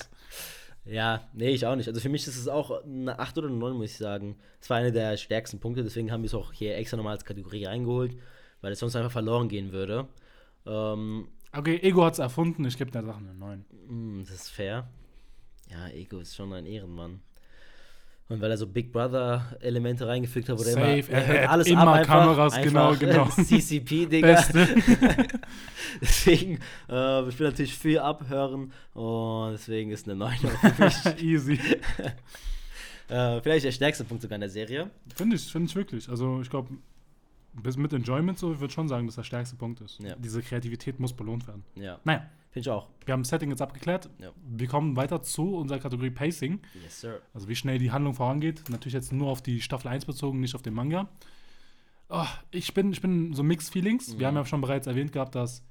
Ja, 0.85 1.29
nee, 1.33 1.51
ich 1.51 1.67
auch 1.67 1.75
nicht. 1.75 1.89
Also 1.89 2.01
für 2.01 2.09
mich 2.09 2.27
ist 2.27 2.37
es 2.37 2.47
auch 2.47 2.85
eine 2.85 3.19
8 3.19 3.39
oder 3.39 3.49
eine 3.49 3.57
9, 3.57 3.77
muss 3.77 3.91
ich 3.91 3.97
sagen. 3.97 4.37
Es 4.61 4.71
war 4.71 4.77
einer 4.79 4.93
der 4.93 5.17
stärksten 5.17 5.59
Punkte, 5.59 5.83
deswegen 5.83 6.13
haben 6.13 6.23
wir 6.23 6.29
es 6.29 6.35
auch 6.35 6.53
hier 6.53 6.77
extra 6.77 6.97
nochmal 6.97 7.15
als 7.15 7.25
Kategorie 7.25 7.65
reingeholt, 7.65 8.17
weil 8.61 8.73
es 8.73 8.79
sonst 8.79 8.95
einfach 8.95 9.11
verloren 9.11 9.49
gehen 9.49 9.73
würde. 9.73 10.09
Ähm, 10.65 11.29
Okay, 11.53 11.79
Ego 11.83 12.05
hat 12.05 12.13
es 12.13 12.19
erfunden, 12.19 12.67
ich 12.67 12.77
gebe 12.77 12.91
der 12.91 13.03
Sache 13.03 13.19
eine 13.19 13.35
9. 13.35 13.65
mh, 13.89 14.25
das 14.25 14.31
ist 14.31 14.49
fair. 14.51 14.89
Ja, 15.71 15.89
Ego 15.89 16.19
ist 16.19 16.37
schon 16.37 16.53
ein 16.53 16.67
Ehrenmann. 16.67 17.23
Und 18.29 18.41
weil 18.41 18.51
er 18.51 18.57
so 18.57 18.67
Big 18.67 18.93
Brother-Elemente 18.93 20.07
reingefügt 20.07 20.49
hat, 20.49 20.59
wo 20.59 20.63
Safe, 20.63 20.99
immer, 20.99 21.11
er 21.11 21.27
hört 21.27 21.49
alles 21.49 21.67
immer 21.69 21.83
ab 21.83 21.95
einfach, 21.95 22.21
Kameras, 22.21 22.55
einfach 22.55 22.99
genau, 22.99 23.27
genau. 23.29 23.29
CCP, 23.29 24.07
Digga. 24.07 24.27
Beste. 24.27 24.67
Deswegen, 26.01 26.59
äh, 26.89 27.29
ich 27.29 27.39
will 27.39 27.47
natürlich 27.47 27.79
viel 27.79 28.01
abhören 28.01 28.73
und 28.95 29.53
deswegen 29.53 29.93
ist 29.93 30.09
eine 30.09 30.17
9 30.17 30.33
auch 30.45 30.73
für 30.73 30.85
mich. 30.85 31.23
Easy. 31.23 31.61
äh, 33.09 33.41
vielleicht 33.41 33.65
der 33.65 33.73
stärkste 33.73 34.05
Punkt 34.05 34.23
sogar 34.23 34.35
in 34.35 34.41
der 34.41 34.51
Serie. 34.51 34.91
Finde 35.15 35.37
ich, 35.37 35.45
finde 35.45 35.69
ich 35.69 35.77
wirklich. 35.77 36.09
Also, 36.09 36.41
ich 36.41 36.51
glaube, 36.51 36.71
bis 37.63 37.77
mit 37.77 37.93
Enjoyment 37.93 38.39
so, 38.39 38.53
ich 38.53 38.61
würde 38.61 38.75
schon 38.75 38.89
sagen, 38.89 39.07
dass 39.07 39.17
der 39.17 39.23
stärkste 39.23 39.57
Punkt 39.57 39.81
ist. 39.81 40.01
Ja. 40.01 40.17
Diese 40.17 40.43
Kreativität 40.43 40.99
muss 40.99 41.13
belohnt 41.13 41.47
werden. 41.47 41.63
Ja, 41.77 42.01
Naja, 42.05 42.29
finde 42.57 42.71
ich 42.71 42.71
auch. 42.71 42.89
wir 43.05 43.13
haben 43.13 43.21
das 43.23 43.29
Setting 43.29 43.51
jetzt 43.51 43.61
abgeklärt. 43.61 44.09
Ja. 44.19 44.31
Wir 44.49 44.67
kommen 44.67 44.97
weiter 44.97 45.21
zu 45.23 45.57
unserer 45.57 45.79
Kategorie 45.79 46.09
Pacing. 46.11 46.61
Yes, 46.83 47.03
sir. 47.03 47.21
Also 47.35 47.49
wie 47.49 47.55
schnell 47.55 47.79
die 47.79 47.91
Handlung 47.91 48.15
vorangeht. 48.15 48.65
Natürlich 48.71 48.95
jetzt 48.95 49.13
nur 49.13 49.29
auf 49.29 49.43
die 49.43 49.61
Staffel 49.61 49.89
1 49.89 50.07
bezogen, 50.07 50.41
nicht 50.41 50.55
auf 50.55 50.63
den 50.63 50.73
Manga. 50.73 51.07
Oh, 52.09 52.25
ich, 52.53 52.73
bin, 52.73 52.93
ich 52.93 53.03
bin 53.03 53.35
so 53.35 53.43
Mixed 53.43 53.71
Feelings. 53.73 54.13
Wir 54.13 54.21
Mhm. 54.21 54.25
haben 54.27 54.37
ja 54.37 54.47
schon 54.47 54.61
bereits 54.63 54.87
erwähnt 54.87 55.13
gehabt, 55.13 55.35
dass 55.35 55.63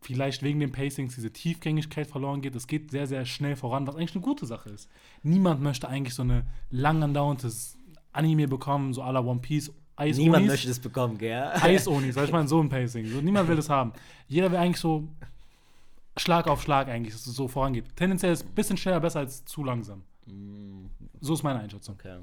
vielleicht 0.00 0.42
wegen 0.42 0.60
den 0.60 0.72
Pacings 0.72 1.14
diese 1.14 1.30
Tiefgängigkeit 1.30 2.06
verloren 2.06 2.40
geht. 2.40 2.54
Es 2.56 2.66
geht 2.66 2.90
sehr, 2.90 3.06
sehr 3.06 3.26
schnell 3.26 3.54
voran, 3.56 3.86
was 3.86 3.96
eigentlich 3.96 4.14
eine 4.14 4.24
gute 4.24 4.46
Sache 4.46 4.70
ist. 4.70 4.88
Niemand 5.22 5.60
möchte 5.60 5.88
eigentlich 5.88 6.14
so 6.14 6.22
eine 6.22 6.46
lang 6.70 7.02
andauerndes 7.02 7.76
Anime 8.12 8.48
bekommen, 8.48 8.94
so 8.94 9.02
à 9.02 9.12
la 9.12 9.20
One 9.20 9.40
Piece. 9.40 9.70
Eis 9.96 10.16
Niemand 10.16 10.38
Onis. 10.44 10.52
möchte 10.52 10.68
das 10.68 10.80
bekommen, 10.80 11.18
gell? 11.18 11.50
Eis-Onis, 11.60 12.14
sag 12.14 12.24
ich 12.24 12.32
mal, 12.32 12.48
so 12.48 12.62
ein 12.62 12.70
Pacing. 12.70 13.04
So, 13.08 13.20
niemand 13.20 13.46
will 13.50 13.56
das 13.56 13.68
haben. 13.68 13.92
Jeder 14.28 14.50
will 14.50 14.56
eigentlich 14.56 14.80
so 14.80 15.06
Schlag 16.16 16.46
auf 16.48 16.62
Schlag 16.62 16.88
eigentlich, 16.88 17.14
dass 17.14 17.26
es 17.26 17.34
so 17.34 17.48
vorangeht. 17.48 17.94
Tendenziell 17.96 18.32
ist 18.32 18.44
ein 18.44 18.54
bisschen 18.54 18.76
schneller 18.76 19.00
besser 19.00 19.20
als 19.20 19.44
zu 19.44 19.64
langsam. 19.64 20.02
Mm, 20.26 20.86
So 21.20 21.34
ist 21.34 21.42
meine 21.42 21.60
Einschätzung. 21.60 21.94
Okay. 21.94 22.18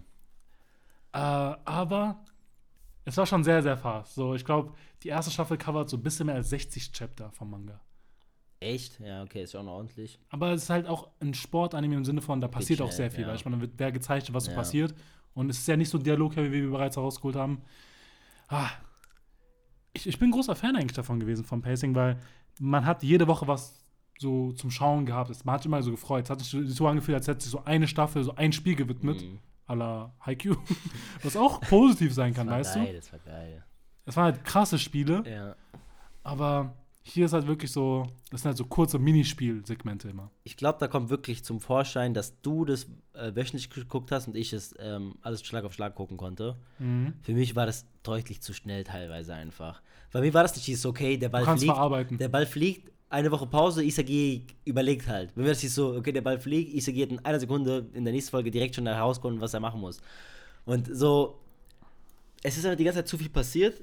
Äh, 1.14 1.18
aber 1.18 2.24
es 3.06 3.16
war 3.18 3.26
schon 3.26 3.44
sehr, 3.44 3.64
sehr 3.64 3.78
fast. 3.78 4.16
So, 4.16 4.36
ich 4.36 4.44
glaube, 4.46 4.74
die 5.04 5.08
erste 5.10 5.32
Staffel 5.32 5.58
covert 5.58 5.90
so 5.90 5.98
ein 5.98 6.04
bisschen 6.04 6.26
mehr 6.26 6.36
als 6.36 6.50
60 6.50 6.92
Chapter 6.92 7.32
vom 7.32 7.50
Manga. 7.50 7.80
Echt? 8.60 9.00
Ja, 9.00 9.24
okay, 9.24 9.44
ist 9.44 9.52
schon 9.52 9.68
ordentlich. 9.68 10.20
Aber 10.30 10.52
es 10.52 10.64
ist 10.64 10.70
halt 10.70 10.88
auch 10.88 11.10
ein 11.20 11.34
Sportanime 11.34 11.96
im 11.96 12.06
Sinne 12.06 12.22
von, 12.22 12.42
da 12.42 12.48
passiert 12.48 12.82
auch 12.82 12.92
sehr 12.92 13.12
viel, 13.12 13.22
ja. 13.22 13.28
weil 13.28 13.36
ich 13.36 13.46
meine, 13.46 13.58
da 13.58 13.62
wird 13.62 13.74
wer 13.78 13.92
gezeigt, 13.92 14.34
was 14.34 14.46
so 14.46 14.52
Ja. 14.52 14.58
passiert. 14.58 14.96
Und 15.34 15.50
es 15.52 15.60
ist 15.60 15.68
ja 15.68 15.78
nicht 15.78 15.90
so 15.90 16.00
dialogheavy, 16.00 16.52
wie 16.52 16.64
wir 16.64 16.72
bereits 16.72 16.98
herausgeholt 16.98 17.36
haben. 17.36 17.62
Ah, 18.48 18.70
ich, 19.94 20.08
ich 20.08 20.18
bin 20.20 20.32
großer 20.32 20.56
Fan 20.56 20.76
eigentlich 20.76 20.94
davon 20.94 21.20
gewesen, 21.20 21.46
vom 21.46 21.62
Pacing, 21.62 21.94
weil 21.96 22.20
man 22.60 22.86
hat 22.86 23.04
jede 23.04 23.28
Woche 23.28 23.48
was 23.48 23.84
so 24.20 24.52
zum 24.54 24.72
Schauen 24.72 25.06
gehabt. 25.06 25.30
Man 25.46 25.54
hat 25.54 25.62
sich 25.62 25.68
immer 25.68 25.84
so 25.84 25.92
gefreut. 25.92 26.24
Es 26.26 26.30
hat 26.32 26.40
sich 26.42 26.50
so- 26.76 26.88
angefühlt, 26.88 27.16
als 27.18 27.28
hätte 27.28 27.42
sich 27.42 27.52
so 27.52 27.64
eine 27.66 27.88
Staffel, 27.88 28.24
so 28.24 28.36
ein 28.36 28.52
Spiel 28.52 28.76
gewidmet, 28.76 29.22
Mhm. 29.22 29.40
à 29.68 29.76
la 29.76 30.14
Haikyuu. 30.26 30.56
Was 31.24 31.36
auch 31.38 31.62
positiv 31.62 32.14
sein 32.14 32.32
Das 32.34 32.38
kann, 32.38 32.48
war 32.50 32.60
weißt 32.60 32.76
geil, 32.76 32.88
du? 32.88 32.94
das 32.94 33.12
war 33.12 33.20
geil. 33.20 33.64
Es 34.06 34.16
waren 34.16 34.24
halt 34.34 34.44
krasse 34.44 34.80
Spiele, 34.80 35.24
Ja. 35.30 35.56
aber 36.24 36.74
hier 37.08 37.26
ist 37.26 37.34
halt 37.34 37.48
wirklich 37.48 37.72
so, 37.72 38.08
das 38.32 38.42
sind 38.42 38.50
halt 38.50 38.58
so 38.58 38.66
kurze 38.66 39.00
Minispielsegmente 39.00 40.10
immer. 40.10 40.30
Ich 40.44 40.58
glaube, 40.58 40.78
da 40.80 40.88
kommt 40.88 41.10
wirklich 41.10 41.44
zum 41.44 41.60
Vorschein, 41.60 42.14
dass 42.14 42.42
du 42.42 42.66
das 42.66 42.88
äh, 43.14 43.34
wöchentlich 43.36 43.70
geguckt 43.70 44.12
hast 44.12 44.28
und 44.28 44.36
ich 44.36 44.54
es 44.54 44.76
ähm, 44.80 45.16
alles 45.22 45.46
Schlag 45.46 45.64
auf 45.64 45.74
Schlag 45.74 45.96
gucken 45.96 46.18
konnte. 46.18 46.58
Mhm. 46.80 47.14
Für 47.22 47.34
mich 47.34 47.56
war 47.56 47.66
das 47.66 47.86
deutlich 48.04 48.42
zu 48.42 48.54
schnell 48.54 48.84
teilweise 48.84 49.34
einfach. 49.34 49.82
Bei 50.12 50.22
mir 50.22 50.34
war 50.34 50.44
das 50.44 50.56
nicht 50.56 50.68
dieses, 50.68 50.86
okay, 50.86 51.18
der 51.18 51.30
Du 51.30 51.34
Ball 51.34 51.44
kannst 51.46 51.64
fliegt, 51.64 51.74
verarbeiten. 51.76 52.18
der 52.18 52.30
Ball 52.30 52.46
fliegt, 52.46 52.92
eine 53.10 53.32
Woche 53.32 53.48
Pause, 53.48 53.84
Isagi 53.84 54.46
überlegt 54.66 55.08
halt. 55.08 55.36
Mir 55.38 55.44
war 55.44 55.50
das 55.52 55.64
nicht 55.64 55.74
so, 55.74 55.96
okay, 55.96 56.12
der 56.12 56.22
Ball 56.22 56.40
fliegt, 56.40 56.74
Isagi 56.74 57.02
hat 57.02 57.10
in 57.10 57.20
einer 57.24 57.40
Sekunde 57.40 57.86
in 57.94 58.04
der 58.04 58.14
nächsten 58.14 58.32
Folge 58.32 58.52
direkt 58.52 58.76
schon 58.76 58.86
herausgefunden, 58.86 59.40
was 59.42 59.54
er 59.54 59.62
machen 59.62 59.80
muss. 59.80 60.02
Und 60.66 60.90
so, 60.94 61.40
es 62.44 62.58
ist 62.58 62.66
einfach 62.66 62.78
die 62.78 62.84
ganze 62.84 63.00
Zeit 63.00 63.08
zu 63.08 63.18
viel 63.18 63.30
passiert 63.30 63.82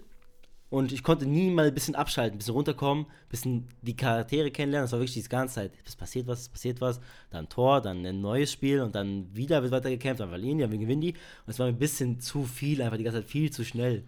und 0.71 0.93
ich 0.93 1.03
konnte 1.03 1.27
nie 1.27 1.51
mal 1.51 1.69
ein 1.69 1.75
bisschen 1.75 1.95
abschalten, 1.95 2.35
ein 2.35 2.39
bisschen 2.39 2.55
runterkommen, 2.55 3.05
ein 3.05 3.29
bisschen 3.29 3.69
die 3.83 3.97
Charaktere 3.97 4.51
kennenlernen. 4.51 4.85
Das 4.85 4.93
war 4.93 4.99
wirklich 4.99 5.23
die 5.23 5.29
ganze 5.29 5.55
Zeit. 5.57 5.73
Es 5.85 5.95
passiert 5.95 6.27
was, 6.27 6.41
es 6.41 6.49
passiert 6.49 6.81
was, 6.81 7.01
dann 7.31 7.49
Tor, 7.49 7.81
dann 7.81 8.05
ein 8.05 8.21
neues 8.21 8.51
Spiel 8.53 8.81
und 8.81 8.95
dann 8.95 9.35
wieder 9.35 9.63
wird 9.63 9.73
weiter 9.73 9.91
gekämpft, 9.91 10.21
dann 10.21 10.31
verlieren 10.31 10.59
die, 10.59 10.65
dann 10.65 10.79
gewinnen 10.79 11.01
die. 11.01 11.13
Und 11.13 11.49
es 11.49 11.59
war 11.59 11.67
ein 11.67 11.79
bisschen 11.79 12.21
zu 12.21 12.45
viel, 12.45 12.83
einfach 12.83 12.97
die 12.97 13.05
ganze 13.05 13.21
Zeit 13.21 13.31
viel 13.31 13.53
zu 13.53 13.65
schnell. 13.65 14.05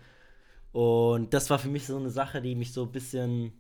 Und 0.73 1.33
das 1.33 1.49
war 1.51 1.59
für 1.59 1.69
mich 1.69 1.87
so 1.87 1.97
eine 1.97 2.11
Sache, 2.11 2.43
die 2.43 2.55
mich 2.55 2.73
so 2.73 2.83
ein 2.83 2.93
bisschen, 2.93 3.53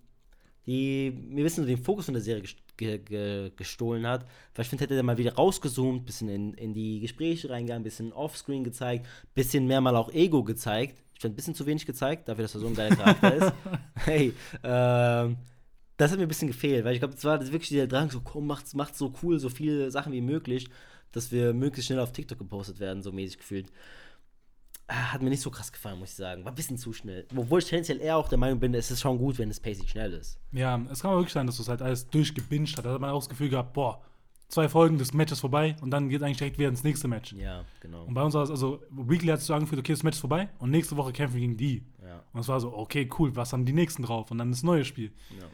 die 0.66 1.10
mir 1.10 1.40
ein 1.40 1.44
bisschen 1.44 1.64
so 1.64 1.68
den 1.68 1.82
Fokus 1.82 2.06
von 2.06 2.14
der 2.14 2.22
Serie 2.22 2.42
gest 2.42 2.56
ge 2.76 2.98
ge 2.98 3.52
gestohlen 3.56 4.06
hat. 4.06 4.26
Weil 4.54 4.64
ich 4.64 4.68
finde, 4.68 4.84
hätte 4.84 4.94
der 4.94 5.02
mal 5.02 5.16
wieder 5.18 5.34
rausgezoomt, 5.34 6.02
ein 6.02 6.04
bisschen 6.04 6.28
in, 6.28 6.54
in 6.54 6.74
die 6.74 7.00
Gespräche 7.00 7.50
reingegangen, 7.50 7.82
ein 7.82 7.84
bisschen 7.84 8.12
Offscreen 8.12 8.64
gezeigt, 8.64 9.06
ein 9.06 9.28
bisschen 9.34 9.66
mehr 9.66 9.80
mal 9.80 9.96
auch 9.96 10.12
Ego 10.12 10.44
gezeigt. 10.44 11.02
Ich 11.16 11.20
finde, 11.22 11.32
ein 11.32 11.36
bisschen 11.36 11.54
zu 11.54 11.64
wenig 11.64 11.86
gezeigt, 11.86 12.28
dafür, 12.28 12.44
dass 12.44 12.54
er 12.54 12.60
so 12.60 12.66
ein 12.66 12.74
geiler 12.74 12.94
Charakter 12.94 13.34
ist. 13.34 13.52
Hey, 14.04 14.34
ähm, 14.62 15.38
das 15.96 16.10
hat 16.10 16.18
mir 16.18 16.26
ein 16.26 16.28
bisschen 16.28 16.48
gefehlt, 16.48 16.84
weil 16.84 16.92
ich 16.92 16.98
glaube, 16.98 17.14
es 17.14 17.24
war 17.24 17.40
wirklich 17.40 17.70
der 17.70 17.86
Drang, 17.86 18.10
so 18.10 18.20
komm, 18.20 18.46
macht's, 18.46 18.74
macht's 18.74 18.98
so 18.98 19.14
cool, 19.22 19.38
so 19.38 19.48
viele 19.48 19.90
Sachen 19.90 20.12
wie 20.12 20.20
möglich, 20.20 20.68
dass 21.12 21.32
wir 21.32 21.54
möglichst 21.54 21.86
schnell 21.86 22.00
auf 22.00 22.12
TikTok 22.12 22.36
gepostet 22.38 22.80
werden, 22.80 23.02
so 23.02 23.12
mäßig 23.12 23.38
gefühlt. 23.38 23.72
Ah, 24.88 25.14
Hat 25.14 25.22
mir 25.22 25.30
nicht 25.30 25.40
so 25.40 25.50
krass 25.50 25.72
gefallen, 25.72 25.98
muss 25.98 26.10
ich 26.10 26.16
sagen. 26.16 26.44
War 26.44 26.52
ein 26.52 26.54
bisschen 26.54 26.76
zu 26.76 26.92
schnell. 26.92 27.26
Obwohl 27.34 27.60
ich 27.60 27.64
tendenziell 27.64 27.98
eher 28.00 28.18
auch 28.18 28.28
der 28.28 28.36
Meinung 28.36 28.60
bin, 28.60 28.74
es 28.74 28.90
ist 28.90 29.00
schon 29.00 29.16
gut, 29.16 29.38
wenn 29.38 29.48
das 29.48 29.58
Pacing 29.58 29.86
schnell 29.88 30.12
ist. 30.12 30.38
Ja, 30.52 30.78
es 30.92 31.00
kann 31.00 31.12
wirklich 31.12 31.32
sein, 31.32 31.46
dass 31.46 31.56
du 31.56 31.62
es 31.62 31.68
halt 31.68 31.80
alles 31.80 32.06
durchgebinged 32.10 32.76
hat. 32.76 32.84
Da 32.84 32.92
hat 32.92 33.00
man 33.00 33.08
auch 33.10 33.20
das 33.20 33.30
Gefühl 33.30 33.48
gehabt, 33.48 33.72
boah, 33.72 34.02
zwei 34.48 34.68
Folgen, 34.68 34.98
das 34.98 35.12
Match 35.12 35.32
ist 35.32 35.40
vorbei 35.40 35.76
und 35.80 35.90
dann 35.90 36.08
geht 36.08 36.22
eigentlich 36.22 36.38
direkt 36.38 36.58
wieder 36.58 36.68
ins 36.68 36.84
nächste 36.84 37.08
Match. 37.08 37.32
Ja, 37.32 37.64
genau. 37.80 38.04
Und 38.04 38.14
bei 38.14 38.22
uns 38.22 38.34
war 38.34 38.42
es, 38.44 38.50
also 38.50 38.80
Weekly 38.90 39.28
hat 39.28 39.40
es 39.40 39.46
so 39.46 39.54
angefühlt, 39.54 39.80
okay, 39.80 39.92
das 39.92 40.02
Match 40.02 40.16
ist 40.16 40.20
vorbei 40.20 40.48
und 40.58 40.70
nächste 40.70 40.96
Woche 40.96 41.12
kämpfen 41.12 41.34
wir 41.34 41.40
gegen 41.40 41.56
die. 41.56 41.82
Ja, 42.02 42.22
Und 42.32 42.40
es 42.40 42.48
war 42.48 42.60
so, 42.60 42.72
okay, 42.76 43.08
cool, 43.18 43.34
was 43.34 43.52
haben 43.52 43.64
die 43.64 43.72
nächsten 43.72 44.02
drauf? 44.04 44.30
Und 44.30 44.38
dann 44.38 44.50
das 44.50 44.62
neue 44.62 44.84
Spiel. 44.84 45.12
ja. 45.38 45.46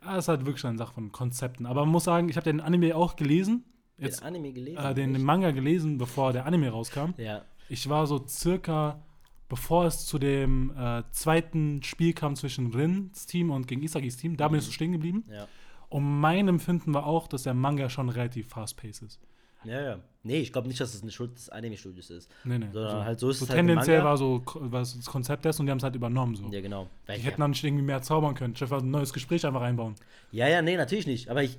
Ah, 0.00 0.14
Das 0.14 0.26
ist 0.26 0.28
halt 0.28 0.46
wirklich 0.46 0.64
eine 0.64 0.78
Sache 0.78 0.94
von 0.94 1.10
Konzepten. 1.10 1.66
Aber 1.66 1.80
man 1.80 1.88
muss 1.90 2.04
sagen, 2.04 2.28
ich 2.28 2.36
habe 2.36 2.44
den 2.44 2.60
Anime 2.60 2.94
auch 2.94 3.16
gelesen. 3.16 3.64
Jetzt 3.98 4.20
den 4.20 4.26
Anime 4.28 4.52
gelesen? 4.52 4.78
äh, 4.78 4.94
den, 4.94 5.12
den? 5.12 5.22
Manga 5.24 5.50
gelesen, 5.50 5.98
bevor 5.98 6.32
der 6.32 6.46
Anime 6.46 6.68
rauskam. 6.70 7.14
Ja, 7.16 7.42
Ich 7.68 7.88
war 7.88 8.06
so 8.06 8.24
circa, 8.26 9.02
bevor 9.48 9.86
es 9.86 10.06
zu 10.06 10.20
dem 10.20 10.70
äh, 10.78 11.02
zweiten 11.10 11.82
Spiel 11.82 12.12
kam 12.12 12.36
zwischen 12.36 12.72
Rins 12.72 13.26
Team 13.26 13.50
und 13.50 13.66
gegen 13.66 13.82
Isagis 13.82 14.16
Team, 14.16 14.36
da 14.36 14.46
bin 14.46 14.60
ich 14.60 14.66
so 14.66 14.70
stehen 14.72 14.92
geblieben. 14.92 15.24
ja. 15.28 15.48
Und 15.88 16.20
mein 16.20 16.48
Empfinden 16.48 16.92
war 16.94 17.06
auch, 17.06 17.28
dass 17.28 17.44
der 17.44 17.54
Manga 17.54 17.88
schon 17.88 18.08
relativ 18.08 18.48
fast-paced 18.48 19.02
ist. 19.02 19.20
Ja, 19.64 19.80
ja. 19.80 19.98
Nee, 20.22 20.38
ich 20.40 20.52
glaube 20.52 20.68
nicht, 20.68 20.80
dass 20.80 20.94
es 20.94 21.02
eine 21.02 21.10
Schuld 21.10 21.36
des 21.36 21.48
Anime-Studios 21.48 22.10
ist. 22.10 22.30
Nee, 22.44 22.58
nee. 22.58 22.66
Sondern 22.72 23.04
halt 23.04 23.18
so 23.18 23.30
ist 23.30 23.38
so 23.40 23.44
es 23.44 23.50
halt 23.50 23.58
tendenziell 23.58 23.98
Manga. 23.98 24.10
war 24.10 24.16
so 24.16 24.42
was 24.54 24.96
das 24.96 25.06
Konzept 25.06 25.46
ist 25.46 25.58
und 25.58 25.66
die 25.66 25.70
haben 25.70 25.78
es 25.78 25.84
halt 25.84 25.96
übernommen. 25.96 26.36
So. 26.36 26.48
Ja, 26.50 26.60
genau. 26.60 26.88
Die 27.08 27.12
ich, 27.12 27.24
hätten 27.26 27.40
dann 27.40 27.50
nicht 27.50 27.64
irgendwie 27.64 27.82
mehr 27.82 28.00
zaubern 28.02 28.34
können. 28.34 28.54
Ich 28.54 28.62
einfach 28.62 28.82
ein 28.82 28.90
neues 28.90 29.12
Gespräch 29.12 29.44
einfach 29.46 29.62
reinbauen. 29.62 29.94
ja, 30.30 30.46
ja, 30.48 30.62
nee, 30.62 30.76
natürlich 30.76 31.06
nicht. 31.06 31.28
Aber 31.28 31.42
ich, 31.42 31.58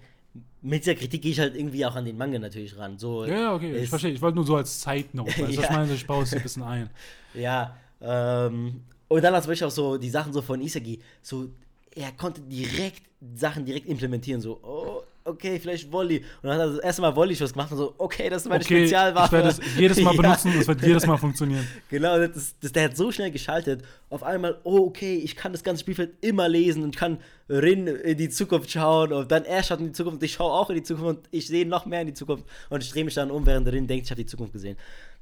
mit 0.61 0.83
dieser 0.83 0.95
Kritik 0.95 1.23
gehe 1.23 1.31
ich 1.31 1.39
halt 1.39 1.55
irgendwie 1.55 1.85
auch 1.85 1.95
an 1.95 2.05
den 2.05 2.17
Manga 2.17 2.39
natürlich 2.39 2.77
ran. 2.77 2.97
So, 2.97 3.25
Ja, 3.25 3.53
okay. 3.53 3.75
Ich 3.77 3.89
verstehe. 3.89 4.11
Ich 4.11 4.21
wollte 4.21 4.35
nur 4.35 4.45
so 4.45 4.55
als 4.55 4.79
Zeitnote. 4.79 5.31
Was 5.47 5.55
Ja. 5.55 5.63
ich 5.63 5.69
meine? 5.69 5.93
Ich 5.93 6.07
baue 6.07 6.23
es 6.23 6.33
ein 6.33 6.41
bisschen 6.41 6.63
ein. 6.63 6.89
Ja, 7.33 7.75
ähm, 8.01 8.81
und 9.07 9.23
dann 9.23 9.39
zum 9.41 9.51
Beispiel 9.51 9.67
auch 9.67 9.71
so 9.71 9.97
die 9.97 10.09
Sachen 10.09 10.33
so 10.33 10.41
von 10.41 10.61
Isagi, 10.61 10.99
so, 11.21 11.49
er 11.95 12.11
konnte 12.13 12.41
direkt 12.41 13.03
Sachen 13.35 13.65
direkt 13.65 13.87
implementieren, 13.87 14.39
so, 14.41 14.59
oh, 14.63 15.01
okay, 15.25 15.59
vielleicht 15.59 15.91
Volley. 15.91 16.19
Und 16.41 16.49
dann 16.49 16.53
hat 16.53 16.59
er 16.61 16.67
das 16.69 16.79
erste 16.79 17.01
Mal 17.01 17.15
Volley-Schuss 17.15 17.51
gemacht 17.51 17.71
und 17.71 17.77
so, 17.77 17.93
okay, 17.97 18.29
das 18.29 18.43
ist 18.43 18.49
meine 18.49 18.63
Okay, 18.63 18.75
ich 18.83 18.89
Spezialwaffe. 18.89 19.31
werde 19.33 19.49
es 19.49 19.59
jedes 19.77 19.99
Mal 19.99 20.11
Ja. 20.15 20.21
benutzen, 20.21 20.53
es 20.59 20.67
wird 20.67 20.81
jedes 20.81 21.05
Mal 21.05 21.17
funktionieren. 21.17 21.67
Genau, 21.89 22.17
das, 22.17 22.55
das, 22.61 22.71
der 22.71 22.85
hat 22.85 22.97
so 22.97 23.11
schnell 23.11 23.29
geschaltet. 23.29 23.83
Auf 24.09 24.23
einmal, 24.23 24.59
oh, 24.63 24.79
okay, 24.87 25.15
ich 25.15 25.35
kann 25.35 25.51
das 25.51 25.63
ganze 25.63 25.81
Spielfeld 25.81 26.13
immer 26.21 26.47
lesen 26.47 26.83
und 26.83 26.95
kann 26.95 27.19
Rin 27.49 27.87
in 27.87 28.17
die 28.17 28.29
Zukunft 28.29 28.71
schauen 28.71 29.11
und 29.11 29.31
dann 29.31 29.43
er 29.43 29.61
schaut 29.63 29.79
in 29.79 29.87
die 29.87 29.91
Zukunft 29.91 30.17
und 30.19 30.23
ich 30.23 30.33
schaue 30.33 30.51
auch 30.53 30.69
in 30.69 30.77
die 30.77 30.83
Zukunft 30.83 31.05
und 31.09 31.27
ich 31.31 31.47
sehe 31.47 31.67
noch 31.67 31.85
mehr 31.85 32.01
in 32.01 32.07
die 32.07 32.13
Zukunft 32.13 32.45
und 32.69 32.81
ich 32.83 32.89
drehe 32.91 33.03
mich 33.03 33.15
dann 33.15 33.29
um, 33.31 33.45
während 33.45 33.67
Rin 33.67 33.85
denkt, 33.87 34.05
ich 34.05 34.11
habe 34.11 34.21
die 34.21 34.27
Zukunft 34.27 34.53
gesehen. 34.53 34.77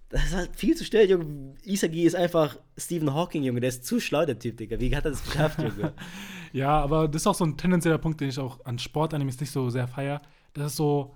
Das 0.10 0.24
ist 0.24 0.36
halt 0.36 0.52
viel 0.56 0.74
zu 0.74 0.86
schnell, 0.86 1.10
Junge. 1.10 1.56
Isagi 1.66 2.04
ist 2.04 2.16
einfach 2.16 2.58
Stephen 2.78 3.14
Hawking, 3.14 3.44
Junge. 3.44 3.60
Der 3.60 3.68
ist 3.68 3.86
zu 3.86 4.00
schlau, 4.00 4.26
der 4.26 4.40
Typ, 4.40 4.56
Digga. 4.56 4.80
Wie 4.80 4.96
hat 4.96 5.04
er 5.04 5.12
das 5.12 5.22
geschafft, 5.22 5.60
Junge? 5.62 5.92
Ja, 6.58 6.80
aber 6.82 7.08
das 7.08 7.22
ist 7.22 7.28
auch 7.28 7.36
so 7.36 7.46
ein 7.46 7.56
tendenzieller 7.58 7.98
Punkt, 7.98 8.20
den 8.20 8.30
ich 8.30 8.40
auch 8.40 8.66
an 8.66 8.80
Sportanimes 8.80 9.40
nicht 9.40 9.52
so 9.52 9.70
sehr 9.70 9.88
feier. 9.88 10.22
Das 10.54 10.68
ist 10.68 10.76
so 10.76 11.16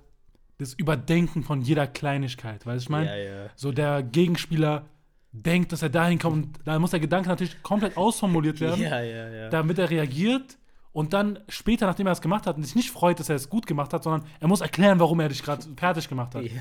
das 0.57 0.73
Überdenken 0.73 1.43
von 1.43 1.61
jeder 1.61 1.87
Kleinigkeit, 1.87 2.65
weißt 2.65 2.79
du, 2.79 2.85
ich 2.85 2.89
meine? 2.89 3.07
Ja, 3.07 3.15
ja. 3.43 3.49
So 3.55 3.71
der 3.71 4.03
Gegenspieler 4.03 4.85
denkt, 5.31 5.71
dass 5.71 5.81
er 5.81 5.89
dahin 5.89 6.19
kommt 6.19 6.59
da 6.65 6.77
muss 6.77 6.91
der 6.91 6.99
Gedanke 6.99 7.29
natürlich 7.29 7.63
komplett 7.63 7.97
ausformuliert 7.97 8.59
werden, 8.59 8.81
Ja, 8.81 9.01
ja, 9.01 9.29
ja. 9.29 9.49
damit 9.49 9.79
er 9.79 9.89
reagiert 9.89 10.57
und 10.93 11.13
dann 11.13 11.39
später, 11.47 11.85
nachdem 11.87 12.05
er 12.07 12.11
es 12.11 12.21
gemacht 12.21 12.45
hat, 12.45 12.61
sich 12.61 12.75
nicht 12.75 12.91
freut, 12.91 13.19
dass 13.19 13.29
er 13.29 13.37
es 13.37 13.49
gut 13.49 13.65
gemacht 13.65 13.93
hat, 13.93 14.03
sondern 14.03 14.27
er 14.41 14.47
muss 14.49 14.59
erklären, 14.61 14.99
warum 14.99 15.19
er 15.21 15.29
dich 15.29 15.41
gerade 15.41 15.65
fertig 15.77 16.09
gemacht 16.09 16.35
hat. 16.35 16.43
ja. 16.43 16.51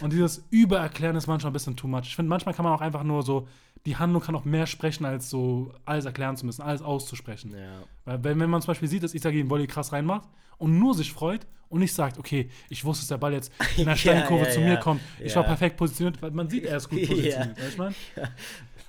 Und 0.00 0.12
dieses 0.12 0.44
Übererklären 0.50 1.16
ist 1.16 1.26
manchmal 1.26 1.50
ein 1.50 1.52
bisschen 1.52 1.76
too 1.76 1.88
much. 1.88 2.02
Ich 2.04 2.16
finde, 2.16 2.28
manchmal 2.28 2.54
kann 2.54 2.64
man 2.64 2.72
auch 2.72 2.80
einfach 2.80 3.02
nur 3.02 3.22
so, 3.24 3.48
die 3.86 3.96
Handlung 3.96 4.22
kann 4.22 4.34
auch 4.36 4.44
mehr 4.44 4.66
sprechen, 4.66 5.04
als 5.04 5.28
so 5.28 5.72
alles 5.84 6.04
erklären 6.04 6.36
zu 6.36 6.46
müssen, 6.46 6.62
alles 6.62 6.82
auszusprechen. 6.82 7.52
ja. 7.56 7.82
Weil 8.04 8.22
wenn, 8.24 8.40
wenn 8.40 8.50
man 8.50 8.62
zum 8.62 8.68
Beispiel 8.68 8.88
sieht, 8.88 9.02
dass 9.02 9.14
Isagi 9.14 9.38
den 9.38 9.50
Volley 9.50 9.66
krass 9.66 9.92
reinmacht 9.92 10.28
und 10.58 10.78
nur 10.78 10.94
sich 10.94 11.12
freut 11.12 11.46
und 11.68 11.80
nicht 11.80 11.94
sagt, 11.94 12.18
okay, 12.18 12.48
ich 12.68 12.84
wusste, 12.84 13.02
dass 13.02 13.08
der 13.08 13.18
Ball 13.18 13.32
jetzt 13.32 13.50
in 13.76 13.86
der 13.86 13.96
Steinkurve 14.02 14.44
ja, 14.44 14.50
zu 14.50 14.60
mir 14.60 14.76
kommt. 14.76 15.00
Ich 15.18 15.34
war 15.34 15.42
perfekt 15.44 15.76
positioniert, 15.76 16.20
weil 16.22 16.30
man 16.32 16.48
sieht, 16.48 16.64
er 16.64 16.76
ist 16.76 16.88
gut 16.88 17.00
positioniert. 17.08 17.58
Weißt 17.60 17.78
du, 17.78 17.88
ich? 17.88 18.22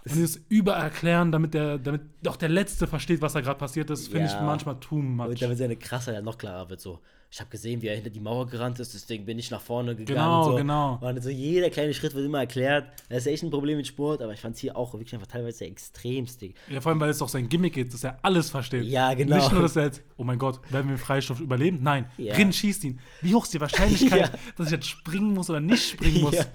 Und 0.05 0.15
dieses 0.15 0.41
Übererklären, 0.49 1.31
damit 1.31 1.53
der, 1.53 1.77
damit 1.77 2.01
doch 2.21 2.35
der 2.35 2.49
Letzte 2.49 2.87
versteht, 2.87 3.21
was 3.21 3.33
da 3.33 3.41
gerade 3.41 3.57
passiert 3.57 3.89
ist, 3.89 4.09
finde 4.09 4.27
Ja. 4.27 4.35
ich 4.35 4.41
manchmal 4.41 4.77
too 4.79 4.97
much. 4.97 5.27
Und 5.29 5.41
damit 5.41 5.57
seine 5.57 5.77
Krasse 5.77 6.13
ja 6.13 6.21
noch 6.21 6.37
klarer 6.37 6.69
wird. 6.69 6.81
So, 6.81 6.99
ich 7.33 7.39
habe 7.39 7.49
gesehen, 7.49 7.81
wie 7.81 7.87
er 7.87 7.95
hinter 7.95 8.11
die 8.11 8.19
Mauer 8.19 8.45
gerannt 8.45 8.79
ist, 8.79 8.93
deswegen 8.93 9.25
bin 9.25 9.39
ich 9.39 9.49
nach 9.49 9.59
vorne 9.59 9.95
gegangen. 9.95 10.19
Genau, 10.19 10.43
so. 10.51 10.55
genau. 10.55 10.99
Und 11.01 11.23
so 11.23 11.31
jeder 11.31 11.71
kleine 11.71 11.91
Schritt 11.95 12.13
wird 12.13 12.27
immer 12.27 12.37
erklärt. 12.37 12.85
Das 13.09 13.25
ist 13.25 13.25
echt 13.25 13.41
ein 13.41 13.49
Problem 13.49 13.77
mit 13.77 13.87
Sport, 13.87 14.21
aber 14.21 14.33
ich 14.33 14.39
fand 14.39 14.53
es 14.53 14.61
hier 14.61 14.77
auch 14.77 14.93
wirklich 14.93 15.15
einfach 15.15 15.25
teilweise 15.25 15.65
extremst. 15.65 16.39
Digga. 16.43 16.53
Ja, 16.69 16.79
vor 16.79 16.91
allem, 16.91 16.99
weil 16.99 17.09
es 17.09 17.23
auch 17.23 17.29
sein 17.29 17.49
Gimmick 17.49 17.75
ist, 17.75 17.91
dass 17.91 18.03
er 18.03 18.19
alles 18.21 18.51
versteht. 18.51 18.83
Ja, 18.83 19.15
genau. 19.15 19.37
Nicht 19.37 19.51
nur, 19.51 19.63
dass 19.63 19.75
er 19.75 19.85
jetzt, 19.85 20.03
oh 20.17 20.23
mein 20.23 20.37
Gott, 20.37 20.59
werden 20.71 20.89
wir 20.89 20.95
den 20.95 20.99
Freistoff 20.99 21.39
überleben? 21.39 21.79
Nein, 21.81 22.05
Ja. 22.17 22.35
Rin 22.35 22.53
schießt 22.53 22.83
ihn. 22.83 22.99
Wie 23.23 23.33
hoch 23.33 23.45
ist 23.45 23.53
die 23.55 23.61
Wahrscheinlichkeit, 23.61 24.19
Ja. 24.31 24.39
dass 24.55 24.67
ich 24.67 24.73
jetzt 24.73 24.87
springen 24.87 25.33
muss 25.33 25.49
oder 25.49 25.59
nicht 25.59 25.89
springen 25.89 26.21
muss? 26.21 26.35
Ja. 26.35 26.45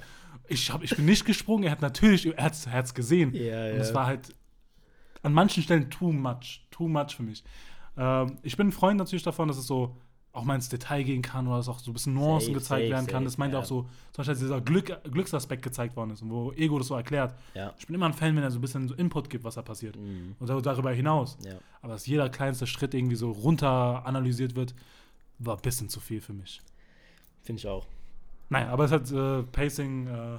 Ich, 0.47 0.71
hab, 0.71 0.85
ich 0.85 0.95
bin 0.95 1.07
nicht 1.07 1.25
gesprungen, 1.25 1.65
er 1.65 1.73
hat 1.73 1.83
natürlich, 1.83 2.25
er 2.25 2.45
hat 2.45 2.85
es 2.85 2.95
gesehen. 2.95 3.35
Ja, 3.35 3.65
Und 3.73 3.81
es 3.81 3.93
war 3.93 4.07
halt 4.07 4.33
an 5.23 5.33
manchen 5.33 5.61
Stellen 5.65 5.91
too 5.91 6.13
much, 6.13 6.69
too 6.71 6.87
much 6.87 7.17
für 7.17 7.25
mich. 7.25 7.43
Ähm, 7.97 8.39
ich 8.45 8.57
bin 8.57 8.69
ein 8.69 8.73
Freund 8.73 8.97
natürlich 8.99 9.25
davon, 9.25 9.49
dass 9.49 9.59
es 9.59 9.67
so 9.67 9.97
auch 10.39 10.45
mal 10.45 10.55
ins 10.55 10.69
Detail 10.69 11.03
gehen 11.03 11.23
kann 11.23 11.47
oder 11.47 11.59
dass 11.59 11.69
auch 11.69 11.79
so 11.79 11.91
ein 11.91 11.95
bisschen 11.95 12.15
Nuancen 12.15 12.47
Safe, 12.49 12.53
gezeigt 12.59 12.83
safe, 12.83 12.91
werden 12.91 13.07
kann. 13.07 13.15
safe, 13.17 13.25
Das 13.25 13.39
meint 13.39 13.53
ja. 13.53 13.59
auch 13.61 13.65
so, 13.65 13.83
zum 13.83 13.89
Beispiel 14.17 14.31
als 14.33 14.39
dieser 14.41 14.61
Glück, 14.61 14.99
Glücksaspekt 15.11 15.63
gezeigt 15.63 15.97
worden 15.97 16.11
ist 16.13 16.23
und 16.23 16.31
wo 16.31 16.53
Ego 16.53 16.79
das 16.79 16.89
so 16.89 16.95
erklärt. 16.95 17.35
Ja. 17.55 17.75
Ich 17.79 17.87
bin 17.87 17.95
immer 17.95 18.07
ein 18.07 18.15
Fan, 18.15 18.35
wenn 18.37 18.43
er 18.43 18.51
so 18.51 18.59
ein 18.59 18.61
bisschen 18.63 18.89
so 18.89 18.95
Input 18.95 19.29
gibt, 19.31 19.45
was 19.45 19.57
da 19.57 19.63
passiert. 19.63 19.97
Mhm. 19.97 20.35
Und 20.39 20.49
da- 20.49 20.61
darüber 20.61 20.93
hinaus. 20.93 21.37
Ja. 21.45 21.55
Aber 21.83 21.93
dass 21.93 22.07
jeder 22.07 22.29
kleinste 22.31 22.67
Schritt 22.67 22.95
irgendwie 22.95 23.17
so 23.17 23.31
runter 23.33 24.05
analysiert 24.07 24.57
wird, 24.57 24.75
war 25.39 25.57
ein 25.57 25.63
bisschen 25.63 25.89
zu 25.89 26.01
viel 26.01 26.21
für 26.21 26.33
mich. 26.33 26.61
Finde 27.43 27.61
ich 27.61 27.67
auch. 27.69 27.87
Naja, 28.51 28.69
aber 28.71 28.85
es 28.85 28.93
hat 28.93 29.11
äh, 29.13 29.43
Pacing 29.43 30.07
äh, 30.09 30.39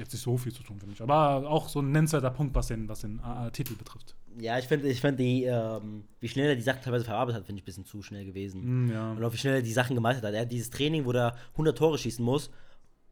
jetzt 0.00 0.12
nicht 0.12 0.22
so 0.22 0.36
viel 0.36 0.52
zu 0.52 0.62
tun, 0.62 0.78
finde 0.78 0.94
ich. 0.94 1.02
Aber 1.02 1.48
auch 1.48 1.68
so 1.68 1.80
ein 1.80 1.92
nennenswerter 1.92 2.30
Punkt, 2.30 2.54
was 2.54 2.68
den, 2.68 2.88
was 2.88 3.00
den 3.00 3.20
äh, 3.20 3.50
Titel 3.50 3.74
betrifft. 3.74 4.16
Ja, 4.38 4.58
ich 4.58 4.66
finde, 4.66 4.88
ich 4.88 5.00
find 5.00 5.18
die, 5.18 5.44
ähm, 5.44 6.04
wie 6.20 6.28
schnell 6.28 6.48
er 6.48 6.56
die 6.56 6.62
Sachen 6.62 6.82
teilweise 6.82 7.04
verarbeitet 7.04 7.40
hat, 7.40 7.46
finde 7.46 7.58
ich 7.58 7.64
ein 7.64 7.66
bisschen 7.66 7.84
zu 7.84 8.02
schnell 8.02 8.24
gewesen. 8.24 8.86
Mm, 8.86 8.92
ja. 8.92 9.12
Und 9.12 9.24
auch 9.24 9.32
wie 9.32 9.36
schnell 9.36 9.56
er 9.56 9.62
die 9.62 9.72
Sachen 9.72 9.94
gemeistert 9.94 10.24
hat. 10.24 10.34
Er 10.34 10.42
hat 10.42 10.52
dieses 10.52 10.70
Training, 10.70 11.04
wo 11.04 11.12
er 11.12 11.36
100 11.52 11.76
Tore 11.76 11.98
schießen 11.98 12.24
muss. 12.24 12.50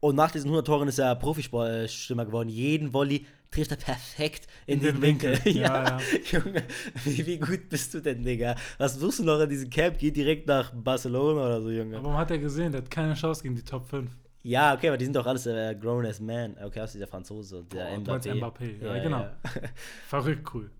Und 0.01 0.15
nach 0.15 0.31
diesen 0.31 0.47
100 0.47 0.65
Toren 0.65 0.87
ist 0.87 0.97
er 0.97 1.15
Profisportstürmer 1.15 2.25
geworden. 2.25 2.47
Jeden 2.47 2.93
Volley 2.93 3.25
trifft 3.51 3.71
er 3.71 3.77
perfekt 3.77 4.47
in, 4.65 4.79
den, 4.79 5.01
Winkel. 5.01 5.37
Ja, 5.45 5.83
ja. 5.83 5.99
Junge, 6.31 6.63
wie, 7.03 7.25
wie 7.25 7.37
gut 7.37 7.67
bist 7.67 7.93
du 7.93 7.99
denn, 7.99 8.23
Digga? 8.23 8.55
Was 8.77 8.95
suchst 8.95 9.19
du 9.19 9.23
noch 9.23 9.39
in 9.41 9.49
diesem 9.49 9.69
Camp? 9.69 9.97
Geh 9.97 10.11
direkt 10.11 10.47
nach 10.47 10.71
Barcelona 10.73 11.47
oder 11.47 11.61
so, 11.61 11.69
Junge. 11.69 11.97
Aber 11.97 12.09
man 12.09 12.17
hat 12.17 12.29
ja 12.29 12.37
gesehen, 12.37 12.71
der 12.71 12.81
hat 12.81 12.89
keine 12.91 13.15
Chance 13.15 13.43
gegen 13.43 13.55
die 13.55 13.63
Top 13.63 13.87
5. 13.87 14.09
Ja, 14.41 14.73
okay, 14.73 14.87
aber 14.87 14.97
die 14.97 15.05
sind 15.05 15.15
doch 15.15 15.25
alles 15.25 15.45
äh, 15.47 15.75
grown 15.75 16.05
as 16.05 16.19
man. 16.21 16.55
Okay, 16.63 16.79
aus 16.79 16.93
dieser 16.93 17.07
Franzose, 17.07 17.65
der 17.73 17.99
meinst 17.99 18.27
Mbappé. 18.27 18.35
Mbappé, 18.35 18.83
ja, 18.85 19.03
genau. 19.03 19.27
Verrückt 20.07 20.49
cool. 20.53 20.71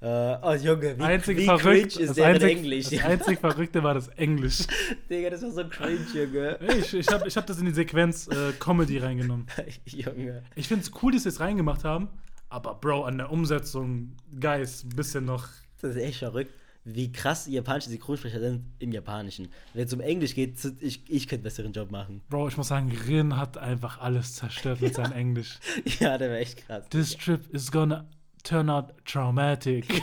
äh, 0.00 0.36
oh, 0.42 0.54
Junge, 0.54 0.98
wie, 0.98 1.02
Einzig 1.02 1.38
wie 1.38 1.44
verrückt, 1.44 1.62
cringe 1.62 1.86
ist 1.86 2.08
das 2.08 2.16
der 2.16 2.28
in 2.28 2.34
einzig, 2.34 2.56
Englisch? 2.56 2.90
das 2.90 3.04
einzig 3.04 3.38
Verrückte 3.38 3.82
war 3.82 3.92
das 3.92 4.08
Englisch. 4.08 4.60
Digga, 5.10 5.28
das 5.28 5.42
war 5.42 5.50
so 5.50 5.68
cringe, 5.68 6.06
Junge. 6.14 6.58
Ich, 6.78 6.94
ich 6.94 7.08
habe 7.08 7.28
ich 7.28 7.36
hab 7.36 7.46
das 7.46 7.58
in 7.58 7.66
die 7.66 7.74
Sequenz 7.74 8.28
äh, 8.28 8.52
Comedy 8.58 8.96
reingenommen. 8.96 9.46
Junge. 9.84 10.42
Ich 10.54 10.66
finde 10.66 10.84
es 10.84 10.92
cool, 11.02 11.12
dass 11.12 11.24
sie 11.24 11.28
es 11.28 11.40
reingemacht 11.40 11.84
haben, 11.84 12.08
aber 12.48 12.76
Bro, 12.76 13.04
an 13.04 13.18
der 13.18 13.30
Umsetzung, 13.30 14.16
Guys, 14.40 14.84
ein 14.84 14.96
bisschen 14.96 15.26
noch. 15.26 15.48
Das 15.82 15.96
ist 15.96 16.02
echt 16.02 16.20
verrückt, 16.20 16.54
wie 16.86 17.10
krass 17.10 17.46
japanische 17.46 17.88
Synchronsprecher 17.90 18.40
sind 18.40 18.64
im 18.78 18.92
Japanischen. 18.92 19.48
Wenn 19.72 19.86
es 19.86 19.92
um 19.94 20.00
Englisch 20.00 20.34
geht, 20.34 20.56
ich, 20.80 21.02
ich 21.10 21.22
könnte 21.26 21.34
einen 21.36 21.42
besseren 21.44 21.72
Job 21.72 21.90
machen. 21.90 22.20
Bro, 22.28 22.48
ich 22.48 22.56
muss 22.58 22.68
sagen, 22.68 22.92
Rin 23.06 23.36
hat 23.36 23.56
einfach 23.56 24.00
alles 24.00 24.34
zerstört 24.34 24.80
mit 24.82 24.94
seinem 24.94 25.12
Englisch. 25.16 25.58
Ja, 25.98 26.18
der 26.18 26.30
war 26.30 26.36
echt 26.36 26.66
krass. 26.66 26.84
This 26.90 27.16
trip 27.16 27.52
is 27.54 27.70
gonna 27.72 28.06
turn 28.42 28.68
out 28.68 28.92
traumatic. 29.06 29.86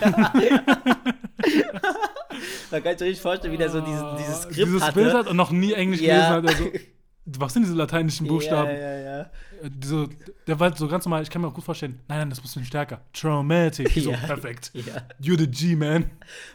Man 2.70 2.82
kann 2.82 2.96
sich 2.98 3.08
richtig 3.08 3.20
vorstellen, 3.22 3.52
wie 3.52 3.58
der 3.58 3.68
so 3.70 3.80
dieses, 3.80 4.02
dieses 4.18 4.34
Ah, 4.34 4.42
Skript 4.42 4.66
Dieses 4.68 4.82
hatte. 4.82 4.94
Bild 5.00 5.14
hat 5.14 5.26
und 5.28 5.36
noch 5.36 5.50
nie 5.50 5.72
Englisch 5.74 6.00
Ja. 6.00 6.40
gelesen 6.40 6.58
hat. 6.64 6.70
Also, 6.72 6.78
was 7.26 7.52
sind 7.52 7.62
diese 7.64 7.74
lateinischen 7.76 8.26
Buchstaben? 8.28 8.70
Ja, 8.70 8.76
ja, 8.76 8.98
ja. 8.98 9.20
Äh, 9.62 9.70
Diese, 9.70 10.08
der 10.46 10.58
war 10.58 10.74
so 10.76 10.88
ganz 10.88 11.04
normal, 11.04 11.22
ich 11.22 11.30
kann 11.30 11.40
mir 11.42 11.48
auch 11.48 11.54
gut 11.54 11.64
vorstellen, 11.64 12.00
nein, 12.08 12.18
nein, 12.18 12.30
das 12.30 12.42
muss 12.42 12.56
ein 12.56 12.64
stärker. 12.64 13.00
Traumatic. 13.12 13.96
Ich 13.96 14.04
So, 14.04 14.10
Ja. 14.10 14.16
perfekt. 14.18 14.70
ja. 14.74 15.02
You're 15.22 15.38
the 15.38 15.46
G-Man. 15.48 16.10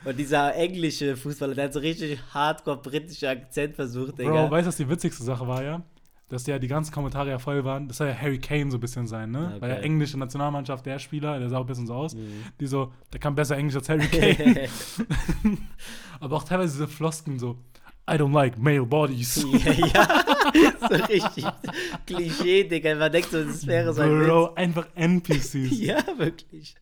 Und 0.06 0.18
dieser 0.20 0.54
englische 0.56 1.16
Fußballer, 1.16 1.56
der 1.56 1.66
hat 1.66 1.74
so 1.74 1.80
richtig 1.80 2.20
hardcore 2.34 2.78
britischer 2.82 3.30
Akzent 3.30 3.76
versucht, 3.76 4.20
Digga. 4.20 4.30
Bro, 4.32 4.52
weißt 4.52 4.66
du, 4.66 4.70
was 4.70 4.78
die 4.78 4.90
witzigste 4.90 5.24
Sache 5.24 5.48
war, 5.48 5.64
ja? 5.64 5.82
Dass 6.30 6.46
ja 6.46 6.60
die 6.60 6.68
ganzen 6.68 6.92
Kommentare 6.94 7.30
ja 7.30 7.40
voll 7.40 7.64
waren. 7.64 7.88
Das 7.88 7.96
soll 7.98 8.08
ja 8.10 8.14
Harry 8.14 8.38
Kane 8.38 8.70
so 8.70 8.76
ein 8.78 8.82
bisschen 8.82 9.08
sein, 9.08 9.32
ne? 9.32 9.48
Okay. 9.52 9.62
Weil 9.62 9.70
der 9.70 9.84
englische 9.84 10.18
Nationalmannschaft, 10.20 10.86
der 10.86 11.00
Spieler, 11.00 11.40
der 11.40 11.48
sah 11.50 11.56
auch 11.58 11.62
ein 11.62 11.68
bisschen 11.68 11.88
so 11.88 11.94
aus. 11.94 12.16
Mhm. 12.16 12.44
Die 12.60 12.68
so, 12.68 12.92
der 13.14 13.22
kann 13.22 13.34
besser 13.34 13.56
Englisch 13.56 13.78
als 13.78 13.88
Harry 13.88 14.08
Kane. 14.12 14.68
Aber 16.20 16.36
auch 16.36 16.44
teilweise 16.44 16.74
diese 16.74 16.88
Flosken 16.88 17.40
so, 17.40 17.58
I 18.10 18.18
don't 18.18 18.32
like 18.32 18.58
male 18.58 18.86
bodies. 18.86 19.44
ja, 19.66 19.72
ja. 19.74 20.74
so 20.80 20.96
richtig 20.96 21.46
Klischee, 22.06 22.64
Digga. 22.64 22.96
Man 22.96 23.12
denkt 23.12 23.32
so, 23.32 23.44
das 23.44 23.68
wäre 23.68 23.94
so 23.94 24.02
ein 24.02 24.24
Bro, 24.24 24.54
einfach 24.56 24.88
NPCs. 24.96 25.54
Witz. 25.54 25.72
Ja, 25.80 26.04
wirklich. 26.18 26.76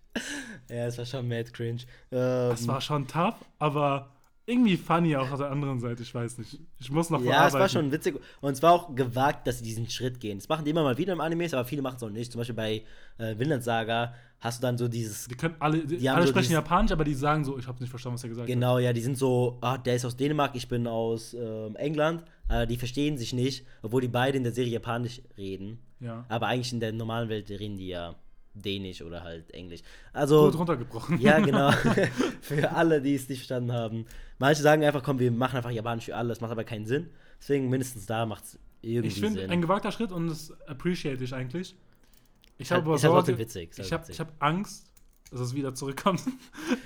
Ja, 0.69 0.85
es 0.87 0.97
war 0.97 1.05
schon 1.05 1.27
mad 1.27 1.51
cringe. 1.51 1.81
Ähm, 2.11 2.49
Das 2.49 2.67
war 2.67 2.79
schon 2.79 3.07
tough, 3.07 3.35
aber 3.59 4.14
irgendwie 4.45 4.77
funny 4.77 5.15
auch 5.15 5.31
auf 5.31 5.39
der 5.39 5.49
anderen 5.49 5.79
Seite, 5.79 6.03
ich 6.03 6.13
weiß 6.13 6.37
nicht. 6.37 6.59
Ich 6.79 6.91
muss 6.91 7.09
noch 7.09 7.23
Ja, 7.23 7.47
es 7.47 7.53
war 7.53 7.67
schon 7.67 7.91
witzig. 7.91 8.19
Und 8.41 8.53
es 8.53 8.61
war 8.61 8.73
auch 8.73 8.95
gewagt, 8.95 9.47
dass 9.47 9.59
sie 9.59 9.63
diesen 9.63 9.89
Schritt 9.89 10.19
gehen. 10.19 10.37
Das 10.37 10.47
machen 10.47 10.65
die 10.65 10.71
immer 10.71 10.83
mal 10.83 10.97
wieder 10.97 11.13
im 11.13 11.21
Animes, 11.21 11.53
aber 11.53 11.65
viele 11.65 11.81
machen 11.81 11.95
es 11.97 12.03
auch 12.03 12.09
nicht. 12.09 12.31
Zum 12.31 12.39
Beispiel 12.39 12.55
bei 12.55 12.83
äh, 13.17 13.37
Vinland 13.37 13.63
Saga 13.63 14.13
hast 14.39 14.61
du 14.61 14.67
dann 14.67 14.77
so 14.77 14.87
dieses. 14.87 15.27
Die 15.27 15.35
können 15.35 15.55
alle, 15.59 15.79
die 15.79 15.97
Die 15.97 16.09
alle 16.09 16.23
so 16.23 16.29
sprechen 16.29 16.53
Japanisch, 16.53 16.91
aber 16.91 17.03
die 17.03 17.15
sagen 17.15 17.43
so, 17.43 17.57
ich 17.57 17.67
habe 17.67 17.79
nicht 17.79 17.89
verstanden, 17.89 18.15
was 18.15 18.23
er 18.23 18.29
gesagt 18.29 18.47
Genau, 18.47 18.77
ja, 18.77 18.93
die 18.93 19.01
sind 19.01 19.17
so, 19.17 19.57
ah, 19.61 19.77
der 19.77 19.95
ist 19.95 20.05
aus 20.05 20.15
Dänemark, 20.15 20.55
ich 20.55 20.67
bin 20.67 20.85
aus 20.85 21.33
ähm, 21.33 21.75
England. 21.75 22.23
Äh, 22.47 22.67
die 22.67 22.77
verstehen 22.77 23.17
sich 23.17 23.33
nicht, 23.33 23.65
obwohl 23.81 24.01
die 24.01 24.07
beide 24.07 24.37
in 24.37 24.43
der 24.43 24.53
Serie 24.53 24.73
Japanisch 24.73 25.21
reden. 25.37 25.79
hat. 25.99 26.07
Ja. 26.07 26.25
Aber 26.29 26.47
eigentlich 26.47 26.71
in 26.71 26.79
der 26.79 26.91
normalen 26.91 27.29
Welt 27.29 27.49
reden 27.49 27.77
die 27.77 27.87
ja 27.87 28.15
Dänisch 28.55 29.01
oder 29.01 29.23
halt 29.23 29.51
Englisch. 29.53 29.81
Also. 30.13 30.45
Gut 30.49 30.57
runtergebrochen. 30.59 31.19
Ja, 31.19 31.39
genau. 31.39 31.71
für 32.41 32.71
alle, 32.71 33.01
die 33.01 33.15
es 33.15 33.27
nicht 33.29 33.39
verstanden 33.39 33.71
haben. 33.73 34.05
Manche 34.39 34.61
sagen 34.61 34.83
einfach, 34.83 35.03
komm, 35.03 35.19
wir 35.19 35.31
machen 35.31 35.57
einfach 35.57 35.71
Japanisch 35.71 36.05
für 36.05 36.15
alle. 36.15 36.29
Das 36.29 36.41
macht 36.41 36.51
aber 36.51 36.63
keinen 36.63 36.85
Sinn. 36.85 37.09
Deswegen 37.39 37.69
mindestens 37.69 38.05
da 38.05 38.25
macht 38.25 38.43
es 38.45 38.59
irgendwie 38.81 39.07
Ich 39.09 39.19
finde, 39.19 39.41
Sinn. 39.41 39.49
ein 39.49 39.61
gewagter 39.61 39.91
Schritt 39.91 40.11
und 40.11 40.27
das 40.27 40.51
appreciate 40.67 41.23
ich 41.23 41.33
eigentlich. 41.33 41.75
Ich 42.57 42.61
Ist 42.67 42.71
habe 42.71 42.77
halt- 42.77 42.83
aber 42.85 42.91
halt 42.93 43.01
Sorge, 43.01 43.17
trotzdem 43.17 43.37
witzig, 43.37 43.71
halt 43.77 43.85
ich 43.87 43.91
habe 43.93 44.05
ich 44.11 44.19
hab 44.19 44.33
Angst, 44.39 44.91
dass 45.31 45.41
es 45.41 45.53
wieder 45.55 45.73
zurückkommt. 45.75 46.21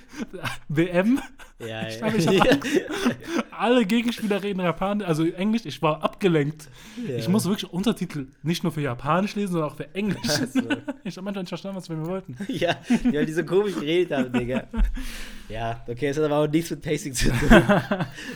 WM? 0.68 1.20
ja, 1.60 1.86
Ich 1.88 2.00
ja. 2.00 2.08
glaube, 2.08 2.16
ich 2.18 2.26
habe 2.26 2.36
ja. 2.36 2.52
Angst. 2.52 3.39
Alle 3.60 3.86
Gegenspieler 3.86 4.42
reden 4.42 4.60
Japanisch, 4.60 5.06
also 5.06 5.24
Englisch. 5.24 5.62
Ich 5.64 5.80
war 5.82 6.02
abgelenkt. 6.02 6.68
Ja. 7.06 7.16
Ich 7.16 7.28
muss 7.28 7.44
wirklich 7.46 7.70
Untertitel 7.72 8.26
nicht 8.42 8.62
nur 8.62 8.72
für 8.72 8.80
Japanisch 8.80 9.34
lesen, 9.36 9.52
sondern 9.52 9.70
auch 9.70 9.76
für 9.76 9.94
Englisch. 9.94 10.26
so. 10.26 10.60
Ich 11.04 11.16
habe 11.16 11.24
manchmal 11.24 11.42
nicht 11.42 11.48
verstanden, 11.48 11.76
was 11.78 11.88
wir 11.88 11.96
mir 11.96 12.06
wollten. 12.06 12.36
Ja, 12.48 12.76
weil 13.04 13.26
die 13.26 13.32
so 13.32 13.44
komisch 13.44 13.74
geredet 13.74 14.16
haben, 14.16 14.32
Digga. 14.32 14.64
Ja, 15.48 15.84
okay, 15.88 16.08
das 16.08 16.18
hat 16.18 16.24
aber 16.24 16.38
auch 16.38 16.48
nichts 16.48 16.70
mit 16.70 16.82
Pacing 16.82 17.12
zu 17.14 17.30
tun. 17.30 17.62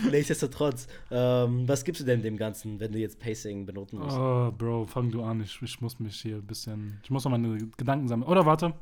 Nichtsdestotrotz. 0.11 0.87
Ähm, 1.11 1.69
was 1.69 1.85
gibst 1.85 2.01
du 2.01 2.05
denn 2.05 2.23
dem 2.23 2.37
Ganzen, 2.37 2.81
wenn 2.81 2.93
du 2.93 2.99
jetzt 2.99 3.19
Pacing 3.21 3.67
benoten 3.67 3.99
musst? 3.99 4.17
Oh, 4.17 4.53
Bro, 4.57 4.87
fang 4.87 5.11
du 5.11 5.23
an. 5.23 5.41
Ich, 5.43 5.61
ich 5.63 5.81
muss 5.81 5.99
mich 6.01 6.21
hier 6.21 6.37
ein 6.37 6.47
bisschen. 6.47 6.99
Ich 7.05 7.11
muss 7.11 7.25
noch 7.25 7.31
meine 7.31 7.59
Gedanken 7.77 8.09
sammeln. 8.09 8.29
Oder 8.29 8.45
warte, 8.47 8.75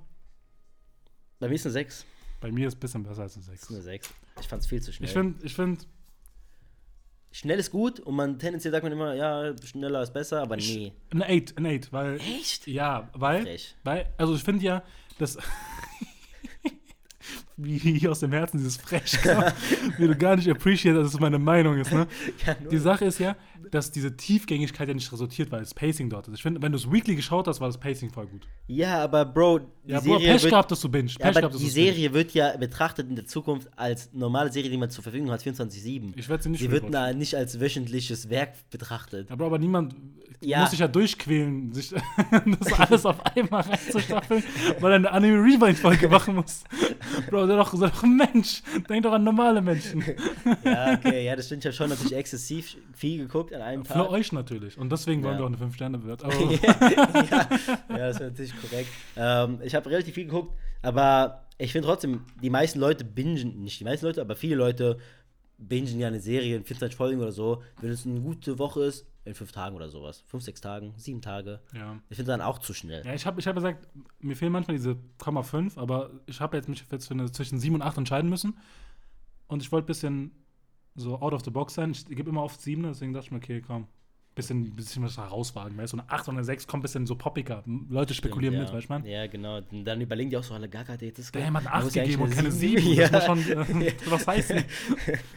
Bei 1.39 1.49
mir 1.49 1.55
ist 1.55 1.67
eine 1.67 1.73
6. 1.73 2.07
bei 2.41 2.51
mir 2.51 2.69
ist 2.69 2.75
es 2.75 2.79
ein 2.79 2.81
bisschen 2.81 3.03
besser 3.03 3.23
als 3.23 3.37
eine 3.37 3.45
Das 3.47 3.55
ist 3.55 3.61
6. 3.69 3.73
eine 3.75 3.83
6. 3.83 4.15
Ich 4.41 4.49
fand's 4.49 4.67
viel 4.67 4.81
zu 4.83 4.93
schnell. 4.93 5.09
Ich 5.09 5.13
finde, 5.13 5.45
ich 5.45 5.55
finde, 5.55 5.85
Schnell 7.35 7.59
ist 7.59 7.71
gut 7.71 7.99
und 7.99 8.15
man 8.15 8.39
tendenziell 8.39 8.73
sagt 8.73 8.85
man 8.85 8.93
immer, 8.93 9.15
ja, 9.15 9.55
schneller 9.65 10.03
ist 10.03 10.13
besser, 10.13 10.43
aber 10.43 10.57
nee. 10.57 10.93
ein 11.11 11.23
8, 11.23 11.57
ein 11.57 11.67
8, 11.67 11.91
weil. 11.91 12.17
Echt? 12.17 12.67
Ja, 12.67 13.09
weil. 13.15 13.43
Frech. 13.43 13.75
weil 13.85 14.07
also, 14.19 14.35
ich 14.35 14.43
finde 14.43 14.63
ja, 14.63 14.83
dass. 15.19 15.39
wie 17.57 17.79
hier 17.79 18.11
aus 18.11 18.21
dem 18.21 18.33
Herzen 18.33 18.59
dieses 18.59 18.77
Frech 18.77 19.13
kam, 19.23 19.45
wie 19.99 20.07
du 20.07 20.17
gar 20.17 20.37
nicht 20.37 20.51
appreciate, 20.51 20.95
dass 20.95 21.15
es 21.15 21.21
meine 21.21 21.39
Meinung 21.39 21.79
ist, 21.79 21.93
ne? 21.93 22.07
Ja, 22.47 22.55
Die 22.55 22.79
Sache 22.79 23.07
ist 23.07 23.19
ja, 23.19 23.37
dass 23.71 23.91
diese 23.91 24.17
Tiefgängigkeit 24.17 24.89
ja 24.89 24.95
nicht 24.95 25.11
resultiert, 25.13 25.51
weil 25.53 25.61
das 25.61 25.75
Pacing 25.75 26.11
dort 26.11 26.29
ist. 26.29 26.35
Ich 26.37 26.43
finde, 26.43 26.61
wenn 26.63 26.73
du 26.73 26.79
es 26.79 26.91
weekly 26.91 27.15
geschaut 27.17 27.47
hast, 27.47 27.61
war 27.61 27.69
das 27.69 27.79
Pacing 27.79 28.11
voll 28.11 28.27
gut. 28.27 28.47
ja, 28.67 29.03
aber 29.03 29.25
Bro, 29.25 29.61
die 29.85 29.93
Ja, 29.93 30.01
Bro, 30.01 30.19
Serie 30.19 30.33
Pech 30.33 30.43
wird, 30.43 30.51
gehabt, 30.53 30.71
dass 30.71 30.81
du 30.81 30.89
binge. 30.89 31.11
Ja, 31.19 31.27
aber 31.29 31.41
gehabt, 31.41 31.55
die 31.55 31.65
du's 31.65 31.75
binge. 31.75 31.87
Serie 31.93 32.13
wird 32.15 32.35
ja 32.35 32.57
betrachtet 32.57 33.09
in 33.09 33.17
der 33.17 33.27
Zukunft 33.27 33.69
als 33.77 34.11
normale 34.13 34.51
Serie, 34.53 34.71
die 34.71 34.77
man 34.77 34.91
zur 34.91 35.03
Verfügung 35.03 35.31
hat, 35.31 35.43
24-7. 35.43 36.13
Ich 36.17 36.29
werde 36.29 36.43
sie 36.43 36.49
nicht 36.51 36.61
Sie 36.61 36.71
wird 36.71 36.91
na, 36.91 37.13
nicht 37.13 37.35
als 37.35 37.61
wöchentliches 37.61 38.29
Werk 38.31 38.55
betrachtet. 38.71 39.31
Aber, 39.31 39.47
aber 39.47 39.59
niemand 39.59 39.95
Ja. 40.41 40.61
muss 40.61 40.71
sich 40.71 40.81
ja 40.81 40.89
durchquälen, 40.89 41.73
sich 41.73 41.91
das 42.61 42.73
alles 42.79 43.07
auf 43.07 43.25
einmal 43.37 43.63
reinzustaffeln, 43.63 44.43
weil 44.81 44.93
er 44.93 44.97
eine 44.97 45.11
Anime-Rewind-Folge 45.13 46.09
machen 46.09 46.37
muss. 46.37 46.65
Bro, 47.31 47.47
sei 47.47 47.57
doch, 47.57 47.75
sei 47.75 47.89
doch 47.89 48.03
ein 48.03 48.17
Mensch. 48.17 48.63
Denk 48.89 49.03
doch 49.05 49.13
an 49.13 49.25
normale 49.25 49.61
Menschen. 49.63 50.03
Ja, 50.65 50.95
okay, 50.95 51.25
ja, 51.25 51.37
das 51.37 51.47
stimmt. 51.47 51.63
Ich 51.63 51.67
habe 51.67 51.77
schon 51.77 51.89
natürlich 51.91 52.15
exzessiv 52.15 52.77
viel 52.95 53.19
geguckt 53.19 53.52
an 53.55 53.63
einem 53.63 53.85
Für 53.85 53.95
Tag. 53.95 54.11
euch 54.11 54.33
natürlich. 54.33 54.79
Und 54.79 54.91
deswegen 54.91 55.23
wollen 55.23 55.35
Ja. 55.35 55.41
wir 55.41 55.45
auch 55.45 55.49
eine 55.49 55.57
5-Sterne-Bewertung. 55.59 56.31
ja, 56.63 57.49
ja, 57.89 57.97
das 58.09 58.19
wäre 58.21 58.31
natürlich 58.31 58.55
korrekt. 58.61 58.89
Ähm, 59.17 59.59
ich 59.63 59.75
habe 59.75 59.89
relativ 59.91 60.15
viel 60.15 60.25
geguckt, 60.27 60.55
aber 60.83 61.47
ich 61.59 61.73
finde 61.73 61.89
trotzdem, 61.89 62.25
die 62.43 62.51
meisten 62.51 62.79
Leute 62.81 63.05
bingen, 63.05 63.63
nicht 63.63 63.79
die 63.81 63.85
meisten 63.85 64.07
Leute, 64.07 64.21
aber 64.21 64.35
viele 64.37 64.57
Leute 64.57 64.99
bingen 65.59 65.99
ja 65.99 66.09
eine 66.09 66.21
Serie 66.21 66.57
in 66.57 66.65
24 66.65 66.97
Folgen 66.97 67.21
oder 67.21 67.33
so. 67.33 67.63
Wenn 67.81 67.91
es 67.91 68.05
eine 68.07 68.21
gute 68.21 68.59
Woche 68.59 68.85
ist, 68.85 69.07
in 69.25 69.35
fünf 69.35 69.53
Tagen 69.53 69.77
oder 69.77 69.89
sowas. 69.89 70.25
Fünf, 70.27 70.43
sechs 70.43 70.61
Tagen, 70.61 70.95
sieben 70.97 71.21
Tage. 71.23 71.61
Ja. 71.73 71.97
Ich 72.09 72.17
finde 72.17 72.33
dann 72.33 72.41
auch 72.41 72.59
zu 72.59 72.75
schnell. 72.75 73.05
Ja, 73.07 73.15
ich 73.15 73.25
habe 73.25 73.39
ich 73.39 73.47
hab 73.47 73.55
gesagt, 73.55 73.87
mir 74.19 74.35
fehlen 74.35 74.51
manchmal 74.51 74.77
diese 74.77 74.97
Komma 75.19 75.45
5, 75.45 75.79
aber 75.79 76.11
ich 76.27 76.41
habe 76.41 76.57
jetzt 76.57 76.69
mich 76.69 76.85
jetzt 76.91 77.07
für 77.07 77.15
eine, 77.15 77.31
zwischen 77.31 77.61
7 77.61 77.77
und 77.77 77.83
8 77.83 77.99
entscheiden 77.99 78.29
müssen. 78.29 78.59
Und 79.47 79.63
ich 79.63 79.71
wollte 79.71 79.85
ein 79.85 79.87
bisschen 79.87 80.33
so 80.95 81.21
out 81.21 81.33
of 81.33 81.43
the 81.45 81.51
box 81.51 81.75
sein. 81.75 81.93
Ich 81.93 82.05
gebe 82.07 82.31
immer 82.31 82.43
oft 82.43 82.61
7, 82.61 82.83
deswegen 82.83 83.13
dachte 83.13 83.27
ich 83.27 83.31
mir, 83.33 83.39
okay, 83.39 83.63
komm, 83.67 83.87
bisschen, 84.35 84.75
bisschen 84.75 85.03
was 85.03 85.19
herauswagen. 85.19 85.77
Weißt 85.77 85.93
du, 85.93 85.97
so 85.97 86.03
eine 86.03 86.11
8 86.11 86.29
oder 86.29 86.39
eine 86.39 86.45
6 86.45 86.67
kommt 86.67 86.81
ein 86.81 86.83
bisschen 86.83 87.07
so 87.07 87.17
poppiger. 87.17 87.63
Leute 87.89 88.15
spekulieren 88.15 88.55
ja. 88.55 88.63
mit, 88.63 88.73
weißt 88.73 88.89
du, 88.89 88.93
man? 88.93 89.05
Ja, 89.05 89.27
genau. 89.27 89.59
Und 89.59 89.85
Dann 89.85 90.01
überlegen 90.01 90.31
die 90.31 90.37
auch 90.37 90.43
so 90.43 90.55
alle, 90.55 90.69
Gaga, 90.69 90.97
der 90.97 91.13
das 91.13 91.33
Der 91.33 91.47
hat 91.47 91.57
eine 91.57 91.73
8 91.73 91.85
muss 91.85 91.95
ja 91.95 92.03
gegeben 92.05 92.23
und 92.23 92.31
keine 92.31 92.49
eine 92.49 92.53
7. 92.53 92.83
sieben. 92.83 92.97
Das 92.97 93.27
Ja. 93.27 93.35
muss 93.35 93.45
schon, 93.45 93.83
äh, 93.83 93.93
was 94.07 94.27
heißt 94.27 94.51
denn? 94.51 94.65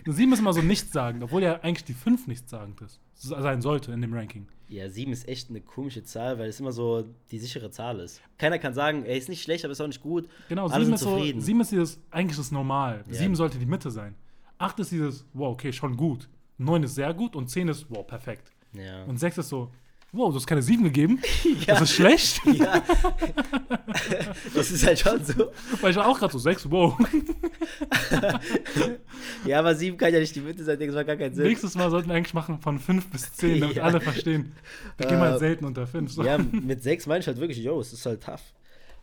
Eine 0.05 0.13
7 0.13 0.33
ist 0.33 0.39
immer 0.39 0.53
so 0.53 0.61
nichtssagend, 0.61 1.23
obwohl 1.23 1.43
ja 1.43 1.59
eigentlich 1.61 1.85
die 1.85 1.93
5 1.93 2.27
nichtssagend 2.27 2.81
ist. 2.81 2.99
Sein 3.15 3.61
sollte 3.61 3.91
in 3.91 4.01
dem 4.01 4.13
Ranking. 4.13 4.47
Ja, 4.67 4.89
sieben 4.89 5.13
ist 5.13 5.27
echt 5.27 5.49
eine 5.51 5.61
komische 5.61 6.03
Zahl, 6.03 6.39
weil 6.39 6.49
es 6.49 6.59
immer 6.59 6.71
so 6.71 7.05
die 7.29 7.37
sichere 7.37 7.69
Zahl 7.69 7.99
ist. 7.99 8.19
Keiner 8.39 8.57
kann 8.57 8.73
sagen, 8.73 9.05
ey, 9.05 9.17
ist 9.17 9.29
nicht 9.29 9.43
schlecht, 9.43 9.63
aber 9.63 9.73
ist 9.73 9.81
auch 9.81 9.87
nicht 9.87 10.01
gut. 10.01 10.27
Genau, 10.49 10.67
Alle 10.67 10.85
7 10.85 10.97
sind 10.97 11.07
ist, 11.21 11.35
so. 11.35 11.39
7 11.39 11.61
ist 11.61 11.71
dieses, 11.71 11.99
eigentlich 12.09 12.37
das 12.37 12.51
Normal. 12.51 13.03
Ja. 13.07 13.13
7 13.13 13.35
sollte 13.35 13.59
die 13.59 13.67
Mitte 13.67 13.91
sein. 13.91 14.15
8 14.57 14.79
ist 14.79 14.91
dieses, 14.91 15.25
wow, 15.33 15.53
okay, 15.53 15.71
schon 15.73 15.95
gut. 15.97 16.29
9 16.57 16.83
ist 16.83 16.95
sehr 16.95 17.13
gut 17.13 17.35
und 17.35 17.49
10 17.49 17.67
ist, 17.67 17.85
wow, 17.89 18.05
perfekt. 18.05 18.51
Ja. 18.73 19.03
Und 19.03 19.17
6 19.19 19.39
ist 19.39 19.49
so, 19.49 19.71
wow, 20.13 20.29
du 20.29 20.35
hast 20.35 20.47
keine 20.47 20.61
7 20.61 20.83
gegeben. 20.83 21.19
Das 21.67 21.81
ist 21.81 21.91
schlecht. 21.93 22.41
ja. 22.53 22.81
das 24.53 24.71
ist 24.71 24.85
halt 24.85 24.99
schon 24.99 25.23
so. 25.23 25.51
Weil 25.81 25.91
ich 25.91 25.97
war 25.97 26.07
auch 26.07 26.17
gerade 26.19 26.31
so, 26.31 26.39
6, 26.39 26.69
wow. 26.69 26.97
Ja, 29.45 29.59
aber 29.59 29.75
sieben 29.75 29.97
kann 29.97 30.13
ja 30.13 30.19
nicht 30.19 30.35
die 30.35 30.41
Mitte 30.41 30.63
sein, 30.63 30.79
das 30.79 30.93
macht 30.93 31.07
gar 31.07 31.15
keinen 31.15 31.33
Sinn. 31.35 31.45
Nächstes 31.47 31.75
Mal 31.75 31.89
sollten 31.89 32.09
wir 32.09 32.15
eigentlich 32.15 32.33
machen 32.33 32.59
von 32.59 32.79
5 32.79 33.07
bis 33.09 33.33
10, 33.33 33.59
damit 33.61 33.75
Ja. 33.77 33.83
alle 33.83 33.99
verstehen. 34.01 34.53
Wir 34.97 35.07
gehen 35.07 35.17
Äh, 35.17 35.21
halt 35.21 35.39
selten 35.39 35.65
unter 35.65 35.87
5. 35.87 36.11
So. 36.11 36.23
Ja, 36.23 36.37
mit 36.37 36.83
sechs 36.83 37.05
meine 37.07 37.19
ich 37.21 37.27
halt 37.27 37.39
wirklich, 37.39 37.57
yo, 37.59 37.79
es 37.79 37.93
ist 37.93 38.05
halt 38.05 38.23
tough. 38.23 38.41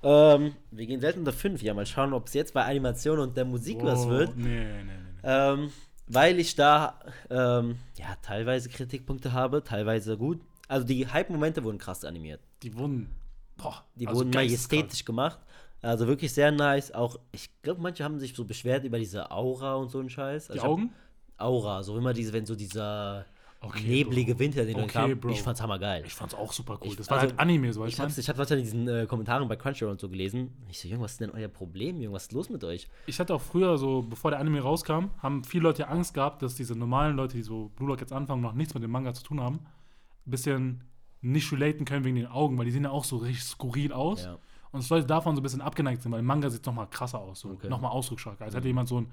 Ähm, 0.04 0.54
wir 0.70 0.86
gehen 0.86 1.00
selten 1.00 1.20
unter 1.20 1.32
fünf. 1.32 1.62
Ja, 1.62 1.74
mal 1.74 1.86
schauen, 1.86 2.12
ob 2.12 2.26
es 2.26 2.34
jetzt 2.34 2.52
bei 2.54 2.64
Animation 2.64 3.18
und 3.20 3.36
der 3.36 3.44
Musik 3.44 3.78
was 3.82 4.06
Oh, 4.06 4.10
wird. 4.10 4.36
Nee, 4.36 4.48
nee, 4.64 4.84
nee. 4.84 4.92
Ähm, 5.22 5.70
weil 6.06 6.38
ich 6.40 6.54
da 6.54 6.98
ähm, 7.30 7.76
ja 7.96 8.16
teilweise 8.22 8.68
Kritikpunkte 8.68 9.32
habe, 9.32 9.62
teilweise 9.62 10.16
gut. 10.16 10.40
Also 10.68 10.86
die 10.86 11.06
Hype-Momente 11.06 11.62
wurden 11.64 11.78
krass 11.78 12.04
animiert. 12.04 12.40
Die 12.62 12.76
wurden, 12.76 13.08
boah, 13.56 13.84
Die 13.96 14.06
also 14.06 14.20
wurden 14.20 14.30
majestätisch 14.30 15.04
gemacht. 15.04 15.38
Also 15.80 16.06
wirklich 16.06 16.32
sehr 16.32 16.52
nice. 16.52 16.92
Auch, 16.92 17.18
ich 17.32 17.48
glaube, 17.62 17.80
manche 17.80 18.04
haben 18.04 18.18
sich 18.18 18.34
so 18.34 18.44
beschwert 18.44 18.84
über 18.84 18.98
diese 18.98 19.30
Aura 19.30 19.74
und 19.74 19.90
so 19.90 19.98
einen 20.00 20.10
Scheiß. 20.10 20.50
Also 20.50 20.54
Die 20.54 20.60
hab- 20.60 20.70
Augen? 20.70 20.92
Aura, 21.38 21.82
so 21.82 21.96
immer 21.98 22.12
diese, 22.12 22.32
wenn 22.32 22.46
so 22.46 22.54
dieser 22.54 23.24
Okay, 23.64 23.86
neblige 23.86 24.38
Winter, 24.38 24.64
den 24.64 24.74
Okay, 24.74 24.84
okay, 24.84 24.92
kam. 25.10 25.20
Bro. 25.20 25.30
Ich 25.30 25.40
fand's 25.42 25.62
hammergeil. 25.62 26.04
Ich 26.04 26.14
fand's 26.14 26.34
auch 26.34 26.52
super 26.52 26.78
cool. 26.82 26.88
Ich- 26.88 26.96
das 26.96 27.08
war 27.08 27.18
also, 27.18 27.30
halt 27.30 27.38
Anime, 27.40 27.72
so 27.72 27.80
weißt 27.82 27.90
Ich 27.90 27.96
du. 27.96 28.02
hab's, 28.02 28.18
ich 28.18 28.28
hab's 28.28 28.50
in 28.50 28.58
diesen 28.58 28.88
äh, 28.88 29.06
Kommentaren 29.06 29.46
bei 29.48 29.54
Crunchyroll 29.56 29.92
und 29.92 30.00
so 30.00 30.08
gelesen. 30.08 30.52
Ich 30.68 30.80
so, 30.80 30.88
Junge, 30.88 31.04
was 31.04 31.12
ist 31.12 31.20
denn 31.20 31.30
euer 31.30 31.48
Problem, 31.48 32.00
Junge? 32.00 32.14
Was 32.14 32.24
ist 32.24 32.32
los 32.32 32.50
mit 32.50 32.64
euch? 32.64 32.88
Ich 33.06 33.20
hatte 33.20 33.34
auch 33.34 33.40
früher 33.40 33.78
so, 33.78 34.02
bevor 34.02 34.30
der 34.32 34.40
Anime 34.40 34.60
rauskam, 34.60 35.06
haben 35.18 35.44
viele 35.44 35.62
Leute 35.62 35.82
ja 35.82 35.88
Angst 35.88 36.12
gehabt, 36.14 36.42
dass 36.42 36.54
diese 36.56 36.74
normalen 36.74 37.16
Leute, 37.16 37.36
die 37.36 37.42
so 37.42 37.70
Blue 37.76 37.88
Lock 37.88 38.00
jetzt 38.00 38.12
anfangen, 38.12 38.42
noch 38.42 38.52
nichts 38.54 38.74
mit 38.74 38.82
dem 38.82 38.90
Manga 38.90 39.14
zu 39.14 39.22
tun 39.22 39.40
haben, 39.40 39.60
ein 40.26 40.30
bisschen 40.30 40.82
nicht 41.20 41.52
relaten 41.52 41.84
können 41.84 42.04
wegen 42.04 42.16
den 42.16 42.26
Augen, 42.26 42.58
weil 42.58 42.64
die 42.64 42.72
sehen 42.72 42.82
ja 42.84 42.90
auch 42.90 43.04
so 43.04 43.18
richtig 43.18 43.44
skurril 43.44 43.92
aus. 43.92 44.24
Ja. 44.24 44.38
Und 44.72 44.82
dass 44.82 44.88
Leute 44.90 45.06
davon 45.06 45.36
so 45.36 45.40
ein 45.40 45.44
bisschen 45.44 45.60
abgeneigt 45.60 46.02
sind, 46.02 46.10
weil 46.10 46.20
im 46.20 46.26
Manga 46.26 46.50
sieht 46.50 46.62
es 46.62 46.66
nochmal 46.66 46.88
krasser 46.90 47.20
aus, 47.20 47.40
so 47.40 47.50
Okay. 47.50 47.68
nochmal 47.68 47.92
ausdrucksstarker. 47.92 48.44
Als 48.44 48.54
hätte 48.56 48.66
jemand 48.66 48.88
so 48.88 48.96
einen 48.96 49.12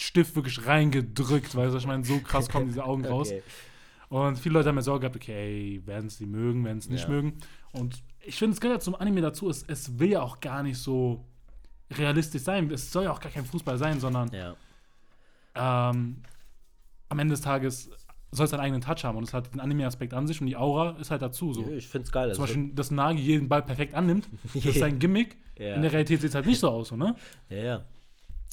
Stift 0.00 0.36
wirklich 0.36 0.64
reingedrückt, 0.64 1.54
du, 1.54 1.76
ich 1.76 1.86
meine, 1.86 2.04
so 2.04 2.20
krass 2.20 2.48
kommen 2.48 2.66
diese 2.66 2.84
Augen 2.84 3.04
raus. 3.06 3.30
Okay. 3.30 3.42
Und 4.10 4.38
viele 4.38 4.52
Leute 4.54 4.68
haben 4.68 4.76
ja 4.76 4.82
Sorge 4.82 5.00
gehabt, 5.00 5.16
okay, 5.16 5.82
werden 5.84 6.06
es 6.06 6.18
die 6.18 6.26
mögen, 6.26 6.64
werden 6.64 6.78
es 6.78 6.88
nicht 6.88 7.02
Ja. 7.02 7.08
mögen. 7.08 7.34
Und 7.72 8.00
ich 8.24 8.36
finde, 8.36 8.54
es 8.54 8.60
gehört 8.60 8.78
ja 8.78 8.84
zum 8.84 8.94
Anime 8.94 9.20
dazu, 9.22 9.50
es, 9.50 9.64
es 9.64 9.98
will 9.98 10.10
ja 10.10 10.22
auch 10.22 10.38
gar 10.40 10.62
nicht 10.62 10.78
so 10.78 11.24
realistisch 11.90 12.42
sein. 12.42 12.70
Es 12.70 12.92
soll 12.92 13.04
ja 13.04 13.10
auch 13.12 13.18
gar 13.20 13.32
kein 13.32 13.44
Fußball 13.44 13.76
sein, 13.76 13.98
sondern 13.98 14.30
Ja. 14.32 14.54
ähm, 15.56 16.22
am 17.08 17.18
Ende 17.18 17.32
des 17.32 17.40
Tages 17.40 17.90
soll 18.30 18.44
es 18.44 18.50
seinen 18.50 18.60
eigenen 18.60 18.82
Touch 18.82 19.02
haben 19.04 19.16
und 19.18 19.24
es 19.24 19.34
hat 19.34 19.52
den 19.52 19.60
Anime-Aspekt 19.60 20.14
an 20.14 20.26
sich 20.26 20.40
und 20.40 20.46
die 20.46 20.56
Aura 20.56 20.96
ist 21.00 21.10
halt 21.10 21.22
dazu. 21.22 21.52
So. 21.54 21.66
Ich 21.72 21.88
find's 21.88 22.12
geil. 22.12 22.32
Zum 22.34 22.44
Also, 22.44 22.54
Beispiel, 22.54 22.74
dass 22.74 22.90
Nagi 22.90 23.20
jeden 23.20 23.48
Ball 23.48 23.62
perfekt 23.62 23.94
annimmt, 23.94 24.28
das 24.54 24.64
ist 24.64 24.78
sein 24.78 24.98
Gimmick. 25.00 25.36
Ja. 25.58 25.74
In 25.74 25.82
der 25.82 25.90
Realität 25.92 26.20
sieht 26.20 26.28
es 26.30 26.34
halt 26.34 26.46
nicht 26.46 26.60
so 26.60 26.68
aus, 26.68 26.88
so, 26.88 26.96
ne? 26.96 27.16
Ja, 27.48 27.56
ja. 27.56 27.84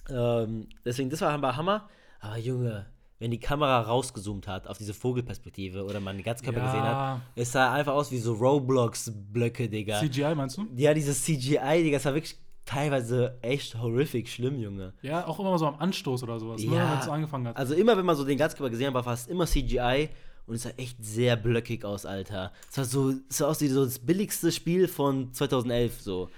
Ähm, 0.09 0.67
deswegen, 0.83 1.09
das 1.09 1.21
war 1.21 1.31
aber 1.31 1.55
Hammer. 1.55 1.89
Aber 2.19 2.37
Junge, 2.37 2.85
wenn 3.19 3.31
die 3.31 3.39
Kamera 3.39 3.81
rausgezoomt 3.81 4.47
hat 4.47 4.67
auf 4.67 4.77
diese 4.77 4.93
Vogelperspektive 4.93 5.83
oder 5.85 5.99
man 5.99 6.17
den 6.17 6.23
Ganzkörper 6.23 6.59
Ja. 6.59 6.65
gesehen 6.65 6.83
hat, 6.83 7.21
es 7.35 7.51
sah 7.51 7.73
einfach 7.73 7.93
aus 7.93 8.11
wie 8.11 8.17
so 8.17 8.33
Roblox-Blöcke, 8.33 9.69
Digga. 9.69 9.99
CGI 9.99 10.35
meinst 10.35 10.57
du? 10.57 10.67
ja, 10.75 10.93
dieses 10.93 11.23
CGI, 11.23 11.83
Digga, 11.83 11.97
das 11.97 12.05
war 12.05 12.13
wirklich 12.13 12.37
teilweise 12.65 13.37
echt 13.41 13.79
horrific 13.79 14.27
schlimm, 14.27 14.59
Junge. 14.59 14.93
Ja, 15.01 15.27
auch 15.27 15.39
immer 15.39 15.57
so 15.59 15.67
am 15.67 15.75
Anstoß 15.75 16.23
oder 16.23 16.39
sowas, 16.39 16.61
ne? 16.63 16.75
Ja. 16.75 16.91
wenn 16.91 16.99
es 16.99 17.05
so 17.05 17.11
angefangen 17.11 17.47
hat. 17.47 17.57
Also 17.57 17.73
immer, 17.75 17.95
wenn 17.95 18.05
man 18.05 18.15
so 18.15 18.25
den 18.25 18.37
Ganzkörper 18.37 18.71
gesehen 18.71 18.87
hat, 18.87 18.93
war 18.95 19.03
fast 19.03 19.29
immer 19.29 19.45
CGI 19.45 20.09
und 20.47 20.55
es 20.55 20.63
sah 20.63 20.71
echt 20.71 21.03
sehr 21.03 21.35
blöckig 21.35 21.85
aus, 21.85 22.05
Alter. 22.05 22.51
Es 22.71 22.77
war 22.77 22.85
so, 22.85 23.13
es 23.29 23.37
sah 23.37 23.47
aus 23.47 23.61
wie 23.61 23.67
so 23.67 23.85
das 23.85 23.99
billigste 23.99 24.51
Spiel 24.51 24.87
von 24.87 25.31
2011, 25.31 26.01
so. 26.01 26.29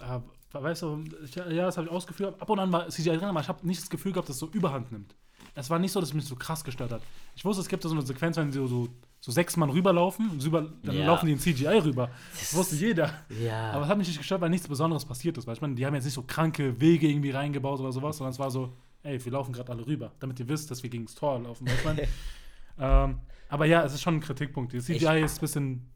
Äh, 0.00 0.18
weißt 0.62 0.82
du, 0.82 1.04
ich, 1.24 1.34
ja, 1.34 1.44
das 1.44 1.76
habe 1.76 1.86
ich 1.88 1.92
ausgeführt. 1.92 2.40
Ab 2.40 2.48
und 2.50 2.58
an 2.58 2.72
war 2.72 2.88
CGI 2.88 3.16
drin, 3.16 3.24
aber 3.24 3.40
ich 3.40 3.48
habe 3.48 3.66
nicht 3.66 3.80
das 3.80 3.90
Gefühl 3.90 4.12
gehabt, 4.12 4.28
dass 4.28 4.36
es 4.36 4.40
so 4.40 4.48
Überhand 4.48 4.90
nimmt. 4.92 5.14
Es 5.56 5.70
war 5.70 5.78
nicht 5.78 5.92
so, 5.92 6.00
dass 6.00 6.08
es 6.08 6.14
mich 6.14 6.24
so 6.24 6.34
krass 6.36 6.64
gestört 6.64 6.90
hat. 6.92 7.02
Ich 7.36 7.44
wusste, 7.44 7.60
es 7.62 7.68
gibt 7.68 7.82
so 7.82 7.90
eine 7.90 8.02
Sequenz, 8.02 8.36
wenn 8.36 8.50
so, 8.50 8.66
so, 8.66 8.88
so 9.20 9.30
sechs 9.30 9.56
Mann 9.56 9.70
rüberlaufen, 9.70 10.30
und 10.30 10.44
rüber, 10.44 10.66
dann 10.82 10.96
Ja. 10.96 11.06
laufen 11.06 11.26
die 11.26 11.32
in 11.32 11.38
CGI 11.38 11.78
rüber. 11.78 12.10
Das 12.32 12.54
wusste 12.56 12.74
jeder. 12.76 13.12
Ja. 13.40 13.70
Aber 13.72 13.84
es 13.84 13.88
hat 13.88 13.98
mich 13.98 14.08
nicht 14.08 14.18
gestört, 14.18 14.40
weil 14.40 14.50
nichts 14.50 14.66
Besonderes 14.66 15.04
passiert 15.04 15.38
ist. 15.38 15.46
Weil 15.46 15.54
ich 15.54 15.60
meine, 15.60 15.74
die 15.76 15.86
haben 15.86 15.94
jetzt 15.94 16.04
nicht 16.04 16.14
so 16.14 16.22
kranke 16.22 16.80
Wege 16.80 17.08
irgendwie 17.08 17.30
reingebaut 17.30 17.78
oder 17.80 17.92
sowas, 17.92 18.16
sondern 18.16 18.32
es 18.32 18.38
war 18.38 18.50
so, 18.50 18.72
ey, 19.04 19.24
wir 19.24 19.32
laufen 19.32 19.52
gerade 19.52 19.70
alle 19.70 19.86
rüber, 19.86 20.12
damit 20.18 20.40
ihr 20.40 20.48
wisst, 20.48 20.70
dass 20.70 20.82
wir 20.82 20.90
gegen 20.90 21.04
das 21.04 21.14
Tor 21.14 21.38
laufen. 21.38 21.68
Weißt 21.68 21.84
du, 21.84 22.02
ich 22.02 22.08
ähm, 22.80 23.18
aber 23.48 23.66
ja, 23.66 23.84
es 23.84 23.94
ist 23.94 24.02
schon 24.02 24.14
ein 24.16 24.20
Kritikpunkt. 24.20 24.72
Die 24.72 24.80
CGI 24.80 25.22
ist 25.22 25.38
ein 25.38 25.40
bisschen, 25.40 25.90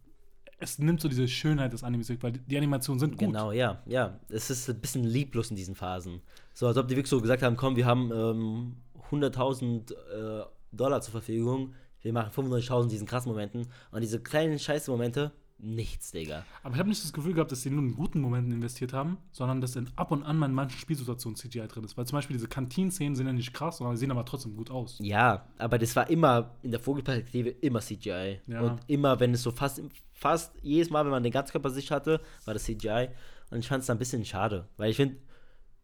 es 0.61 0.79
nimmt 0.79 1.01
so 1.01 1.09
diese 1.09 1.29
Schönheit 1.29 1.73
des 1.73 1.85
Animes 1.85 2.09
weg, 2.09 2.19
weil 2.23 2.33
die, 2.33 2.57
Animationen 2.57 2.99
sind 2.99 3.13
gut. 3.13 3.29
Genau, 3.29 3.53
ja, 3.53 3.81
ja. 3.87 4.19
Es 4.29 4.51
ist 4.51 4.69
ein 4.69 4.81
bisschen 4.81 5.05
lieblos 5.05 5.51
in 5.51 5.57
diesen 5.57 5.75
Phasen. 5.75 6.21
So, 6.53 6.67
als 6.67 6.77
ob 6.77 6.89
die 6.89 6.97
wirklich 6.97 7.11
so 7.11 7.21
gesagt 7.21 7.43
haben, 7.43 7.57
komm, 7.57 7.77
wir 7.77 7.87
haben 7.87 8.11
ähm, 8.13 8.77
100.000 9.11 9.93
äh, 9.93 10.45
Dollar 10.73 11.01
zur 11.01 11.13
Verfügung. 11.13 11.75
Wir 12.03 12.13
machen 12.13 12.31
95.000 12.33 12.83
in 12.85 12.89
diesen 12.89 13.07
krassen 13.07 13.31
Momenten. 13.31 13.69
Und 13.91 14.01
diese 14.01 14.21
kleinen 14.21 14.59
scheiße 14.59 14.91
Momente, 14.91 15.33
nichts, 15.59 16.13
Digga. 16.13 16.45
Aber 16.63 16.75
ich 16.75 16.79
habe 16.79 16.89
nicht 16.89 17.03
das 17.03 17.13
Gefühl 17.13 17.35
gehabt, 17.35 17.53
dass 17.53 17.63
sie 17.63 17.71
nur 17.71 17.83
in 17.83 17.95
guten 17.95 18.21
Momenten 18.21 18.53
investiert 18.53 18.93
haben, 18.93 19.19
sondern 19.33 19.61
dass 19.61 19.77
in 19.77 19.91
ab 19.97 20.11
und 20.11 20.23
an 20.23 20.39
mal 20.39 20.47
in 20.47 20.55
manchen 20.55 20.79
Spielsituationen 20.79 21.37
CGI 21.37 21.67
drin 21.69 21.85
ist. 21.85 21.97
Weil 21.97 22.07
zum 22.07 22.17
Beispiel 22.17 22.37
diese 22.37 22.49
Kantinen-Szenen 22.49 23.17
sind 23.17 23.27
ja 23.27 23.33
nicht 23.33 23.53
krass, 23.53 23.79
sondern 23.79 23.97
sie 23.97 24.01
sehen 24.01 24.11
aber 24.11 24.25
trotzdem 24.25 24.57
gut 24.57 24.71
aus. 24.71 24.99
Ja, 25.01 25.47
aber 25.59 25.79
das 25.79 25.95
war 25.97 26.09
immer 26.11 26.55
in 26.63 26.71
der 26.71 26.81
Vogelperspektive 26.81 27.51
immer 27.51 27.81
CGI. 27.81 28.41
Ja. 28.47 28.61
Und 28.61 28.81
immer, 28.87 29.19
wenn 29.21 29.35
es 29.35 29.43
so 29.43 29.51
fast, 29.51 29.83
fast 30.13 30.55
jedes 30.63 30.91
Mal, 30.91 31.05
wenn 31.05 31.11
man 31.11 31.23
den 31.23 31.33
Ganzkörpersicht 31.33 31.91
hatte, 31.91 32.21
war 32.45 32.55
das 32.55 32.65
CGI. 32.65 33.09
Und 33.51 33.59
ich 33.61 33.69
fand 33.69 33.83
es 33.83 33.91
ein 33.91 33.99
bisschen 33.99 34.25
schade. 34.25 34.69
Weil 34.77 34.91
ich 34.91 34.97
finde, 34.97 35.17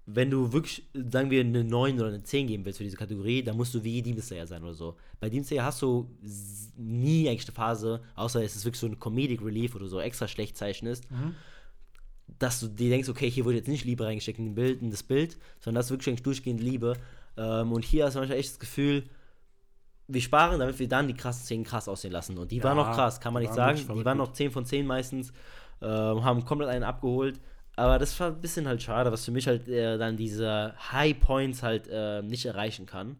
wenn 0.06 0.30
du 0.30 0.52
wirklich, 0.52 0.84
sagen 0.92 1.30
wir, 1.30 1.40
eine 1.40 1.64
9 1.64 1.94
oder 1.98 2.08
eine 2.08 2.22
10 2.22 2.46
geben 2.46 2.64
willst 2.64 2.78
für 2.78 2.84
diese 2.84 2.96
Kategorie, 2.96 3.42
dann 3.42 3.56
musst 3.56 3.74
du 3.74 3.82
wie 3.84 4.02
Demon 4.02 4.20
Slayer 4.20 4.46
sein 4.46 4.62
oder 4.62 4.74
so. 4.74 4.96
Bei 5.18 5.30
Demon 5.30 5.44
Slayer 5.44 5.64
hast 5.64 5.80
du 5.80 6.10
nie 6.76 7.28
eigentlich 7.28 7.46
eine 7.46 7.54
Phase, 7.54 8.02
außer 8.14 8.42
es 8.42 8.54
ist 8.54 8.64
wirklich 8.66 8.80
so 8.80 8.86
ein 8.86 8.98
Comedic 8.98 9.42
Relief 9.42 9.74
oder 9.74 9.86
so 9.88 10.00
extra 10.00 10.28
schlecht 10.28 10.56
zeichnest, 10.58 11.04
dass 12.38 12.60
du 12.60 12.68
dir 12.68 12.90
denkst, 12.90 13.08
okay, 13.08 13.30
hier 13.30 13.44
wurde 13.44 13.56
jetzt 13.56 13.68
nicht 13.68 13.84
Liebe 13.84 14.04
reingesteckt 14.04 14.38
in, 14.38 14.54
Bild, 14.54 14.82
in 14.82 14.90
das 14.90 15.02
Bild, 15.02 15.38
sondern 15.60 15.80
das 15.80 15.86
ist 15.86 15.90
wirklich 15.92 16.08
eigentlich 16.08 16.22
durchgehend 16.22 16.60
Liebe. 16.60 16.94
Ähm, 17.36 17.72
und 17.72 17.84
hier 17.84 18.04
hast 18.04 18.14
du 18.14 18.18
manchmal 18.18 18.38
echt 18.38 18.50
das 18.50 18.58
Gefühl, 18.58 19.04
wir 20.06 20.20
sparen, 20.20 20.58
damit 20.58 20.78
wir 20.78 20.88
dann 20.88 21.08
die 21.08 21.14
krassen 21.14 21.44
Szenen 21.44 21.64
krass 21.64 21.88
aussehen 21.88 22.12
lassen. 22.12 22.36
Und 22.36 22.50
die 22.50 22.58
Ja, 22.58 22.64
waren 22.64 22.76
noch 22.76 22.92
krass, 22.94 23.20
kann 23.20 23.32
man 23.32 23.42
nicht 23.42 23.54
sagen. 23.54 23.78
Die 23.78 24.04
waren 24.04 24.18
noch 24.18 24.32
10 24.32 24.50
von 24.50 24.66
10 24.66 24.86
meistens, 24.86 25.32
ähm, 25.80 26.24
haben 26.24 26.44
komplett 26.44 26.68
einen 26.68 26.84
abgeholt. 26.84 27.40
Aber 27.76 27.98
das 27.98 28.18
war 28.20 28.28
ein 28.28 28.40
bisschen 28.40 28.68
halt 28.68 28.82
schade, 28.82 29.10
was 29.10 29.24
für 29.24 29.32
mich 29.32 29.46
halt 29.46 29.68
äh, 29.68 29.98
dann 29.98 30.16
diese 30.16 30.74
High 30.92 31.18
Points 31.18 31.62
halt 31.62 31.88
äh, 31.90 32.22
nicht 32.22 32.46
erreichen 32.46 32.86
kann. 32.86 33.16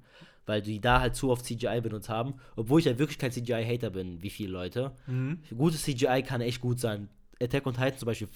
Weil 0.47 0.61
die 0.61 0.79
da 0.79 1.01
halt 1.01 1.17
zu 1.17 1.31
oft 1.31 1.45
CGI 1.45 1.81
benutzt 1.81 2.09
haben. 2.09 2.35
Obwohl 2.55 2.81
ich 2.81 2.87
halt 2.87 2.99
wirklich 2.99 3.19
kein 3.19 3.33
CGI-Hater 3.33 3.91
bin, 3.91 4.23
wie 4.23 4.31
viele 4.31 4.53
Leute. 4.53 4.93
Mhm. 5.07 5.39
Gutes 5.57 5.83
CGI 5.85 6.23
kann 6.23 6.43
echt 6.43 6.61
gut 6.61 6.79
sein. 6.79 7.09
Attack 7.41 7.67
on 7.67 7.73
Titan 7.75 7.97
zum 7.97 8.07
Beispiel 8.07 8.29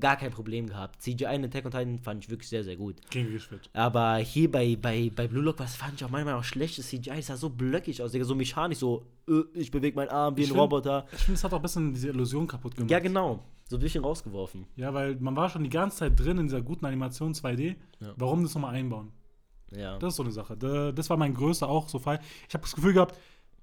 gar 0.00 0.16
kein 0.16 0.30
Problem 0.32 0.66
gehabt. 0.68 1.00
CGI 1.02 1.34
in 1.36 1.44
Attack 1.44 1.64
on 1.66 1.70
Titan 1.70 1.98
fand 2.00 2.24
ich 2.24 2.30
wirklich 2.30 2.48
sehr, 2.48 2.64
sehr 2.64 2.76
gut. 2.76 2.96
Gegen 3.10 3.38
fit. 3.38 3.70
Aber 3.72 4.16
hier 4.16 4.50
bei, 4.50 4.76
bei, 4.76 5.10
bei 5.14 5.28
Blue 5.28 5.42
Lock, 5.42 5.58
was 5.60 5.76
fand 5.76 5.94
ich 5.94 6.04
auch 6.04 6.10
manchmal 6.10 6.34
auch 6.34 6.42
schlechtes 6.44 6.88
CGI, 6.88 7.16
das 7.16 7.26
sah 7.26 7.36
so 7.36 7.48
blöckig 7.48 8.02
aus, 8.02 8.10
so 8.12 8.34
mechanisch, 8.34 8.78
so, 8.78 9.06
äh, 9.28 9.42
ich 9.54 9.70
bewege 9.70 9.94
meinen 9.96 10.08
Arm 10.08 10.36
wie 10.36 10.42
Ich 10.42 10.48
ein 10.48 10.50
find- 10.54 10.60
Roboter. 10.60 11.06
Ich 11.12 11.18
finde, 11.20 11.34
es 11.38 11.44
hat 11.44 11.52
auch 11.52 11.58
ein 11.58 11.62
bisschen 11.62 11.92
diese 11.94 12.08
Illusion 12.08 12.46
kaputt 12.48 12.74
gemacht. 12.74 12.90
Ja, 12.90 12.98
genau. 12.98 13.40
So 13.68 13.76
ein 13.76 13.80
bisschen 13.80 14.02
rausgeworfen. 14.04 14.66
Ja, 14.76 14.92
weil 14.92 15.16
man 15.20 15.36
war 15.36 15.48
schon 15.48 15.62
die 15.64 15.70
ganze 15.70 15.98
Zeit 15.98 16.18
drin 16.18 16.38
in 16.38 16.46
dieser 16.48 16.60
guten 16.60 16.84
Animation 16.86 17.32
2D. 17.32 17.76
Ja. 18.00 18.12
Warum 18.16 18.42
das 18.42 18.52
nochmal 18.54 18.74
einbauen? 18.74 19.12
Ja. 19.70 19.98
Das 19.98 20.12
ist 20.14 20.16
so 20.16 20.22
eine 20.22 20.32
Sache. 20.32 20.56
Da- 20.56 20.92
Das 20.92 21.08
war 21.08 21.16
mein 21.16 21.34
größter 21.34 21.68
auch 21.68 21.88
so 21.88 21.98
Fall. 21.98 22.18
Ich 22.48 22.54
habe 22.54 22.62
das 22.62 22.74
Gefühl 22.74 22.92
gehabt, 22.94 23.14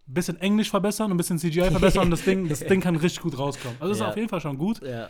ein 0.07 0.13
bisschen 0.13 0.37
Englisch 0.37 0.69
verbessern 0.69 1.07
und 1.07 1.11
ein 1.15 1.17
bisschen 1.17 1.37
CGI 1.37 1.69
verbessern 1.71 2.03
und 2.05 2.11
das 2.11 2.23
Ding, 2.23 2.47
das 2.49 2.59
Ding 2.67 2.81
kann 2.81 2.95
richtig 2.95 3.21
gut 3.21 3.37
rauskommen. 3.37 3.77
Also 3.79 3.89
das 3.91 3.99
Ja. 3.99 4.05
ist 4.05 4.11
auf 4.11 4.17
jeden 4.17 4.29
Fall 4.29 4.41
schon 4.41 4.57
gut. 4.57 4.81
ja. 4.81 5.09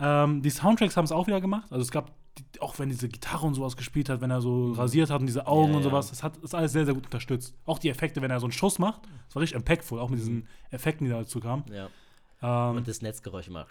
Ähm, 0.00 0.42
die 0.42 0.50
Soundtracks 0.50 0.96
haben 0.96 1.04
es 1.04 1.12
auch 1.12 1.26
wieder 1.26 1.40
gemacht. 1.40 1.70
Also 1.70 1.82
es 1.82 1.90
gab, 1.90 2.10
die, 2.38 2.60
auch 2.60 2.78
wenn 2.78 2.88
diese 2.88 3.08
Gitarre 3.08 3.46
und 3.46 3.54
sowas 3.54 3.76
gespielt 3.76 4.08
hat, 4.08 4.20
wenn 4.20 4.30
er 4.30 4.40
so 4.40 4.72
rasiert 4.72 5.10
hat 5.10 5.20
und 5.20 5.26
diese 5.26 5.46
Augen 5.46 5.70
Ja, 5.72 5.76
und 5.78 5.82
sowas, 5.82 6.10
das 6.10 6.22
hat 6.22 6.36
ist 6.38 6.54
alles 6.54 6.72
sehr, 6.72 6.84
sehr 6.84 6.94
gut 6.94 7.04
unterstützt. 7.06 7.54
Auch 7.66 7.78
die 7.78 7.88
Effekte, 7.90 8.22
wenn 8.22 8.30
er 8.30 8.40
so 8.40 8.46
einen 8.46 8.52
Schuss 8.52 8.78
macht, 8.78 9.02
das 9.26 9.34
war 9.36 9.42
richtig 9.42 9.56
impactful, 9.56 9.98
auch 10.00 10.08
mit 10.10 10.18
diesen 10.18 10.46
Effekten, 10.70 11.04
die 11.06 11.10
dazu 11.10 11.40
kamen. 11.40 11.64
ja. 11.72 11.88
Ähm, 12.42 12.76
Und 12.76 12.88
das 12.88 13.02
Netzgeräusch 13.02 13.48
immer. 13.48 13.66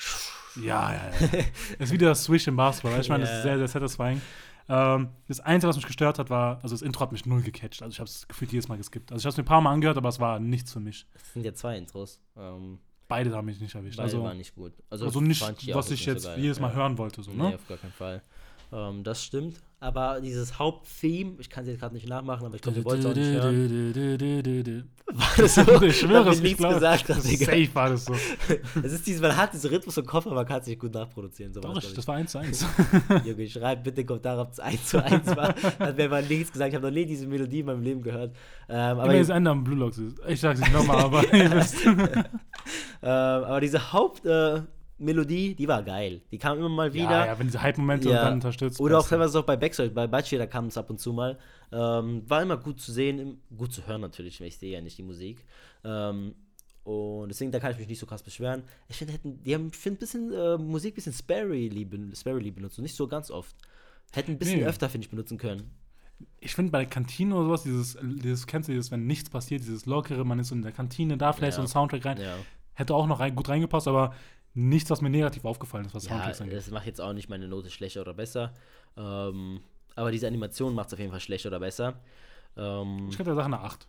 ja, 0.58 0.94
ja, 0.94 0.94
ja. 0.94 1.40
Es 1.80 1.80
ist 1.90 1.92
wieder 1.92 2.10
das 2.10 2.24
Swish 2.24 2.48
im 2.48 2.56
Basketball. 2.56 3.00
Ich 3.02 3.10
meine, 3.10 3.24
das 3.24 3.38
ist 3.38 3.42
sehr, 3.42 3.58
sehr 3.58 3.68
satisfying. 3.68 4.22
Ähm, 4.68 5.10
das 5.28 5.40
Einzige, 5.40 5.70
was 5.70 5.76
mich 5.78 5.88
gestört 5.88 6.20
hat, 6.20 6.30
war, 6.30 6.60
also 6.62 6.76
das 6.76 6.84
Intro 6.84 7.02
hat 7.02 7.12
mich 7.12 7.26
null 7.26 7.42
gecatcht. 7.42 7.82
Also 7.82 7.94
ich 7.94 8.00
habe 8.00 8.08
es 8.08 8.28
gefühlt 8.28 8.52
jedes 8.52 8.68
Mal 8.68 8.78
geskippt. 8.78 9.12
Also 9.12 9.22
ich 9.22 9.26
habe 9.26 9.32
es 9.32 9.38
mir 9.38 9.44
ein 9.44 9.48
paar 9.48 9.62
Mal 9.62 9.72
angehört, 9.72 9.98
aber 9.98 10.10
es 10.10 10.20
war 10.20 10.40
nichts 10.40 10.72
für 10.72 10.80
mich. 10.80 11.08
Das 11.14 11.34
sind 11.34 11.44
ja 11.44 11.54
zwei 11.56 11.78
Intros. 11.80 12.22
Ähm, 12.38 12.78
Beide 13.10 13.36
haben 13.36 13.46
mich 13.46 13.60
nicht 13.60 13.76
erwischt. 13.76 13.98
beide 13.98 14.06
Also, 14.12 14.24
waren 14.24 14.38
nicht 14.38 14.56
gut. 14.56 14.72
also 14.90 15.20
nicht, 15.20 15.42
fand 15.44 15.58
auch 15.72 15.76
was 15.76 15.86
ich 15.88 15.92
nicht 16.00 16.06
jetzt 16.06 16.24
so 16.24 16.32
jedes 16.38 16.60
Mal 16.62 16.70
Ja. 16.70 16.76
hören 16.76 16.98
wollte. 16.98 17.22
So, 17.24 17.32
Nee, 17.32 17.38
ne? 17.38 17.56
auf 17.56 17.68
gar 17.68 17.78
keinen 17.78 17.92
Fall. 17.92 18.22
Ähm, 18.72 19.04
das 19.04 19.24
stimmt. 19.26 19.58
Aber 19.82 20.20
dieses 20.22 20.60
Haupttheme, 20.60 21.36
ich 21.40 21.50
kann 21.50 21.64
es 21.64 21.70
jetzt 21.70 21.80
gerade 21.80 21.96
nicht 21.96 22.08
nachmachen, 22.08 22.46
aber 22.46 22.56
ich 22.56 22.62
glaube, 22.62 22.80
ihr 22.80 22.86
wollt 22.86 23.00
es 23.00 23.06
auch 23.06 23.16
nicht 23.16 23.32
hören. 23.32 24.84
War 25.12 25.28
das 25.38 25.56
so? 25.56 25.82
Ich 25.82 25.98
schwöre 26.00 26.30
es, 26.30 26.38
ich 26.40 26.44
ich 26.44 26.60
nichts 26.60 26.76
gesagt, 26.76 27.08
Digga. 27.26 27.46
Safe 27.46 27.70
war 27.74 27.90
das 27.90 28.06
so. 28.06 28.14
Es 28.84 28.92
ist 28.94 29.08
dieses, 29.08 29.22
man 29.22 29.36
hat 29.36 29.54
diesen 29.54 29.72
Rhythmus 29.72 29.98
im 29.98 30.06
Kopf, 30.06 30.28
aber 30.28 30.36
man 30.36 30.46
kann 30.46 30.62
es 30.62 30.68
nicht 30.68 30.80
gut 30.80 30.94
nachproduzieren. 30.94 31.52
So 31.52 31.62
Doch, 31.62 31.74
ich, 31.78 31.82
glaub 31.82 31.96
das 31.96 32.08
war 32.08 32.16
eins 32.18 32.32
zu 32.32 32.38
eins. 32.38 32.64
ich. 33.24 33.26
Junge, 33.26 33.50
schreibt 33.50 33.84
bitte 33.86 34.06
Kommentaren, 34.06 34.40
ob 34.42 34.52
es 34.52 34.60
1 34.60 34.86
zu 34.86 35.04
1 35.04 35.36
war. 35.36 35.56
Hat 35.80 35.98
mir 35.98 36.10
mal 36.10 36.22
nichts 36.22 36.52
gesagt. 36.52 36.70
Ich 36.70 36.76
habe 36.76 36.86
noch 36.88 36.94
nie 36.94 37.06
diese 37.08 37.26
Melodie 37.26 37.62
in 37.62 37.66
meinem 37.66 37.82
Leben 37.82 38.04
gehört. 38.04 38.36
Ähm, 38.68 38.76
aber, 39.00 39.06
Immer 39.06 39.18
das 39.20 39.30
Ende 39.30 39.50
am 39.50 39.64
Blue 39.64 39.78
Locks 39.80 39.98
ist. 39.98 40.18
Ich 40.28 40.40
sag's 40.42 40.60
nicht 40.60 40.74
nochmal, 40.74 40.98
aber 41.06 41.34
ihr 41.34 41.52
wisst. 41.54 41.78
Ähm, 43.02 43.10
aber 43.10 43.62
diese 43.62 43.92
Hauptmelodie, 43.94 45.52
äh, 45.52 45.56
die 45.56 45.68
war 45.68 45.84
geil. 45.84 46.22
Die 46.32 46.38
kam 46.38 46.58
immer 46.58 46.70
mal 46.70 46.94
wieder. 46.94 47.12
Ja, 47.12 47.26
ja, 47.28 47.40
wenn 47.40 47.48
diese 47.48 47.62
Hype-Momente 47.62 48.10
Ja. 48.10 48.24
dann 48.24 48.34
unterstützt. 48.36 48.80
Oder 48.80 49.00
auch 49.00 49.08
teilweise 49.08 49.40
auch 49.40 49.44
bei 49.46 49.58
Backstreet, 49.58 49.94
bei 49.94 50.08
Bachi, 50.08 50.38
da 50.38 50.46
kam 50.48 50.66
es 50.68 50.78
ab 50.78 50.90
und 50.90 51.00
zu 51.00 51.14
mal. 51.14 51.38
Ähm, 51.72 52.24
war 52.30 52.42
immer 52.42 52.58
gut 52.58 52.80
zu 52.82 52.92
sehen, 52.92 53.42
gut 53.56 53.72
zu 53.74 53.86
hören 53.88 54.02
natürlich, 54.02 54.40
weil 54.42 54.48
ich 54.48 54.58
sehe 54.58 54.74
ja 54.74 54.82
nicht 54.82 54.98
die 54.98 55.04
Musik. 55.04 55.46
Ähm, 55.84 56.36
und 56.84 57.30
deswegen, 57.30 57.52
da 57.52 57.60
kann 57.60 57.72
ich 57.72 57.78
mich 57.78 57.88
nicht 57.88 58.00
so 58.00 58.06
krass 58.08 58.24
beschweren. 58.24 58.64
Ich 58.88 58.98
finde, 58.98 59.14
die 59.24 59.54
haben, 59.54 59.68
ich 59.72 59.78
finde, 59.78 59.98
ein 59.98 60.00
bisschen 60.00 60.34
äh, 60.34 60.58
Musik 60.58 60.94
ein 60.94 60.96
bisschen 60.96 61.14
sparely, 61.14 61.86
ben- 61.86 62.16
sparely 62.16 62.50
benutzt 62.52 62.80
und 62.80 62.84
nicht 62.84 62.96
so 62.96 63.08
ganz 63.08 63.30
oft. 63.30 63.56
Hätten 64.12 64.32
ein 64.32 64.40
bisschen 64.40 64.60
Nee. 64.62 64.66
öfter, 64.66 64.90
finde 64.90 65.06
ich, 65.06 65.12
benutzen 65.12 65.38
können. 65.38 65.70
ich 66.42 66.54
finde 66.56 66.72
bei 66.72 66.80
der 66.80 66.90
Kantine 66.90 67.36
oder 67.36 67.46
sowas, 67.46 67.64
dieses, 67.64 67.98
dieses, 68.02 68.46
kennst 68.48 68.68
du 68.68 68.74
dieses, 68.74 68.90
wenn 68.92 69.06
nichts 69.06 69.30
passiert, 69.30 69.62
dieses 69.62 69.86
lockere, 69.86 70.26
man 70.26 70.40
ist 70.40 70.48
so 70.50 70.56
in 70.56 70.64
der 70.64 70.72
Kantine, 70.72 71.16
da 71.16 71.32
vielleicht 71.32 71.54
Ja. 71.58 71.58
so 71.58 71.62
ein 71.62 71.68
Soundtrack 71.68 72.04
rein, 72.06 72.18
Ja, 72.20 72.36
hätte 72.80 72.96
auch 72.96 73.06
noch 73.08 73.20
rein, 73.20 73.36
gut 73.36 73.50
reingepasst, 73.50 73.88
aber 73.88 74.14
nichts, 74.54 74.90
was 74.90 75.02
mir 75.02 75.10
negativ 75.10 75.46
aufgefallen 75.46 75.86
ist, 75.86 75.94
was 75.94 76.06
ja 76.06 76.12
Soundtracks 76.12 76.42
angeht. 76.42 76.58
das 76.58 76.72
macht 76.72 76.88
jetzt 76.88 77.00
auch 77.02 77.14
nicht 77.14 77.30
meine 77.30 77.48
Note 77.48 77.70
schlechter 77.70 78.02
oder 78.02 78.14
besser. 78.14 78.54
Ähm, 78.98 79.62
aber 79.96 80.12
diese 80.12 80.28
Animation 80.28 80.74
macht 80.74 80.88
es 80.88 80.94
auf 80.94 81.00
jeden 81.00 81.12
Fall 81.12 81.20
schlechter 81.20 81.50
oder 81.50 81.60
besser. 81.60 82.00
Ähm, 82.58 83.08
Ich 83.10 83.18
gebe 83.18 83.26
der 83.26 83.36
Sache 83.36 83.46
eine 83.46 83.60
8. 83.60 83.86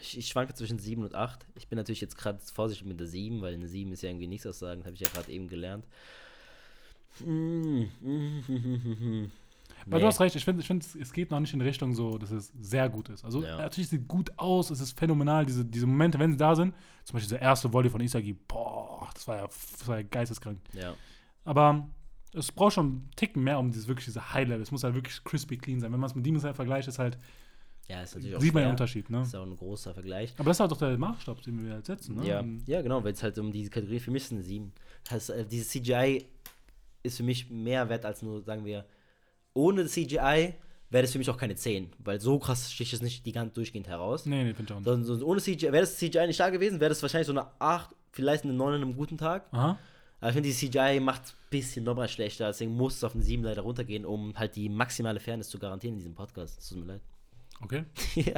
Ich, 0.00 0.16
ich 0.16 0.28
schwanke 0.28 0.54
zwischen 0.54 0.78
7 0.78 1.02
und 1.02 1.14
8. 1.14 1.46
Ich 1.56 1.68
bin 1.68 1.76
natürlich 1.76 2.00
jetzt 2.00 2.16
gerade 2.16 2.38
vorsichtig 2.38 2.86
mit 2.86 2.98
der 2.98 3.06
7, 3.06 3.42
weil 3.42 3.54
eine 3.54 3.68
7 3.68 3.92
ist 3.92 4.02
ja 4.02 4.08
irgendwie 4.08 4.28
nichts 4.28 4.46
aussagen, 4.46 4.84
habe 4.84 4.94
ich 4.94 5.00
ja 5.00 5.08
gerade 5.08 5.30
eben 5.30 5.48
gelernt. 5.48 5.84
Weil 9.86 9.98
Nee. 9.98 10.02
du 10.02 10.06
hast 10.08 10.20
recht, 10.20 10.34
ich 10.36 10.44
finde, 10.44 10.60
ich 10.62 10.66
find, 10.66 10.84
es 10.94 11.12
geht 11.12 11.30
noch 11.30 11.40
nicht 11.40 11.52
in 11.54 11.60
Richtung 11.60 11.94
so, 11.94 12.16
dass 12.18 12.30
es 12.30 12.52
sehr 12.58 12.88
gut 12.88 13.08
ist. 13.10 13.24
Also 13.24 13.42
Ja. 13.42 13.58
natürlich 13.58 13.88
sieht 13.88 14.08
gut 14.08 14.32
aus, 14.38 14.70
es 14.70 14.80
ist 14.80 14.98
phänomenal, 14.98 15.44
diese, 15.46 15.64
diese 15.64 15.86
Momente, 15.86 16.18
wenn 16.18 16.30
sie 16.32 16.36
da 16.38 16.54
sind, 16.54 16.74
zum 17.04 17.14
Beispiel 17.14 17.28
dieser 17.36 17.42
erste 17.42 17.72
Volley 17.72 17.90
von 17.90 18.00
Isagi, 18.00 18.32
boah, 18.32 19.08
das 19.14 19.26
war 19.28 19.36
ja, 19.36 19.42
das 19.46 19.86
war 19.88 19.98
ja 20.00 20.06
geisteskrank. 20.10 20.58
Ja, 20.72 20.94
Aber 21.44 21.88
es 22.32 22.50
braucht 22.50 22.72
schon 22.74 22.86
einen 22.86 23.10
Ticken 23.16 23.44
mehr 23.44 23.58
um 23.58 23.70
dieses 23.70 23.86
wirklich 23.86 24.06
diese 24.06 24.32
High-Level. 24.32 24.62
Es 24.62 24.70
muss 24.72 24.82
halt 24.84 24.94
wirklich 24.94 25.22
crispy 25.22 25.56
clean 25.58 25.80
sein. 25.80 25.92
Wenn 25.92 26.00
man 26.00 26.08
es 26.10 26.14
mit 26.16 26.24
Demon 26.26 26.40
Slayer 26.40 26.54
vergleicht, 26.54 26.88
ist 26.88 26.98
halt, 26.98 27.18
ja, 27.86 28.02
ist 28.02 28.14
natürlich 28.14 28.34
auch 28.36 28.40
sieht 28.40 28.54
man 28.54 28.62
den. 28.62 28.70
Unterschied, 28.70 29.10
ne? 29.10 29.22
Ist 29.22 29.36
auch 29.36 29.44
ein 29.46 29.54
großer 29.56 29.92
Vergleich. 29.92 30.32
Aber 30.38 30.48
das 30.48 30.56
ist 30.56 30.60
halt 30.60 30.70
doch 30.72 30.78
der 30.78 30.96
Maßstab, 30.96 31.42
den 31.42 31.62
wir 31.64 31.74
halt 31.74 31.84
setzen, 31.86 32.14
ne? 32.16 32.26
Ja, 32.26 32.42
ja, 32.66 32.80
genau, 32.82 33.04
weil 33.04 33.12
es 33.12 33.22
halt 33.22 33.38
um 33.38 33.52
diese 33.52 33.68
Kategorie 33.70 34.00
für 34.00 34.10
mich 34.10 34.30
eine 34.32 34.42
7. 34.42 34.72
Das 35.04 35.12
heißt, 35.12 35.30
äh, 35.30 35.44
dieses 35.46 35.68
CGI 35.68 36.24
ist 37.02 37.18
für 37.18 37.22
mich 37.22 37.50
mehr 37.50 37.86
wert 37.90 38.06
als 38.06 38.22
nur, 38.22 38.42
sagen 38.42 38.64
wir, 38.64 38.86
ohne 39.54 39.86
CGI 39.86 40.54
wäre 40.90 41.02
das 41.02 41.12
für 41.12 41.18
mich 41.18 41.30
auch 41.30 41.36
keine 41.36 41.56
10, 41.56 41.92
weil 41.98 42.20
so 42.20 42.38
krass 42.38 42.72
sticht 42.72 42.92
es 42.92 43.02
nicht 43.02 43.26
die 43.26 43.32
ganze 43.32 43.54
durchgehend 43.54 43.88
heraus. 43.88 44.26
Nee, 44.26 44.44
nee, 44.44 44.54
finde 44.54 44.72
ich 44.72 44.72
auch 44.72 44.80
nicht. 44.80 44.84
Sondern 44.84 45.18
so, 45.18 45.26
ohne 45.26 45.40
CGI, 45.40 45.72
wäre 45.72 45.80
das 45.80 45.96
CGI 45.96 46.26
nicht 46.26 46.38
da 46.38 46.50
gewesen, 46.50 46.80
wäre 46.80 46.90
das 46.90 47.02
wahrscheinlich 47.02 47.26
so 47.26 47.32
eine 47.32 47.46
8, 47.58 47.94
vielleicht 48.12 48.44
eine 48.44 48.52
9 48.52 48.74
an 48.74 48.82
einem 48.82 48.96
guten 48.96 49.18
Tag. 49.18 49.46
Aha. 49.52 49.78
Aber 50.20 50.28
ich 50.28 50.34
finde, 50.34 50.48
die 50.48 50.54
CGI 50.54 51.00
macht 51.00 51.22
ein 51.22 51.50
bisschen 51.50 51.84
nochmal 51.84 52.08
schlechter, 52.08 52.46
deswegen 52.46 52.74
muss 52.74 52.96
es 52.96 53.04
auf 53.04 53.14
eine 53.14 53.24
7 53.24 53.42
leider 53.42 53.62
runtergehen, 53.62 54.06
um 54.06 54.38
halt 54.38 54.56
die 54.56 54.68
maximale 54.68 55.20
Fairness 55.20 55.48
zu 55.48 55.58
garantieren 55.58 55.94
in 55.94 55.98
diesem 55.98 56.14
Podcast. 56.14 56.58
Es 56.60 56.68
tut 56.68 56.78
mir 56.78 56.86
leid. 56.86 57.00
Okay. 57.60 57.84
ja, 58.14 58.34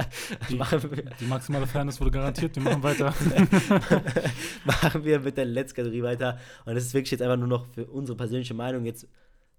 wir, 0.49 1.03
Die 1.19 1.25
maximale 1.25 1.67
Fairness 1.67 1.99
wurde 1.99 2.11
garantiert. 2.11 2.55
Wir 2.55 2.63
machen 2.63 2.83
weiter. 2.83 3.13
machen 4.65 5.03
wir 5.03 5.19
mit 5.19 5.37
der 5.37 5.45
letzten 5.45 5.75
Kategorie 5.75 6.03
weiter. 6.03 6.39
Und 6.65 6.75
das 6.75 6.85
ist 6.85 6.93
wirklich 6.93 7.11
jetzt 7.11 7.21
einfach 7.21 7.37
nur 7.37 7.47
noch 7.47 7.65
für 7.73 7.85
unsere 7.85 8.15
persönliche 8.17 8.53
Meinung 8.53 8.85
jetzt, 8.85 9.07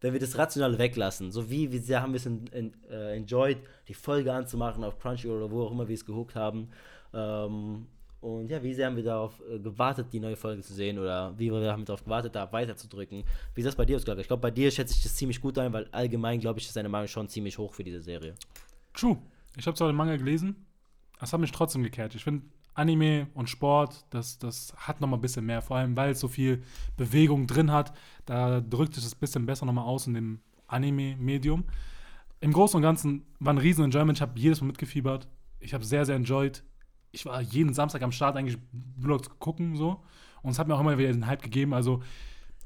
wenn 0.00 0.12
wir 0.12 0.20
das 0.20 0.38
Rationale 0.38 0.78
weglassen, 0.78 1.30
so 1.30 1.50
wie 1.50 1.72
wie 1.72 1.78
sehr 1.78 2.02
haben 2.02 2.12
wir 2.12 2.18
es 2.18 2.26
en, 2.26 2.46
en, 2.52 2.72
äh, 2.90 3.16
enjoyed, 3.16 3.58
die 3.88 3.94
Folge 3.94 4.32
anzumachen 4.32 4.84
auf 4.84 4.98
Crunchyroll 4.98 5.42
oder 5.42 5.50
wo 5.50 5.62
auch 5.64 5.72
immer 5.72 5.88
wir 5.88 5.94
es 5.94 6.04
gehuckt 6.04 6.34
haben. 6.34 6.68
Ähm, 7.12 7.86
und 8.20 8.50
ja, 8.50 8.62
wie 8.62 8.74
sehr 8.74 8.86
haben 8.86 8.96
wir 8.96 9.04
darauf 9.04 9.40
äh, 9.48 9.60
gewartet, 9.60 10.08
die 10.12 10.18
neue 10.18 10.34
Folge 10.34 10.62
zu 10.62 10.74
sehen 10.74 10.98
oder 10.98 11.38
wie 11.38 11.52
wir 11.52 11.72
haben 11.72 11.84
darauf 11.84 12.02
gewartet, 12.02 12.34
da 12.34 12.50
weiterzudrücken. 12.50 13.22
Wie 13.54 13.60
ist 13.60 13.66
das 13.66 13.76
bei 13.76 13.84
dir 13.84 13.96
ausgelagert? 13.96 14.22
Ich 14.22 14.28
glaube, 14.28 14.40
bei 14.40 14.50
dir 14.50 14.70
schätze 14.70 14.94
ich 14.94 15.02
das 15.02 15.14
ziemlich 15.14 15.40
gut 15.40 15.56
ein, 15.58 15.72
weil 15.72 15.86
allgemein, 15.92 16.40
glaube 16.40 16.58
ich, 16.58 16.66
ist 16.66 16.76
deine 16.76 16.88
Meinung 16.88 17.06
schon 17.06 17.28
ziemlich 17.28 17.58
hoch 17.58 17.74
für 17.74 17.84
diese 17.84 18.00
Serie. 18.00 18.34
True. 18.92 19.18
Ich 19.56 19.66
habe 19.66 19.76
zwar 19.76 19.88
den 19.88 19.96
Manga 19.96 20.16
gelesen, 20.16 20.66
es 21.20 21.32
hat 21.32 21.40
mich 21.40 21.52
trotzdem 21.52 21.82
gekehrt. 21.84 22.14
Ich 22.14 22.24
finde, 22.24 22.42
Anime 22.78 23.26
und 23.34 23.50
Sport, 23.50 24.06
das, 24.10 24.38
das 24.38 24.72
hat 24.76 25.00
noch 25.00 25.08
mal 25.08 25.16
ein 25.16 25.20
bisschen 25.20 25.44
mehr. 25.44 25.62
Vor 25.62 25.76
allem, 25.76 25.96
weil 25.96 26.12
es 26.12 26.20
so 26.20 26.28
viel 26.28 26.62
Bewegung 26.96 27.48
drin 27.48 27.72
hat. 27.72 27.92
Da 28.24 28.60
drückt 28.60 28.96
es 28.96 29.02
das 29.02 29.14
ein 29.14 29.18
bisschen 29.18 29.46
besser 29.46 29.66
noch 29.66 29.72
mal 29.72 29.82
aus 29.82 30.06
in 30.06 30.14
dem 30.14 30.40
Anime-Medium. 30.68 31.64
im 32.40 32.52
Großen 32.52 32.76
und 32.76 32.82
Ganzen 32.82 33.26
war 33.40 33.52
ein 33.52 33.58
riesen 33.58 33.84
Enjoyment. 33.84 34.18
Ich 34.18 34.22
habe 34.22 34.38
jedes 34.38 34.60
Mal 34.60 34.68
mitgefiebert. 34.68 35.26
Ich 35.58 35.74
habe 35.74 35.84
sehr, 35.84 36.06
sehr 36.06 36.14
enjoyed. 36.14 36.62
Ich 37.10 37.26
war 37.26 37.40
jeden 37.40 37.74
Samstag 37.74 38.02
am 38.02 38.12
Start 38.12 38.36
eigentlich 38.36 38.58
Vlogs 39.00 39.28
gucken 39.40 39.74
so. 39.74 40.00
Und 40.42 40.52
es 40.52 40.58
hat 40.60 40.68
mir 40.68 40.74
auch 40.74 40.80
immer 40.80 40.98
wieder 40.98 41.10
den 41.10 41.26
Hype 41.26 41.42
gegeben. 41.42 41.74
Also 41.74 42.02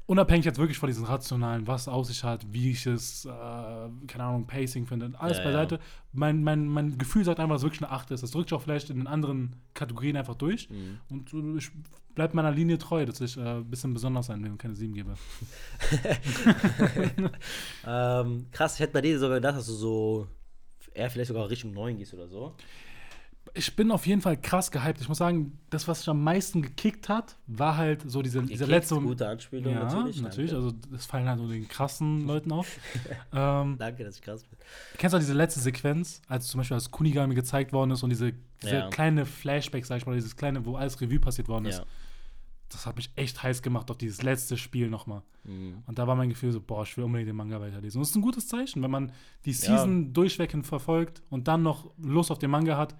unabhängig 0.05 0.45
jetzt 0.45 0.59
wirklich 0.59 0.77
von 0.77 0.87
diesen 0.87 1.05
rationalen, 1.05 1.67
was 1.67 1.87
aus 1.87 2.07
sich 2.07 2.23
hat, 2.23 2.45
wie 2.51 2.71
ich 2.71 2.85
es, 2.85 3.25
äh, 3.25 3.29
keine 3.29 4.23
Ahnung, 4.23 4.47
Pacing 4.47 4.85
finde, 4.85 5.11
alles 5.17 5.37
Ja, 5.37 5.43
beiseite. 5.45 5.79
Mein, 6.11 6.43
mein, 6.43 6.67
mein 6.67 6.97
Gefühl 6.97 7.23
sagt 7.23 7.39
einfach, 7.39 7.55
dass 7.55 7.61
es 7.61 7.65
wirklich 7.65 7.83
eine 7.83 7.91
8 7.91 8.11
ist. 8.11 8.23
Das 8.23 8.31
drückt 8.31 8.49
sich 8.49 8.57
auch 8.57 8.61
vielleicht 8.61 8.89
in 8.89 8.97
den 8.97 9.07
anderen 9.07 9.55
Kategorien 9.73 10.17
einfach 10.17 10.35
durch. 10.35 10.69
Mhm. 10.69 10.99
Und 11.09 11.33
äh, 11.33 11.57
ich 11.57 11.71
bleib 12.15 12.33
meiner 12.33 12.51
Linie 12.51 12.77
treu, 12.77 13.05
dass 13.05 13.21
ich 13.21 13.37
äh, 13.37 13.41
ein 13.41 13.69
bisschen 13.69 13.93
besonders 13.93 14.27
sein 14.27 14.43
will 14.43 14.51
und 14.51 14.57
keine 14.57 14.75
7 14.75 14.93
gebe. 14.93 15.15
Ähm, 17.85 18.47
krass, 18.51 18.75
ich 18.75 18.79
hätte 18.79 18.93
bei 18.93 19.01
dir 19.01 19.19
sogar 19.19 19.37
gedacht, 19.37 19.57
dass 19.57 19.67
du 19.67 19.73
so 19.73 20.27
eher 20.93 21.09
vielleicht 21.09 21.27
sogar 21.27 21.49
Richtung 21.49 21.73
9 21.73 21.97
gehst 21.97 22.13
oder 22.13 22.27
so. 22.27 22.55
Ich 23.55 23.75
bin 23.75 23.91
auf 23.91 24.07
jeden 24.07 24.21
Fall 24.21 24.35
krass 24.35 24.71
gehypt. 24.71 24.99
Ich 24.99 25.07
muss 25.07 25.19
sagen, 25.19 25.59
das, 25.69 25.87
was 25.87 25.99
mich 25.99 26.09
am 26.09 26.23
meisten 26.23 26.63
gekickt 26.63 27.07
hat, 27.07 27.37
war 27.45 27.77
halt 27.77 28.01
so 28.09 28.23
diese, 28.23 28.41
Gekickt, 28.41 28.65
letzte. 28.67 28.95
Gute 28.95 29.27
Anspielung, 29.27 29.71
ja, 29.73 29.83
natürlich. 29.83 30.21
natürlich. 30.21 30.51
Danke. 30.51 30.65
Also, 30.65 30.77
das 30.91 31.05
fallen 31.05 31.27
halt 31.29 31.37
so 31.37 31.47
den 31.47 31.67
krassen 31.67 32.21
Leuten 32.27 32.51
auf. 32.51 32.67
ähm, 33.31 33.75
Danke, 33.77 34.03
dass 34.05 34.15
ich 34.15 34.21
krass 34.23 34.43
bin. 34.43 34.57
Kennst 34.97 35.13
du 35.13 35.19
diese 35.19 35.33
letzte 35.33 35.59
Sequenz, 35.59 36.21
als 36.27 36.47
zum 36.47 36.59
Beispiel 36.59 36.73
als 36.75 36.89
Kunigami 36.89 37.35
gezeigt 37.35 37.73
worden 37.73 37.91
ist 37.91 38.01
und 38.01 38.09
diese, 38.09 38.33
diese 38.63 38.75
Ja. 38.75 38.89
kleine 38.89 39.25
Flashback, 39.27 39.85
sag 39.85 39.97
ich 39.97 40.05
mal, 40.07 40.15
dieses 40.15 40.35
kleine, 40.35 40.65
wo 40.65 40.75
alles 40.75 40.99
Revue 40.99 41.19
passiert 41.19 41.47
worden 41.47 41.65
ist, 41.65 41.77
Ja. 41.77 41.85
das 42.69 42.87
hat 42.87 42.95
mich 42.95 43.11
echt 43.15 43.43
heiß 43.43 43.61
gemacht 43.61 43.91
auf 43.91 43.99
dieses 43.99 44.23
letzte 44.23 44.57
Spiel 44.57 44.89
nochmal. 44.89 45.21
Mhm. 45.43 45.83
Und 45.85 45.99
da 45.99 46.07
war 46.07 46.15
mein 46.15 46.29
Gefühl 46.29 46.51
so, 46.51 46.59
boah, 46.59 46.81
ich 46.81 46.97
will 46.97 47.03
unbedingt 47.03 47.29
den 47.29 47.35
Manga 47.35 47.61
weiterlesen. 47.61 47.99
Und 47.99 48.01
das 48.03 48.09
ist 48.09 48.15
ein 48.15 48.21
gutes 48.23 48.47
Zeichen, 48.47 48.81
wenn 48.81 48.89
man 48.89 49.11
die 49.45 49.53
Season 49.53 50.11
durchweg 50.11 50.49
hin 50.49 50.63
verfolgt 50.63 51.21
und 51.29 51.47
dann 51.47 51.61
noch 51.61 51.91
Lust 51.99 52.31
auf 52.31 52.39
den 52.39 52.49
Manga 52.49 52.77
hat, 52.77 52.95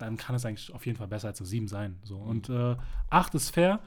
dann 0.00 0.16
kann 0.16 0.34
es 0.34 0.44
eigentlich 0.44 0.72
auf 0.72 0.86
jeden 0.86 0.98
Fall 0.98 1.08
besser 1.08 1.28
als 1.28 1.40
eine 1.40 1.48
7 1.48 1.68
sein. 1.68 1.98
So. 2.02 2.16
Und 2.16 2.48
äh, 2.48 2.76
8 3.10 3.34
ist 3.34 3.50
fair. 3.50 3.80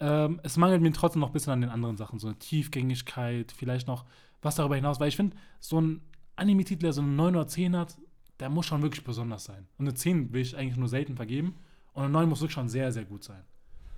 Ähm, 0.00 0.40
es 0.42 0.56
mangelt 0.56 0.82
mir 0.82 0.92
trotzdem 0.92 1.20
noch 1.20 1.28
ein 1.28 1.32
bisschen 1.32 1.52
an 1.52 1.60
den 1.60 1.70
anderen 1.70 1.96
Sachen, 1.96 2.18
so 2.18 2.28
eine 2.28 2.38
Tiefgängigkeit, 2.38 3.52
vielleicht 3.52 3.86
noch 3.86 4.04
was 4.42 4.54
darüber 4.54 4.76
hinaus, 4.76 4.98
weil 4.98 5.08
ich 5.08 5.16
finde, 5.16 5.36
so 5.60 5.80
ein 5.80 6.00
Anime-Titel, 6.36 6.82
der 6.82 6.92
so 6.92 7.02
eine 7.02 7.10
9 7.10 7.36
oder 7.36 7.46
10 7.46 7.76
hat, 7.76 7.98
der 8.38 8.48
muss 8.48 8.66
schon 8.66 8.82
wirklich 8.82 9.04
besonders 9.04 9.44
sein. 9.44 9.68
Und 9.76 9.86
eine 9.86 9.94
10 9.94 10.32
will 10.32 10.40
ich 10.40 10.56
eigentlich 10.56 10.78
nur 10.78 10.88
selten 10.88 11.16
vergeben. 11.16 11.56
Und 11.92 12.04
eine 12.04 12.12
9 12.12 12.28
muss 12.28 12.40
wirklich 12.40 12.54
schon 12.54 12.70
sehr, 12.70 12.92
sehr 12.92 13.04
gut 13.04 13.24
sein. 13.24 13.44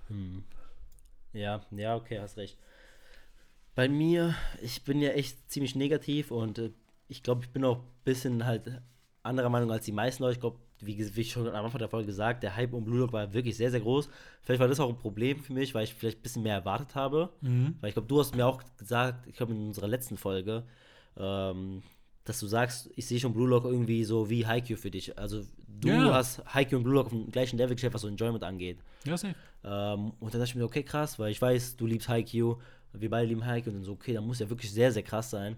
Hm. 0.08 0.42
Ja, 1.32 1.64
ja, 1.70 1.96
okay, 1.96 2.18
hast 2.18 2.36
recht. 2.36 2.58
Bei 3.74 3.88
mir, 3.88 4.34
ich 4.60 4.82
bin 4.84 5.00
ja 5.00 5.10
echt 5.10 5.50
ziemlich 5.50 5.76
negativ 5.76 6.30
und 6.30 6.58
äh, 6.58 6.72
ich 7.08 7.22
glaube, 7.22 7.44
ich 7.44 7.50
bin 7.50 7.64
auch 7.64 7.78
ein 7.78 7.84
bisschen 8.04 8.44
halt 8.44 8.82
anderer 9.22 9.48
Meinung 9.48 9.70
als 9.70 9.84
die 9.84 9.92
meisten 9.92 10.22
Leute. 10.22 10.34
Ich 10.34 10.40
glaube, 10.40 10.58
wie, 10.84 11.16
wie 11.16 11.24
schon 11.24 11.48
am 11.48 11.64
Anfang 11.64 11.78
der 11.78 11.88
Folge 11.88 12.06
gesagt, 12.06 12.42
der 12.42 12.56
Hype 12.56 12.72
um 12.74 12.84
Blue 12.84 12.98
Lock 12.98 13.12
war 13.12 13.32
wirklich 13.32 13.56
sehr, 13.56 13.70
sehr 13.70 13.80
groß. 13.80 14.08
Vielleicht 14.42 14.60
war 14.60 14.68
das 14.68 14.80
auch 14.80 14.88
ein 14.88 14.96
Problem 14.98 15.38
für 15.40 15.52
mich, 15.52 15.74
weil 15.74 15.84
ich 15.84 15.94
vielleicht 15.94 16.18
ein 16.18 16.22
bisschen 16.22 16.42
mehr 16.42 16.54
erwartet 16.56 16.94
habe. 16.94 17.30
Mhm. 17.40 17.76
Weil 17.80 17.88
ich 17.88 17.94
glaube, 17.94 18.08
du 18.08 18.18
hast 18.20 18.34
mir 18.36 18.46
auch 18.46 18.60
gesagt, 18.76 19.26
ich 19.28 19.36
glaube 19.36 19.52
in 19.52 19.68
unserer 19.68 19.86
letzten 19.88 20.16
Folge, 20.16 20.64
ähm, 21.16 21.82
dass 22.24 22.38
du 22.40 22.46
sagst, 22.46 22.90
ich 22.96 23.06
sehe 23.06 23.18
schon 23.18 23.32
Blue 23.32 23.48
Lock 23.48 23.64
irgendwie 23.64 24.04
so 24.04 24.28
wie 24.30 24.46
Haikyuu 24.46 24.76
für 24.76 24.90
dich. 24.90 25.18
Also 25.18 25.42
du 25.80 25.88
Ja. 25.88 26.14
hast 26.14 26.42
Haikyuu 26.54 26.78
und 26.78 26.84
Blue 26.84 26.94
Lock 26.94 27.06
auf 27.06 27.12
dem 27.12 27.30
gleichen 27.30 27.56
Level 27.58 27.74
gestellt, 27.74 27.94
was 27.94 28.02
so 28.02 28.08
Enjoyment 28.08 28.44
angeht. 28.44 28.78
Ja, 29.04 29.16
safe. 29.16 29.34
Ähm, 29.64 30.12
und 30.20 30.34
dann 30.34 30.40
dachte 30.40 30.44
ich 30.50 30.54
mir, 30.54 30.64
okay, 30.64 30.82
krass, 30.82 31.18
weil 31.18 31.30
ich 31.30 31.40
weiß, 31.42 31.76
du 31.76 31.86
liebst 31.86 32.08
Haikyuu, 32.08 32.56
wir 32.94 33.10
beide 33.10 33.26
lieben 33.28 33.44
Haikyuu 33.46 33.70
und 33.72 33.78
dann 33.78 33.84
so, 33.84 33.92
okay, 33.92 34.12
dann 34.12 34.26
muss 34.26 34.38
ja 34.38 34.48
wirklich 34.50 34.70
sehr, 34.70 34.92
sehr 34.92 35.02
krass 35.02 35.30
sein. 35.30 35.56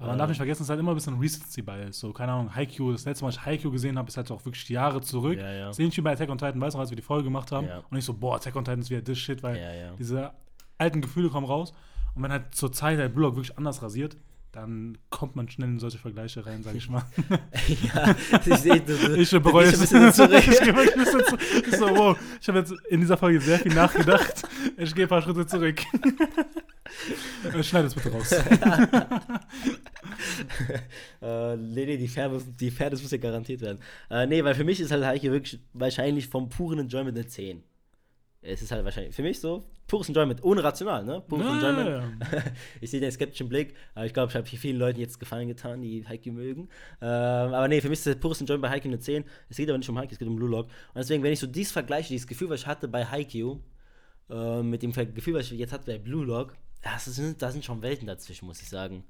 Aber 0.00 0.08
man 0.08 0.18
darf 0.18 0.28
nicht 0.28 0.38
vergessen, 0.38 0.62
es 0.62 0.66
ist 0.66 0.70
halt 0.70 0.80
immer 0.80 0.92
ein 0.92 0.94
bisschen 0.94 1.18
Recency 1.18 1.60
Bias. 1.60 2.00
So, 2.00 2.10
keine 2.12 2.32
Ahnung, 2.32 2.54
Haikyuu, 2.54 2.92
das 2.92 3.04
letzte 3.04 3.22
Mal, 3.22 3.30
ich 3.30 3.44
Haikyuu 3.44 3.70
gesehen 3.70 3.98
habe, 3.98 4.08
ist 4.08 4.16
halt 4.16 4.30
auch 4.30 4.42
wirklich 4.46 4.66
Jahre 4.70 5.02
zurück. 5.02 5.38
Ja, 5.38 5.52
ja. 5.52 5.66
Das 5.66 5.78
ähnlich 5.78 5.96
wie 5.98 6.00
bei 6.00 6.12
Attack 6.12 6.30
on 6.30 6.38
Titan, 6.38 6.58
weißt 6.58 6.74
du, 6.74 6.80
als 6.80 6.90
wir 6.90 6.96
die 6.96 7.02
Folge 7.02 7.24
gemacht 7.24 7.52
haben. 7.52 7.66
Ja. 7.66 7.82
Und 7.90 7.98
ich 7.98 8.04
so, 8.04 8.14
boah, 8.14 8.36
Attack 8.36 8.56
on 8.56 8.64
Titan 8.64 8.80
ist 8.80 8.88
wieder 8.88 9.02
das 9.02 9.18
Shit, 9.18 9.42
weil 9.42 9.58
Ja, 9.58 9.92
diese 9.98 10.32
alten 10.78 11.02
Gefühle 11.02 11.28
kommen 11.28 11.46
raus. 11.46 11.74
Und 12.14 12.22
wenn 12.22 12.32
halt 12.32 12.54
zur 12.54 12.72
Zeit 12.72 12.98
der 12.98 13.10
Blog 13.10 13.36
wirklich 13.36 13.56
anders 13.58 13.82
rasiert, 13.82 14.16
dann 14.52 14.98
kommt 15.10 15.36
man 15.36 15.48
schnell 15.48 15.68
in 15.68 15.78
solche 15.78 15.98
Vergleiche 15.98 16.44
rein, 16.44 16.62
sag 16.62 16.74
ich 16.74 16.88
mal. 16.88 17.04
ja, 17.94 18.16
ich 18.44 18.56
sehe, 18.56 18.80
du, 18.80 19.14
Ich 19.16 19.30
bereue 19.30 19.66
es. 19.66 19.74
ein 19.74 19.80
bisschen 19.80 20.12
zurück. 20.12 20.32
ich 20.48 20.56
zurück. 20.56 21.40
Ich 21.68 21.76
so, 21.76 21.88
wow, 21.90 22.18
ich 22.40 22.48
habe 22.48 22.58
jetzt 22.58 22.72
in 22.88 23.00
dieser 23.00 23.16
Folge 23.16 23.40
sehr 23.40 23.60
viel 23.60 23.74
nachgedacht. 23.74 24.42
Ich 24.76 24.94
gehe 24.94 25.04
ein 25.06 25.08
paar 25.08 25.22
Schritte 25.22 25.46
zurück. 25.46 25.80
Äh, 27.44 27.62
Schneid 27.62 27.84
es 27.84 27.94
bitte 27.94 28.10
raus. 28.10 28.32
äh, 31.22 31.56
nee, 31.56 31.86
nee, 31.86 31.96
die 31.96 32.08
Fairness, 32.08 32.44
die 32.58 32.70
Fairness 32.70 33.00
muss 33.00 33.12
ja 33.12 33.18
garantiert 33.18 33.60
werden. 33.60 33.78
Äh, 34.10 34.26
nee, 34.26 34.42
weil 34.42 34.54
für 34.56 34.64
mich 34.64 34.80
ist 34.80 34.90
halt 34.90 35.04
Haikyuu 35.04 35.32
wirklich 35.32 35.60
wahrscheinlich 35.72 36.26
vom 36.28 36.48
puren 36.48 36.80
Enjoyment 36.80 37.16
eine 37.16 37.26
10. 37.26 37.62
Es 38.42 38.62
ist 38.62 38.72
halt 38.72 38.84
wahrscheinlich 38.84 39.14
für 39.14 39.22
mich 39.22 39.38
so 39.38 39.62
pures 39.86 40.08
Enjoyment, 40.08 40.42
ohne 40.42 40.64
rational, 40.64 41.04
ne? 41.04 41.20
Pures 41.28 41.44
Ja, 41.44 41.54
Enjoyment. 41.56 41.88
ja, 42.32 42.38
ja. 42.38 42.42
ich 42.80 42.90
sehe 42.90 43.00
den 43.00 43.10
skeptischen 43.12 43.48
Blick, 43.50 43.74
aber 43.94 44.06
ich 44.06 44.14
glaube, 44.14 44.30
ich 44.30 44.36
habe 44.36 44.46
hier 44.48 44.58
vielen 44.58 44.78
Leuten 44.78 44.98
jetzt 44.98 45.20
Gefallen 45.20 45.48
getan, 45.48 45.82
die 45.82 46.06
Haikyuu 46.08 46.32
mögen. 46.32 46.62
Ähm, 47.02 47.08
aber 47.52 47.68
nee, 47.68 47.80
für 47.82 47.90
mich 47.90 47.98
ist 47.98 48.06
das 48.06 48.16
pures 48.16 48.40
Enjoyment 48.40 48.62
bei 48.62 48.70
Haikyuu 48.70 48.90
eine 48.92 48.98
10. 49.00 49.24
Es 49.50 49.58
geht 49.58 49.68
aber 49.68 49.76
nicht 49.76 49.88
um 49.90 49.98
Haikyuu, 49.98 50.12
es 50.12 50.18
geht 50.18 50.28
um 50.28 50.36
Blue 50.36 50.48
Lock. 50.48 50.66
Und 50.68 50.96
deswegen, 50.96 51.22
wenn 51.22 51.32
ich 51.32 51.38
so 51.40 51.46
dies 51.46 51.70
vergleiche, 51.70 52.08
dieses 52.08 52.26
Gefühl, 52.26 52.48
was 52.48 52.60
ich 52.60 52.66
hatte 52.66 52.88
bei 52.88 53.04
Haikyuu, 53.04 53.58
äh, 54.30 54.62
mit 54.62 54.82
dem 54.82 54.92
Gefühl, 54.92 55.34
was 55.34 55.50
ich 55.50 55.58
jetzt 55.58 55.72
hatte 55.72 55.86
bei 55.86 55.98
Blue 55.98 56.24
Lock, 56.24 56.54
das 56.82 57.04
sind, 57.04 57.42
da 57.42 57.50
sind 57.50 57.62
schon 57.64 57.82
Welten 57.82 58.06
dazwischen, 58.06 58.46
muss 58.46 58.62
ich 58.62 58.68
sagen. 58.70 59.04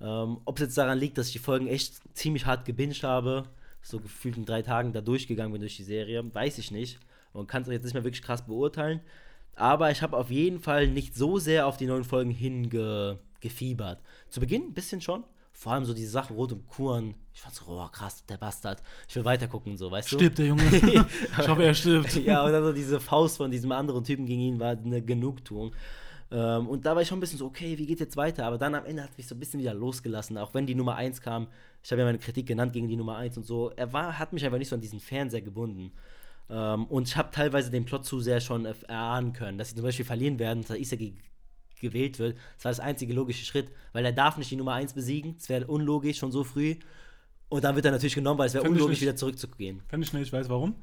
Ähm, 0.00 0.38
Ob 0.44 0.58
es 0.58 0.62
jetzt 0.66 0.78
daran 0.78 0.98
liegt, 0.98 1.18
dass 1.18 1.26
ich 1.26 1.32
die 1.32 1.38
Folgen 1.40 1.66
echt 1.66 1.94
ziemlich 2.16 2.46
hart 2.46 2.64
gebinged 2.66 3.02
habe, 3.02 3.44
so 3.82 3.98
gefühlt 3.98 4.36
in 4.36 4.44
drei 4.44 4.62
Tagen 4.62 4.92
da 4.92 5.00
durchgegangen 5.00 5.50
bin 5.52 5.60
durch 5.60 5.76
die 5.76 5.82
Serie, 5.82 6.32
weiß 6.32 6.58
ich 6.58 6.70
nicht. 6.70 7.00
Und 7.34 7.46
kann 7.46 7.62
es 7.62 7.68
jetzt 7.68 7.84
nicht 7.84 7.92
mehr 7.92 8.04
wirklich 8.04 8.22
krass 8.22 8.46
beurteilen. 8.46 9.00
Aber 9.54 9.90
ich 9.90 10.00
habe 10.02 10.16
auf 10.16 10.30
jeden 10.30 10.60
Fall 10.60 10.88
nicht 10.88 11.14
so 11.14 11.38
sehr 11.38 11.66
auf 11.66 11.76
die 11.76 11.86
neuen 11.86 12.04
Folgen 12.04 12.30
hingefiebert. 12.30 14.00
Zu 14.30 14.40
Beginn 14.40 14.62
ein 14.62 14.74
bisschen 14.74 15.00
schon. 15.02 15.24
Vor 15.52 15.72
allem 15.72 15.84
so 15.84 15.94
diese 15.94 16.10
Sachen 16.10 16.34
rot 16.34 16.52
und 16.52 16.66
Kuren. 16.66 17.14
Ich 17.32 17.40
fand 17.40 17.54
so, 17.54 17.64
oh 17.68 17.88
krass, 17.88 18.24
der 18.26 18.38
Bastard. 18.38 18.82
Ich 19.08 19.14
will 19.14 19.24
weitergucken, 19.24 19.76
so, 19.76 19.90
weißt 19.90 20.10
du? 20.12 20.16
Stirbt 20.16 20.38
der 20.38 20.46
Junge. 20.46 20.62
ich 21.38 21.48
hoffe, 21.48 21.62
er 21.62 21.74
stirbt. 21.74 22.14
ja, 22.24 22.44
und 22.44 22.52
dann 22.52 22.64
so 22.64 22.72
diese 22.72 22.98
Faust 22.98 23.36
von 23.36 23.50
diesem 23.50 23.70
anderen 23.70 24.02
Typen 24.02 24.26
gegen 24.26 24.40
ihn 24.40 24.60
war 24.60 24.70
eine 24.70 25.00
Genugtuung. 25.00 25.72
Ähm, 26.32 26.68
und 26.68 26.84
da 26.84 26.96
war 26.96 27.02
ich 27.02 27.08
schon 27.08 27.18
ein 27.18 27.20
bisschen 27.20 27.38
so, 27.38 27.46
okay, 27.46 27.78
wie 27.78 27.86
geht 27.86 28.00
jetzt 28.00 28.16
weiter? 28.16 28.46
Aber 28.46 28.58
dann 28.58 28.74
am 28.74 28.84
Ende 28.84 29.04
hat 29.04 29.16
mich 29.16 29.28
so 29.28 29.36
ein 29.36 29.38
bisschen 29.38 29.60
wieder 29.60 29.74
losgelassen, 29.74 30.36
auch 30.38 30.54
wenn 30.54 30.66
die 30.66 30.74
Nummer 30.74 30.96
1 30.96 31.20
kam. 31.20 31.46
Ich 31.82 31.92
habe 31.92 32.00
ja 32.00 32.06
meine 32.06 32.18
Kritik 32.18 32.46
genannt 32.46 32.72
gegen 32.72 32.88
die 32.88 32.96
Nummer 32.96 33.16
1 33.16 33.36
und 33.36 33.46
so. 33.46 33.70
Er 33.76 33.92
war, 33.92 34.18
hat 34.18 34.32
mich 34.32 34.44
einfach 34.44 34.58
nicht 34.58 34.68
so 34.68 34.74
an 34.74 34.80
diesen 34.80 34.98
Fernseher 34.98 35.42
gebunden. 35.42 35.92
Ähm, 36.50 36.84
und 36.86 37.08
ich 37.08 37.16
habe 37.16 37.30
teilweise 37.30 37.70
den 37.70 37.84
Plot 37.84 38.04
zu 38.04 38.20
sehr 38.20 38.40
schon 38.40 38.64
erahnen 38.64 39.32
können, 39.32 39.58
dass 39.58 39.70
sie 39.70 39.76
zum 39.76 39.84
Beispiel 39.84 40.04
verlieren 40.04 40.38
werden, 40.38 40.64
dass 40.66 40.76
Isagi 40.76 41.16
gewählt 41.80 42.18
wird. 42.18 42.36
Das 42.56 42.64
war 42.64 42.72
das 42.72 42.80
einzige 42.80 43.12
logische 43.12 43.44
Schritt, 43.44 43.70
weil 43.92 44.04
er 44.04 44.12
darf 44.12 44.36
nicht 44.36 44.50
die 44.50 44.56
Nummer 44.56 44.74
1 44.74 44.94
besiegen. 44.94 45.36
Das 45.36 45.48
wäre 45.48 45.66
unlogisch 45.66 46.18
schon 46.18 46.32
so 46.32 46.44
früh. 46.44 46.76
Und 47.48 47.64
dann 47.64 47.76
wird 47.76 47.84
er 47.84 47.92
natürlich 47.92 48.14
genommen, 48.14 48.38
weil 48.38 48.46
es 48.46 48.54
wäre 48.54 48.64
unlogisch, 48.64 48.88
nicht. 48.88 49.02
wieder 49.02 49.16
zurückzugehen. 49.16 49.82
Fände 49.88 50.06
ich 50.06 50.12
nicht, 50.12 50.26
ich 50.26 50.32
weiß 50.32 50.48
warum. 50.48 50.76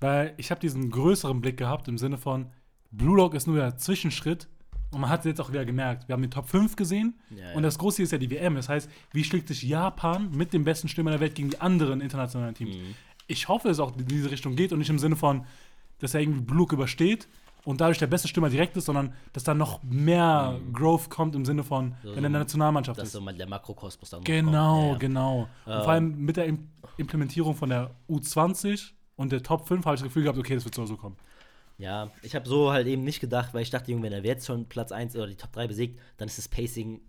Weil 0.00 0.34
ich 0.36 0.50
habe 0.50 0.60
diesen 0.60 0.90
größeren 0.90 1.40
Blick 1.40 1.56
gehabt 1.56 1.88
im 1.88 1.98
Sinne 1.98 2.18
von, 2.18 2.46
Blue 2.90 3.16
Lock 3.16 3.34
ist 3.34 3.46
nur 3.46 3.56
der 3.56 3.76
Zwischenschritt 3.76 4.48
und 4.92 5.00
man 5.00 5.10
hat 5.10 5.20
es 5.20 5.26
jetzt 5.26 5.40
auch 5.40 5.50
wieder 5.50 5.64
gemerkt. 5.64 6.08
Wir 6.08 6.12
haben 6.12 6.22
die 6.22 6.30
Top 6.30 6.48
5 6.48 6.76
gesehen 6.76 7.18
Ja, 7.30 7.48
ja. 7.48 7.54
und 7.54 7.64
das 7.64 7.78
Große 7.78 8.02
ist 8.02 8.12
ja 8.12 8.18
die 8.18 8.30
WM. 8.30 8.54
Das 8.54 8.68
heißt, 8.68 8.88
wie 9.12 9.24
schlägt 9.24 9.48
sich 9.48 9.62
Japan 9.62 10.30
mit 10.30 10.52
dem 10.52 10.64
besten 10.64 10.88
Stürmer 10.88 11.10
der 11.10 11.20
Welt 11.20 11.34
gegen 11.34 11.50
die 11.50 11.60
anderen 11.60 12.00
internationalen 12.00 12.54
Teams? 12.54 12.76
Mhm. 12.76 12.94
Ich 13.26 13.48
hoffe, 13.48 13.68
dass 13.68 13.76
es 13.78 13.80
auch 13.80 13.96
in 13.96 14.06
diese 14.06 14.30
Richtung 14.30 14.56
geht 14.56 14.72
und 14.72 14.78
nicht 14.78 14.90
im 14.90 14.98
Sinne 14.98 15.16
von, 15.16 15.46
dass 15.98 16.14
er 16.14 16.20
irgendwie 16.20 16.40
Blue 16.42 16.66
übersteht 16.70 17.26
und 17.64 17.80
dadurch 17.80 17.98
der 17.98 18.06
beste 18.06 18.28
Stürmer 18.28 18.50
direkt 18.50 18.76
ist, 18.76 18.84
sondern 18.86 19.14
dass 19.32 19.44
da 19.44 19.54
noch 19.54 19.82
mehr 19.82 20.60
Growth 20.72 21.08
kommt 21.08 21.34
im 21.34 21.44
Sinne 21.46 21.64
von, 21.64 21.86
Mhm. 21.86 21.94
So- 22.02 22.10
wenn 22.16 22.24
er 22.24 22.26
in 22.26 22.32
der 22.34 22.40
Nationalmannschaft 22.42 22.98
Dass 22.98 23.06
ist. 23.08 23.12
so 23.12 23.20
mal 23.20 23.34
der 23.34 23.48
Makrokosmos 23.48 24.10
dann 24.10 24.22
Genau, 24.24 24.80
kommt. 24.80 24.92
Ja, 24.92 24.98
genau. 24.98 25.48
Und 25.64 25.72
Ähm. 25.72 25.82
vor 25.82 25.88
allem 25.92 26.18
mit 26.18 26.36
der 26.36 26.44
Im 26.46 26.68
Implementierung 26.98 27.54
von 27.56 27.70
der 27.70 27.90
U20 28.08 28.92
und 29.16 29.32
der 29.32 29.42
Top 29.42 29.66
5 29.66 29.84
habe 29.86 29.94
ich 29.94 30.00
das 30.00 30.08
Gefühl 30.08 30.24
gehabt, 30.24 30.38
okay, 30.38 30.54
das 30.54 30.64
wird 30.64 30.74
so 30.74 30.84
so 30.86 30.96
kommen. 30.96 31.16
Ja, 31.78 32.10
ich 32.22 32.34
habe 32.36 32.46
so 32.48 32.70
halt 32.70 32.86
eben 32.86 33.02
nicht 33.02 33.18
gedacht, 33.20 33.52
weil 33.54 33.62
ich 33.62 33.70
dachte, 33.70 33.90
Junge, 33.90 34.04
wenn 34.04 34.12
er 34.12 34.24
jetzt 34.24 34.46
schon 34.46 34.66
Platz 34.68 34.92
1 34.92 35.16
oder 35.16 35.26
die 35.26 35.34
Top 35.36 35.52
3 35.52 35.66
besiegt, 35.66 35.98
dann 36.18 36.28
ist 36.28 36.38
das 36.38 36.46
Pacing 36.48 37.00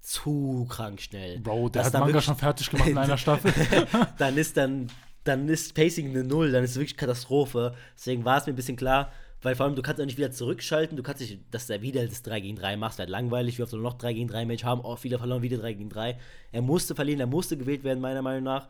zu 0.00 0.66
krank 0.68 1.00
schnell. 1.00 1.38
Bro, 1.40 1.68
der 1.70 1.82
Dass 1.84 1.94
hat 1.94 2.00
Manga 2.00 2.20
schon 2.20 2.36
fertig 2.36 2.68
gemacht 2.70 2.88
in 2.88 2.98
einer 2.98 3.16
Staffel. 3.18 3.52
dann 4.18 4.36
ist 4.36 4.56
dann, 4.56 4.88
dann 5.24 5.48
ist 5.48 5.74
Pacing 5.74 6.10
eine 6.10 6.24
Null, 6.24 6.52
dann 6.52 6.64
ist 6.64 6.70
es 6.70 6.76
wirklich 6.76 6.96
Katastrophe. 6.96 7.74
Deswegen 7.96 8.24
war 8.24 8.38
es 8.38 8.46
mir 8.46 8.52
ein 8.52 8.56
bisschen 8.56 8.76
klar, 8.76 9.12
weil 9.42 9.54
vor 9.54 9.66
allem 9.66 9.74
du 9.74 9.82
kannst 9.82 10.00
auch 10.00 10.06
nicht 10.06 10.18
wieder 10.18 10.30
zurückschalten, 10.30 10.96
du 10.96 11.02
kannst 11.02 11.20
nicht, 11.20 11.40
dass 11.50 11.66
du 11.66 11.80
wieder 11.82 12.06
das 12.06 12.22
3 12.22 12.40
gegen 12.40 12.56
3 12.56 12.76
machst, 12.76 12.98
wäre 12.98 13.10
langweilig, 13.10 13.58
wie 13.58 13.62
oft 13.62 13.72
noch 13.72 13.94
3 13.94 14.12
gegen 14.12 14.28
3 14.28 14.44
Match 14.46 14.64
haben, 14.64 14.82
auch 14.82 15.02
wieder 15.04 15.18
verloren, 15.18 15.42
wieder 15.42 15.58
3 15.58 15.72
gegen 15.74 15.90
3. 15.90 16.18
Er 16.52 16.62
musste 16.62 16.94
verlieren, 16.94 17.20
er 17.20 17.26
musste 17.26 17.56
gewählt 17.56 17.84
werden, 17.84 18.00
meiner 18.00 18.22
Meinung 18.22 18.44
nach. 18.44 18.68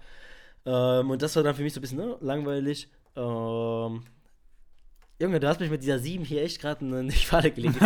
Ähm, 0.66 1.10
und 1.10 1.22
das 1.22 1.34
war 1.36 1.42
dann 1.42 1.54
für 1.54 1.62
mich 1.62 1.72
so 1.72 1.80
ein 1.80 1.82
bisschen 1.82 1.98
ne, 1.98 2.16
langweilig. 2.20 2.88
Ähm, 3.16 4.02
Junge, 5.20 5.38
du 5.38 5.48
hast 5.48 5.60
mich 5.60 5.70
mit 5.70 5.82
dieser 5.82 5.98
7 5.98 6.24
hier 6.24 6.42
echt 6.42 6.60
gerade 6.60 6.84
in 6.84 7.08
die 7.08 7.14
Falle 7.26 7.50
gelegt. 7.50 7.76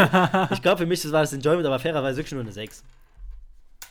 ich 0.51 0.62
glaube, 0.62 0.78
für 0.78 0.86
mich 0.86 1.03
das 1.03 1.12
war 1.12 1.23
das 1.23 1.32
Enjoyment, 1.32 1.66
aber 1.66 1.78
fairerweise 1.78 2.19
wirklich 2.19 2.32
nur 2.32 2.43
eine 2.43 2.53
6. 2.53 2.85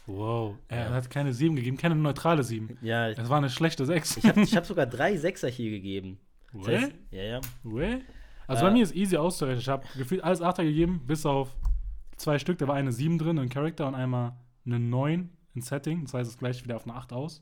Wow. 0.06 0.56
Er 0.68 0.90
hat 0.92 1.10
keine 1.10 1.34
7 1.34 1.56
gegeben, 1.56 1.78
keine 1.78 1.96
neutrale 1.96 2.44
7. 2.44 2.78
Ja, 2.82 3.10
Es 3.10 3.30
war 3.30 3.38
eine 3.38 3.50
schlechte 3.50 3.86
6. 3.86 4.18
ich 4.18 4.26
habe 4.26 4.42
hab 4.42 4.66
sogar 4.66 4.86
drei 4.86 5.16
Sechser 5.18 5.48
hier 5.48 5.70
gegeben. 5.72 6.20
Das 6.54 6.68
heißt, 6.68 6.92
ja, 7.12 7.24
ja. 7.24 7.42
Uäh? 7.64 8.00
Also 8.48 8.64
Äh. 8.64 8.68
bei 8.68 8.74
mir 8.74 8.84
ist 8.84 8.96
easy 8.96 9.16
auszurechnen. 9.18 9.62
Ich 9.62 9.70
habe 9.70 9.86
gefühlt 9.98 10.24
alles 10.24 10.42
8 10.42 10.58
gegeben, 10.58 11.02
bis 11.08 11.26
auf 11.26 11.56
zwei 12.18 12.38
Stück. 12.38 12.58
Da 12.58 12.68
war 12.68 12.76
eine 12.76 12.92
7 12.92 13.18
drin 13.18 13.38
in 13.38 13.50
Charakter 13.50 13.88
und 13.88 13.96
einmal 13.96 14.34
eine 14.66 14.80
9 14.80 15.30
in 15.56 15.62
Setting. 15.62 16.04
Das 16.04 16.14
heißt, 16.14 16.30
es 16.30 16.38
gleicht 16.38 16.64
wieder 16.66 16.76
auf 16.76 16.84
eine 16.84 16.96
8 16.96 17.14
aus. 17.14 17.42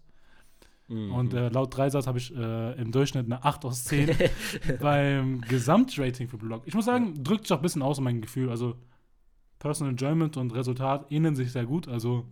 Mhm. 0.88 1.12
Und 1.14 1.34
äh, 1.34 1.50
laut 1.50 1.76
Dreisatz 1.76 2.06
habe 2.06 2.20
ich 2.20 2.36
äh, 2.36 2.74
im 2.80 2.92
Durchschnitt 2.92 3.26
eine 3.26 3.44
8 3.44 3.66
aus 3.66 3.86
10 3.86 4.12
beim 4.82 5.42
Gesamtrating 5.42 6.28
für 6.28 6.38
Block. 6.38 6.64
Ich 6.66 6.76
muss 6.76 6.86
sagen, 6.86 7.24
drückt 7.24 7.48
sich 7.48 7.54
auch 7.54 7.60
ein 7.60 7.64
bisschen 7.64 7.82
aus, 7.82 8.00
mein 8.00 8.22
Gefühl. 8.22 8.50
Also 8.50 8.76
Personal 9.60 9.92
Enjoyment 9.92 10.38
und 10.38 10.54
Resultat 10.54 11.12
ähneln 11.12 11.36
sich 11.36 11.52
sehr 11.52 11.66
gut. 11.66 11.88
Also 11.88 12.26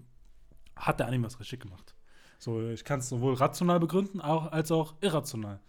hat 0.80 1.00
der 1.00 1.08
Anime 1.08 1.26
was 1.26 1.40
richtig 1.40 1.62
gemacht. 1.62 1.94
So, 2.40 2.70
ich 2.70 2.84
kann 2.84 3.00
es 3.00 3.10
sowohl 3.10 3.34
rational 3.34 3.80
begründen, 3.80 4.22
auch, 4.22 4.52
als 4.52 4.72
auch 4.72 4.96
irrational. 5.02 5.60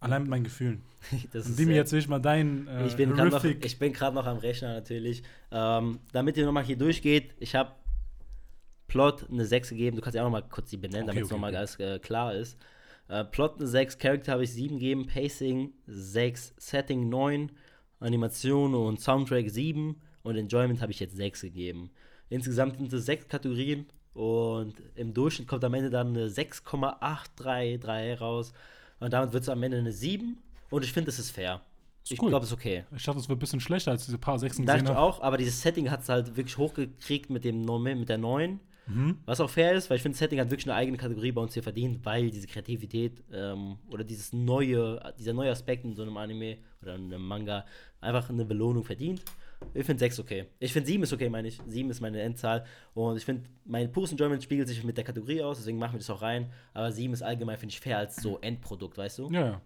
Allein 0.00 0.22
mit 0.22 0.30
meinen 0.30 0.44
Gefühlen. 0.44 0.82
das 1.32 1.48
ist, 1.48 1.58
äh, 1.58 1.72
jetzt 1.72 1.92
will 1.92 1.98
ich 1.98 2.08
mal 2.08 2.20
deinen 2.20 2.68
äh, 2.68 2.86
ich 2.86 2.94
bin 2.94 3.14
gerade 3.14 3.30
noch, 3.30 3.42
ich 3.42 3.78
bin 3.78 3.92
noch 3.92 4.26
am 4.26 4.36
Rechner 4.36 4.74
natürlich. 4.74 5.22
Ähm, 5.50 5.98
damit 6.12 6.36
ihr 6.36 6.44
nochmal 6.44 6.64
hier 6.64 6.76
durchgeht, 6.76 7.34
ich 7.38 7.54
habe 7.54 7.72
Plot 8.86 9.30
eine 9.30 9.46
6 9.46 9.70
gegeben. 9.70 9.96
Du 9.96 10.02
kannst 10.02 10.14
ja 10.14 10.22
auch 10.22 10.26
nochmal 10.26 10.46
kurz 10.46 10.68
die 10.68 10.76
benennen, 10.76 11.04
Okay, 11.04 11.14
damit 11.14 11.24
es 11.24 11.30
okay, 11.30 11.34
nochmal 11.34 11.56
alles 11.56 11.80
äh, 11.80 11.98
klar 12.00 12.34
ist. 12.34 12.58
Äh, 13.08 13.24
Plot 13.24 13.56
eine 13.56 13.66
6, 13.66 13.98
Character 13.98 14.32
habe 14.32 14.44
ich 14.44 14.52
7 14.52 14.78
gegeben, 14.78 15.06
Pacing 15.06 15.72
6, 15.86 16.54
Setting 16.58 17.08
9, 17.08 17.50
Animation 18.00 18.74
und 18.74 19.00
Soundtrack 19.00 19.48
7 19.48 19.98
und 20.22 20.36
Enjoyment 20.36 20.82
habe 20.82 20.92
ich 20.92 21.00
jetzt 21.00 21.16
6 21.16 21.40
gegeben. 21.40 21.90
Insgesamt 22.28 22.76
sind 22.76 22.92
es 22.92 23.06
6 23.06 23.28
Kategorien 23.28 23.86
und 24.14 24.74
im 24.94 25.12
Durchschnitt 25.12 25.48
kommt 25.48 25.64
am 25.64 25.74
Ende 25.74 25.90
dann 25.90 26.08
eine 26.08 26.30
6,833 26.30 28.20
raus. 28.20 28.52
Und 29.00 29.12
damit 29.12 29.32
wird 29.32 29.42
es 29.42 29.48
am 29.48 29.62
Ende 29.62 29.78
eine 29.78 29.92
7 29.92 30.38
und 30.70 30.84
ich 30.84 30.92
finde, 30.92 31.06
das 31.06 31.18
ist 31.18 31.30
fair. 31.30 31.60
ich 32.08 32.20
cool. 32.22 32.30
glaube, 32.30 32.44
es 32.44 32.50
ist 32.50 32.56
okay. 32.56 32.84
Ich 32.96 33.04
dachte, 33.04 33.18
es 33.18 33.28
wird 33.28 33.38
ein 33.38 33.40
bisschen 33.40 33.60
schlechter 33.60 33.90
als 33.90 34.06
diese 34.06 34.18
paar 34.18 34.38
Sechsen 34.38 34.64
gesehen 34.64 34.84
ich 34.86 34.90
auch, 34.90 35.20
aber 35.20 35.36
dieses 35.36 35.60
Setting 35.60 35.90
hat 35.90 36.02
es 36.02 36.08
halt 36.08 36.36
wirklich 36.36 36.56
hochgekriegt 36.56 37.30
mit, 37.30 37.44
dem, 37.44 37.64
mit 37.64 38.08
der 38.08 38.18
neuen. 38.18 38.60
Mhm. 38.86 39.18
Was 39.24 39.40
auch 39.40 39.48
fair 39.48 39.72
ist, 39.72 39.88
weil 39.88 39.96
ich 39.96 40.02
finde, 40.02 40.14
das 40.14 40.20
Setting 40.20 40.40
hat 40.40 40.50
wirklich 40.50 40.66
eine 40.66 40.74
eigene 40.74 40.98
Kategorie 40.98 41.32
bei 41.32 41.40
uns 41.40 41.54
hier 41.54 41.62
verdient, 41.62 42.04
weil 42.04 42.30
diese 42.30 42.46
Kreativität 42.46 43.22
ähm, 43.32 43.78
oder 43.90 44.04
dieses 44.04 44.32
neue, 44.32 45.00
dieser 45.18 45.32
neue 45.32 45.50
Aspekt 45.50 45.84
in 45.84 45.94
so 45.94 46.02
einem 46.02 46.16
Anime 46.16 46.58
oder 46.82 46.96
in 46.96 47.12
einem 47.12 47.26
Manga 47.26 47.64
einfach 48.00 48.28
eine 48.28 48.44
Belohnung 48.44 48.84
verdient. 48.84 49.22
Ich 49.72 49.86
finde 49.86 50.00
6 50.00 50.20
okay. 50.20 50.46
Ich 50.58 50.72
finde 50.72 50.86
7 50.86 51.02
ist 51.02 51.12
okay, 51.12 51.28
meine 51.28 51.48
ich. 51.48 51.60
7 51.66 51.90
ist 51.90 52.00
meine 52.00 52.20
Endzahl. 52.20 52.64
Und 52.94 53.16
ich 53.16 53.24
finde, 53.24 53.44
mein 53.64 53.90
pures 53.90 54.12
Enjoyment 54.12 54.42
spiegelt 54.42 54.68
sich 54.68 54.84
mit 54.84 54.96
der 54.96 55.04
Kategorie 55.04 55.42
aus, 55.42 55.58
deswegen 55.58 55.78
machen 55.78 55.94
wir 55.94 55.98
das 55.98 56.10
auch 56.10 56.22
rein. 56.22 56.52
Aber 56.72 56.92
7 56.92 57.12
ist 57.12 57.22
allgemein, 57.22 57.56
finde 57.58 57.72
ich, 57.72 57.80
fair 57.80 57.98
als 57.98 58.16
so 58.16 58.38
Endprodukt, 58.40 58.98
weißt 58.98 59.18
du? 59.18 59.30
Ja, 59.30 59.60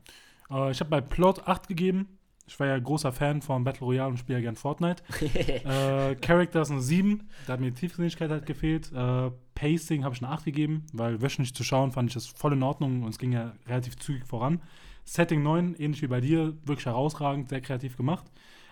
ja. 0.51 0.67
Äh, 0.69 0.71
ich 0.71 0.81
habe 0.81 0.91
bei 0.91 1.01
Plot 1.01 1.47
8 1.47 1.69
gegeben. 1.69 2.19
Ich 2.47 2.59
war 2.59 2.67
ja 2.67 2.79
großer 2.79 3.13
Fan 3.13 3.43
von 3.43 3.63
Battle 3.63 3.87
Royale 3.87 4.09
und 4.09 4.17
spiele 4.17 4.39
ja 4.39 4.43
gern 4.43 4.57
Fortnite. 4.57 5.03
äh, 5.21 6.15
Characters 6.15 6.71
eine 6.71 6.81
7. 6.81 7.29
Da 7.47 7.53
hat 7.53 7.61
mir 7.61 7.71
die 7.71 7.79
Tiefsinnigkeit 7.79 8.31
halt 8.31 8.47
gefehlt. 8.47 8.91
Äh, 8.93 9.31
Pacing 9.55 10.05
habe 10.05 10.15
ich 10.15 10.23
eine 10.23 10.33
8 10.33 10.47
gegeben, 10.47 10.87
weil 10.95 11.21
wöchentlich 11.21 11.55
zu 11.55 11.63
schauen 11.63 11.93
fand 11.93 12.09
ich 12.09 12.15
das 12.15 12.27
voll 12.27 12.55
in 12.55 12.63
Ordnung 12.63 13.03
und 13.03 13.11
es 13.11 13.19
ging 13.19 13.33
ja 13.33 13.53
relativ 13.67 13.97
zügig 13.99 14.27
voran. 14.27 14.63
Setting 15.05 15.43
9, 15.43 15.75
ähnlich 15.79 16.01
wie 16.03 16.07
bei 16.07 16.21
dir, 16.21 16.55
wirklich 16.65 16.87
herausragend, 16.87 17.49
sehr 17.49 17.61
kreativ 17.61 17.97
gemacht. 17.97 18.25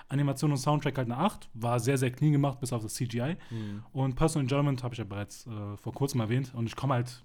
Animation 0.09 0.51
und 0.53 0.59
Soundtrack 0.59 0.99
halt 0.99 1.11
eine 1.11 1.19
8. 1.19 1.51
War 1.55 1.81
sehr, 1.81 1.99
sehr 1.99 2.11
clean 2.11 2.33
gemacht, 2.33 2.61
bis 2.61 2.73
auf 2.73 2.83
das 2.83 2.95
CGI. 2.95 3.37
Hm. 3.49 3.83
Und 3.93 4.15
Personal 4.15 4.45
Enjoyment 4.45 4.83
habe 4.83 4.95
ich 4.95 4.99
ja 4.99 5.05
bereits 5.05 5.47
äh, 5.47 5.77
vor 5.77 5.93
kurzem 5.93 6.21
erwähnt. 6.21 6.53
Und 6.55 6.67
ich 6.67 6.77
komme 6.77 6.95
halt 6.95 7.25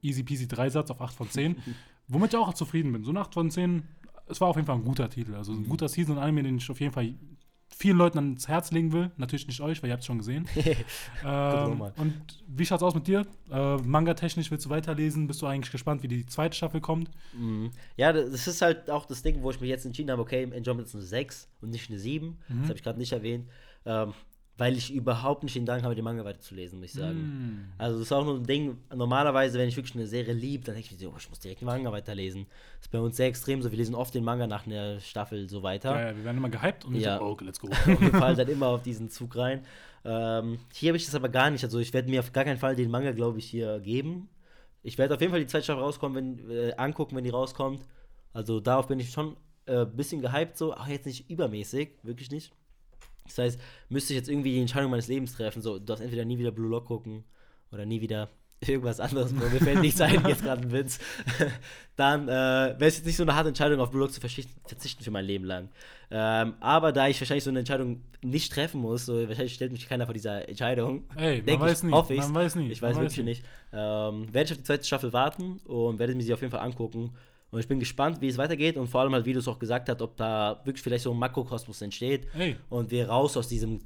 easy 0.00 0.22
peasy 0.22 0.48
Dreisatz 0.48 0.90
auf 0.90 1.00
8 1.00 1.14
von 1.14 1.30
10. 1.30 1.56
womit 2.08 2.32
ich 2.32 2.38
auch 2.38 2.54
zufrieden 2.54 2.92
bin. 2.92 3.04
So 3.04 3.10
eine 3.10 3.20
8 3.20 3.34
von 3.34 3.50
10, 3.50 3.82
es 4.28 4.40
war 4.40 4.48
auf 4.48 4.56
jeden 4.56 4.66
Fall 4.66 4.76
ein 4.76 4.84
guter 4.84 5.08
Titel. 5.08 5.34
Also 5.34 5.52
ein 5.52 5.66
guter 5.68 5.88
Season-Anime, 5.88 6.42
den 6.42 6.56
ich 6.58 6.70
auf 6.70 6.80
jeden 6.80 6.92
Fall 6.92 7.14
vielen 7.74 7.96
Leuten 7.96 8.18
ans 8.18 8.48
Herz 8.48 8.70
legen 8.70 8.92
will. 8.92 9.10
Natürlich 9.16 9.46
nicht 9.46 9.60
euch, 9.60 9.82
weil 9.82 9.90
ihr 9.90 9.94
habt 9.94 10.02
es 10.02 10.06
schon 10.06 10.18
gesehen. 10.18 10.46
ähm, 11.24 11.80
und 11.96 12.14
wie 12.46 12.66
schaut's 12.66 12.82
aus 12.82 12.94
mit 12.94 13.06
dir? 13.06 13.26
Äh, 13.50 13.76
Manga-technisch 13.76 14.50
willst 14.50 14.66
du 14.66 14.70
weiterlesen? 14.70 15.26
Bist 15.26 15.42
du 15.42 15.46
eigentlich 15.46 15.72
gespannt, 15.72 16.02
wie 16.02 16.08
die 16.08 16.26
zweite 16.26 16.56
Staffel 16.56 16.80
kommt? 16.80 17.10
Mhm. 17.32 17.70
Ja, 17.96 18.12
das 18.12 18.46
ist 18.46 18.62
halt 18.62 18.90
auch 18.90 19.06
das 19.06 19.22
Ding, 19.22 19.42
wo 19.42 19.50
ich 19.50 19.60
mich 19.60 19.70
jetzt 19.70 19.86
entschieden 19.86 20.10
habe, 20.10 20.22
okay, 20.22 20.42
Enjoyment 20.42 20.86
ist 20.86 20.94
eine 20.94 21.04
6 21.04 21.48
und 21.60 21.70
nicht 21.70 21.90
eine 21.90 21.98
7. 21.98 22.38
Das 22.48 22.68
habe 22.68 22.74
ich 22.74 22.82
gerade 22.82 22.98
nicht 22.98 23.12
erwähnt. 23.12 23.48
Ähm, 23.84 24.12
weil 24.58 24.76
ich 24.76 24.92
überhaupt 24.92 25.42
nicht 25.44 25.56
den 25.56 25.64
Dank 25.64 25.82
habe, 25.82 25.94
den 25.94 26.04
Manga 26.04 26.24
weiterzulesen, 26.24 26.78
muss 26.78 26.90
ich 26.90 26.92
sagen. 26.92 27.18
Hm. 27.18 27.64
Also 27.78 27.98
das 27.98 28.06
ist 28.06 28.12
auch 28.12 28.24
nur 28.24 28.36
ein 28.36 28.44
Ding, 28.44 28.76
normalerweise, 28.94 29.58
wenn 29.58 29.68
ich 29.68 29.76
wirklich 29.76 29.94
eine 29.96 30.06
Serie 30.06 30.34
liebe, 30.34 30.64
dann 30.64 30.74
denke 30.74 30.86
ich 30.86 30.92
mir 30.92 30.98
so, 30.98 31.12
oh, 31.12 31.16
ich 31.18 31.28
muss 31.28 31.40
direkt 31.40 31.62
den 31.62 31.66
Manga 31.66 31.90
weiterlesen. 31.90 32.46
Das 32.76 32.86
ist 32.86 32.92
bei 32.92 33.00
uns 33.00 33.16
sehr 33.16 33.28
extrem 33.28 33.62
so, 33.62 33.70
wir 33.70 33.78
lesen 33.78 33.94
oft 33.94 34.14
den 34.14 34.24
Manga 34.24 34.46
nach 34.46 34.66
einer 34.66 35.00
Staffel 35.00 35.48
so 35.48 35.62
weiter. 35.62 35.94
Ja, 35.94 36.08
ja, 36.08 36.16
wir 36.16 36.24
werden 36.24 36.36
immer 36.36 36.50
gehypt 36.50 36.84
und 36.84 36.96
Ja. 36.96 37.18
so, 37.18 37.24
okay, 37.24 37.44
let's 37.44 37.60
go. 37.60 37.68
Und 37.86 38.00
wir 38.00 38.10
fallen 38.10 38.36
dann 38.36 38.48
immer 38.48 38.66
auf 38.68 38.82
diesen 38.82 39.08
Zug 39.08 39.36
rein. 39.36 39.62
Ähm, 40.04 40.58
hier 40.72 40.90
habe 40.90 40.96
ich 40.96 41.06
das 41.06 41.14
aber 41.14 41.28
gar 41.28 41.50
nicht. 41.50 41.64
Also 41.64 41.78
ich 41.78 41.92
werde 41.94 42.10
mir 42.10 42.20
auf 42.20 42.32
gar 42.32 42.44
keinen 42.44 42.58
Fall 42.58 42.76
den 42.76 42.90
Manga, 42.90 43.12
glaube 43.12 43.38
ich, 43.38 43.46
hier 43.46 43.80
geben. 43.80 44.28
Ich 44.82 44.98
werde 44.98 45.14
auf 45.14 45.20
jeden 45.20 45.30
Fall 45.30 45.40
die 45.40 45.46
zweite 45.46 45.64
Staffel 45.64 45.82
rauskommen, 45.82 46.38
wenn, 46.48 46.50
äh, 46.50 46.74
angucken, 46.76 47.16
wenn 47.16 47.24
die 47.24 47.30
rauskommt. 47.30 47.84
Also 48.32 48.60
darauf 48.60 48.88
bin 48.88 48.98
ich 48.98 49.10
schon 49.10 49.36
ein 49.66 49.74
äh, 49.74 49.86
bisschen 49.86 50.20
gehypt, 50.20 50.56
so, 50.58 50.74
aber 50.74 50.88
jetzt 50.88 51.06
nicht 51.06 51.30
übermäßig, 51.30 51.90
wirklich 52.02 52.30
nicht. 52.30 52.52
Das 53.24 53.38
heißt, 53.38 53.60
müsste 53.88 54.12
ich 54.12 54.18
jetzt 54.18 54.28
irgendwie 54.28 54.52
die 54.52 54.60
Entscheidung 54.60 54.90
meines 54.90 55.08
Lebens 55.08 55.34
treffen, 55.34 55.62
so, 55.62 55.78
du 55.78 55.84
darfst 55.84 56.02
entweder 56.02 56.24
nie 56.24 56.38
wieder 56.38 56.50
Blue 56.50 56.68
Lock 56.68 56.86
gucken 56.86 57.24
oder 57.70 57.86
nie 57.86 58.00
wieder 58.00 58.28
irgendwas 58.66 59.00
anderes, 59.00 59.32
mir 59.32 59.42
fällt 59.42 59.80
nichts 59.80 60.00
ein, 60.00 60.24
jetzt 60.28 60.44
gerade 60.44 60.62
ein 60.62 60.72
Witz. 60.72 61.00
Dann 61.96 62.28
äh, 62.28 62.30
wäre 62.30 62.86
es 62.86 62.96
jetzt 62.96 63.06
nicht 63.06 63.16
so 63.16 63.24
eine 63.24 63.34
harte 63.34 63.48
Entscheidung, 63.48 63.80
auf 63.80 63.90
Blue 63.90 64.02
Lock 64.02 64.12
zu 64.12 64.20
verzichten, 64.20 65.02
für 65.02 65.10
mein 65.10 65.24
Leben 65.24 65.44
lang. 65.44 65.68
Ähm, 66.10 66.54
aber 66.60 66.92
da 66.92 67.08
ich 67.08 67.20
wahrscheinlich 67.20 67.44
so 67.44 67.50
eine 67.50 67.60
Entscheidung 67.60 68.02
nicht 68.22 68.52
treffen 68.52 68.80
muss, 68.80 69.06
so, 69.06 69.28
wahrscheinlich 69.28 69.54
stellt 69.54 69.72
mich 69.72 69.88
keiner 69.88 70.06
vor 70.06 70.14
dieser 70.14 70.48
Entscheidung. 70.48 71.04
Ey, 71.16 71.42
man 71.42 71.60
weiß 71.60 71.78
ich, 71.78 71.84
nie. 71.84 71.92
hoffe. 71.92 72.14
Man 72.14 72.34
weiß 72.34 72.54
nie. 72.56 72.70
Ich 72.70 72.82
weiß 72.82 72.94
man 72.94 73.04
wirklich 73.04 73.24
nicht. 73.24 73.44
Ähm, 73.72 74.32
werde 74.32 74.44
ich 74.44 74.52
auf 74.52 74.58
die 74.58 74.64
zweite 74.64 74.84
Staffel 74.84 75.12
warten 75.12 75.58
und 75.64 75.98
werde 75.98 76.14
mir 76.14 76.22
sie 76.22 76.32
auf 76.32 76.40
jeden 76.40 76.52
Fall 76.52 76.60
angucken. 76.60 77.12
Und 77.52 77.60
ich 77.60 77.68
bin 77.68 77.78
gespannt, 77.78 78.20
wie 78.22 78.28
es 78.28 78.38
weitergeht 78.38 78.76
und 78.78 78.88
vor 78.88 79.02
allem 79.02 79.12
halt, 79.12 79.26
wie 79.26 79.34
du 79.34 79.38
es 79.38 79.46
auch 79.46 79.58
gesagt 79.58 79.88
hast, 79.88 80.00
ob 80.02 80.16
da 80.16 80.60
wirklich 80.64 80.82
vielleicht 80.82 81.04
so 81.04 81.12
ein 81.12 81.18
Makrokosmos 81.18 81.82
entsteht 81.82 82.26
Ey, 82.36 82.56
und 82.70 82.90
wir 82.90 83.08
raus 83.08 83.36
aus 83.36 83.46
diesem 83.46 83.80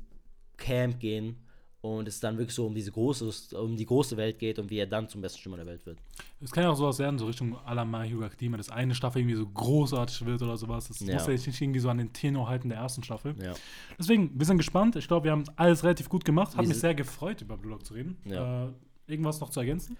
Camp 0.56 1.00
gehen 1.00 1.36
und 1.80 2.06
es 2.08 2.20
dann 2.20 2.38
wirklich 2.38 2.54
so 2.54 2.66
um 2.66 2.74
diese 2.74 2.90
große, 2.92 3.56
um 3.60 3.76
die 3.76 3.84
große 3.84 4.16
Welt 4.16 4.38
geht 4.38 4.58
und 4.60 4.70
wie 4.70 4.78
er 4.78 4.86
dann 4.86 5.08
zum 5.08 5.20
besten 5.20 5.40
Stürmer 5.40 5.56
der 5.56 5.66
Welt 5.66 5.84
wird. 5.84 5.98
es 6.40 6.50
kann 6.52 6.62
ja 6.64 6.70
auch 6.70 6.76
sowas 6.76 6.98
werden, 7.00 7.18
so 7.18 7.26
Richtung 7.26 7.56
à 7.66 7.74
la 7.74 8.02
Hero 8.02 8.22
Academia, 8.24 8.56
dass 8.56 8.70
eine 8.70 8.94
Staffel 8.94 9.22
irgendwie 9.22 9.36
so 9.36 9.46
großartig 9.46 10.24
wird 10.24 10.42
oder 10.42 10.56
sowas. 10.56 10.86
Das 10.88 11.00
Ja. 11.00 11.14
muss 11.14 11.26
ja 11.26 11.32
jetzt 11.32 11.46
nicht 11.46 11.60
irgendwie 11.60 11.80
so 11.80 11.88
an 11.90 11.98
den 11.98 12.12
Tenor 12.12 12.48
halten 12.48 12.68
der 12.68 12.78
ersten 12.78 13.02
Staffel. 13.02 13.34
Ja. 13.42 13.52
Deswegen, 13.98 14.30
wir 14.38 14.46
sind 14.46 14.58
gespannt. 14.58 14.94
Ich 14.96 15.08
glaube, 15.08 15.24
wir 15.24 15.32
haben 15.32 15.44
alles 15.56 15.82
relativ 15.82 16.08
gut 16.08 16.24
gemacht. 16.24 16.54
Hat 16.56 16.62
Wir 16.62 16.68
mich 16.68 16.78
sehr 16.78 16.94
gefreut, 16.94 17.42
über 17.42 17.56
Blue 17.56 17.72
Lock 17.72 17.84
zu 17.84 17.94
reden. 17.94 18.16
Ja. 18.24 18.66
Äh, 18.66 18.68
irgendwas 19.08 19.40
noch 19.40 19.50
zu 19.50 19.60
ergänzen? 19.60 19.96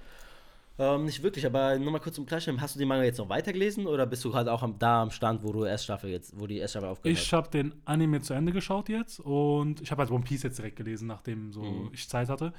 Ähm, 0.78 1.06
nicht 1.06 1.22
wirklich, 1.22 1.46
aber 1.46 1.78
nur 1.78 1.90
mal 1.90 2.00
kurz 2.00 2.16
zum 2.16 2.26
Klarstellen, 2.26 2.60
hast 2.60 2.74
du 2.74 2.78
den 2.78 2.88
Manga 2.88 3.02
jetzt 3.04 3.16
noch 3.18 3.28
weitergelesen 3.30 3.86
oder 3.86 4.04
bist 4.06 4.22
du 4.24 4.30
gerade 4.30 4.52
auch 4.52 4.62
am, 4.62 4.78
da 4.78 5.02
am 5.02 5.10
Stand, 5.10 5.42
wo 5.42 5.50
du 5.52 5.64
Erststaffel 5.64 6.10
jetzt, 6.10 6.38
wo 6.38 6.46
die 6.46 6.58
Erststaffel 6.58 6.88
aufgehört 6.90 7.18
Ich 7.18 7.32
habe 7.32 7.48
den 7.48 7.74
Anime 7.86 8.20
zu 8.20 8.34
Ende 8.34 8.52
geschaut 8.52 8.88
jetzt 8.90 9.20
und 9.20 9.80
ich 9.80 9.90
habe 9.90 10.02
halt 10.02 10.10
One 10.10 10.22
Piece 10.24 10.42
jetzt 10.42 10.58
direkt 10.58 10.76
gelesen, 10.76 11.06
nachdem 11.08 11.50
so 11.52 11.62
Mhm. 11.62 11.90
ich 11.92 12.06
Zeit 12.08 12.28
hatte. 12.28 12.52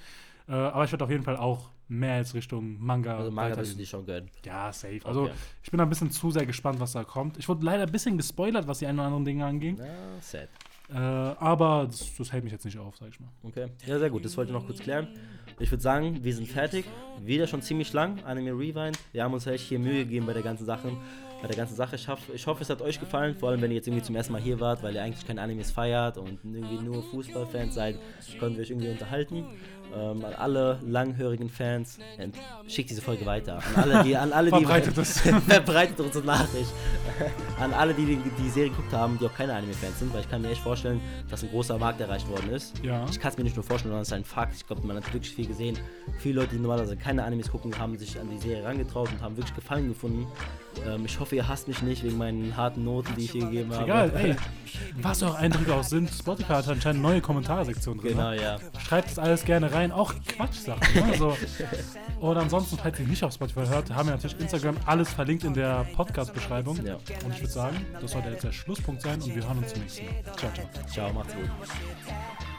Äh, 0.49 0.53
aber 0.53 0.85
ich 0.85 0.91
werde 0.91 1.03
auf 1.03 1.11
jeden 1.11 1.23
Fall 1.23 1.37
auch 1.37 1.69
mehr 1.89 2.15
als 2.15 2.33
Richtung 2.33 2.77
Manga. 2.83 3.17
Also 3.17 3.31
Manga 3.31 3.55
wirst 3.57 3.73
du 3.73 3.77
dir 3.77 3.85
schon 3.85 4.05
gönnen. 4.05 4.29
Ja, 4.45 4.71
safe. 4.73 4.99
Also 5.03 5.23
Okay. 5.23 5.33
ich 5.61 5.69
bin 5.69 5.79
ein 5.79 5.89
bisschen 5.89 6.09
zu 6.09 6.31
sehr 6.31 6.45
gespannt, 6.45 6.79
was 6.79 6.93
da 6.93 7.03
kommt. 7.03 7.37
Ich 7.37 7.47
wurde 7.47 7.63
leider 7.65 7.83
ein 7.83 7.91
bisschen 7.91 8.17
gespoilert, 8.17 8.67
was 8.67 8.79
die 8.79 8.87
ein 8.87 8.95
oder 8.95 9.05
anderen 9.05 9.25
Dinge 9.25 9.45
anging. 9.45 9.77
Ja, 9.77 9.85
sad. 10.21 10.49
Äh, 10.89 10.95
aber 10.95 11.87
das, 11.89 12.15
das 12.17 12.31
hält 12.31 12.43
mich 12.43 12.53
jetzt 12.53 12.63
nicht 12.63 12.77
auf, 12.77 12.95
sag 12.97 13.09
ich 13.09 13.19
mal. 13.19 13.29
Okay. 13.43 13.67
Ja, 13.85 13.99
sehr 13.99 14.09
gut. 14.09 14.23
Das 14.23 14.37
wollte 14.37 14.51
ich 14.51 14.57
noch 14.57 14.65
kurz 14.65 14.79
klären. 14.79 15.07
Ich 15.59 15.69
würde 15.71 15.81
sagen, 15.81 16.23
wir 16.23 16.33
sind 16.33 16.47
fertig. 16.47 16.85
Wieder 17.23 17.47
schon 17.47 17.61
ziemlich 17.61 17.91
lang. 17.91 18.23
Anime 18.23 18.51
Rewind. 18.51 18.97
Wir 19.11 19.23
haben 19.23 19.33
uns 19.33 19.45
echt 19.47 19.65
hier 19.67 19.79
Mühe 19.79 20.05
gegeben 20.05 20.25
bei 20.25 20.33
der 20.33 20.43
ganzen 20.43 20.65
Sache. 20.65 20.91
Bei 21.41 21.47
der 21.47 21.57
ganzen 21.57 21.75
Sache. 21.75 21.95
Ich, 21.97 22.07
hoff, 22.07 22.19
ich 22.33 22.47
hoffe, 22.47 22.63
es 22.63 22.69
hat 22.69 22.81
euch 22.81 22.99
gefallen. 22.99 23.35
Vor 23.35 23.49
allem, 23.49 23.61
wenn 23.61 23.71
ihr 23.71 23.77
jetzt 23.77 23.87
irgendwie 23.87 24.03
zum 24.03 24.15
ersten 24.15 24.31
Mal 24.31 24.41
hier 24.41 24.59
wart, 24.59 24.81
weil 24.81 24.95
ihr 24.95 25.03
eigentlich 25.03 25.27
keine 25.27 25.41
Animes 25.41 25.71
feiert 25.71 26.17
und 26.17 26.39
irgendwie 26.43 26.77
nur 26.77 27.03
Fußballfans 27.03 27.75
seid, 27.75 27.99
konnten 28.39 28.55
wir 28.55 28.63
euch 28.63 28.69
irgendwie 28.69 28.89
unterhalten. 28.89 29.45
Ähm, 29.95 30.25
an 30.25 30.33
alle 30.33 30.79
langhörigen 30.85 31.49
Fans, 31.49 31.97
schickt 32.67 32.89
diese 32.89 33.01
Folge 33.01 33.25
weiter. 33.25 33.59
An 33.75 33.83
alle, 33.83 34.03
die, 34.03 34.15
an 34.15 34.33
alle, 34.33 34.51
die 34.51 34.57
Verbreitet 34.57 34.97
es. 34.97 35.19
verbreitet 35.47 35.99
unsere 35.99 36.25
Nachricht. 36.25 36.71
An 37.59 37.73
alle, 37.73 37.93
die 37.93 38.05
die, 38.05 38.17
die 38.37 38.49
Serie 38.49 38.69
geguckt 38.69 38.93
haben, 38.93 39.17
die 39.19 39.25
auch 39.25 39.33
keine 39.33 39.53
Anime-Fans 39.53 39.99
sind, 39.99 40.13
weil 40.13 40.21
ich 40.21 40.29
kann 40.29 40.41
mir 40.41 40.49
echt 40.49 40.61
vorstellen, 40.61 41.01
dass 41.29 41.43
ein 41.43 41.49
großer 41.49 41.77
Markt 41.77 42.01
erreicht 42.01 42.27
worden 42.29 42.51
ist. 42.51 42.73
Ja. 42.83 43.05
Ich 43.09 43.19
kann 43.19 43.31
es 43.31 43.37
mir 43.37 43.43
nicht 43.43 43.55
nur 43.55 43.63
vorstellen, 43.63 43.91
sondern 43.91 44.03
es 44.03 44.09
ist 44.09 44.13
ein 44.13 44.25
Fakt. 44.25 44.55
Ich 44.55 44.67
glaube, 44.67 44.85
man 44.85 44.97
hat 44.97 45.13
wirklich 45.13 45.33
viel 45.33 45.47
gesehen. 45.47 45.77
Viele 46.19 46.41
Leute, 46.41 46.55
die 46.55 46.61
normalerweise 46.61 46.97
keine 46.97 47.23
Animes 47.23 47.49
gucken, 47.49 47.77
haben 47.77 47.97
sich 47.97 48.19
an 48.19 48.29
die 48.29 48.37
Serie 48.37 48.63
herangetraut 48.63 49.09
und 49.11 49.21
haben 49.21 49.37
wirklich 49.37 49.55
Gefallen 49.55 49.87
gefunden. 49.87 50.27
Ähm, 50.85 51.05
ich 51.05 51.19
hoffe, 51.19 51.35
ihr 51.35 51.47
hasst 51.47 51.67
mich 51.67 51.81
nicht 51.81 52.03
wegen 52.03 52.17
meinen 52.17 52.55
harten 52.55 52.83
Noten, 52.83 53.13
die 53.15 53.25
ich 53.25 53.31
hier 53.31 53.45
gegeben 53.45 53.73
habe. 53.73 53.85
Egal, 53.85 54.11
ey. 54.15 54.35
Was 55.01 55.23
auch 55.23 55.35
Eindrücke 55.35 55.73
auch 55.73 55.83
sind, 55.83 56.09
Spotify 56.09 56.53
hat 56.53 56.67
anscheinend 56.67 57.01
neue 57.01 57.21
Kommentarsektionen 57.21 58.01
drin. 58.01 58.13
Genau, 58.13 58.31
ne? 58.31 58.41
ja. 58.41 58.57
Schreibt 58.79 59.09
das 59.09 59.19
alles 59.19 59.45
gerne 59.45 59.71
rein 59.77 59.91
auch 59.91 60.13
Quatschsachen. 60.27 61.09
Ne? 61.09 61.17
So. 61.17 61.37
Und 62.19 62.37
ansonsten, 62.37 62.77
falls 62.77 62.99
ihr 62.99 63.07
nicht 63.07 63.23
auf 63.23 63.33
Spotify 63.33 63.67
hört, 63.67 63.91
haben 63.91 64.07
wir 64.07 64.15
natürlich 64.15 64.39
Instagram 64.39 64.75
alles 64.85 65.09
verlinkt 65.09 65.43
in 65.43 65.53
der 65.53 65.85
Podcast-Beschreibung. 65.95 66.83
Ja. 66.85 66.95
Und 67.23 67.33
ich 67.33 67.41
würde 67.41 67.53
sagen, 67.53 67.77
das 68.01 68.11
sollte 68.11 68.29
jetzt 68.29 68.43
der 68.43 68.51
Schlusspunkt 68.51 69.01
sein 69.01 69.21
und 69.21 69.35
wir 69.35 69.47
hören 69.47 69.59
uns 69.59 69.73
zum 69.73 69.81
nächsten 69.81 70.05
Mal. 70.05 70.35
Ciao, 70.35 70.51
ciao. 70.53 70.87
Ciao, 70.87 71.13
macht's 71.13 71.33
gut. 71.33 72.56